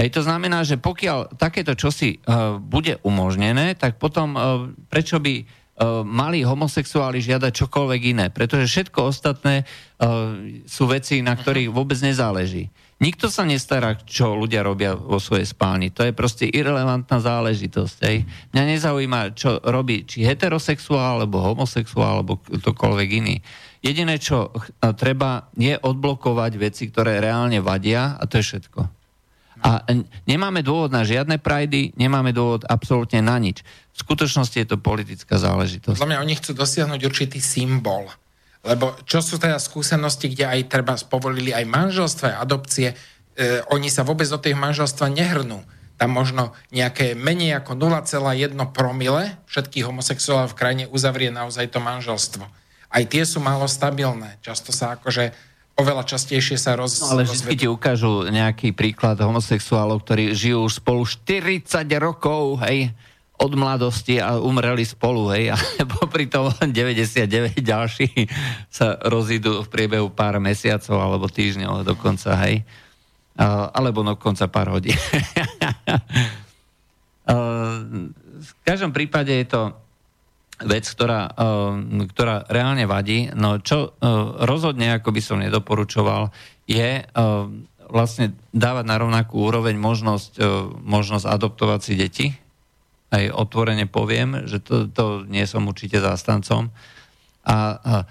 Hej, 0.00 0.16
to 0.16 0.24
znamená, 0.24 0.64
že 0.64 0.80
pokiaľ 0.80 1.36
takéto 1.36 1.76
čosi 1.76 2.16
uh, 2.16 2.56
bude 2.56 3.02
umožnené, 3.04 3.76
tak 3.76 4.00
potom 4.00 4.28
uh, 4.32 4.40
prečo 4.88 5.20
by 5.20 5.59
E, 5.59 5.59
mali 6.04 6.44
homosexuáli 6.44 7.24
žiadať 7.24 7.64
čokoľvek 7.64 8.02
iné, 8.12 8.26
pretože 8.28 8.68
všetko 8.68 9.00
ostatné 9.08 9.64
uh, 9.64 10.36
sú 10.68 10.84
veci, 10.84 11.24
na 11.24 11.32
ktorých 11.32 11.72
vôbec 11.72 11.96
nezáleží. 12.04 12.68
Nikto 13.00 13.32
sa 13.32 13.48
nestará, 13.48 13.96
čo 13.96 14.36
ľudia 14.36 14.60
robia 14.60 14.92
vo 14.92 15.16
svojej 15.16 15.48
spálni. 15.48 15.88
To 15.96 16.04
je 16.04 16.12
proste 16.12 16.44
irrelevantná 16.44 17.16
záležitosť. 17.16 17.96
Hej. 18.04 18.28
Mňa 18.52 18.64
nezaujíma, 18.76 19.20
čo 19.32 19.56
robí 19.64 20.04
či 20.04 20.20
heterosexuál, 20.20 21.24
alebo 21.24 21.40
homosexuál, 21.40 22.20
alebo 22.20 22.44
ktokoľvek 22.44 23.08
iný. 23.16 23.40
Jediné, 23.80 24.20
čo 24.20 24.52
treba, 25.00 25.48
je 25.56 25.80
odblokovať 25.80 26.52
veci, 26.60 26.92
ktoré 26.92 27.24
reálne 27.24 27.64
vadia 27.64 28.20
a 28.20 28.28
to 28.28 28.36
je 28.36 28.52
všetko. 28.52 28.99
A 29.60 29.84
nemáme 30.24 30.64
dôvod 30.64 30.88
na 30.88 31.04
žiadne 31.04 31.36
prajdy, 31.36 31.92
nemáme 31.96 32.32
dôvod 32.32 32.64
absolútne 32.64 33.20
na 33.20 33.36
nič. 33.36 33.60
V 33.92 33.98
skutočnosti 34.00 34.56
je 34.56 34.66
to 34.68 34.80
politická 34.80 35.36
záležitosť. 35.36 36.00
Podľa 36.00 36.10
mňa 36.16 36.22
oni 36.24 36.34
chcú 36.40 36.56
dosiahnuť 36.56 37.00
určitý 37.04 37.38
symbol. 37.44 38.08
Lebo 38.60 38.92
čo 39.08 39.24
sú 39.24 39.40
teda 39.40 39.56
skúsenosti, 39.56 40.32
kde 40.32 40.48
aj 40.48 40.68
treba 40.68 40.96
spovolili 40.96 41.52
aj 41.52 41.64
manželstva, 41.64 42.40
adopcie, 42.40 42.92
e, 42.92 42.96
oni 43.72 43.88
sa 43.88 44.04
vôbec 44.04 44.28
do 44.28 44.36
tých 44.36 44.56
manželstva 44.56 45.08
nehrnú. 45.08 45.64
Tam 46.00 46.12
možno 46.12 46.56
nejaké 46.72 47.12
menej 47.12 47.60
ako 47.60 47.76
0,1 47.76 48.56
promile 48.72 49.36
všetkých 49.48 49.84
homosexuálov 49.84 50.52
v 50.52 50.58
krajine 50.60 50.84
uzavrie 50.88 51.28
naozaj 51.28 51.72
to 51.72 51.80
manželstvo. 51.80 52.44
Aj 52.90 53.02
tie 53.04 53.22
sú 53.28 53.44
málo 53.44 53.68
stabilné. 53.68 54.40
Často 54.40 54.72
sa 54.72 54.96
akože 54.96 55.49
oveľa 55.80 56.04
častejšie 56.04 56.60
sa 56.60 56.76
roz... 56.76 57.00
No, 57.00 57.16
ale 57.16 57.24
vždy 57.24 57.56
ti 57.56 57.66
ukážu 57.66 58.28
nejaký 58.28 58.76
príklad 58.76 59.16
homosexuálov, 59.16 60.04
ktorí 60.04 60.36
žijú 60.36 60.68
už 60.68 60.84
spolu 60.84 61.02
40 61.08 61.64
rokov, 61.96 62.60
hej, 62.68 62.92
od 63.40 63.52
mladosti 63.56 64.20
a 64.20 64.36
umreli 64.36 64.84
spolu, 64.84 65.32
hej, 65.32 65.50
a 65.54 65.56
popri 65.88 66.28
tom 66.28 66.52
99 66.52 67.56
ďalší 67.64 68.28
sa 68.68 69.00
rozídu 69.00 69.64
v 69.64 69.68
priebehu 69.72 70.12
pár 70.12 70.36
mesiacov 70.36 71.00
alebo 71.00 71.26
týždňov 71.26 71.88
dokonca, 71.88 72.36
hej. 72.44 72.62
Alebo 73.72 74.04
dokonca 74.04 74.44
pár 74.52 74.76
hodín. 74.76 75.00
v 78.40 78.52
každom 78.66 78.92
prípade 78.92 79.32
je 79.32 79.46
to 79.48 79.72
vec, 80.64 80.84
ktorá, 80.84 81.32
uh, 81.32 81.76
ktorá 82.10 82.44
reálne 82.48 82.84
vadí. 82.84 83.32
No 83.32 83.60
čo 83.60 83.92
uh, 83.92 84.44
rozhodne, 84.44 84.92
ako 84.96 85.10
by 85.12 85.20
som 85.24 85.40
nedoporučoval, 85.40 86.32
je 86.68 87.04
uh, 87.04 87.48
vlastne 87.90 88.38
dávať 88.54 88.84
na 88.86 88.96
rovnakú 89.02 89.50
úroveň 89.50 89.74
možnosť, 89.74 90.38
možnosť 90.86 91.26
adoptovať 91.26 91.80
si 91.82 91.94
deti. 91.98 92.26
Aj 93.10 93.26
otvorene 93.34 93.90
poviem, 93.90 94.46
že 94.46 94.62
to, 94.62 94.86
to 94.86 95.26
nie 95.26 95.42
som 95.42 95.66
určite 95.66 95.98
zástancom. 95.98 96.70
A 97.42 97.56
uh, 97.74 98.06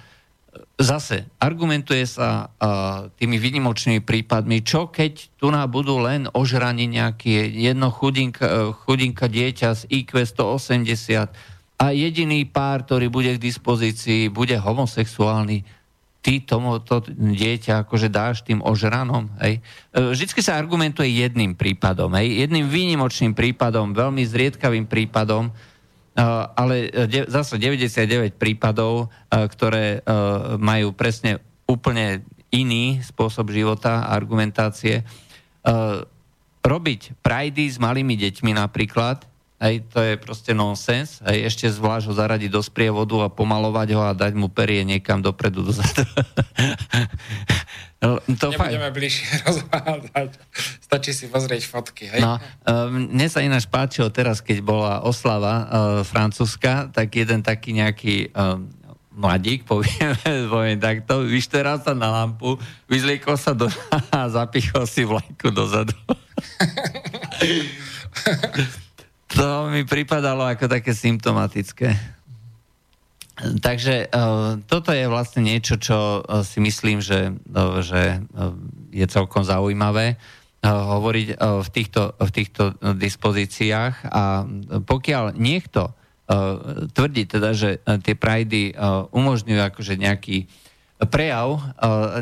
zase 0.76 1.32
argumentuje 1.40 2.04
sa 2.04 2.52
uh, 2.52 3.08
tými 3.16 3.40
vynimočnými 3.40 4.04
prípadmi, 4.04 4.60
čo 4.68 4.92
keď 4.92 5.40
tu 5.40 5.48
nám 5.48 5.72
budú 5.72 6.04
len 6.04 6.28
ožrani 6.36 6.92
nejaké 6.92 7.48
jedno 7.48 7.88
chudinka, 7.88 8.76
chudinka 8.84 9.32
dieťa 9.32 9.70
z 9.80 9.82
IQ 9.88 10.28
180 10.28 11.59
a 11.80 11.96
jediný 11.96 12.44
pár, 12.44 12.84
ktorý 12.84 13.08
bude 13.08 13.32
k 13.40 13.40
dispozícii, 13.40 14.28
bude 14.28 14.60
homosexuálny, 14.60 15.64
ty 16.20 16.44
tomuto 16.44 17.00
dieťa 17.08 17.88
akože 17.88 18.12
dáš 18.12 18.44
tým 18.44 18.60
ožranom. 18.60 19.32
Hej. 19.40 19.64
E, 19.96 20.12
vždycky 20.12 20.44
sa 20.44 20.60
argumentuje 20.60 21.08
jedným 21.08 21.56
prípadom, 21.56 22.12
hej. 22.20 22.44
jedným 22.44 22.68
výnimočným 22.68 23.32
prípadom, 23.32 23.96
veľmi 23.96 24.28
zriedkavým 24.28 24.92
prípadom, 24.92 25.48
e, 25.48 25.52
ale 26.60 26.92
zase 27.32 27.56
99 27.56 28.36
prípadov, 28.36 29.08
e, 29.08 29.48
ktoré 29.48 30.04
majú 30.60 30.92
presne 30.92 31.40
úplne 31.64 32.28
iný 32.52 33.00
spôsob 33.00 33.54
života 33.56 34.04
a 34.04 34.18
argumentácie. 34.18 35.06
Robiť 36.60 37.02
prajdy 37.22 37.66
s 37.70 37.78
malými 37.78 38.18
deťmi 38.18 38.58
napríklad 38.58 39.30
Hej, 39.60 39.92
to 39.92 40.00
je 40.00 40.16
proste 40.16 40.56
nonsens. 40.56 41.20
Hej, 41.28 41.52
ešte 41.52 41.68
zvlášť 41.68 42.08
ho 42.08 42.14
zaradiť 42.16 42.48
do 42.48 42.64
sprievodu 42.64 43.28
a 43.28 43.28
pomalovať 43.28 43.88
ho 43.92 44.02
a 44.08 44.16
dať 44.16 44.32
mu 44.40 44.48
perie 44.48 44.88
niekam 44.88 45.20
dopredu, 45.20 45.68
dozadu. 45.68 46.08
to 48.40 48.48
Nebudeme 48.56 48.88
fakt... 48.88 48.96
bližšie 48.96 49.28
rozvádzať. 49.48 50.30
Stačí 50.80 51.12
si 51.12 51.28
pozrieť 51.28 51.68
fotky. 51.68 52.08
Hej? 52.08 52.24
No, 52.24 52.40
um, 52.40 53.12
mne 53.12 53.28
sa 53.28 53.44
ináč 53.44 53.68
páčilo 53.68 54.08
teraz, 54.08 54.40
keď 54.40 54.64
bola 54.64 55.04
oslava 55.04 55.54
uh, 55.54 55.68
francúzska, 56.08 56.88
tak 56.96 57.12
jeden 57.20 57.44
taký 57.44 57.76
nejaký 57.76 58.32
um, 58.32 58.72
mladík, 59.12 59.68
poviem, 59.70 60.16
poviem 60.48 60.80
takto, 60.80 61.28
vyšteral 61.28 61.84
sa 61.84 61.92
na 61.92 62.08
lampu, 62.08 62.56
vyzliekol 62.88 63.36
sa 63.36 63.52
do 63.52 63.68
a 64.16 64.32
zapichol 64.32 64.88
si 64.88 65.04
vlajku 65.04 65.52
dozadu. 65.52 65.92
To 69.38 69.70
mi 69.70 69.86
pripadalo 69.86 70.42
ako 70.50 70.66
také 70.66 70.96
symptomatické. 70.98 71.94
Takže 73.40 74.12
uh, 74.12 74.60
toto 74.68 74.92
je 74.92 75.08
vlastne 75.08 75.48
niečo, 75.48 75.80
čo 75.80 76.20
uh, 76.20 76.44
si 76.44 76.60
myslím, 76.60 77.00
že, 77.00 77.32
uh, 77.32 77.80
že 77.80 78.20
je 78.92 79.06
celkom 79.08 79.46
zaujímavé 79.46 80.20
hovoriť 80.60 81.40
v, 81.40 81.70
týchto, 81.72 82.20
v 82.20 82.32
týchto 82.36 82.76
dispozíciách 82.84 84.12
a 84.12 84.44
pokiaľ 84.84 85.40
niekto 85.40 85.96
tvrdí 86.92 87.32
teda, 87.32 87.56
že 87.56 87.80
tie 88.04 88.12
prajdy 88.20 88.76
umožňujú 89.08 89.56
akože 89.56 89.96
nejaký 89.96 90.52
prejav 91.08 91.64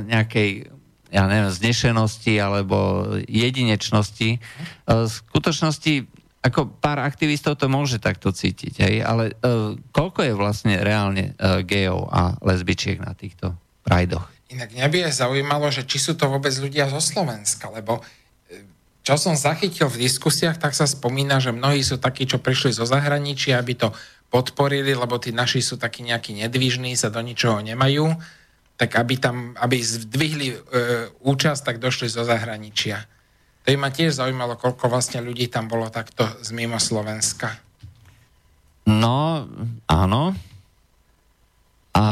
nejakej 0.05 0.69
ja 1.09 1.23
neviem, 1.25 1.49
znešenosti 1.49 2.37
alebo 2.37 2.77
jedinečnosti. 3.25 4.37
V 4.85 5.09
skutočnosti 5.09 6.05
ako 6.47 6.79
pár 6.79 7.03
aktivistov 7.03 7.59
to 7.59 7.67
môže 7.67 7.99
takto 7.99 8.31
cítiť, 8.31 8.73
hej? 8.79 8.95
ale 9.03 9.35
uh, 9.43 9.75
koľko 9.91 10.23
je 10.23 10.33
vlastne 10.33 10.79
reálne 10.79 11.35
uh, 11.35 11.59
gejov 11.61 12.07
a 12.07 12.39
lesbičiek 12.39 13.03
na 13.03 13.11
týchto 13.11 13.51
prajdoch? 13.83 14.23
Inak 14.47 14.71
mňa 14.71 14.87
by 14.87 14.97
aj 15.11 15.13
zaujímalo, 15.19 15.67
že 15.67 15.83
či 15.83 15.99
sú 15.99 16.15
to 16.15 16.31
vôbec 16.31 16.55
ľudia 16.55 16.87
zo 16.87 17.03
Slovenska, 17.03 17.67
lebo 17.67 17.99
e, 17.99 18.63
čo 19.03 19.19
som 19.19 19.35
zachytil 19.35 19.91
v 19.91 20.07
diskusiách, 20.07 20.55
tak 20.55 20.71
sa 20.71 20.87
spomína, 20.87 21.43
že 21.43 21.51
mnohí 21.51 21.83
sú 21.83 21.99
takí, 21.99 22.23
čo 22.23 22.39
prišli 22.39 22.71
zo 22.71 22.87
zahraničia, 22.87 23.59
aby 23.59 23.75
to 23.75 23.91
podporili, 24.31 24.95
lebo 24.95 25.19
tí 25.19 25.35
naši 25.35 25.59
sú 25.59 25.75
takí 25.75 25.99
nejakí 26.07 26.31
nedvižní, 26.31 26.95
sa 26.95 27.11
do 27.11 27.19
ničoho 27.19 27.59
nemajú, 27.59 28.15
tak 28.79 28.95
aby 28.95 29.19
tam, 29.19 29.51
aby 29.59 29.83
zdvihli 29.83 30.47
e, 30.47 30.57
účasť, 31.27 31.61
tak 31.67 31.83
došli 31.83 32.07
zo 32.07 32.23
zahraničia. 32.23 33.03
To 33.67 33.75
ma 33.75 33.91
tiež 33.91 34.23
zaujímalo, 34.23 34.55
koľko 34.55 34.87
vlastne 34.87 35.19
ľudí 35.19 35.51
tam 35.51 35.67
bolo 35.67 35.91
takto 35.91 36.23
z 36.39 36.55
mimo 36.55 36.79
Slovenska. 36.79 37.59
No, 38.87 39.43
áno. 39.91 40.31
A 41.91 42.05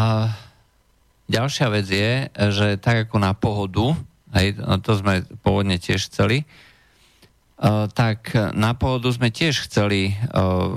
ďalšia 1.31 1.71
vec 1.71 1.87
je, 1.87 2.27
že 2.51 2.75
tak 2.75 3.07
ako 3.07 3.23
na 3.23 3.31
pohodu, 3.31 3.95
hej, 4.35 4.59
to 4.83 4.99
sme 4.99 5.23
pôvodne 5.47 5.79
tiež 5.79 6.11
chceli, 6.11 6.43
uh, 6.43 7.87
tak 7.87 8.35
na 8.51 8.75
pohodu 8.75 9.07
sme 9.15 9.31
tiež 9.31 9.71
chceli, 9.71 10.11
uh, 10.11 10.75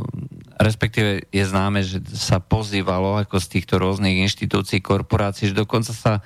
respektíve 0.62 1.26
je 1.34 1.42
známe, 1.42 1.82
že 1.82 1.98
sa 2.14 2.38
pozývalo 2.38 3.18
ako 3.18 3.42
z 3.42 3.58
týchto 3.58 3.82
rôznych 3.82 4.22
inštitúcií, 4.22 4.78
korporácií, 4.78 5.50
že 5.50 5.58
dokonca 5.58 5.90
sa 5.90 6.22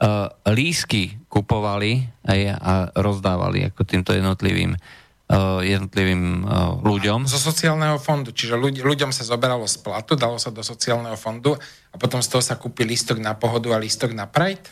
uh, 0.00 0.32
lísky 0.50 1.16
kupovali 1.28 2.08
aj, 2.24 2.40
a 2.56 2.72
rozdávali 2.96 3.68
ako 3.68 3.82
týmto 3.84 4.12
jednotlivým 4.16 4.76
uh, 4.76 5.60
jednotlivým 5.62 6.46
uh, 6.46 6.78
ľuďom. 6.82 7.26
Zo 7.26 7.40
sociálneho 7.40 7.98
fondu, 7.98 8.30
čiže 8.30 8.54
ľudí, 8.54 8.80
ľuďom 8.82 9.10
sa 9.10 9.26
zoberalo 9.26 9.66
z 9.66 9.82
platu, 9.82 10.14
dalo 10.14 10.38
sa 10.38 10.54
do 10.54 10.62
sociálneho 10.62 11.18
fondu 11.18 11.58
a 11.90 11.96
potom 11.98 12.22
z 12.22 12.28
toho 12.30 12.42
sa 12.42 12.58
kúpi 12.58 12.86
lístok 12.86 13.18
na 13.18 13.34
pohodu 13.34 13.74
a 13.74 13.78
lístok 13.80 14.14
na 14.14 14.30
Pride? 14.30 14.66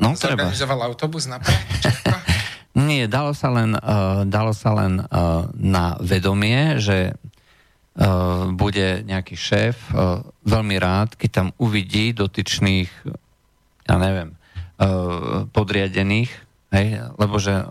No, 0.00 0.16
treba. 0.16 0.48
Zorganizoval 0.48 0.80
autobus 0.86 1.28
na 1.28 1.40
Pride? 1.40 1.66
Nie, 2.88 3.10
dalo 3.10 3.34
sa 3.34 3.50
len, 3.50 3.74
uh, 3.74 4.22
dalo 4.22 4.54
sa 4.54 4.70
len 4.78 5.02
uh, 5.02 5.50
na 5.58 5.98
vedomie, 5.98 6.78
že 6.78 7.18
uh, 7.98 8.46
bude 8.54 9.02
nejaký 9.02 9.34
šéf 9.34 9.90
uh, 9.90 10.22
veľmi 10.46 10.78
rád, 10.78 11.18
keď 11.18 11.30
tam 11.34 11.48
uvidí 11.58 12.14
dotyčných 12.14 12.90
ja 13.90 13.98
neviem, 13.98 14.38
uh, 14.78 15.50
podriadených, 15.50 16.30
hej, 16.70 16.86
lebo 17.18 17.42
že 17.42 17.66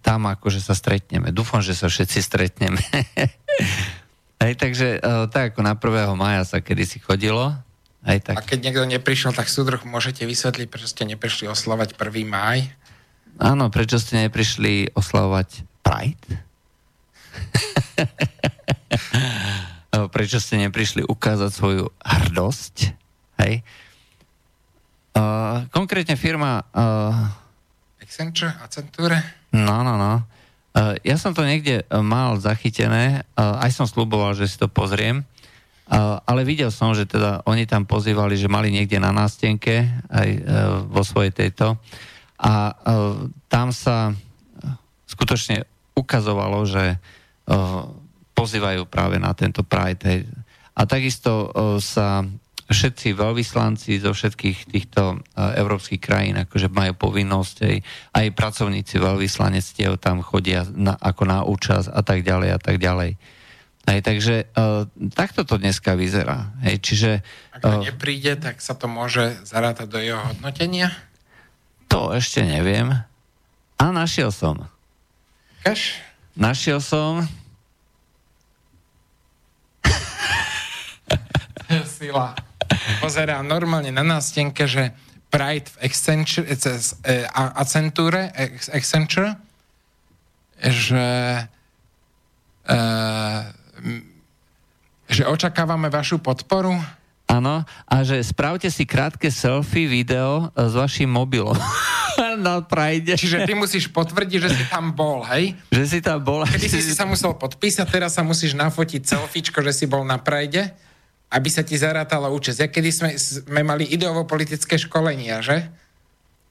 tam 0.00 0.24
akože 0.28 0.64
sa 0.64 0.72
stretneme. 0.72 1.28
Dúfam, 1.28 1.60
že 1.60 1.76
sa 1.76 1.92
všetci 1.92 2.18
stretneme. 2.24 2.80
hej, 4.42 4.52
takže 4.56 4.96
uh, 5.00 5.28
tak 5.28 5.52
ako 5.52 5.60
na 5.60 5.76
1. 5.76 6.16
maja 6.16 6.42
sa 6.48 6.64
kedysi 6.64 7.04
chodilo. 7.04 7.52
Hej, 8.08 8.24
tak... 8.24 8.40
A 8.40 8.44
keď 8.44 8.58
niekto 8.64 8.88
neprišiel, 8.88 9.36
tak 9.36 9.52
súdruh 9.52 9.84
môžete 9.84 10.24
vysvetliť, 10.24 10.66
prečo 10.72 10.88
ste 10.88 11.04
neprišli 11.04 11.44
oslavať 11.52 12.00
1. 12.00 12.24
maj? 12.24 12.64
Áno, 13.36 13.68
prečo 13.68 14.00
ste 14.00 14.24
neprišli 14.24 14.96
oslavovať 14.96 15.68
Pride? 15.84 16.32
prečo 20.16 20.40
ste 20.40 20.56
neprišli 20.64 21.04
ukázať 21.04 21.50
svoju 21.52 21.92
hrdosť? 22.00 22.76
Hej? 23.44 23.62
Uh, 25.18 25.66
konkrétne 25.74 26.14
firma... 26.14 26.62
Uh, 26.70 27.26
Accenture, 27.98 28.54
Accenture? 28.62 29.18
No, 29.50 29.82
no, 29.82 29.98
no. 29.98 30.22
Uh, 30.70 30.94
ja 31.02 31.18
som 31.18 31.34
to 31.34 31.42
niekde 31.42 31.82
mal 31.90 32.38
zachytené, 32.38 33.26
uh, 33.34 33.58
aj 33.58 33.74
som 33.74 33.86
sluboval, 33.90 34.38
že 34.38 34.46
si 34.46 34.54
to 34.62 34.70
pozriem, 34.70 35.26
uh, 35.90 36.22
ale 36.22 36.46
videl 36.46 36.70
som, 36.70 36.94
že 36.94 37.02
teda 37.02 37.42
oni 37.50 37.66
tam 37.66 37.82
pozývali, 37.82 38.38
že 38.38 38.46
mali 38.46 38.70
niekde 38.70 39.02
na 39.02 39.10
nástenke 39.10 39.90
aj 40.06 40.28
uh, 40.38 40.42
vo 40.86 41.02
svojej 41.02 41.34
tejto 41.34 41.74
a 42.38 42.70
uh, 42.70 43.26
tam 43.50 43.74
sa 43.74 44.14
skutočne 45.10 45.66
ukazovalo, 45.98 46.62
že 46.62 46.94
uh, 46.94 47.90
pozývajú 48.38 48.86
práve 48.86 49.18
na 49.18 49.34
tento 49.34 49.66
Pride. 49.66 50.30
A 50.78 50.86
takisto 50.86 51.50
uh, 51.50 51.82
sa 51.82 52.22
všetci 52.68 53.16
veľvyslanci 53.16 53.96
zo 54.04 54.12
všetkých 54.12 54.68
týchto 54.68 55.16
uh, 55.16 55.56
európskych 55.56 56.04
krajín 56.04 56.36
akože 56.36 56.68
majú 56.68 56.92
povinnosť, 57.00 57.56
aj, 57.64 57.76
aj 58.12 58.26
pracovníci 58.36 59.00
veľvyslanectiev 59.00 59.96
tam 59.96 60.20
chodia 60.20 60.68
na, 60.76 60.92
ako 61.00 61.22
na 61.24 61.48
účasť 61.48 61.88
a 61.88 62.04
tak 62.04 62.28
ďalej 62.28 62.52
a 62.52 62.60
tak 62.60 62.76
ďalej. 62.76 63.16
Hej, 63.88 64.04
takže 64.04 64.52
uh, 64.52 64.84
takto 65.16 65.48
to 65.48 65.56
dneska 65.56 65.96
vyzerá. 65.96 66.52
Hej, 66.60 66.76
čiže, 66.84 67.24
Ak 67.56 67.64
to 67.64 67.72
uh, 67.72 67.80
nepríde, 67.80 68.36
tak 68.36 68.60
sa 68.60 68.76
to 68.76 68.84
môže 68.84 69.40
zarátať 69.48 69.88
do 69.88 69.96
jeho 69.96 70.20
hodnotenia? 70.20 70.92
To 71.88 72.12
ešte 72.12 72.44
neviem. 72.44 72.92
A 73.80 73.84
našiel 73.88 74.28
som. 74.28 74.68
Kaž? 75.64 76.04
Našiel 76.36 76.84
som. 76.84 77.24
Sila 81.96 82.36
pozerám 83.00 83.44
normálne 83.44 83.92
na 83.92 84.04
nástenke, 84.04 84.68
že 84.68 84.92
Pride 85.28 85.68
v 85.68 85.76
Accenture, 85.84 86.46
e, 87.04 87.28
Accenture, 87.34 88.32
Accenture 88.72 89.30
že, 90.58 91.08
e, 92.66 92.80
že 95.06 95.22
očakávame 95.28 95.86
vašu 95.92 96.18
podporu. 96.18 96.74
Áno, 97.28 97.60
a 97.84 97.94
že 98.08 98.24
spravte 98.24 98.72
si 98.72 98.88
krátke 98.88 99.28
selfie 99.28 99.84
video 99.84 100.48
s 100.56 100.72
vašim 100.72 101.12
mobilom 101.12 101.54
na 102.40 102.64
Pride. 102.64 103.20
Čiže 103.20 103.44
ty 103.44 103.52
musíš 103.52 103.92
potvrdiť, 103.92 104.38
že 104.48 104.50
si 104.50 104.64
tam 104.72 104.96
bol, 104.96 105.20
hej? 105.28 105.52
Že 105.68 105.84
si 105.84 105.98
tam 106.00 106.24
bol. 106.24 106.48
Kedy 106.48 106.66
si, 106.72 106.80
si 106.80 106.92
sa 106.96 107.04
musel 107.04 107.36
podpísať, 107.36 107.84
teraz 107.84 108.16
sa 108.16 108.24
musíš 108.24 108.56
nafotiť 108.56 109.04
selfiečko, 109.04 109.60
že 109.60 109.76
si 109.76 109.84
bol 109.84 110.08
na 110.08 110.16
Pride 110.16 110.72
aby 111.28 111.48
sa 111.52 111.60
ti 111.60 111.76
zarátala 111.76 112.32
účasť. 112.32 112.58
Ja 112.64 112.68
kedy 112.72 112.90
sme, 112.92 113.10
sme 113.20 113.60
mali 113.60 113.84
ideovo-politické 113.92 114.80
školenia, 114.80 115.44
že? 115.44 115.68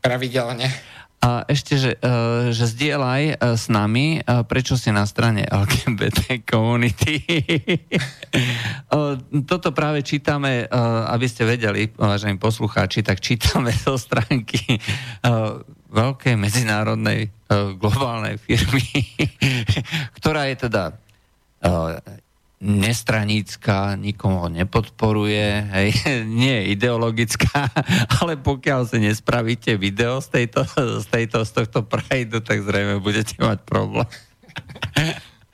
Pravidelne. 0.06 0.70
A 1.18 1.42
ešte, 1.50 1.82
že, 1.82 1.98
uh, 1.98 2.54
že 2.54 2.70
zdieľaj 2.70 3.42
uh, 3.42 3.58
s 3.58 3.74
nami, 3.74 4.22
uh, 4.22 4.46
prečo 4.46 4.78
si 4.78 4.94
na 4.94 5.02
strane 5.10 5.50
LGBT 5.50 6.46
komunity. 6.46 7.26
toto 9.50 9.74
práve 9.74 10.06
čítame, 10.06 10.70
aby 11.10 11.26
ste 11.26 11.44
vedeli, 11.44 11.90
vážení 11.98 12.38
poslucháči, 12.38 13.02
tak 13.02 13.18
čítame 13.18 13.74
zo 13.74 13.98
stránky 13.98 14.78
veľkej 15.90 16.36
medzinárodnej 16.38 17.34
globálnej 17.82 18.38
firmy, 18.38 18.86
ktorá 20.22 20.48
je 20.54 20.56
teda 20.70 20.84
nestranícka, 22.58 23.94
nikomu 24.02 24.50
nepodporuje, 24.50 25.70
hej, 25.78 25.90
nie 26.42 26.54
je 26.58 26.64
ideologická, 26.74 27.70
ale 28.22 28.38
pokiaľ 28.38 28.90
si 28.90 28.98
nespravíte 28.98 29.78
video 29.78 30.18
z, 30.18 30.42
tejto, 30.42 30.66
z, 31.02 31.06
tejto, 31.06 31.46
z 31.46 31.52
tohto 31.54 31.80
prajdu, 31.86 32.42
tak 32.42 32.66
zrejme 32.66 32.98
budete 32.98 33.38
mať 33.38 33.62
problém. 33.62 34.10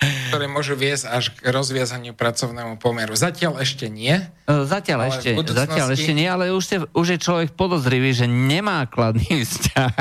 Ktoré 0.04 0.52
môžu 0.52 0.76
viesť 0.76 1.06
až 1.08 1.32
k 1.32 1.48
rozviazaniu 1.48 2.12
pracovnému 2.12 2.76
pomeru. 2.76 3.16
Zatiaľ 3.16 3.64
ešte 3.64 3.88
nie. 3.88 4.12
E, 4.12 4.52
zatiaľ, 4.68 5.08
ešte, 5.08 5.32
budúcnosti... 5.32 5.64
zatiaľ 5.64 5.88
ešte 5.96 6.12
nie, 6.12 6.28
ale 6.28 6.52
už, 6.52 6.64
ste, 6.68 6.78
už 6.92 7.08
je 7.16 7.20
človek 7.24 7.56
podozrivý, 7.56 8.12
že 8.12 8.28
nemá 8.28 8.84
kladný 8.84 9.48
vzťah 9.48 9.96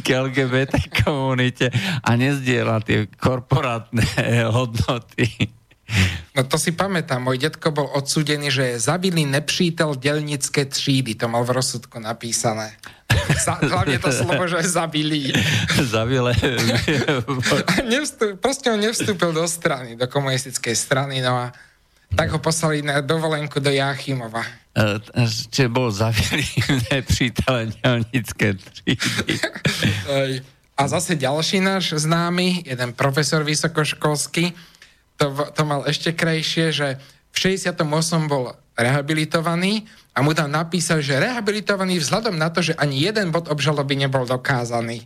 k 0.00 0.06
LGBT 0.08 1.04
komunite 1.04 1.68
a 2.00 2.10
nezdiela 2.16 2.80
tie 2.80 3.12
korporátne 3.12 4.08
hodnoty. 4.48 5.59
No 6.36 6.46
to 6.46 6.56
si 6.62 6.70
pamätám, 6.70 7.26
môj 7.26 7.42
detko 7.42 7.74
bol 7.74 7.90
odsúdený, 7.90 8.54
že 8.54 8.62
je 8.62 8.76
zabilý 8.78 9.26
nepřítel 9.26 9.98
delnické 9.98 10.64
třídy, 10.64 11.18
to 11.18 11.26
mal 11.28 11.42
v 11.42 11.58
rozsudku 11.58 11.98
napísané. 11.98 12.78
Za, 13.44 13.58
hlavne 13.58 13.98
to 13.98 14.14
slovo, 14.14 14.46
že 14.46 14.62
zabili. 14.62 15.34
Zabile. 15.94 16.30
nevstup, 17.82 18.38
proste 18.38 18.70
on 18.70 18.78
nevstúpil 18.78 19.34
do 19.34 19.42
strany, 19.50 19.98
do 19.98 20.06
komunistickej 20.06 20.74
strany, 20.78 21.18
no 21.18 21.34
a 21.34 21.46
tak 22.14 22.30
ho 22.30 22.38
poslali 22.38 22.82
na 22.82 23.02
dovolenku 23.02 23.58
do 23.58 23.70
Jachimova. 23.70 24.42
E, 24.74 24.98
čiže 25.50 25.70
bol 25.70 25.90
zavianý 25.90 26.46
přítele 27.10 27.74
neonické 27.82 28.54
třídy. 28.54 28.94
A 30.78 30.88
zase 30.88 31.14
ďalší 31.14 31.60
náš 31.60 31.92
známy, 31.92 32.62
jeden 32.66 32.92
profesor 32.92 33.44
vysokoškolský, 33.44 34.54
to, 35.20 35.26
to 35.52 35.62
mal 35.68 35.84
ešte 35.84 36.16
krajšie, 36.16 36.72
že 36.72 36.88
v 37.30 37.36
68. 37.36 37.76
bol 38.24 38.56
rehabilitovaný 38.72 39.84
a 40.16 40.24
mu 40.24 40.32
tam 40.32 40.48
napísal, 40.48 41.04
že 41.04 41.20
rehabilitovaný 41.20 42.00
vzhľadom 42.00 42.40
na 42.40 42.48
to, 42.48 42.64
že 42.64 42.72
ani 42.80 43.04
jeden 43.04 43.28
bod 43.28 43.52
obžaloby 43.52 44.00
nebol 44.00 44.24
dokázaný. 44.24 45.04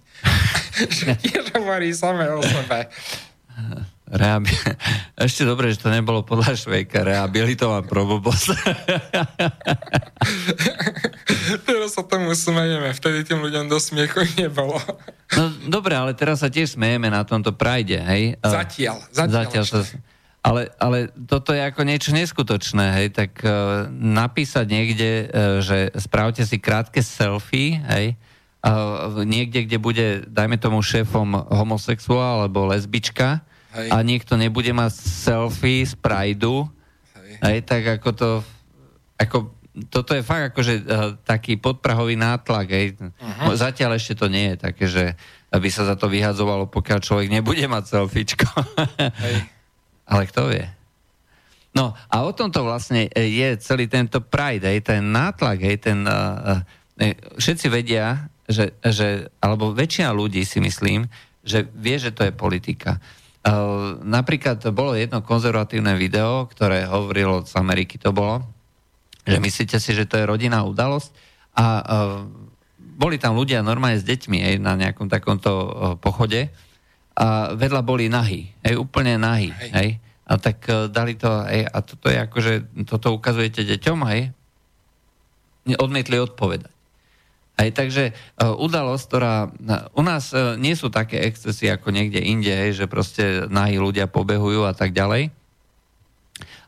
tiež 1.26 1.50
hovorí 1.58 1.90
samé 1.90 2.30
o 2.30 2.40
sebe. 2.40 2.86
Rehabi- 4.14 4.54
Ešte 5.26 5.42
dobre, 5.42 5.74
že 5.74 5.82
to 5.82 5.90
nebolo 5.90 6.22
podľa 6.22 6.54
Švejka. 6.54 7.02
Rehabilitovan 7.02 7.90
probobos. 7.90 8.46
teraz 11.68 11.96
sa 11.96 12.02
tomu 12.04 12.32
smejeme. 12.32 12.90
Vtedy 12.94 13.24
tým 13.26 13.40
ľuďom 13.44 13.68
do 13.68 13.78
smiechu 13.78 14.24
nebolo. 14.40 14.78
no 15.36 15.44
dobre, 15.68 15.94
ale 15.94 16.12
teraz 16.16 16.40
sa 16.40 16.48
tiež 16.48 16.76
smejeme 16.76 17.10
na 17.10 17.24
tomto 17.24 17.54
prajde, 17.54 17.98
hej? 18.00 18.36
Zatiaľ. 18.40 18.96
Zatiaľ, 19.10 19.32
zatiaľ 19.32 19.64
sa, 19.64 19.78
ale, 20.44 20.68
ale 20.76 21.08
toto 21.24 21.56
je 21.56 21.64
ako 21.64 21.88
niečo 21.88 22.12
neskutočné, 22.12 22.86
hej? 23.00 23.08
Tak 23.16 23.40
uh, 23.40 23.88
napísať 23.88 24.66
niekde, 24.68 25.10
uh, 25.24 25.64
že 25.64 25.88
spravte 25.96 26.44
si 26.44 26.60
krátke 26.60 27.00
selfie, 27.00 27.80
hej? 27.80 28.20
Uh, 28.60 29.24
niekde, 29.24 29.64
kde 29.64 29.78
bude, 29.80 30.06
dajme 30.28 30.60
tomu, 30.60 30.84
šéfom 30.84 31.48
homosexuál 31.48 32.44
alebo 32.44 32.68
lesbička, 32.68 33.40
hej. 33.72 33.88
a 33.88 34.00
niekto 34.04 34.36
nebude 34.36 34.72
mať 34.72 34.92
selfie 35.00 35.84
z 35.84 35.96
Prideu, 35.96 36.68
hej. 37.16 37.32
hej, 37.40 37.58
tak 37.64 38.00
ako 38.00 38.08
to, 38.12 38.30
ako, 39.16 39.48
toto 39.90 40.14
je 40.14 40.22
fakt 40.22 40.54
akože 40.54 40.74
uh, 40.86 41.18
taký 41.26 41.58
podprahový 41.58 42.14
nátlak, 42.14 42.66
hej. 42.70 42.94
Uh-huh. 42.94 43.58
Zatiaľ 43.58 43.98
ešte 43.98 44.14
to 44.14 44.30
nie 44.30 44.54
je 44.54 44.56
také, 44.56 44.84
že 44.86 45.04
aby 45.50 45.68
sa 45.70 45.86
za 45.86 45.98
to 45.98 46.06
vyhadzovalo, 46.06 46.70
pokiaľ 46.70 46.98
človek 47.02 47.28
nebude 47.30 47.66
mať 47.66 47.98
selfiečko. 47.98 48.46
Ale 50.10 50.22
kto 50.30 50.50
vie? 50.50 50.66
No 51.74 51.90
a 51.90 52.16
o 52.22 52.30
tomto 52.30 52.62
vlastne 52.62 53.10
e, 53.10 53.34
je 53.34 53.58
celý 53.58 53.90
tento 53.90 54.22
Pride, 54.22 54.62
hej, 54.62 54.86
ten 54.86 55.02
nátlak, 55.10 55.58
hej, 55.58 55.82
ten, 55.82 56.06
uh, 56.06 56.62
uh, 56.62 57.14
všetci 57.34 57.66
vedia, 57.66 58.30
že, 58.46 58.78
že, 58.78 59.26
alebo 59.42 59.74
väčšina 59.74 60.14
ľudí 60.14 60.46
si 60.46 60.62
myslím, 60.62 61.10
že 61.42 61.66
vie, 61.74 61.98
že 61.98 62.14
to 62.14 62.22
je 62.22 62.30
politika. 62.30 63.02
Uh, 63.42 63.98
napríklad 64.06 64.62
bolo 64.70 64.94
jedno 64.94 65.18
konzervatívne 65.18 65.98
video, 65.98 66.46
ktoré 66.46 66.86
hovorilo 66.86 67.42
z 67.42 67.58
Ameriky, 67.58 67.98
to 67.98 68.14
bolo, 68.14 68.53
že 69.24 69.36
myslíte 69.40 69.76
si, 69.80 69.90
že 69.96 70.04
to 70.04 70.20
je 70.20 70.28
rodinná 70.28 70.62
udalosť 70.68 71.10
a 71.56 71.64
uh, 71.64 71.82
boli 72.94 73.18
tam 73.18 73.34
ľudia 73.34 73.64
normálne 73.64 73.98
s 73.98 74.06
deťmi 74.06 74.38
aj 74.44 74.54
na 74.60 74.72
nejakom 74.78 75.08
takomto 75.08 75.50
uh, 75.50 75.70
pochode 75.98 76.52
a 77.14 77.54
vedľa 77.54 77.82
boli 77.82 78.10
nahy, 78.10 78.52
aj 78.62 78.74
úplne 78.76 79.16
nahy, 79.16 79.50
hej. 79.50 79.70
hej. 79.72 79.90
A 80.24 80.34
tak 80.36 80.66
uh, 80.68 80.90
dali 80.90 81.16
to, 81.16 81.30
hej, 81.46 81.66
a 81.66 81.78
toto 81.80 82.06
je 82.10 82.18
akože, 82.20 82.52
toto 82.84 83.14
ukazujete 83.14 83.64
deťom, 83.64 83.98
hej, 84.12 84.34
odmietli 85.78 86.20
odpovedať. 86.20 86.70
Aj 87.54 87.70
takže 87.70 88.10
uh, 88.10 88.58
udalosť, 88.58 89.04
ktorá... 89.06 89.34
Uh, 89.46 89.86
u 89.94 90.02
nás 90.02 90.34
uh, 90.34 90.58
nie 90.58 90.74
sú 90.74 90.90
také 90.90 91.22
excesy 91.22 91.70
ako 91.70 91.94
niekde 91.94 92.18
inde, 92.18 92.50
hej, 92.50 92.82
že 92.82 92.90
proste 92.90 93.46
nahí 93.46 93.78
ľudia 93.78 94.10
pobehujú 94.10 94.66
a 94.66 94.74
tak 94.74 94.90
ďalej. 94.90 95.30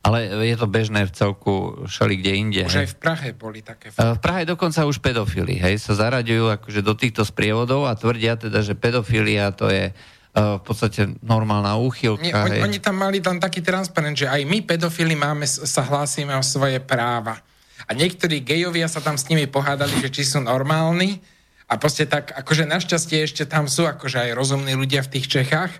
Ale 0.07 0.47
je 0.47 0.55
to 0.55 0.71
bežné 0.71 1.03
v 1.03 1.11
celku 1.11 1.83
šeli 1.91 2.23
kde 2.23 2.33
inde. 2.39 2.63
Už 2.63 2.79
hej. 2.79 2.87
aj 2.87 2.91
v 2.95 2.99
Prahe 3.03 3.29
boli 3.35 3.59
také... 3.67 3.91
Uh, 3.99 4.15
v 4.15 4.21
Prahe 4.23 4.47
dokonca 4.47 4.87
už 4.87 5.03
pedofili, 5.03 5.59
hej, 5.59 5.83
sa 5.83 5.99
zaraďujú 5.99 6.63
akože 6.63 6.81
do 6.87 6.95
týchto 6.95 7.27
sprievodov 7.27 7.91
a 7.91 7.99
tvrdia 7.99 8.39
teda, 8.39 8.63
že 8.63 8.79
pedofilia 8.79 9.51
to 9.51 9.67
je 9.67 9.91
uh, 9.91 10.57
v 10.59 10.63
podstate 10.63 11.11
normálna 11.27 11.75
úchylka. 11.75 12.23
Nie, 12.23 12.39
oni, 12.39 12.59
oni 12.63 12.79
tam 12.79 13.03
mali 13.03 13.19
tam 13.19 13.43
taký 13.43 13.67
transparent, 13.67 14.15
že 14.15 14.31
aj 14.31 14.47
my 14.47 14.63
pedofili 14.63 15.19
máme, 15.19 15.43
sa 15.43 15.83
hlásime 15.83 16.39
o 16.39 16.45
svoje 16.47 16.79
práva. 16.79 17.43
A 17.87 17.91
niektorí 17.91 18.47
gejovia 18.47 18.87
sa 18.87 19.03
tam 19.03 19.19
s 19.19 19.27
nimi 19.27 19.51
pohádali, 19.51 19.99
že 19.99 20.11
či 20.11 20.23
sú 20.23 20.39
normálni. 20.39 21.19
A 21.67 21.83
proste 21.83 22.07
tak, 22.07 22.31
akože 22.31 22.63
našťastie 22.63 23.27
ešte 23.27 23.43
tam 23.43 23.67
sú 23.67 23.91
akože 23.91 24.31
aj 24.31 24.39
rozumní 24.39 24.79
ľudia 24.79 25.03
v 25.03 25.19
tých 25.19 25.27
Čechách, 25.27 25.75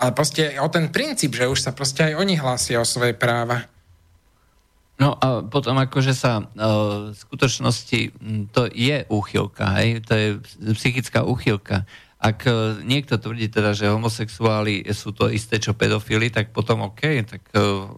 ale 0.00 0.16
proste 0.16 0.56
o 0.56 0.68
ten 0.72 0.88
princíp, 0.88 1.36
že 1.36 1.44
už 1.44 1.60
sa 1.60 1.76
proste 1.76 2.00
aj 2.08 2.16
oni 2.16 2.40
hlásia 2.40 2.80
o 2.80 2.88
svoje 2.88 3.12
práva. 3.12 3.68
No 5.00 5.16
a 5.16 5.40
potom 5.40 5.76
akože 5.80 6.12
sa 6.12 6.44
uh, 6.44 7.12
v 7.12 7.16
skutočnosti 7.16 8.00
to 8.52 8.68
je 8.68 9.04
úchylka, 9.08 9.64
hej? 9.80 10.04
to 10.04 10.12
je 10.12 10.28
psychická 10.76 11.24
úchylka. 11.24 11.88
Ak 12.20 12.44
uh, 12.44 12.76
niekto 12.84 13.16
tvrdí 13.16 13.48
teda, 13.48 13.72
že 13.72 13.88
homosexuáli 13.88 14.84
sú 14.92 15.16
to 15.16 15.32
isté, 15.32 15.56
čo 15.56 15.72
pedofili, 15.72 16.28
tak 16.28 16.52
potom 16.52 16.84
OK, 16.84 17.24
tak 17.24 17.40
uh, 17.56 17.88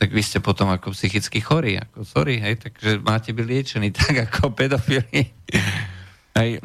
tak 0.00 0.10
vy 0.10 0.18
ste 0.18 0.42
potom 0.42 0.66
ako 0.66 0.90
psychicky 0.90 1.38
chorí, 1.38 1.78
ako 1.78 2.02
sorry, 2.02 2.42
hej, 2.42 2.58
takže 2.58 2.98
máte 3.06 3.30
byť 3.30 3.46
liečení 3.46 3.94
tak 4.02 4.26
ako 4.26 4.50
pedofili. 4.50 5.30
Hej, 6.32 6.64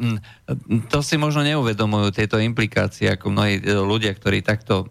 to 0.88 0.98
si 1.04 1.20
možno 1.20 1.44
neuvedomujú 1.44 2.16
tieto 2.16 2.40
implikácie, 2.40 3.12
ako 3.12 3.28
mnohí 3.28 3.60
e, 3.60 3.76
ľudia, 3.76 4.16
ktorí 4.16 4.40
takto 4.40 4.88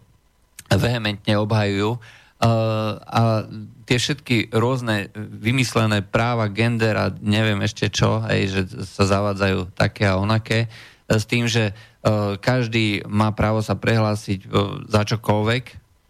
vehementne 0.69 1.39
obhajujú. 1.39 1.97
A 2.37 3.49
tie 3.87 3.97
všetky 3.97 4.53
rôzne 4.53 5.09
vymyslené 5.15 6.03
práva, 6.03 6.51
gender 6.51 6.93
a 6.99 7.09
neviem 7.23 7.57
ešte 7.63 7.87
čo, 7.87 8.21
hej, 8.27 8.51
že 8.51 8.61
sa 8.83 9.07
zavádzajú 9.07 9.73
také 9.73 10.05
a 10.05 10.19
onaké, 10.19 10.67
e, 10.67 11.17
s 11.17 11.23
tým, 11.25 11.47
že 11.47 11.71
e, 11.71 11.73
každý 12.37 13.07
má 13.07 13.31
právo 13.31 13.63
sa 13.63 13.79
prehlásiť 13.79 14.51
za 14.91 15.01
čokoľvek, 15.07 15.63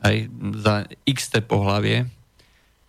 aj 0.04 0.16
za 0.58 0.76
x 1.06 1.32
pohlavie, 1.46 2.10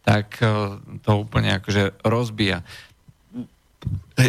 tak 0.08 0.40
e, 0.40 0.80
to 1.04 1.10
úplne 1.20 1.52
akože 1.60 2.00
rozbíja. 2.00 2.64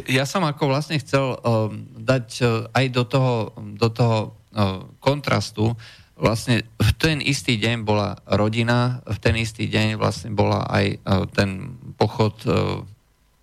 Ja 0.05 0.29
som 0.29 0.45
ako 0.45 0.69
vlastne 0.69 1.01
chcel 1.01 1.33
uh, 1.33 1.73
dať 1.97 2.27
uh, 2.45 2.49
aj 2.77 2.85
do 2.93 3.03
toho, 3.09 3.33
do 3.73 3.89
toho 3.89 4.17
uh, 4.53 4.85
kontrastu, 5.01 5.73
vlastne 6.19 6.67
v 6.77 6.89
ten 6.99 7.17
istý 7.23 7.57
deň 7.57 7.87
bola 7.87 8.19
rodina, 8.27 9.01
v 9.07 9.17
ten 9.17 9.33
istý 9.39 9.65
deň 9.71 9.95
vlastne 9.95 10.35
bola 10.35 10.67
aj 10.67 10.99
ten 11.31 11.79
pochod 11.95 12.35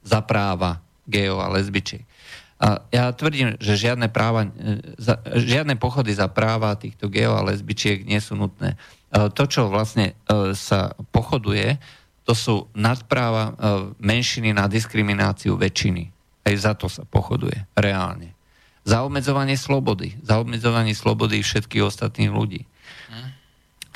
za 0.04 0.20
práva 0.20 0.84
geo 1.08 1.40
a 1.40 1.48
lesbičiek. 1.56 2.04
A 2.60 2.84
ja 2.92 3.08
tvrdím, 3.16 3.56
že 3.64 3.80
žiadne, 3.80 4.12
práva, 4.12 4.52
žiadne 5.24 5.80
pochody 5.80 6.12
za 6.12 6.28
práva 6.28 6.76
týchto 6.76 7.08
geo 7.08 7.32
a 7.32 7.48
lesbičiek 7.48 8.04
nie 8.04 8.20
sú 8.20 8.36
nutné. 8.36 8.76
To, 9.08 9.42
čo 9.48 9.72
vlastne 9.72 10.12
sa 10.52 10.92
pochoduje, 11.16 11.80
to 12.28 12.36
sú 12.36 12.68
nadpráva 12.76 13.56
menšiny 13.96 14.52
na 14.52 14.68
diskrimináciu 14.68 15.56
väčšiny. 15.56 16.15
Aj 16.46 16.54
za 16.54 16.78
to 16.78 16.86
sa 16.86 17.02
pochoduje, 17.02 17.66
reálne. 17.74 18.38
Za 18.86 19.02
obmedzovanie 19.02 19.58
slobody. 19.58 20.14
Za 20.22 20.38
obmedzovanie 20.38 20.94
slobody 20.94 21.42
všetkých 21.42 21.82
ostatných 21.82 22.30
ľudí. 22.30 22.62
Hm. 23.10 23.28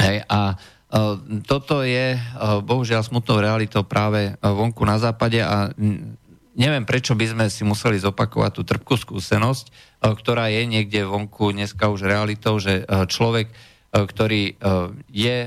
Hej, 0.02 0.16
a 0.26 0.58
uh, 0.58 1.14
toto 1.46 1.86
je 1.86 2.18
uh, 2.18 2.58
bohužiaľ 2.58 3.06
smutnou 3.06 3.38
realitou 3.38 3.86
práve 3.86 4.34
uh, 4.34 4.50
vonku 4.50 4.82
na 4.82 4.98
západe 4.98 5.38
a 5.38 5.70
neviem, 6.58 6.82
prečo 6.82 7.14
by 7.14 7.30
sme 7.30 7.46
si 7.46 7.62
museli 7.62 8.02
zopakovať 8.02 8.50
tú 8.50 8.62
trpkú 8.66 8.98
skúsenosť, 8.98 9.70
ktorá 10.02 10.50
je 10.50 10.66
niekde 10.66 11.06
vonku 11.06 11.54
dneska 11.54 11.86
už 11.88 12.04
realitou, 12.04 12.58
že 12.58 12.84
človek, 13.08 13.48
ktorý 13.94 14.58
je 15.08 15.38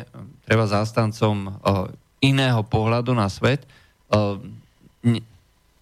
treba 0.47 0.65
zástancom 0.65 1.59
iného 2.23 2.61
pohľadu 2.65 3.13
na 3.13 3.30
svet, 3.30 3.67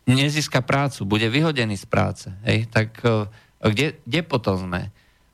nezíska 0.10 0.62
prácu, 0.66 1.06
bude 1.06 1.30
vyhodený 1.30 1.78
z 1.78 1.86
práce. 1.86 2.28
Hej? 2.46 2.70
Tak 2.70 2.90
eh, 3.04 3.30
kde, 3.62 4.02
kde 4.06 4.20
potom 4.26 4.58
sme? 4.58 4.90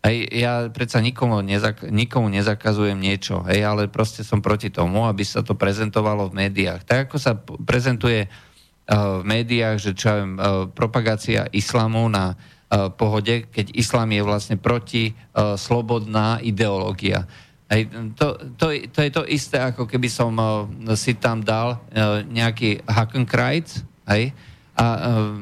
Hej, 0.08 0.30
ja 0.30 0.70
predsa 0.72 1.04
nikomu, 1.04 1.42
nezak- 1.42 1.90
nikomu 1.90 2.32
nezakazujem 2.32 2.96
niečo, 2.96 3.44
hej, 3.50 3.66
ale 3.66 3.92
proste 3.92 4.24
som 4.24 4.40
proti 4.40 4.72
tomu, 4.72 5.04
aby 5.04 5.26
sa 5.26 5.44
to 5.44 5.58
prezentovalo 5.58 6.32
v 6.32 6.48
médiách. 6.48 6.86
Tak 6.88 7.12
ako 7.12 7.18
sa 7.20 7.36
prezentuje 7.66 8.30
uh, 8.30 9.20
v 9.20 9.24
médiách, 9.26 9.78
že 9.84 9.92
čo 9.98 10.14
viem, 10.16 10.40
uh, 10.40 10.70
propagácia 10.72 11.50
islamu 11.52 12.08
na 12.08 12.38
uh, 12.38 12.88
pohode, 12.94 13.52
keď 13.52 13.74
islam 13.76 14.14
je 14.16 14.22
vlastne 14.24 14.56
proti 14.56 15.12
uh, 15.12 15.60
slobodná 15.60 16.40
ideológia. 16.46 17.28
Hej, 17.68 17.92
to, 18.16 18.40
to, 18.56 18.66
to 18.88 19.00
je 19.04 19.12
to 19.12 19.24
isté, 19.28 19.60
ako 19.60 19.90
keby 19.90 20.08
som 20.08 20.32
uh, 20.40 20.70
si 20.96 21.20
tam 21.20 21.44
dal 21.44 21.84
uh, 21.84 22.24
nejaký 22.24 22.86
Hakenkreuz, 22.88 23.84
hej, 24.08 24.32
a 24.78 24.86
uh, 24.86 25.36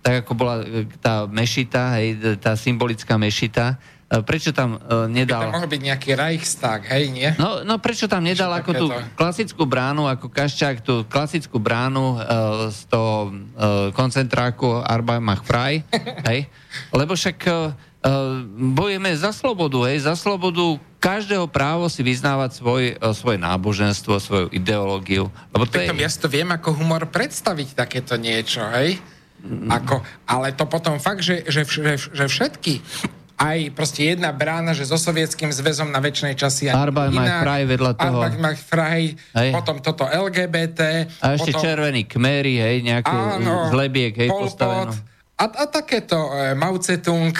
tak 0.00 0.22
ako 0.22 0.32
bola 0.38 0.62
tá 1.02 1.26
mešita, 1.26 1.98
hej, 1.98 2.38
tá 2.38 2.54
symbolická 2.54 3.18
mešita, 3.18 3.74
E, 4.06 4.22
Prečo 4.22 4.54
tam 4.54 4.78
e, 4.78 4.78
By 4.78 4.86
to 4.86 4.96
nedal... 5.10 5.50
mohol 5.50 5.66
byť 5.66 5.82
nejaký 5.82 6.10
Reichstag, 6.14 6.86
hej, 6.94 7.10
nie? 7.10 7.30
No, 7.42 7.66
no 7.66 7.82
prečo 7.82 8.06
tam 8.06 8.22
nedal 8.22 8.54
Niečo 8.54 8.62
ako 8.62 8.70
tú 8.70 8.86
takéto. 8.86 9.18
klasickú 9.18 9.62
bránu, 9.66 10.06
ako 10.06 10.30
Kaščák, 10.30 10.76
tú 10.86 11.02
klasickú 11.10 11.58
bránu 11.58 12.14
uh, 12.14 12.70
z 12.70 12.86
toho 12.86 13.34
uh, 13.34 13.90
koncentráku 13.90 14.78
Arbeit 14.78 15.18
macht 15.18 15.42
frei, 15.42 15.82
hej? 16.30 16.46
Lebo 16.94 17.18
však 17.18 17.38
uh, 17.50 17.74
bojujeme 18.78 19.10
za 19.18 19.34
slobodu, 19.34 19.90
hej? 19.90 20.06
Za 20.06 20.14
slobodu 20.14 20.78
každého 21.06 21.46
právo 21.46 21.86
si 21.86 22.02
vyznávať 22.02 22.50
svoj, 22.58 22.82
uh, 22.98 23.14
svoje 23.14 23.38
náboženstvo, 23.38 24.18
svoju 24.18 24.46
ideológiu. 24.50 25.30
Lebo 25.54 25.70
to 25.70 25.78
je... 25.78 25.86
Pritom 25.86 26.02
ja 26.02 26.10
si 26.10 26.18
to 26.18 26.26
viem 26.26 26.50
ako 26.50 26.74
humor 26.74 27.06
predstaviť 27.06 27.78
takéto 27.78 28.18
niečo, 28.18 28.66
hej? 28.74 28.98
Ako, 29.46 30.02
ale 30.26 30.50
to 30.58 30.66
potom 30.66 30.98
fakt, 30.98 31.22
že, 31.22 31.46
že, 31.46 31.62
že, 31.62 31.94
že 31.94 32.24
všetky 32.26 32.82
aj 33.36 33.76
proste 33.76 34.16
jedna 34.16 34.32
brána, 34.32 34.72
že 34.72 34.88
so 34.88 34.96
sovietským 34.96 35.52
zväzom 35.52 35.92
na 35.92 36.00
väčšnej 36.00 36.34
časy 36.40 36.72
a 36.72 36.80
Arbeit 36.80 37.12
macht 37.12 37.44
frei 37.44 37.62
vedľa 37.68 37.92
toho. 38.00 38.18
Macht 38.40 38.62
frei, 38.64 39.02
Hej. 39.36 39.50
potom 39.52 39.76
toto 39.84 40.08
LGBT. 40.08 41.04
A 41.20 41.36
ešte 41.36 41.52
potom, 41.52 41.62
červený 41.62 42.08
kmery, 42.08 42.56
hej, 42.56 42.76
nejaké 42.80 43.12
Áno, 43.12 43.68
z 43.68 43.72
lebiek, 43.76 44.16
hej, 44.16 44.32
Pol 44.32 44.48
postavené. 44.48 44.88
Pot 44.88 45.04
A, 45.36 45.44
a 45.52 45.64
takéto 45.68 46.16
e, 46.32 46.56
Mao 46.56 46.80
Tse-tung 46.80 47.36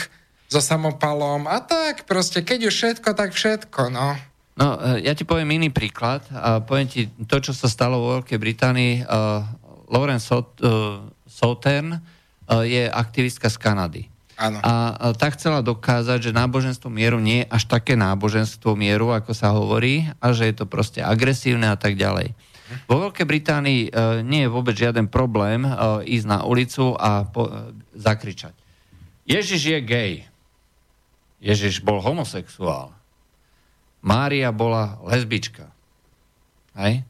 so 0.46 0.62
samopalom 0.62 1.50
a 1.50 1.58
tak 1.58 2.06
proste, 2.06 2.42
keď 2.42 2.70
už 2.70 2.74
všetko, 2.74 3.08
tak 3.18 3.34
všetko, 3.34 3.90
no. 3.90 4.14
No, 4.56 4.80
e, 4.80 5.04
ja 5.04 5.12
ti 5.12 5.28
poviem 5.28 5.60
iný 5.60 5.68
príklad. 5.68 6.24
A 6.32 6.64
poviem 6.64 6.88
ti 6.88 7.12
to, 7.28 7.36
čo 7.44 7.52
sa 7.52 7.68
stalo 7.68 8.00
vo 8.00 8.08
Veľkej 8.18 8.40
Británii. 8.40 9.04
Uh, 9.04 9.44
Lauren 9.92 10.16
Sot, 10.16 10.56
uh, 10.64 11.04
Southern 11.28 12.00
uh, 12.00 12.64
je 12.64 12.88
aktivistka 12.88 13.52
z 13.52 13.56
Kanady. 13.60 14.02
Áno. 14.40 14.56
A 14.64 14.96
uh, 14.96 15.12
tá 15.12 15.28
chcela 15.36 15.60
dokázať, 15.60 16.32
že 16.32 16.36
náboženstvo 16.36 16.88
mieru 16.88 17.20
nie 17.20 17.44
je 17.44 17.50
až 17.52 17.68
také 17.68 18.00
náboženstvo 18.00 18.72
mieru, 18.80 19.12
ako 19.12 19.36
sa 19.36 19.52
hovorí, 19.52 20.08
a 20.24 20.32
že 20.32 20.48
je 20.48 20.54
to 20.56 20.64
proste 20.64 21.04
agresívne 21.04 21.68
a 21.68 21.76
tak 21.76 22.00
ďalej. 22.00 22.32
Vo 22.88 22.96
Veľkej 22.98 23.26
Británii 23.28 23.80
uh, 23.92 24.24
nie 24.24 24.48
je 24.48 24.50
vôbec 24.50 24.72
žiaden 24.72 25.06
problém 25.12 25.68
uh, 25.68 26.00
ísť 26.00 26.26
na 26.32 26.38
ulicu 26.48 26.96
a 26.96 27.28
po, 27.28 27.44
uh, 27.44 27.76
zakričať. 27.92 28.56
Ježiš 29.28 29.62
je 29.68 29.78
gay. 29.84 30.12
Ježiš 31.46 31.78
bol 31.78 32.02
homosexuál. 32.02 32.90
Mária 34.02 34.50
bola 34.50 34.98
lesbička. 35.06 35.70
Hej? 36.74 37.06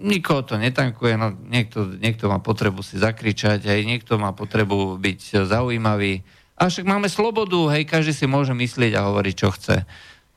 Nikoho 0.00 0.40
to 0.44 0.56
netankuje, 0.56 1.20
no 1.20 1.36
niekto, 1.36 1.84
niekto 1.84 2.32
má 2.32 2.40
potrebu 2.40 2.80
si 2.80 3.00
zakričať, 3.00 3.64
hej, 3.68 3.88
niekto 3.88 4.16
má 4.16 4.32
potrebu 4.32 4.96
byť 5.00 5.44
zaujímavý. 5.48 6.24
A 6.56 6.68
však 6.68 6.84
máme 6.84 7.08
slobodu, 7.08 7.56
hej, 7.76 7.88
každý 7.88 8.12
si 8.12 8.26
môže 8.28 8.52
myslieť 8.52 8.96
a 8.96 9.08
hovoriť, 9.08 9.34
čo 9.36 9.48
chce. 9.52 9.84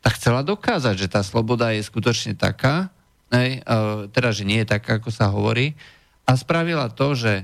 Tak 0.04 0.12
chcela 0.20 0.44
dokázať, 0.44 0.96
že 0.96 1.12
tá 1.12 1.20
sloboda 1.24 1.76
je 1.76 1.84
skutočne 1.84 2.36
taká, 2.36 2.92
hej, 3.32 3.60
e, 3.60 4.08
teda, 4.12 4.30
že 4.32 4.48
nie 4.48 4.64
je 4.64 4.72
taká, 4.72 5.00
ako 5.00 5.12
sa 5.12 5.28
hovorí, 5.32 5.76
a 6.24 6.36
spravila 6.40 6.88
to, 6.88 7.12
že 7.16 7.44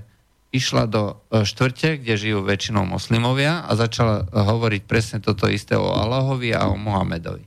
išla 0.57 0.89
do 0.89 1.21
e, 1.29 1.45
štvrte, 1.45 2.01
kde 2.01 2.13
žijú 2.17 2.39
väčšinou 2.41 2.83
moslimovia 2.83 3.63
a 3.63 3.71
začala 3.77 4.25
e, 4.25 4.33
hovoriť 4.33 4.81
presne 4.89 5.17
toto 5.21 5.45
isté 5.45 5.77
o 5.77 5.93
Allahovi 5.93 6.51
a 6.51 6.67
o 6.67 6.75
Mohamedovi. 6.75 7.45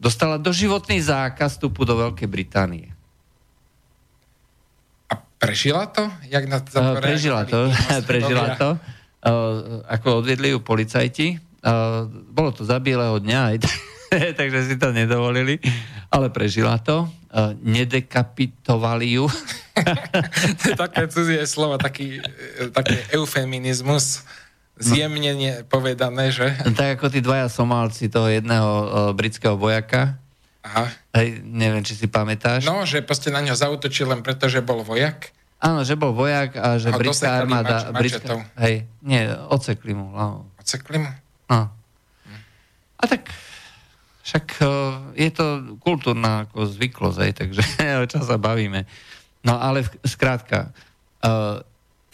Dostala 0.00 0.36
doživotný 0.36 1.00
zákaz 1.00 1.60
vstupu 1.60 1.88
do 1.88 1.96
Veľkej 1.96 2.28
Británie. 2.28 2.88
A 5.10 5.18
prežila 5.40 5.88
to? 5.88 6.08
Jak 6.28 6.44
na 6.48 6.60
to 6.60 6.76
Uh, 6.76 6.96
prežila 7.00 7.42
to, 7.44 7.68
prežila 8.08 8.56
to. 8.56 8.68
Uh, 9.20 9.84
ako 9.88 10.24
odvedli 10.24 10.54
ju 10.54 10.62
policajti. 10.64 11.36
Uh, 11.60 12.08
bolo 12.08 12.54
to 12.56 12.64
za 12.64 12.80
bieleho 12.80 13.20
dňa, 13.20 13.40
aj 13.52 13.56
t- 13.60 13.89
takže 14.38 14.60
si 14.66 14.74
to 14.76 14.90
nedovolili, 14.90 15.62
ale 16.10 16.30
prežila 16.30 16.78
to. 16.82 17.06
Uh, 17.30 17.54
nedekapitovali 17.62 19.22
ju. 19.22 19.30
také 20.82 21.06
cudzie 21.06 21.46
slovo, 21.46 21.78
taký, 21.78 22.18
e, 22.18 22.74
taký 22.74 22.98
eufeminizmus, 23.14 24.26
zjemnenie 24.82 25.62
povedané, 25.70 26.34
že? 26.34 26.50
tak 26.74 26.98
ako 26.98 27.06
tí 27.06 27.22
dvaja 27.22 27.46
Somálci 27.46 28.10
toho 28.10 28.26
jedného 28.26 28.66
uh, 28.66 28.86
britského 29.14 29.54
vojaka. 29.54 30.18
Aha. 30.66 30.90
Hej, 31.14 31.40
neviem, 31.46 31.86
či 31.86 31.94
si 31.96 32.10
pamätáš. 32.10 32.66
No, 32.66 32.82
že 32.82 33.00
proste 33.00 33.30
na 33.30 33.40
ňo 33.40 33.54
zautočil 33.54 34.10
len 34.10 34.20
preto, 34.26 34.50
že 34.50 34.60
bol 34.60 34.82
vojak. 34.82 35.30
Áno, 35.60 35.84
že 35.84 35.94
bol 35.94 36.16
vojak 36.16 36.56
a 36.56 36.80
že 36.80 36.88
Ho 36.88 36.96
britská 36.96 37.44
armáda... 37.44 37.92
mač- 37.92 38.16
mačetou. 38.16 38.40
hej, 38.58 38.88
nie, 39.04 39.28
odsekli 39.52 39.92
mu 39.92 40.10
hlavu. 40.16 40.48
Ocekli 40.56 40.98
mu? 41.04 41.10
No. 41.52 41.68
A 43.00 43.04
tak 43.04 43.28
však 44.30 44.62
uh, 44.62 45.10
je 45.18 45.26
to 45.34 45.74
kultúrna 45.82 46.46
ako 46.46 46.62
zvyklosť, 46.70 47.18
hej, 47.18 47.32
takže 47.34 47.62
o 48.02 48.06
čom 48.06 48.22
sa 48.22 48.38
bavíme. 48.38 48.86
No 49.42 49.58
ale 49.58 49.82
skrátka, 50.06 50.70
uh, 50.70 51.58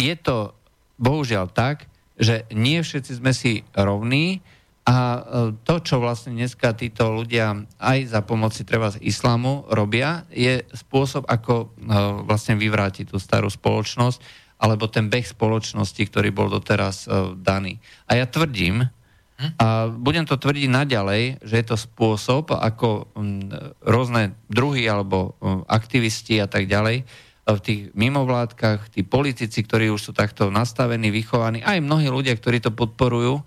je 0.01 0.17
to 0.17 0.57
bohužiaľ 0.97 1.53
tak, 1.53 1.85
že 2.17 2.49
nie 2.57 2.81
všetci 2.81 3.21
sme 3.21 3.37
si 3.37 3.69
rovní 3.77 4.41
a 4.89 4.97
uh, 4.97 5.21
to, 5.61 5.77
čo 5.85 6.01
vlastne 6.01 6.33
dneska 6.33 6.73
títo 6.73 7.13
ľudia 7.13 7.69
aj 7.77 7.99
za 8.09 8.25
pomoci 8.25 8.65
treba 8.65 8.89
z 8.89 9.05
islamu 9.05 9.69
robia, 9.69 10.25
je 10.33 10.65
spôsob, 10.73 11.29
ako 11.29 11.77
vlastne 12.25 12.57
vyvrátiť 12.57 13.13
tú 13.13 13.21
starú 13.21 13.53
spoločnosť 13.53 14.49
alebo 14.57 14.89
ten 14.89 15.13
beh 15.13 15.21
spoločnosti, 15.21 16.01
ktorý 16.01 16.33
bol 16.33 16.49
doteraz 16.49 17.05
daný. 17.45 17.77
A 18.09 18.17
ja 18.17 18.25
tvrdím, 18.25 18.89
a 19.37 19.93
budem 19.93 20.25
to 20.25 20.41
tvrdiť 20.41 20.69
naďalej, 20.73 21.45
že 21.45 21.55
je 21.61 21.67
to 21.69 21.77
spôsob, 21.77 22.57
ako 22.57 23.13
mm, 23.13 23.85
rôzne 23.85 24.33
druhy 24.49 24.89
alebo 24.89 25.37
mm, 25.37 25.69
aktivisti 25.69 26.41
a 26.41 26.49
tak 26.49 26.65
ďalej 26.65 27.03
e, 27.03 27.05
v 27.53 27.61
tých 27.61 27.81
mimovládkach, 27.93 28.89
tí 28.97 29.05
politici, 29.05 29.61
ktorí 29.61 29.93
už 29.93 30.01
sú 30.01 30.13
takto 30.17 30.49
nastavení, 30.49 31.13
vychovaní, 31.13 31.61
aj 31.61 31.85
mnohí 31.85 32.09
ľudia, 32.09 32.33
ktorí 32.33 32.65
to 32.65 32.73
podporujú, 32.73 33.41
e, 33.41 33.45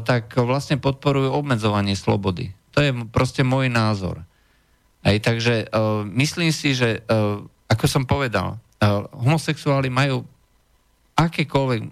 tak 0.00 0.32
vlastne 0.32 0.80
podporujú 0.80 1.28
obmedzovanie 1.28 1.92
slobody. 1.92 2.56
To 2.72 2.80
je 2.80 2.90
proste 3.12 3.44
môj 3.44 3.68
názor. 3.68 4.24
Aj, 4.98 5.14
takže 5.14 5.70
uh, 5.70 6.02
myslím 6.18 6.50
si, 6.50 6.74
že 6.74 7.06
ako 7.70 7.86
som 7.86 8.02
povedal, 8.02 8.58
homosexuáli 9.14 9.86
majú 9.94 10.26
akékoľvek 11.18 11.82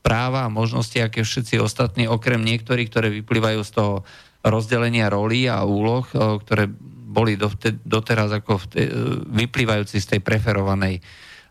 práva 0.00 0.48
a 0.48 0.52
možnosti, 0.52 0.96
aké 0.96 1.22
všetci 1.22 1.60
ostatní, 1.60 2.08
okrem 2.08 2.40
niektorých, 2.40 2.88
ktoré 2.88 3.08
vyplývajú 3.20 3.60
z 3.64 3.70
toho 3.70 3.94
rozdelenia 4.40 5.12
rolí 5.12 5.44
a 5.46 5.64
úloh, 5.64 6.04
eh, 6.12 6.18
ktoré 6.18 6.64
boli 7.10 7.36
doteraz 7.84 8.30
ako 8.32 8.52
eh, 8.74 8.88
vyplývajúci 9.28 10.00
z 10.00 10.16
tej 10.16 10.20
preferovanej 10.24 10.98
eh, 10.98 11.02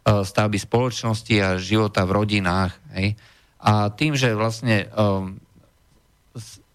stavby 0.03 0.57
spoločnosti 0.57 1.35
a 1.41 1.61
života 1.61 2.05
v 2.09 2.15
rodinách. 2.17 2.73
Hej. 2.97 3.13
A 3.59 3.91
tým, 3.91 4.15
že 4.15 4.31
vlastne 4.31 4.87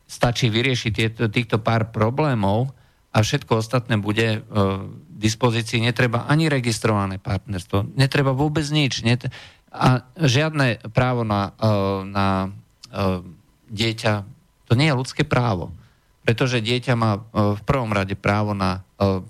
stačí 0.05 0.53
vyriešiť 0.53 0.93
tieto, 0.93 1.33
týchto 1.33 1.57
pár 1.65 1.89
problémov 1.89 2.77
a 3.09 3.25
všetko 3.25 3.63
ostatné 3.63 3.97
bude 3.97 4.43
uh, 4.43 4.85
dispozícii, 5.09 5.81
netreba 5.81 6.27
ani 6.29 6.51
registrované 6.51 7.17
partnerstvo, 7.23 7.95
netreba 7.97 8.37
vôbec 8.37 8.67
nič. 8.69 9.01
Net- 9.01 9.31
a 9.75 10.07
žiadne 10.15 10.79
právo 10.95 11.27
na, 11.27 11.51
uh, 11.59 12.07
na 12.07 12.55
uh, 12.95 13.27
dieťa, 13.75 14.23
to 14.71 14.79
nie 14.79 14.87
je 14.87 14.95
ľudské 14.95 15.27
právo. 15.27 15.75
Pretože 16.23 16.63
dieťa 16.63 16.95
má 16.95 17.19
uh, 17.19 17.59
v 17.59 17.63
prvom 17.67 17.91
rade 17.91 18.15
právo 18.15 18.55
na 18.55 18.87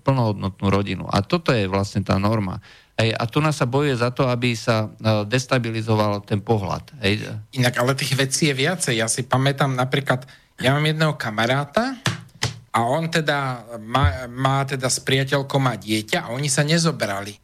plnohodnotnú 0.07 0.71
rodinu. 0.71 1.05
A 1.11 1.19
toto 1.25 1.51
je 1.51 1.67
vlastne 1.67 2.05
tá 2.05 2.15
norma. 2.15 2.63
Hej, 2.95 3.11
a 3.19 3.27
tu 3.27 3.43
nás 3.43 3.59
sa 3.59 3.67
bojuje 3.67 3.99
za 3.99 4.15
to, 4.15 4.31
aby 4.31 4.55
sa 4.55 4.87
destabilizoval 5.27 6.23
ten 6.23 6.39
pohľad. 6.39 6.95
Hej. 7.03 7.27
Inak, 7.59 7.75
ale 7.83 7.99
tých 7.99 8.15
vecí 8.15 8.47
je 8.47 8.55
viacej. 8.55 9.03
Ja 9.03 9.11
si 9.11 9.27
pamätám 9.27 9.75
napríklad, 9.75 10.31
ja 10.63 10.79
mám 10.79 10.87
jedného 10.87 11.19
kamaráta 11.19 11.99
a 12.71 12.87
on 12.87 13.11
teda 13.11 13.67
má, 13.83 14.31
má 14.31 14.63
teda 14.63 14.87
s 14.87 15.03
priateľkou 15.03 15.59
má 15.59 15.75
dieťa 15.75 16.31
a 16.31 16.31
oni 16.31 16.47
sa 16.47 16.63
nezobrali. 16.63 17.35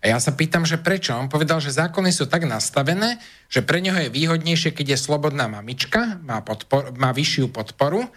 A 0.00 0.16
ja 0.16 0.16
sa 0.16 0.32
pýtam, 0.32 0.64
že 0.64 0.80
prečo? 0.80 1.12
On 1.12 1.28
povedal, 1.28 1.60
že 1.60 1.76
zákony 1.76 2.08
sú 2.08 2.24
tak 2.24 2.48
nastavené, 2.48 3.20
že 3.52 3.60
pre 3.60 3.84
neho 3.84 3.96
je 4.00 4.08
výhodnejšie, 4.08 4.72
keď 4.72 4.96
je 4.96 5.04
slobodná 5.04 5.44
mamička, 5.44 6.16
má, 6.24 6.40
podpor, 6.40 6.96
má 6.96 7.12
vyššiu 7.12 7.52
podporu 7.52 8.08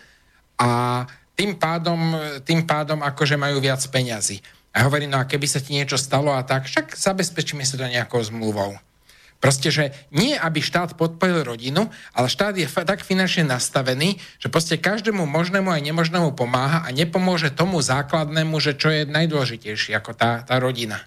a 0.55 1.03
tým 1.35 1.60
pádom, 1.60 2.15
tým 2.47 2.64
pádom 2.64 3.03
akože 3.03 3.35
majú 3.35 3.60
viac 3.60 3.84
peňazí. 3.84 4.39
A 4.73 4.88
hovorí, 4.88 5.11
no 5.11 5.19
a 5.19 5.27
keby 5.27 5.45
sa 5.45 5.60
ti 5.60 5.76
niečo 5.76 5.99
stalo 5.99 6.31
a 6.31 6.41
tak, 6.47 6.65
však 6.72 6.95
zabezpečíme 6.95 7.61
si 7.68 7.76
to 7.76 7.84
nejakou 7.84 8.23
zmluvou. 8.23 8.80
Proste, 9.43 9.76
že 9.76 9.91
nie, 10.15 10.39
aby 10.39 10.64
štát 10.64 10.95
podporil 10.95 11.43
rodinu, 11.43 11.91
ale 12.15 12.31
štát 12.31 12.55
je 12.55 12.64
fa- 12.64 12.88
tak 12.88 13.03
finančne 13.03 13.43
nastavený, 13.43 14.15
že 14.39 14.47
proste 14.47 14.80
každému 14.80 15.27
možnému 15.27 15.68
aj 15.68 15.84
nemožnému 15.84 16.31
pomáha 16.31 16.88
a 16.88 16.89
nepomôže 16.95 17.51
tomu 17.51 17.84
základnému, 17.84 18.55
že 18.64 18.72
čo 18.80 18.88
je 18.88 19.03
najdôležitejšie 19.03 19.99
ako 19.99 20.15
tá, 20.15 20.47
tá 20.47 20.55
rodina. 20.64 21.03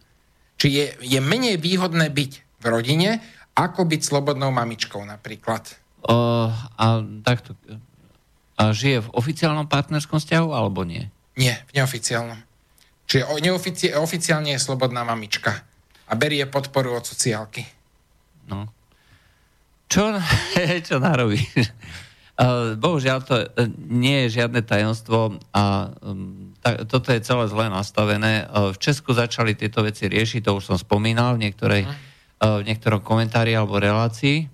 Či 0.57 0.66
je, 0.73 0.85
je 1.05 1.20
menej 1.20 1.61
výhodné 1.61 2.09
byť 2.09 2.33
v 2.61 2.65
rodine, 2.65 3.20
ako 3.57 3.89
byť 3.89 4.01
slobodnou 4.05 4.53
mamičkou 4.53 5.01
napríklad. 5.05 5.69
O, 6.05 6.49
a 6.53 6.85
takto. 7.24 7.57
žije 8.57 9.05
v 9.05 9.12
oficiálnom 9.16 9.69
partnerskom 9.69 10.20
vzťahu 10.20 10.49
alebo 10.53 10.85
nie? 10.85 11.09
Nie, 11.37 11.61
v 11.69 11.81
neoficiálnom. 11.81 12.41
Čiže 13.07 13.23
neofici- 13.45 13.95
oficiálne 13.95 14.57
je 14.57 14.61
slobodná 14.61 15.05
mamička 15.05 15.62
a 16.09 16.12
berie 16.16 16.45
podporu 16.49 16.97
od 16.97 17.05
sociálky. 17.05 17.62
No. 18.49 18.70
Čo, 19.87 20.19
čo 20.87 20.97
narobí? 20.99 21.39
Bohužiaľ 22.76 23.18
to 23.24 23.34
e, 23.40 23.46
nie 23.88 24.28
je 24.28 24.40
žiadne 24.40 24.60
tajomstvo 24.60 25.40
a 25.56 25.88
ta, 26.60 26.70
toto 26.84 27.08
je 27.08 27.24
celé 27.24 27.44
zle 27.48 27.72
nastavené. 27.72 28.44
V 28.52 28.76
Česku 28.76 29.16
začali 29.16 29.56
tieto 29.56 29.80
veci 29.80 30.04
riešiť, 30.04 30.44
to 30.44 30.60
už 30.60 30.68
som 30.68 30.76
spomínal 30.76 31.40
v, 31.40 31.48
niektorej, 31.48 31.82
v 32.40 32.62
niektorom 32.68 33.00
komentári 33.00 33.56
alebo 33.56 33.80
relácii. 33.80 34.52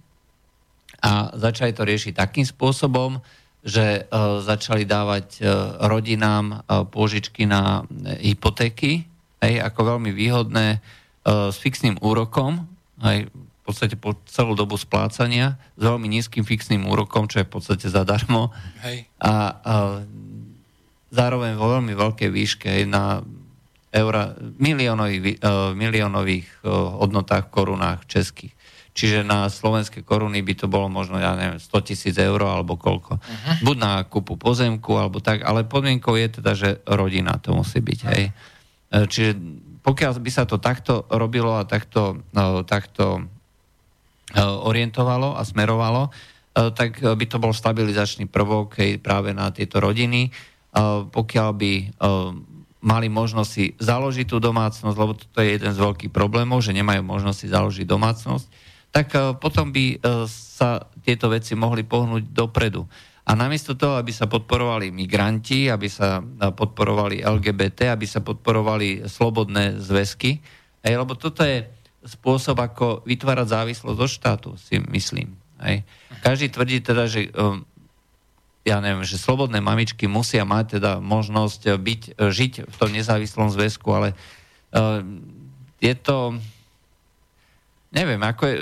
A 1.02 1.34
začali 1.34 1.74
to 1.74 1.82
riešiť 1.82 2.14
takým 2.14 2.46
spôsobom, 2.46 3.18
že 3.66 4.06
začali 4.46 4.86
dávať 4.86 5.42
rodinám 5.82 6.62
pôžičky 6.94 7.50
na 7.50 7.82
hypotéky, 8.22 9.10
hej, 9.42 9.54
ako 9.58 9.98
veľmi 9.98 10.14
výhodné 10.14 10.78
s 11.26 11.56
fixným 11.58 11.98
úrokom, 11.98 12.66
hej, 13.02 13.26
podstate 13.72 13.96
po 13.96 14.12
celú 14.28 14.52
dobu 14.52 14.76
splácania 14.76 15.56
s 15.74 15.82
veľmi 15.82 16.04
nízkym 16.12 16.44
fixným 16.44 16.84
úrokom, 16.84 17.24
čo 17.26 17.40
je 17.40 17.48
v 17.48 17.52
podstate 17.56 17.88
zadarmo. 17.88 18.52
Hej. 18.84 19.08
A, 19.16 19.32
a 19.64 19.74
zároveň 21.08 21.56
vo 21.56 21.72
veľmi 21.72 21.96
veľkej 21.96 22.30
výške 22.32 22.68
aj 22.68 22.84
na 22.88 23.24
eura, 23.92 24.32
miliónových, 24.56 25.44
uh, 25.44 25.76
miliónových 25.76 26.48
uh, 26.64 26.96
hodnotách 27.04 27.52
korunách 27.52 28.08
českých. 28.08 28.56
Čiže 28.92 29.24
na 29.24 29.48
slovenské 29.48 30.04
koruny 30.04 30.44
by 30.44 30.52
to 30.52 30.66
bolo 30.68 30.88
možno, 30.92 31.16
ja 31.16 31.32
neviem, 31.32 31.56
100 31.56 31.88
tisíc 31.88 32.16
eur 32.20 32.40
alebo 32.44 32.76
koľko. 32.76 33.16
Uh-huh. 33.16 33.72
Buď 33.72 33.76
na 33.80 33.92
kúpu 34.04 34.36
pozemku, 34.36 35.00
alebo 35.00 35.20
tak, 35.20 35.44
ale 35.48 35.64
podmienkou 35.64 36.12
je 36.16 36.28
teda, 36.28 36.52
že 36.52 36.70
rodina 36.84 37.40
to 37.40 37.56
musí 37.56 37.80
byť. 37.80 38.00
Hej. 38.12 38.24
Uh, 38.92 39.04
čiže 39.08 39.32
pokiaľ 39.84 40.10
by 40.20 40.30
sa 40.32 40.44
to 40.48 40.56
takto 40.60 41.04
robilo 41.12 41.56
a 41.56 41.68
takto, 41.68 42.20
uh, 42.32 42.64
takto 42.64 43.31
orientovalo 44.40 45.36
a 45.36 45.42
smerovalo, 45.44 46.08
eh, 46.08 46.70
tak 46.72 47.00
by 47.00 47.24
to 47.28 47.36
bol 47.36 47.52
stabilizačný 47.52 48.28
prvok 48.28 48.80
práve 49.04 49.36
na 49.36 49.52
tieto 49.52 49.80
rodiny. 49.80 50.28
Eh, 50.28 50.80
pokiaľ 51.08 51.48
by 51.52 51.72
mali 52.82 53.06
možnosť 53.06 53.50
si 53.50 53.78
založiť 53.78 54.26
tú 54.26 54.42
domácnosť, 54.42 54.96
lebo 54.98 55.14
toto 55.14 55.38
je 55.38 55.54
jeden 55.54 55.70
z 55.70 55.78
veľkých 55.78 56.10
problémov, 56.10 56.66
že 56.66 56.74
nemajú 56.74 57.06
možnosť 57.06 57.38
si 57.38 57.46
založiť 57.46 57.86
domácnosť, 57.86 58.46
tak 58.90 59.14
potom 59.38 59.70
by 59.70 60.02
sa 60.26 60.82
tieto 61.06 61.30
veci 61.30 61.54
mohli 61.54 61.86
pohnúť 61.86 62.34
dopredu. 62.34 62.82
A 63.22 63.38
namiesto 63.38 63.78
toho, 63.78 63.94
aby 64.02 64.10
sa 64.10 64.26
podporovali 64.26 64.90
migranti, 64.90 65.70
aby 65.70 65.86
sa 65.86 66.18
podporovali 66.50 67.22
LGBT, 67.22 67.94
aby 67.94 68.02
sa 68.02 68.18
podporovali 68.18 69.06
slobodné 69.06 69.78
zväzky, 69.78 70.42
lebo 70.82 71.14
toto 71.14 71.46
je 71.46 71.62
spôsob, 72.02 72.58
ako 72.58 73.06
vytvárať 73.06 73.46
závislosť 73.48 73.98
od 73.98 74.10
štátu, 74.10 74.50
si 74.58 74.82
myslím. 74.90 75.38
Hej. 75.62 75.86
Každý 76.22 76.50
tvrdí 76.50 76.78
teda, 76.82 77.06
že 77.06 77.30
um, 77.30 77.62
ja 78.66 78.82
neviem, 78.82 79.06
že 79.06 79.18
slobodné 79.18 79.62
mamičky 79.62 80.10
musia 80.10 80.42
mať 80.42 80.78
teda 80.78 80.98
možnosť 80.98 81.78
byť, 81.78 82.02
žiť 82.18 82.52
v 82.66 82.76
tom 82.78 82.90
nezávislom 82.90 83.50
zväzku, 83.54 83.86
ale 83.94 84.14
uh, 84.74 85.02
je 85.78 85.94
to 85.94 86.38
neviem, 87.94 88.18
ako 88.22 88.42
je, 88.50 88.56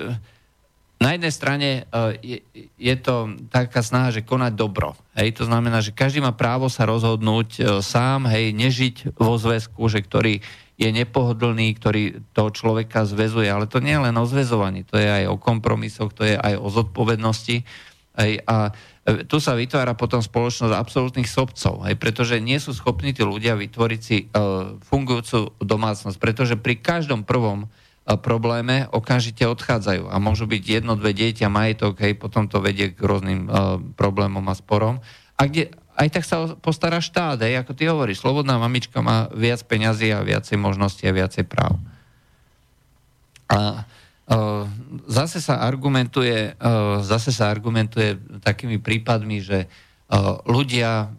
na 1.01 1.17
jednej 1.17 1.33
strane 1.33 1.69
uh, 1.89 2.13
je, 2.21 2.45
je 2.77 2.95
to 3.01 3.41
taká 3.49 3.81
snaha, 3.81 4.13
že 4.13 4.27
konať 4.27 4.53
dobro. 4.53 4.93
Hej, 5.17 5.41
to 5.41 5.49
znamená, 5.49 5.81
že 5.81 5.97
každý 5.97 6.21
má 6.21 6.37
právo 6.37 6.69
sa 6.69 6.85
rozhodnúť 6.85 7.81
sám, 7.81 8.29
hej, 8.29 8.53
nežiť 8.53 9.17
vo 9.17 9.41
zväzku, 9.41 9.81
že 9.89 10.05
ktorý 10.05 10.45
je 10.81 10.89
nepohodlný, 10.89 11.77
ktorý 11.77 12.25
toho 12.33 12.49
človeka 12.49 13.05
zväzuje. 13.05 13.53
Ale 13.53 13.69
to 13.69 13.85
nie 13.85 13.93
je 13.93 14.05
len 14.09 14.17
o 14.17 14.25
zväzovaní, 14.25 14.89
to 14.89 14.97
je 14.97 15.05
aj 15.05 15.25
o 15.29 15.37
kompromisoch, 15.37 16.17
to 16.17 16.25
je 16.25 16.41
aj 16.41 16.57
o 16.57 16.73
zodpovednosti. 16.73 17.69
Aj, 18.17 18.31
a 18.49 18.57
e, 19.05 19.29
tu 19.29 19.37
sa 19.45 19.53
vytvára 19.53 19.93
potom 19.93 20.25
spoločnosť 20.25 20.73
absolútnych 20.73 21.29
sobcov, 21.29 21.85
aj, 21.85 22.01
pretože 22.01 22.41
nie 22.41 22.57
sú 22.57 22.73
schopní 22.73 23.13
tí 23.13 23.21
ľudia 23.21 23.61
vytvoriť 23.61 24.01
si 24.01 24.27
uh, 24.33 24.81
fungujúcu 24.81 25.61
domácnosť, 25.61 26.17
pretože 26.17 26.57
pri 26.57 26.81
každom 26.81 27.23
prvom 27.29 27.69
uh, 27.69 28.17
probléme 28.17 28.89
okamžite 28.91 29.45
odchádzajú 29.47 30.09
a 30.09 30.17
môžu 30.17 30.49
byť 30.49 30.63
jedno, 30.65 30.97
dve 30.97 31.13
dieťa, 31.13 31.53
majetok, 31.53 32.01
hej, 32.03 32.17
potom 32.17 32.49
to 32.49 32.59
vedie 32.65 32.91
k 32.91 32.99
rôznym 32.99 33.47
uh, 33.47 33.77
problémom 34.01 34.43
a 34.49 34.57
sporom. 34.57 34.99
A 35.37 35.49
kde, 35.49 35.73
aj 36.01 36.09
tak 36.09 36.25
sa 36.25 36.57
postará 36.57 37.05
štát, 37.05 37.37
aj 37.45 37.61
ako 37.61 37.73
ty 37.77 37.85
hovoríš, 37.85 38.25
slobodná 38.25 38.57
mamička 38.57 39.05
má 39.05 39.29
viac 39.37 39.61
peňazí 39.69 40.09
a 40.17 40.25
viacej 40.25 40.57
možností 40.57 41.05
a 41.05 41.13
viacej 41.13 41.45
práv. 41.45 41.77
A 43.53 43.85
zase 45.05 45.45
sa 45.45 45.61
argumentuje, 45.61 46.57
zase 47.05 47.37
sa 47.37 47.53
argumentuje 47.53 48.17
takými 48.41 48.81
prípadmi, 48.81 49.45
že 49.45 49.69
ľudia 50.49 51.13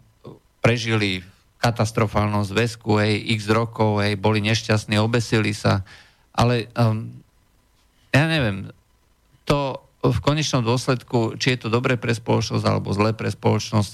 prežili 0.58 1.22
katastrofálnom 1.62 2.42
zväzku, 2.42 2.98
hej, 2.98 3.22
x 3.38 3.46
rokov, 3.46 4.02
hej, 4.02 4.18
boli 4.18 4.42
nešťastní, 4.42 4.98
obesili 4.98 5.54
sa, 5.54 5.86
ale 6.34 6.66
um, 6.74 7.06
ja 8.10 8.26
neviem, 8.26 8.74
to 9.46 9.78
v 10.02 10.18
konečnom 10.18 10.66
dôsledku, 10.66 11.38
či 11.38 11.54
je 11.54 11.58
to 11.62 11.68
dobré 11.70 11.94
pre 11.94 12.10
spoločnosť 12.10 12.64
alebo 12.66 12.90
zlé 12.90 13.14
pre 13.14 13.30
spoločnosť, 13.30 13.92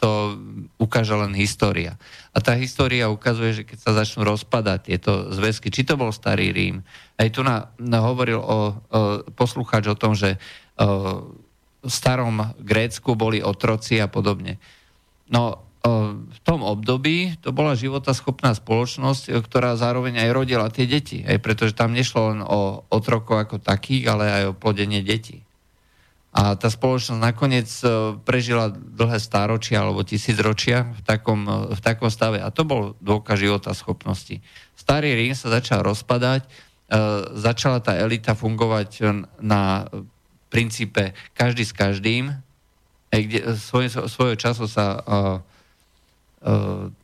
to 0.00 0.40
ukáže 0.80 1.12
len 1.12 1.36
história. 1.36 2.00
A 2.32 2.40
tá 2.40 2.56
história 2.56 3.12
ukazuje, 3.12 3.60
že 3.60 3.66
keď 3.68 3.78
sa 3.84 3.92
začnú 3.92 4.24
rozpadať 4.24 4.88
tieto 4.88 5.28
zväzky, 5.28 5.68
či 5.68 5.84
to 5.84 6.00
bol 6.00 6.08
starý 6.08 6.56
Rím, 6.56 6.80
aj 7.20 7.28
tu 7.36 7.44
na, 7.44 7.68
na 7.76 8.00
hovoril 8.00 8.40
o, 8.40 8.48
o 8.48 8.58
poslucháč 9.36 9.92
o 9.92 10.00
tom, 10.00 10.16
že 10.16 10.40
o, 10.80 11.36
v 11.84 11.92
starom 11.92 12.56
Grécku 12.56 13.12
boli 13.12 13.44
otroci 13.44 14.00
a 14.00 14.08
podobne. 14.08 14.56
No 15.28 15.70
v 15.80 16.38
tom 16.44 16.60
období 16.60 17.40
to 17.40 17.56
bola 17.56 17.72
schopná 18.12 18.52
spoločnosť, 18.52 19.32
ktorá 19.40 19.80
zároveň 19.80 20.20
aj 20.20 20.30
rodila 20.36 20.68
tie 20.68 20.84
deti. 20.84 21.24
Aj 21.24 21.40
pretože 21.40 21.72
tam 21.72 21.96
nešlo 21.96 22.36
len 22.36 22.40
o 22.44 22.84
otrokov 22.92 23.48
ako 23.48 23.56
takých, 23.64 24.12
ale 24.12 24.24
aj 24.28 24.44
o 24.52 24.56
plodenie 24.56 25.00
detí. 25.00 25.40
A 26.30 26.54
tá 26.54 26.70
spoločnosť 26.70 27.18
nakoniec 27.18 27.66
e, 27.82 28.14
prežila 28.22 28.70
dlhé 28.70 29.18
stáročia 29.18 29.82
alebo 29.82 30.06
tisícročia 30.06 30.94
v 30.94 31.00
takom, 31.02 31.42
e, 31.42 31.74
v 31.74 31.80
takom 31.82 32.06
stave. 32.06 32.38
A 32.38 32.54
to 32.54 32.62
bol 32.62 32.94
dôkaz 33.02 33.42
života 33.42 33.74
schopnosti. 33.74 34.38
Starý 34.78 35.18
Rím 35.18 35.34
sa 35.34 35.50
začal 35.50 35.82
rozpadať, 35.82 36.46
e, 36.46 36.48
začala 37.34 37.82
tá 37.82 37.98
elita 37.98 38.38
fungovať 38.38 39.02
na 39.42 39.90
princípe 40.54 41.18
každý 41.34 41.66
s 41.66 41.74
každým, 41.74 42.30
kde 43.10 43.58
svoj, 43.58 43.90
svojho 43.90 44.38
času 44.38 44.70
sa 44.70 45.02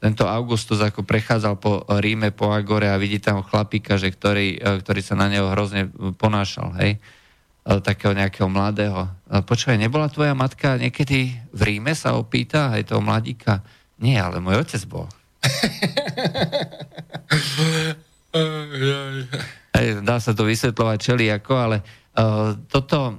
tento 0.01 0.25
Augustus 0.25 0.79
ako 0.79 1.03
prechádzal 1.03 1.55
po 1.59 1.83
Ríme, 1.99 2.31
po 2.31 2.55
Agore 2.55 2.89
a 2.89 2.97
vidí 2.97 3.19
tam 3.19 3.43
chlapíka, 3.43 3.99
že 3.99 4.09
ktorý, 4.09 4.59
ktorý 4.83 5.01
sa 5.03 5.19
na 5.19 5.27
neho 5.29 5.51
hrozne 5.51 5.91
ponášal. 6.15 6.73
Hej? 6.79 7.03
Takého 7.67 8.15
nejakého 8.15 8.47
mladého. 8.47 9.11
Počúvaj, 9.27 9.75
nebola 9.75 10.07
tvoja 10.07 10.39
matka 10.39 10.79
niekedy 10.79 11.35
v 11.51 11.61
Ríme 11.67 11.99
sa 11.99 12.15
opýta 12.15 12.71
aj 12.71 12.95
toho 12.95 13.03
mladíka? 13.03 13.59
Nie, 13.99 14.23
ale 14.23 14.39
môj 14.39 14.63
otec 14.63 14.87
bol. 14.87 15.11
Dá 20.07 20.17
sa 20.23 20.33
to 20.33 20.47
vysvetľovať 20.47 20.99
čeli 21.01 21.31
ako, 21.33 21.53
ale 21.57 21.83
uh, 21.83 22.55
toto, 22.71 23.19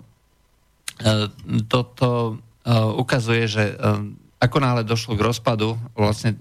uh, 1.04 1.28
toto 1.68 2.40
uh, 2.64 2.92
ukazuje, 2.96 3.48
že 3.50 3.76
uh, 3.76 4.00
ako 4.38 4.58
náhle 4.62 4.86
došlo 4.86 5.18
k 5.18 5.26
rozpadu 5.26 5.78
vlastne 5.98 6.38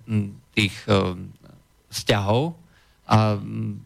tých 0.53 0.77
uh, 0.89 1.17
vzťahov 1.91 2.55
a 3.07 3.39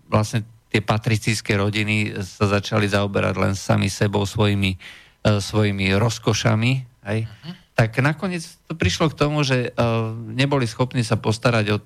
vlastne 0.09 0.45
tie 0.71 0.81
patricijské 0.81 1.59
rodiny 1.59 2.15
sa 2.23 2.47
začali 2.47 2.87
zaoberať 2.87 3.35
len 3.37 3.55
sami 3.59 3.91
sebou, 3.91 4.23
svojimi, 4.23 4.79
uh, 4.79 5.43
svojimi 5.43 5.93
rozkošami, 5.99 6.73
hej, 7.11 7.27
uh-huh. 7.27 7.55
tak 7.75 7.99
nakoniec 7.99 8.47
to 8.71 8.79
prišlo 8.79 9.11
k 9.11 9.19
tomu, 9.19 9.43
že 9.43 9.75
uh, 9.75 10.15
neboli 10.15 10.71
schopní 10.71 11.03
sa 11.03 11.19
postarať 11.19 11.67
o, 11.75 11.79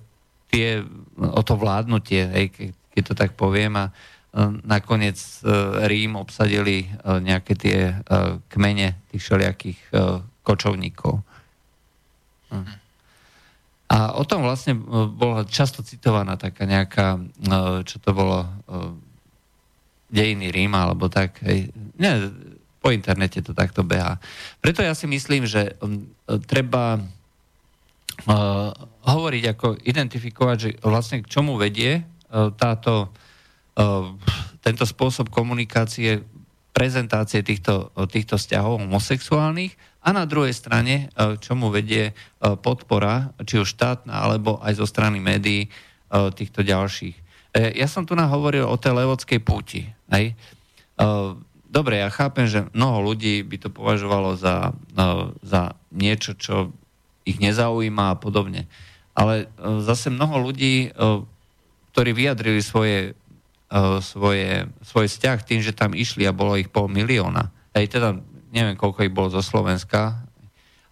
tie, 0.52 0.84
o 1.16 1.40
to 1.40 1.56
vládnutie, 1.56 2.22
hej, 2.28 2.46
ke, 2.52 2.64
keď 2.92 3.02
to 3.08 3.14
tak 3.16 3.32
poviem, 3.34 3.72
a 3.80 3.88
uh, 3.88 4.52
nakoniec 4.68 5.16
uh, 5.16 5.80
Rím 5.88 6.20
obsadili 6.20 6.84
uh, 6.84 7.24
nejaké 7.24 7.56
tie 7.56 7.78
uh, 7.96 8.36
kmene 8.52 9.00
tých 9.08 9.22
všelijakých 9.24 9.78
uh, 9.96 10.20
kočovníkov. 10.44 11.24
Uh-huh. 12.52 12.83
A 13.84 14.16
o 14.16 14.24
tom 14.24 14.42
vlastne 14.42 14.74
e, 14.74 14.80
bola 15.12 15.44
často 15.44 15.84
citovaná 15.84 16.40
taká 16.40 16.64
nejaká, 16.64 17.20
e, 17.20 17.22
čo 17.84 18.00
to 18.00 18.16
bolo, 18.16 18.40
e, 18.42 18.48
dejiny 20.08 20.48
Ríma, 20.48 20.88
alebo 20.88 21.12
tak, 21.12 21.42
hej. 21.44 21.68
Nie, 22.00 22.32
po 22.80 22.94
internete 22.94 23.44
to 23.44 23.52
takto 23.52 23.84
beha. 23.84 24.20
Preto 24.62 24.84
ja 24.84 24.94
si 24.94 25.08
myslím, 25.08 25.48
že 25.48 25.74
treba 26.46 27.00
hovoriť, 29.02 29.44
ako 29.56 29.74
identifikovať, 29.82 30.56
že 30.60 30.70
vlastne 30.84 31.24
k 31.24 31.30
čomu 31.32 31.58
vedie 31.58 32.04
táto, 32.60 33.10
tento 34.62 34.84
spôsob 34.86 35.32
komunikácie, 35.34 36.22
prezentácie 36.76 37.42
týchto, 37.42 37.90
týchto 38.06 38.38
vzťahov 38.38 38.86
homosexuálnych 38.86 39.74
a 40.04 40.08
na 40.12 40.28
druhej 40.28 40.52
strane, 40.52 41.08
k 41.16 41.40
čomu 41.40 41.72
vedie 41.72 42.12
podpora, 42.38 43.32
či 43.48 43.56
už 43.56 43.72
štátna, 43.72 44.20
alebo 44.20 44.60
aj 44.60 44.76
zo 44.76 44.84
strany 44.84 45.16
médií 45.16 45.72
týchto 46.12 46.60
ďalších. 46.60 47.16
Ja 47.72 47.88
som 47.88 48.04
tu 48.04 48.12
nahovoril 48.12 48.68
o 48.68 48.76
tej 48.76 49.00
levodskej 49.00 49.40
púti. 49.40 49.88
Hej? 50.12 50.36
Dobre, 51.74 52.04
ja 52.04 52.12
chápem, 52.12 52.44
že 52.44 52.68
mnoho 52.76 53.00
ľudí 53.00 53.42
by 53.42 53.56
to 53.64 53.68
považovalo 53.72 54.36
za, 54.36 54.76
za 55.40 55.74
niečo, 55.88 56.36
čo 56.36 56.70
ich 57.24 57.40
nezaujíma 57.40 58.14
a 58.14 58.18
podobne. 58.20 58.68
Ale 59.16 59.46
e, 59.48 59.80
zase 59.80 60.12
mnoho 60.12 60.38
ľudí, 60.38 60.92
e, 60.92 60.98
ktorí 61.90 62.10
vyjadrili 62.12 62.60
svoje, 62.60 63.16
e, 63.72 63.80
svoje, 64.04 64.68
svoj 64.84 65.06
vzťah 65.08 65.38
tým, 65.42 65.60
že 65.64 65.74
tam 65.74 65.96
išli 65.96 66.28
a 66.28 66.36
bolo 66.36 66.60
ich 66.60 66.68
pol 66.68 66.86
milióna. 66.86 67.48
Aj 67.74 67.84
teda 67.88 68.20
neviem, 68.54 68.78
koľko 68.78 69.02
ich 69.02 69.12
bolo 69.12 69.28
zo 69.34 69.42
Slovenska, 69.42 70.24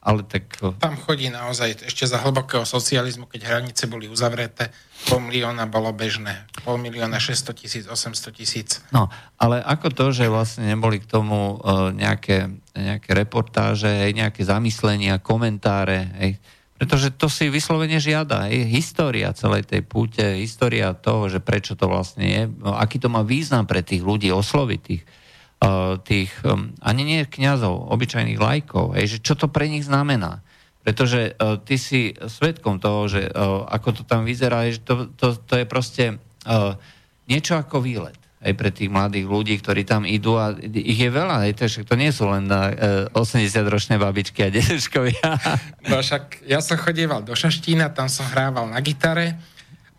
ale 0.02 0.26
tak... 0.26 0.58
Tam 0.82 0.98
chodí 0.98 1.30
naozaj 1.30 1.86
ešte 1.86 2.10
za 2.10 2.18
hlbokého 2.18 2.66
socializmu, 2.66 3.30
keď 3.30 3.46
hranice 3.46 3.86
boli 3.86 4.10
uzavreté, 4.10 4.74
pol 5.06 5.22
milióna 5.22 5.70
bolo 5.70 5.94
bežné. 5.94 6.50
Pol 6.66 6.74
milióna, 6.82 7.22
600 7.22 7.54
tisíc, 7.54 7.84
800 7.86 8.34
tisíc. 8.34 8.82
No, 8.90 9.06
ale 9.38 9.62
ako 9.62 9.94
to, 9.94 10.04
že 10.10 10.26
vlastne 10.26 10.66
neboli 10.66 10.98
k 10.98 11.06
tomu 11.06 11.62
uh, 11.62 11.94
nejaké, 11.94 12.50
nejaké 12.74 13.14
reportáže, 13.14 13.86
hej, 13.86 14.18
nejaké 14.18 14.42
zamyslenia, 14.42 15.22
komentáre, 15.22 16.10
hej, 16.18 16.32
pretože 16.82 17.14
to 17.14 17.30
si 17.30 17.46
vyslovene 17.46 18.02
žiada. 18.02 18.50
Hej, 18.50 18.74
história 18.74 19.30
celej 19.38 19.70
tej 19.70 19.86
púte, 19.86 20.34
história 20.42 20.90
toho, 20.98 21.30
že 21.30 21.38
prečo 21.38 21.78
to 21.78 21.86
vlastne 21.86 22.26
je, 22.26 22.42
no, 22.50 22.74
aký 22.74 22.98
to 22.98 23.06
má 23.06 23.22
význam 23.22 23.70
pre 23.70 23.86
tých 23.86 24.02
ľudí, 24.02 24.34
osloviť 24.34 24.80
tých, 25.62 26.02
tých, 26.02 26.32
um, 26.42 26.74
ani 26.82 27.02
nie 27.06 27.20
kňazov, 27.22 27.94
obyčajných 27.94 28.40
lajkov, 28.40 28.98
hej, 28.98 29.16
že 29.16 29.18
čo 29.22 29.38
to 29.38 29.46
pre 29.46 29.70
nich 29.70 29.86
znamená. 29.86 30.42
Pretože 30.82 31.38
uh, 31.38 31.62
ty 31.62 31.78
si 31.78 32.10
svetkom 32.18 32.82
toho, 32.82 33.06
že 33.06 33.30
uh, 33.30 33.62
ako 33.70 34.02
to 34.02 34.02
tam 34.02 34.26
vyzerá, 34.26 34.66
že 34.66 34.82
to, 34.82 35.06
to, 35.14 35.38
to 35.38 35.54
je 35.62 35.66
proste 35.66 36.04
uh, 36.18 36.74
niečo 37.30 37.54
ako 37.54 37.78
výlet 37.78 38.18
aj 38.42 38.58
pre 38.58 38.74
tých 38.74 38.90
mladých 38.90 39.30
ľudí, 39.30 39.54
ktorí 39.62 39.86
tam 39.86 40.02
idú 40.02 40.34
a 40.34 40.50
ich 40.58 40.98
je 40.98 41.06
veľa, 41.06 41.46
aj 41.46 41.62
to, 41.62 41.70
to 41.86 41.94
nie 41.94 42.10
sú 42.10 42.26
len 42.26 42.50
na 42.50 42.74
uh, 43.14 43.22
80-ročné 43.22 44.02
babičky 44.02 44.42
a 44.42 44.50
deduškovia. 44.50 45.30
No 45.90 46.02
však 46.02 46.42
ja 46.50 46.58
som 46.58 46.74
chodieval 46.74 47.22
do 47.22 47.38
Šaštína, 47.38 47.94
tam 47.94 48.10
som 48.10 48.26
hrával 48.34 48.66
na 48.66 48.82
gitare, 48.82 49.38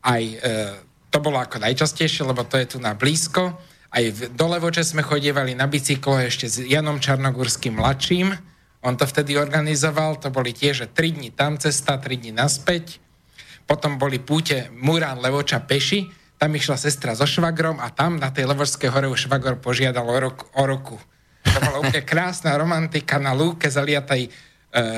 aj 0.04 0.24
uh, 0.28 0.76
to 1.08 1.24
bolo 1.24 1.40
ako 1.40 1.64
najčastejšie, 1.64 2.28
lebo 2.28 2.44
to 2.44 2.60
je 2.60 2.76
tu 2.76 2.78
na 2.84 2.92
blízko 2.92 3.56
aj 3.94 4.04
v, 4.10 4.20
do 4.34 4.50
Levoče 4.50 4.82
sme 4.82 5.06
chodievali 5.06 5.54
na 5.54 5.70
bicyklo 5.70 6.18
ešte 6.18 6.50
s 6.50 6.58
Janom 6.58 6.98
Čarnogurským 6.98 7.78
mladším. 7.78 8.34
On 8.84 8.98
to 8.98 9.06
vtedy 9.06 9.38
organizoval, 9.38 10.18
to 10.18 10.34
boli 10.34 10.52
tiež 10.52 10.90
3 10.92 10.98
dní 10.98 11.30
tam 11.30 11.62
cesta, 11.62 12.02
3 12.02 12.10
dní 12.18 12.34
naspäť. 12.34 12.98
Potom 13.70 14.02
boli 14.02 14.18
púte 14.20 14.74
Murán 14.76 15.22
Levoča 15.22 15.62
peši, 15.64 16.10
tam 16.42 16.52
išla 16.58 16.76
sestra 16.76 17.16
so 17.16 17.24
švagrom 17.24 17.80
a 17.80 17.88
tam 17.94 18.20
na 18.20 18.34
tej 18.34 18.50
Levočskej 18.50 18.92
hore 18.92 19.08
už 19.08 19.30
švagor 19.30 19.62
požiadal 19.62 20.04
o, 20.04 20.18
roku, 20.20 20.44
o 20.58 20.64
roku. 20.68 20.98
To 21.48 21.58
bola 21.62 21.80
úplne 21.80 22.04
krásna 22.12 22.58
romantika 22.58 23.22
na 23.22 23.32
lúke 23.32 23.70
zaliatej 23.72 24.28
e, 24.28 24.30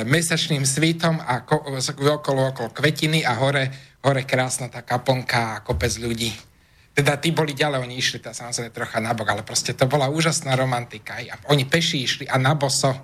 mesačným 0.07 0.65
svítom 0.65 1.19
a 1.21 1.43
ko, 1.45 1.61
okolo, 1.91 2.49
okolo 2.49 2.69
kvetiny 2.73 3.21
a 3.21 3.37
hore, 3.37 3.69
hore 4.01 4.23
krásna 4.25 4.71
tá 4.71 4.81
kaponka 4.81 5.59
a 5.59 5.61
kopec 5.61 5.93
ľudí. 6.01 6.54
Teda 6.95 7.19
tí 7.19 7.35
boli 7.35 7.51
ďalej, 7.51 7.83
oni 7.83 7.99
išli 7.99 8.23
tá 8.23 8.31
samozrejme 8.31 8.71
trocha 8.71 9.03
nabok, 9.03 9.27
ale 9.27 9.43
proste 9.43 9.75
to 9.75 9.83
bola 9.83 10.07
úžasná 10.07 10.55
romantika. 10.55 11.19
A 11.19 11.35
oni 11.51 11.67
peši 11.67 12.07
išli 12.07 12.25
a 12.25 12.39
na 12.39 12.55
boso. 12.55 12.95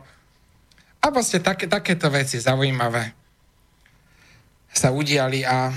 A 1.03 1.05
proste 1.11 1.43
také, 1.43 1.67
takéto 1.67 2.07
veci 2.07 2.39
zaujímavé 2.39 3.11
sa 4.71 4.95
udiali 4.95 5.43
a... 5.43 5.75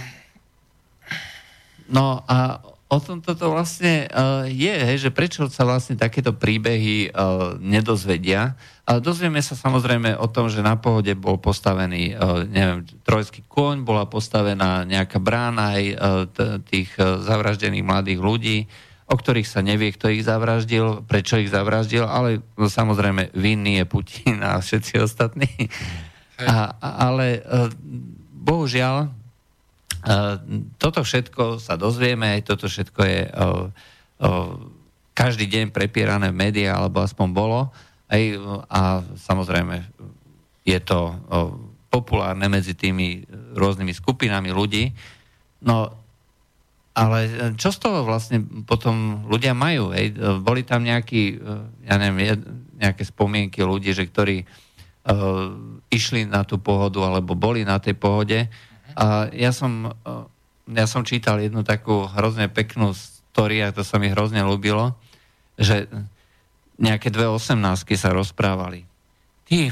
No 1.90 2.22
a 2.22 2.62
o 2.94 3.02
tom 3.02 3.18
toto 3.18 3.50
vlastne 3.50 4.06
uh, 4.08 4.46
je, 4.46 4.70
hej, 4.70 4.98
že 5.02 5.10
prečo 5.10 5.50
sa 5.50 5.66
vlastne 5.66 5.98
takéto 5.98 6.30
príbehy 6.30 7.10
uh, 7.10 7.58
nedozvedia. 7.58 8.54
A 8.86 9.02
dozvieme 9.02 9.42
sa 9.42 9.58
samozrejme 9.58 10.14
o 10.14 10.30
tom, 10.30 10.46
že 10.46 10.62
na 10.62 10.78
pohode 10.78 11.10
bol 11.18 11.42
postavený, 11.42 12.14
uh, 12.14 12.46
neviem, 12.46 12.86
trojský 13.02 13.42
kôň, 13.50 13.82
bola 13.82 14.06
postavená 14.06 14.86
nejaká 14.86 15.18
brána 15.18 15.74
aj 15.74 15.84
uh, 15.84 15.96
t- 16.30 16.58
tých 16.70 16.90
uh, 16.96 17.18
zavraždených 17.18 17.82
mladých 17.82 18.20
ľudí, 18.22 18.58
o 19.10 19.14
ktorých 19.18 19.48
sa 19.50 19.60
nevie, 19.60 19.92
kto 19.92 20.14
ich 20.14 20.24
zavraždil, 20.24 21.04
prečo 21.04 21.36
ich 21.36 21.52
zavraždil, 21.52 22.06
ale 22.06 22.40
no, 22.56 22.70
samozrejme 22.70 23.34
vinný 23.34 23.82
je 23.82 23.84
Putin 23.84 24.40
a 24.40 24.62
všetci 24.62 25.00
ostatní. 25.06 25.50
A, 26.38 26.78
ale 26.80 27.42
uh, 27.42 27.68
bohužiaľ 28.44 29.23
toto 30.76 31.00
všetko 31.00 31.56
sa 31.56 31.80
dozvieme, 31.80 32.40
toto 32.44 32.68
všetko 32.68 33.00
je 33.04 33.20
o, 33.24 33.30
o, 33.32 33.50
každý 35.16 35.48
deň 35.48 35.72
prepierané 35.72 36.28
v 36.28 36.40
médiách, 36.48 36.76
alebo 36.76 37.00
aspoň 37.00 37.28
bolo. 37.32 37.60
Aj, 38.10 38.22
a 38.68 39.00
samozrejme 39.16 39.80
je 40.64 40.78
to 40.84 41.16
populárne 41.88 42.50
medzi 42.50 42.74
tými 42.76 43.24
rôznymi 43.54 43.92
skupinami 43.94 44.50
ľudí. 44.50 44.92
No, 45.64 45.88
ale 46.94 47.18
čo 47.58 47.74
z 47.74 47.78
toho 47.78 48.06
vlastne 48.06 48.42
potom 48.66 49.26
ľudia 49.26 49.54
majú? 49.54 49.90
Hej? 49.94 50.14
Boli 50.42 50.62
tam 50.66 50.82
nejakí, 50.86 51.38
ja 51.86 51.94
neviem, 51.98 52.38
nejaké 52.78 53.02
spomienky 53.06 53.62
ľudí, 53.62 53.90
že 53.94 54.06
ktorí 54.06 54.42
uh, 54.42 55.50
išli 55.90 56.26
na 56.26 56.42
tú 56.42 56.58
pohodu 56.58 57.02
alebo 57.02 57.38
boli 57.38 57.66
na 57.66 57.78
tej 57.78 57.94
pohode 57.98 58.46
a 58.94 59.28
ja 59.34 59.50
som, 59.50 59.90
eh, 59.90 60.24
ja 60.74 60.86
som 60.86 61.02
čítal 61.02 61.42
jednu 61.42 61.66
takú 61.66 62.06
hrozne 62.06 62.46
peknú 62.46 62.94
story, 62.94 63.62
a 63.62 63.74
to 63.74 63.82
sa 63.82 63.98
mi 63.98 64.10
hrozne 64.10 64.46
ľúbilo, 64.46 64.94
že 65.58 65.90
nejaké 66.78 67.10
dve 67.10 67.30
osemnáctky 67.30 67.94
sa 67.94 68.14
rozprávali. 68.14 68.86
Ty, 69.46 69.70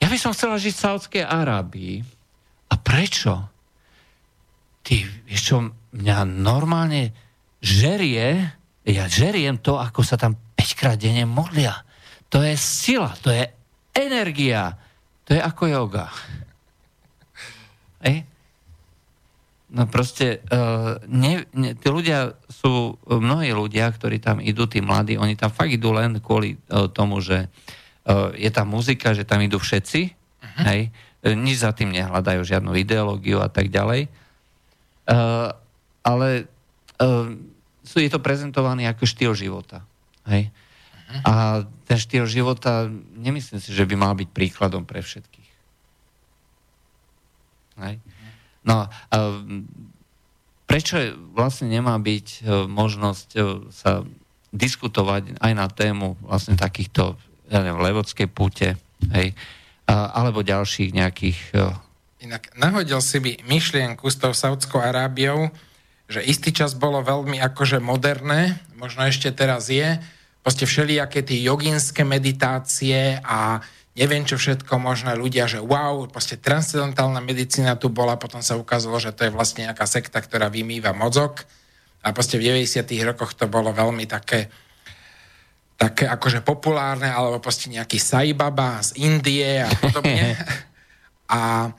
ja 0.00 0.08
by 0.08 0.16
som 0.16 0.32
chcela 0.32 0.60
žiť 0.60 0.74
v 0.76 0.84
Saudskej 0.84 1.24
Arábii. 1.24 2.04
A 2.70 2.74
prečo? 2.80 3.48
Ty, 4.80 4.96
vieš 5.28 5.42
čo, 5.44 5.56
mňa 5.92 6.24
normálne 6.24 7.12
žerie, 7.60 8.56
ja 8.84 9.04
žeriem 9.08 9.60
to, 9.60 9.76
ako 9.76 10.00
sa 10.00 10.16
tam 10.16 10.36
5 10.56 10.80
krát 10.80 10.96
denne 10.96 11.28
modlia. 11.28 11.84
To 12.32 12.40
je 12.40 12.56
sila, 12.56 13.12
to 13.20 13.28
je 13.28 13.44
energia. 13.92 14.72
To 15.28 15.36
je 15.36 15.40
ako 15.40 15.62
yoga. 15.68 16.08
Ej? 18.08 18.29
No 19.70 19.86
proste, 19.86 20.42
uh, 20.50 20.98
ne, 21.06 21.46
ne, 21.54 21.78
tí 21.78 21.86
ľudia 21.86 22.34
sú, 22.50 22.98
mnohí 23.06 23.54
ľudia, 23.54 23.86
ktorí 23.94 24.18
tam 24.18 24.42
idú, 24.42 24.66
tí 24.66 24.82
mladí, 24.82 25.14
oni 25.14 25.38
tam 25.38 25.54
fakt 25.54 25.70
idú 25.70 25.94
len 25.94 26.18
kvôli 26.18 26.58
uh, 26.58 26.90
tomu, 26.90 27.22
že 27.22 27.46
uh, 27.46 28.34
je 28.34 28.50
tam 28.50 28.74
muzika, 28.74 29.14
že 29.14 29.22
tam 29.22 29.38
idú 29.38 29.62
všetci, 29.62 30.00
uh-huh. 30.10 30.64
hej, 30.66 30.90
nič 31.22 31.62
za 31.62 31.70
tým 31.70 31.94
nehľadajú, 31.94 32.42
žiadnu 32.42 32.74
ideológiu 32.82 33.38
a 33.38 33.46
tak 33.46 33.70
ďalej. 33.70 34.10
Uh, 35.06 35.54
ale 36.02 36.50
uh, 36.98 37.30
sú, 37.86 38.02
je 38.02 38.10
to 38.10 38.18
prezentované 38.18 38.90
ako 38.90 39.06
štýl 39.06 39.38
života. 39.38 39.86
Hej. 40.26 40.50
Uh-huh. 40.50 41.22
A 41.22 41.34
ten 41.86 41.94
štýl 41.94 42.26
života, 42.26 42.90
nemyslím 43.14 43.62
si, 43.62 43.70
že 43.70 43.86
by 43.86 43.94
mal 43.94 44.18
byť 44.18 44.34
príkladom 44.34 44.82
pre 44.82 44.98
všetkých. 44.98 45.50
Hej. 47.86 48.02
No, 48.64 48.86
a 48.86 49.16
prečo 50.70 51.00
vlastne 51.34 51.66
nemá 51.66 51.98
byť 51.98 52.26
e, 52.30 52.38
možnosť 52.70 53.28
e, 53.34 53.38
sa 53.74 54.06
diskutovať 54.54 55.42
aj 55.42 55.52
na 55.58 55.66
tému 55.66 56.14
vlastne 56.22 56.54
takýchto, 56.54 57.18
ja 57.50 57.58
neviem, 57.62 57.82
levodskej 57.82 58.30
púte, 58.30 58.78
hej, 59.10 59.34
alebo 59.90 60.46
ďalších 60.46 60.94
nejakých... 60.94 61.38
E, 61.54 62.26
Inak 62.26 62.52
nahodil 62.54 63.00
si 63.00 63.18
by 63.18 63.32
myšlienku 63.48 64.06
s 64.06 64.20
tou 64.20 64.30
Saudskou 64.30 64.78
Arábiou, 64.78 65.48
že 66.10 66.20
istý 66.22 66.52
čas 66.52 66.76
bolo 66.76 67.00
veľmi 67.00 67.38
akože 67.40 67.78
moderné, 67.80 68.58
možno 68.76 69.06
ešte 69.06 69.30
teraz 69.30 69.70
je, 69.70 69.98
proste 70.42 70.66
všelijaké 70.66 71.22
tie 71.22 71.38
joginské 71.46 72.02
meditácie 72.02 73.18
a 73.24 73.62
neviem 74.00 74.24
čo 74.24 74.40
všetko 74.40 74.80
možné 74.80 75.12
ľudia, 75.12 75.44
že 75.44 75.60
wow, 75.60 76.08
proste 76.08 76.40
transcendentálna 76.40 77.20
medicína 77.20 77.76
tu 77.76 77.92
bola, 77.92 78.16
potom 78.16 78.40
sa 78.40 78.56
ukázalo, 78.56 78.96
že 78.96 79.12
to 79.12 79.28
je 79.28 79.34
vlastne 79.34 79.68
nejaká 79.68 79.84
sekta, 79.84 80.24
ktorá 80.24 80.48
vymýva 80.48 80.96
mozog 80.96 81.44
a 82.00 82.16
proste 82.16 82.40
v 82.40 82.48
90. 82.48 82.80
rokoch 83.04 83.36
to 83.36 83.44
bolo 83.44 83.76
veľmi 83.76 84.08
také 84.08 84.48
také 85.80 86.04
akože 86.04 86.44
populárne, 86.44 87.08
alebo 87.08 87.40
proste 87.40 87.72
nejaký 87.72 87.96
Saibaba 87.96 88.84
z 88.84 89.00
Indie 89.00 89.64
a 89.64 89.70
podobne. 89.80 90.36
a 91.40 91.72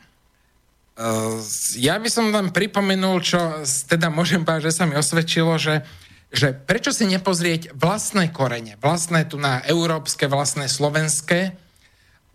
ja 1.78 1.96
by 2.02 2.10
som 2.10 2.34
vám 2.34 2.50
pripomenul, 2.50 3.22
čo 3.22 3.62
teda 3.86 4.10
môžem 4.10 4.42
povedať, 4.42 4.74
že 4.74 4.78
sa 4.82 4.90
mi 4.90 4.98
osvedčilo, 4.98 5.54
že, 5.62 5.86
že 6.34 6.54
prečo 6.54 6.90
si 6.90 7.06
nepozrieť 7.10 7.78
vlastné 7.78 8.34
korene, 8.34 8.74
vlastné 8.82 9.30
tu 9.30 9.38
na 9.38 9.62
európske, 9.70 10.26
vlastné 10.26 10.66
slovenské 10.66 11.54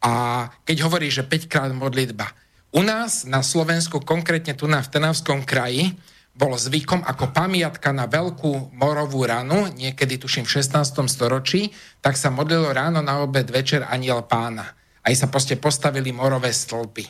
a 0.01 0.47
keď 0.65 0.77
hovorí, 0.87 1.09
že 1.09 1.27
5 1.27 1.51
krát 1.51 1.71
modlitba. 1.73 2.31
U 2.77 2.85
nás 2.85 3.25
na 3.25 3.41
Slovensku, 3.41 4.03
konkrétne 4.05 4.53
tu 4.53 4.69
na 4.69 4.85
v 4.85 4.91
Tenavskom 4.93 5.47
kraji, 5.47 5.97
bol 6.37 6.53
zvykom 6.53 7.01
ako 7.01 7.33
pamiatka 7.33 7.97
na 7.97 8.05
veľkú 8.05 8.77
morovú 8.77 9.25
ranu, 9.25 9.73
niekedy 9.73 10.21
tuším 10.21 10.45
v 10.45 10.61
16. 10.61 11.09
storočí, 11.09 11.73
tak 12.05 12.21
sa 12.21 12.29
modlilo 12.29 12.69
ráno 12.77 13.01
na 13.01 13.25
obed 13.25 13.49
večer 13.49 13.89
aniel 13.89 14.21
pána. 14.29 14.77
Aj 15.01 15.15
sa 15.17 15.33
proste 15.33 15.57
postavili 15.57 16.13
morové 16.13 16.53
stĺpy. 16.53 17.09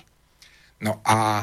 No 0.86 1.02
a 1.02 1.42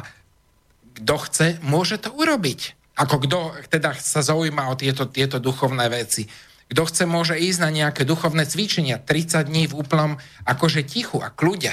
kto 0.95 1.15
chce, 1.27 1.47
môže 1.59 1.99
to 1.99 2.15
urobiť. 2.15 2.79
Ako 2.95 3.25
kto 3.25 3.37
teda 3.67 3.97
sa 3.97 4.21
zaujíma 4.21 4.69
o 4.69 4.77
tieto, 4.77 5.09
tieto 5.09 5.41
duchovné 5.41 5.89
veci. 5.89 6.29
Kto 6.73 6.89
chce, 6.89 7.05
môže 7.05 7.37
ísť 7.37 7.59
na 7.61 7.69
nejaké 7.69 8.01
duchovné 8.01 8.49
cvičenia 8.49 8.97
30 8.97 9.45
dní 9.45 9.69
v 9.69 9.77
úplnom 9.77 10.17
akože 10.41 10.81
tichu 10.81 11.21
a 11.21 11.29
kľude. 11.29 11.69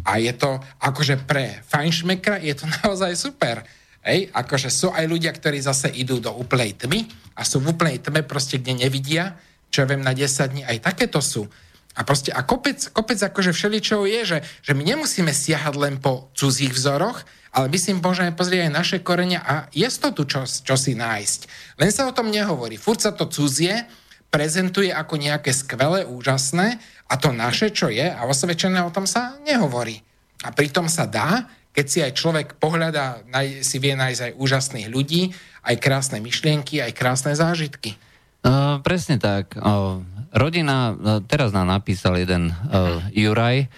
A 0.00 0.16
je 0.16 0.32
to 0.32 0.64
akože 0.80 1.28
pre 1.28 1.60
fajnšmekra 1.68 2.40
je 2.40 2.56
to 2.56 2.64
naozaj 2.80 3.12
super. 3.20 3.68
Hej, 4.00 4.32
akože 4.32 4.72
sú 4.72 4.96
aj 4.96 5.04
ľudia, 5.04 5.28
ktorí 5.36 5.60
zase 5.60 5.92
idú 5.92 6.24
do 6.24 6.32
úplnej 6.32 6.72
tmy 6.72 7.04
a 7.36 7.44
sú 7.44 7.60
v 7.60 7.76
úplnej 7.76 8.00
tme 8.00 8.24
proste, 8.24 8.56
kde 8.56 8.80
nevidia, 8.80 9.36
čo 9.68 9.84
ja 9.84 9.92
viem, 9.92 10.00
na 10.00 10.16
10 10.16 10.24
dní, 10.56 10.64
aj 10.64 10.88
takéto 10.88 11.20
sú. 11.20 11.44
A 11.92 12.00
proste, 12.00 12.32
a 12.32 12.40
kopec, 12.40 12.80
kopec 12.96 13.20
akože 13.20 13.52
všeličo 13.52 14.08
je, 14.08 14.20
že, 14.24 14.38
že 14.64 14.72
my 14.72 14.88
nemusíme 14.88 15.36
siahať 15.36 15.74
len 15.76 16.00
po 16.00 16.32
cudzích 16.32 16.72
vzoroch, 16.72 17.28
ale 17.52 17.68
my 17.68 17.76
si 17.76 17.92
môžeme 17.92 18.32
pozrieť 18.32 18.72
aj 18.72 18.72
naše 18.72 18.98
korenia 19.04 19.44
a 19.44 19.68
je 19.68 19.84
to 19.84 20.16
tu 20.16 20.24
čo, 20.24 20.48
čo 20.48 20.80
si 20.80 20.96
nájsť. 20.96 21.40
Len 21.76 21.92
sa 21.92 22.08
o 22.08 22.16
tom 22.16 22.32
nehovorí. 22.32 22.80
Furt 22.80 23.04
sa 23.04 23.12
to 23.12 23.28
cudzie 23.28 23.84
prezentuje 24.30 24.94
ako 24.94 25.18
nejaké 25.18 25.50
skvelé, 25.50 26.06
úžasné 26.06 26.78
a 27.10 27.14
to 27.18 27.34
naše, 27.34 27.74
čo 27.74 27.90
je 27.90 28.06
a 28.06 28.22
osvedčené 28.24 28.78
o 28.86 28.94
tom 28.94 29.04
sa 29.04 29.36
nehovorí. 29.42 29.98
A 30.46 30.54
pritom 30.54 30.86
sa 30.86 31.04
dá, 31.04 31.50
keď 31.70 31.86
si 31.86 31.98
aj 32.00 32.12
človek 32.16 32.48
pohľadá, 32.56 33.26
si 33.60 33.76
vie 33.82 33.94
nájsť 33.94 34.20
aj 34.30 34.32
úžasných 34.38 34.88
ľudí, 34.88 35.34
aj 35.66 35.76
krásne 35.82 36.18
myšlienky, 36.22 36.80
aj 36.80 36.96
krásne 36.96 37.34
zážitky. 37.36 37.98
Uh, 38.40 38.80
presne 38.80 39.20
tak. 39.20 39.52
Uh, 39.58 40.00
rodina, 40.32 40.96
uh, 40.96 41.20
teraz 41.20 41.52
nám 41.52 41.68
napísal 41.68 42.16
jeden 42.16 42.48
uh, 42.50 43.04
Juraj, 43.12 43.68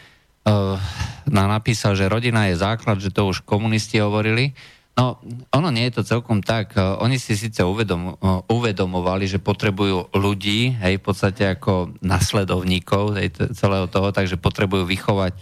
uh, 0.46 0.78
nám 1.26 1.48
napísal, 1.50 1.98
že 1.98 2.06
rodina 2.06 2.46
je 2.46 2.62
základ, 2.62 3.02
že 3.02 3.10
to 3.10 3.26
už 3.26 3.42
komunisti 3.42 3.98
hovorili. 3.98 4.54
No, 4.92 5.16
ono 5.56 5.72
nie 5.72 5.88
je 5.88 6.00
to 6.00 6.02
celkom 6.04 6.44
tak. 6.44 6.76
Uh, 6.76 7.00
oni 7.00 7.16
si 7.16 7.32
síce 7.32 7.64
uvedom, 7.64 8.12
uh, 8.20 8.44
uvedomovali, 8.46 9.24
že 9.24 9.40
potrebujú 9.40 10.12
ľudí, 10.12 10.76
hej, 10.76 11.00
v 11.00 11.04
podstate 11.04 11.48
ako 11.48 11.96
nasledovníkov 12.04 13.16
hej, 13.16 13.32
celého 13.56 13.88
toho, 13.88 14.12
takže 14.12 14.36
potrebujú 14.36 14.84
vychovať 14.84 15.32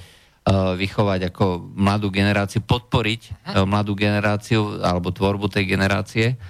Eh, 0.40 0.72
vychovať 0.72 1.30
ako 1.30 1.68
mladú 1.76 2.08
generáciu, 2.08 2.64
podporiť 2.64 3.44
mladú 3.68 3.92
generáciu 3.92 4.80
alebo 4.80 5.12
tvorbu 5.12 5.52
tej 5.52 5.68
generácie, 5.68 6.40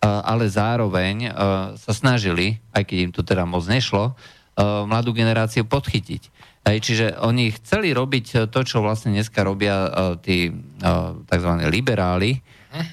ale 0.00 0.48
zároveň 0.48 1.32
sa 1.80 1.92
snažili, 1.96 2.60
aj 2.76 2.84
keď 2.84 2.96
im 3.00 3.12
to 3.12 3.24
teda 3.24 3.48
moc 3.48 3.64
nešlo, 3.64 4.12
mladú 4.84 5.16
generáciu 5.16 5.64
podchytiť. 5.64 6.28
Čiže 6.64 7.20
oni 7.20 7.52
chceli 7.60 7.92
robiť 7.92 8.48
to, 8.48 8.60
čo 8.64 8.80
vlastne 8.80 9.12
dneska 9.12 9.44
robia 9.44 9.92
tí 10.24 10.48
tzv. 11.28 11.50
liberáli, 11.68 12.40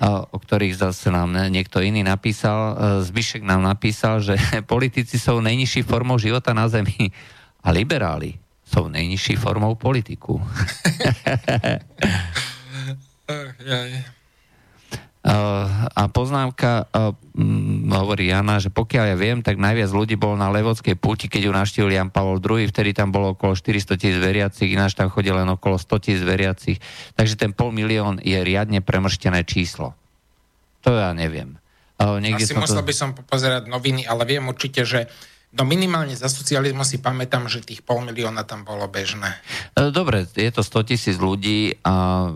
o 0.04 0.38
ktorých 0.38 0.76
zase 0.76 1.08
nám 1.10 1.34
niekto 1.48 1.80
iný 1.80 2.04
napísal. 2.04 2.76
Zbyšek 3.02 3.48
nám 3.48 3.64
napísal, 3.64 4.20
že 4.20 4.36
politici 4.74 5.16
sú 5.16 5.40
najnižší 5.40 5.88
formou 5.88 6.20
života 6.20 6.52
na 6.52 6.68
Zemi 6.68 7.10
a 7.64 7.72
liberáli 7.72 8.36
sú 8.72 8.88
nejnižší 8.88 9.36
formou 9.36 9.76
politiku. 9.76 10.40
A 15.22 16.10
poznámka, 16.10 16.90
hovorí 17.94 18.34
Jana, 18.34 18.58
že 18.58 18.74
pokiaľ 18.74 19.06
ja 19.14 19.18
viem, 19.18 19.46
tak 19.46 19.62
najviac 19.62 19.94
ľudí 19.94 20.18
bolo 20.18 20.34
na 20.34 20.50
Levodskej 20.50 20.98
púti, 20.98 21.30
keď 21.30 21.42
ju 21.46 21.52
naštívil 21.54 21.94
Jan 21.94 22.10
Pavol 22.10 22.42
II, 22.42 22.66
vtedy 22.66 22.90
tam 22.98 23.14
bolo 23.14 23.38
okolo 23.38 23.54
400 23.54 24.02
tisíc 24.02 24.18
veriacich, 24.18 24.74
ináč 24.74 24.98
tam 24.98 25.14
chodilo 25.14 25.38
len 25.38 25.54
okolo 25.54 25.78
100 25.78 26.02
tisíc 26.02 26.26
veriacich. 26.26 26.82
Takže 27.14 27.38
ten 27.38 27.54
pol 27.54 27.70
milión 27.70 28.18
je 28.18 28.42
riadne 28.42 28.82
premrštené 28.82 29.46
číslo. 29.46 29.94
To 30.82 30.98
ja 30.98 31.14
neviem. 31.14 31.62
Niekde 32.02 32.50
Asi 32.50 32.58
musel 32.58 32.82
to... 32.82 32.90
by 32.90 32.94
som 32.98 33.14
pozerať 33.14 33.70
noviny, 33.70 34.10
ale 34.10 34.26
viem 34.26 34.42
určite, 34.50 34.82
že 34.90 35.06
No 35.52 35.68
minimálne 35.68 36.16
za 36.16 36.32
socializmu 36.32 36.88
si 36.88 37.04
pamätám, 37.04 37.52
že 37.52 37.60
tých 37.60 37.84
pol 37.84 38.00
milióna 38.08 38.48
tam 38.48 38.64
bolo 38.64 38.88
bežné. 38.88 39.36
Dobre, 39.76 40.24
je 40.24 40.48
to 40.48 40.64
100 40.64 40.88
tisíc 40.96 41.20
ľudí 41.20 41.76
a 41.84 42.32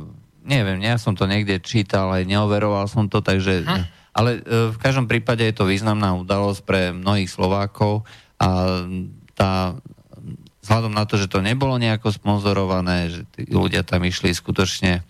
neviem, 0.46 0.80
ja 0.86 0.96
som 1.02 1.18
to 1.18 1.26
niekde 1.26 1.60
čítal, 1.60 2.14
aj 2.14 2.24
neoveroval 2.30 2.86
som 2.86 3.10
to, 3.10 3.20
takže... 3.20 3.66
Hm. 3.66 3.86
Ale 4.16 4.40
e, 4.40 4.72
v 4.72 4.78
každom 4.80 5.12
prípade 5.12 5.44
je 5.44 5.52
to 5.52 5.68
významná 5.68 6.16
udalosť 6.16 6.62
pre 6.64 6.96
mnohých 6.96 7.28
Slovákov 7.28 8.08
a 8.40 8.80
tá, 9.36 9.76
vzhľadom 10.64 10.96
na 10.96 11.04
to, 11.04 11.20
že 11.20 11.28
to 11.28 11.44
nebolo 11.44 11.76
nejako 11.76 12.16
sponzorované, 12.16 13.12
že 13.12 13.22
tí 13.36 13.44
ľudia 13.52 13.84
tam 13.84 14.08
išli 14.08 14.32
skutočne 14.32 15.04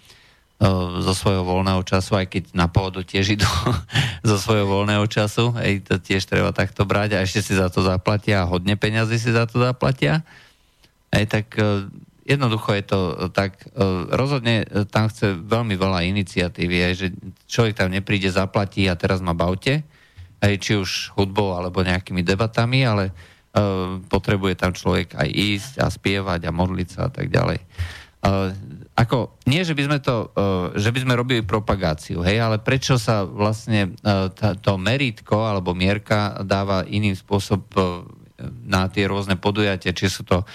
zo 1.04 1.14
svojho 1.14 1.44
voľného 1.44 1.84
času, 1.84 2.16
aj 2.16 2.32
keď 2.32 2.44
na 2.56 2.72
pôvodu 2.72 3.04
tiež 3.04 3.36
idú 3.36 3.48
zo 4.30 4.38
svojho 4.40 4.64
voľného 4.64 5.04
času, 5.08 5.52
aj 5.52 5.92
to 5.92 5.96
tiež 6.00 6.24
treba 6.24 6.56
takto 6.56 6.88
brať 6.88 7.20
a 7.20 7.24
ešte 7.24 7.44
si 7.44 7.54
za 7.60 7.68
to 7.68 7.84
zaplatia 7.84 8.44
a 8.44 8.50
hodne 8.50 8.80
peňazí 8.80 9.20
si 9.20 9.36
za 9.36 9.44
to 9.52 9.60
zaplatia. 9.60 10.24
Aj 11.12 11.24
tak 11.28 11.52
e, 11.60 11.92
jednoducho 12.26 12.74
je 12.74 12.84
to 12.84 13.00
tak, 13.32 13.70
e, 13.70 13.80
rozhodne 14.10 14.66
e, 14.66 14.84
tam 14.90 15.08
chce 15.08 15.38
veľmi 15.38 15.78
veľa 15.78 16.04
iniciatívy, 16.10 16.78
aj 16.92 16.94
že 16.98 17.08
človek 17.46 17.78
tam 17.78 17.94
nepríde, 17.94 18.34
zaplatí 18.34 18.90
a 18.90 18.98
teraz 18.98 19.22
ma 19.22 19.38
bavte, 19.38 19.86
aj 20.42 20.54
či 20.60 20.76
už 20.76 21.16
hudbou 21.16 21.54
alebo 21.54 21.86
nejakými 21.86 22.26
debatami, 22.26 22.84
ale 22.84 23.16
potrebuje 24.12 24.60
tam 24.60 24.76
človek 24.76 25.16
aj 25.16 25.30
ísť 25.32 25.74
a 25.80 25.88
spievať 25.88 26.44
a 26.44 26.52
modliť 26.52 26.88
sa 26.92 27.08
a 27.08 27.12
tak 27.16 27.32
ďalej. 27.32 27.64
Ako, 28.96 29.36
nie, 29.52 29.60
že 29.68 29.76
by 29.76 29.84
sme 29.92 30.00
to, 30.00 30.32
uh, 30.32 30.72
že 30.72 30.96
by 30.96 31.04
sme 31.04 31.20
robili 31.20 31.44
propagáciu, 31.44 32.24
hej, 32.24 32.40
ale 32.40 32.64
prečo 32.64 32.96
sa 32.96 33.28
vlastne 33.28 33.92
uh, 34.08 34.32
to 34.56 34.80
meritko 34.80 35.36
alebo 35.36 35.76
mierka 35.76 36.40
dáva 36.48 36.88
iným 36.88 37.12
spôsob 37.12 37.68
uh, 37.76 38.08
na 38.64 38.88
tie 38.88 39.12
rôzne 39.12 39.36
podujatia, 39.36 39.92
či 39.92 40.08
sú 40.08 40.24
to 40.24 40.48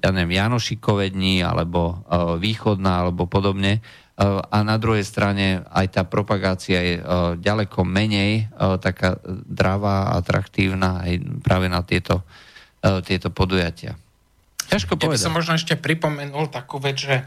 ja 0.00 0.10
neviem, 0.12 0.36
Janošikové 0.36 1.08
dni, 1.16 1.40
alebo 1.40 2.04
východná, 2.36 3.08
alebo 3.08 3.24
podobne. 3.24 3.80
A 4.20 4.60
na 4.60 4.76
druhej 4.76 5.00
strane 5.00 5.64
aj 5.72 5.96
tá 5.96 6.02
propagácia 6.04 6.76
je 6.84 6.94
ďaleko 7.40 7.88
menej 7.88 8.52
taká 8.84 9.16
dravá, 9.48 10.12
atraktívna 10.12 11.00
aj 11.08 11.40
práve 11.40 11.72
na 11.72 11.80
tieto, 11.80 12.20
tieto 13.08 13.32
podujatia. 13.32 13.96
Ťažko 14.68 15.00
povedať. 15.00 15.08
Ja 15.08 15.16
by 15.16 15.24
som 15.24 15.36
možno 15.40 15.56
ešte 15.56 15.80
pripomenul 15.80 16.52
takú 16.52 16.76
vec, 16.76 17.00
že 17.00 17.24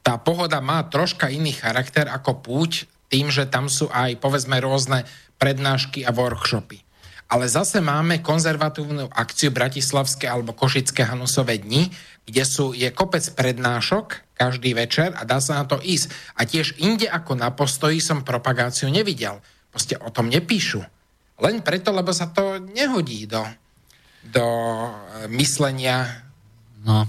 tá 0.00 0.14
pohoda 0.24 0.64
má 0.64 0.88
troška 0.88 1.28
iný 1.28 1.52
charakter 1.52 2.08
ako 2.08 2.40
púť, 2.40 2.88
tým, 3.12 3.28
že 3.28 3.44
tam 3.44 3.68
sú 3.68 3.92
aj 3.92 4.20
povedzme 4.24 4.56
rôzne 4.56 5.04
prednášky 5.36 6.04
a 6.08 6.16
workshopy. 6.16 6.87
Ale 7.28 7.44
zase 7.44 7.84
máme 7.84 8.24
konzervatívnu 8.24 9.12
akciu 9.12 9.52
Bratislavské 9.52 10.24
alebo 10.24 10.56
Košické 10.56 11.04
Hanusové 11.04 11.60
dni, 11.60 11.92
kde 12.24 12.42
sú, 12.48 12.72
je 12.72 12.88
kopec 12.88 13.20
prednášok 13.36 14.32
každý 14.32 14.72
večer 14.72 15.12
a 15.12 15.28
dá 15.28 15.36
sa 15.36 15.60
na 15.60 15.68
to 15.68 15.76
ísť. 15.76 16.08
A 16.40 16.48
tiež 16.48 16.80
inde 16.80 17.04
ako 17.04 17.36
na 17.36 17.52
postoji 17.52 18.00
som 18.00 18.24
propagáciu 18.24 18.88
nevidel. 18.88 19.44
Proste 19.68 20.00
o 20.00 20.08
tom 20.08 20.32
nepíšu. 20.32 20.80
Len 21.38 21.60
preto, 21.60 21.92
lebo 21.92 22.16
sa 22.16 22.32
to 22.32 22.64
nehodí 22.72 23.28
do, 23.28 23.44
do 24.24 24.44
eh, 24.48 25.28
myslenia. 25.28 26.24
No, 26.80 27.04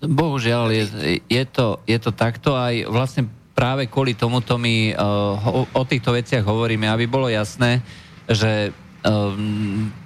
bohužiaľ 0.00 0.72
je, 0.72 0.84
je, 1.28 1.44
to, 1.44 1.84
je 1.84 1.98
to 2.00 2.10
takto 2.16 2.56
aj 2.56 2.88
vlastne 2.88 3.28
práve 3.52 3.84
kvôli 3.86 4.16
tomuto 4.16 4.56
my 4.56 4.96
uh, 4.96 5.36
o, 5.44 5.62
o 5.68 5.82
týchto 5.84 6.16
veciach 6.16 6.42
hovoríme, 6.42 6.88
aby 6.88 7.04
bolo 7.04 7.28
jasné, 7.28 7.84
že 8.26 8.72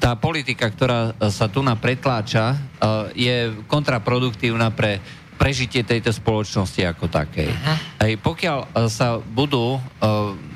tá 0.01 0.13
politika, 0.17 0.73
ktorá 0.73 1.13
sa 1.29 1.53
tu 1.53 1.61
na 1.61 1.77
pretláča, 1.77 2.57
uh, 2.57 3.13
je 3.13 3.53
kontraproduktívna 3.69 4.73
pre 4.73 5.05
prežitie 5.37 5.85
tejto 5.85 6.17
spoločnosti 6.17 6.81
ako 6.81 7.13
takej. 7.13 7.53
Aj 8.01 8.13
pokiaľ 8.17 8.59
uh, 8.65 8.89
sa 8.89 9.21
budú 9.21 9.77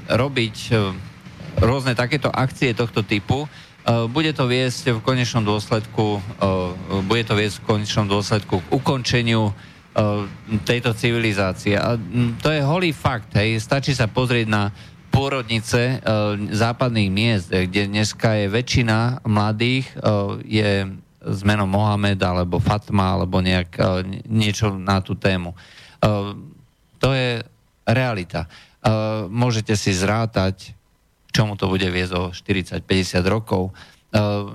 robiť 0.09 0.57
rôzne 1.61 1.93
takéto 1.93 2.33
akcie 2.33 2.73
tohto 2.73 3.05
typu, 3.05 3.45
bude 4.13 4.31
to 4.37 4.45
viesť 4.45 4.97
v 4.97 5.01
konečnom 5.01 5.43
dôsledku, 5.43 6.21
bude 7.09 7.25
to 7.27 7.35
viesť 7.35 7.65
v 7.65 7.67
konečnom 7.67 8.07
dôsledku 8.07 8.61
k 8.61 8.71
ukončeniu 8.71 9.51
tejto 10.63 10.95
civilizácie. 10.95 11.75
A 11.75 11.99
to 12.39 12.55
je 12.55 12.63
holý 12.63 12.95
fakt, 12.95 13.35
hej. 13.35 13.59
Stačí 13.59 13.97
sa 13.97 14.07
pozrieť 14.07 14.47
na 14.47 14.71
pôrodnice 15.11 15.99
západných 16.55 17.11
miest, 17.11 17.51
kde 17.51 17.91
dneska 17.91 18.39
je 18.41 18.47
väčšina 18.49 19.27
mladých 19.27 19.91
je 20.47 20.87
s 21.21 21.41
menom 21.45 21.69
Mohamed 21.69 22.17
alebo 22.23 22.57
Fatma 22.63 23.19
alebo 23.19 23.45
nejak, 23.45 23.77
niečo 24.25 24.73
na 24.73 25.05
tú 25.05 25.19
tému. 25.19 25.53
To 27.01 27.09
je 27.13 27.45
realita. 27.85 28.49
Môžete 29.29 29.77
si 29.77 29.93
zrátať, 29.93 30.73
k 31.29 31.31
čomu 31.31 31.61
to 31.61 31.69
bude 31.69 31.85
viesť 31.85 32.13
o 32.17 32.33
40-50 32.33 33.21
rokov. 33.29 33.77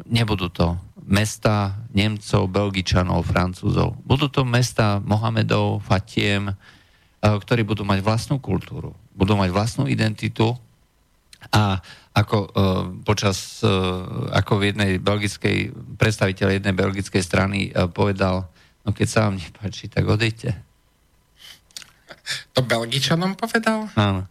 Nebudú 0.10 0.49
to 0.49 0.82
mesta 1.06 1.77
Nemcov, 1.94 2.49
Belgičanov, 2.49 3.30
Francúzov. 3.30 3.94
Budú 4.02 4.26
to 4.34 4.41
mesta 4.41 4.98
Mohamedov, 5.06 5.86
Fatiem, 5.86 6.49
ktorí 7.22 7.61
budú 7.61 7.86
mať 7.86 8.02
vlastnú 8.02 8.41
kultúru, 8.41 8.98
budú 9.16 9.40
mať 9.40 9.50
vlastnú 9.56 9.88
identitu 9.88 10.54
a 11.50 11.80
ako 12.16 12.38
uh, 12.40 12.50
počas, 13.04 13.60
uh, 13.64 14.32
ako 14.32 14.60
v 14.60 14.64
jednej 14.72 14.92
belgickej, 15.04 15.76
predstaviteľ 16.00 16.48
jednej 16.48 16.76
belgickej 16.76 17.24
strany 17.24 17.72
uh, 17.72 17.92
povedal, 17.92 18.48
no 18.88 18.90
keď 18.96 19.08
sa 19.08 19.20
vám 19.28 19.36
nepáči, 19.40 19.92
tak 19.92 20.08
odejte. 20.08 20.56
To 22.56 22.64
Belgičanom 22.64 23.36
povedal? 23.36 23.92
Áno. 24.00 24.26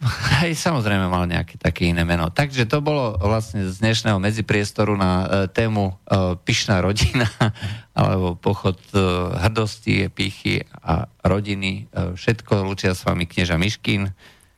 Aj 0.40 0.48
samozrejme 0.48 1.12
mal 1.12 1.28
nejaké 1.28 1.60
také 1.60 1.92
iné 1.92 2.08
meno. 2.08 2.32
Takže 2.32 2.64
to 2.64 2.80
bolo 2.80 3.20
vlastne 3.20 3.68
z 3.68 3.76
dnešného 3.84 4.16
medzipriestoru 4.16 4.96
na 4.96 5.12
uh, 5.12 5.26
tému 5.46 5.92
uh, 5.92 6.36
pyšná 6.40 6.80
rodina 6.80 7.28
alebo 8.00 8.32
pochod 8.36 8.80
uh, 8.96 9.36
hrdosti, 9.44 10.08
pichy 10.08 10.64
a 10.80 11.04
rodiny. 11.20 11.92
Všetko 11.92 12.64
lučia 12.64 12.96
s 12.96 13.04
vami 13.04 13.28
knieža 13.28 13.60
Miškin. 13.60 14.08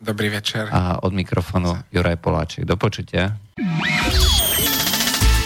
Dobrý 0.02 0.30
večer. 0.30 0.70
A 0.70 1.02
od 1.02 1.10
mikrofónu 1.14 1.74
Juraj 1.90 2.18
Poláček. 2.22 2.62
Do 2.66 2.78
počutia. 2.78 3.38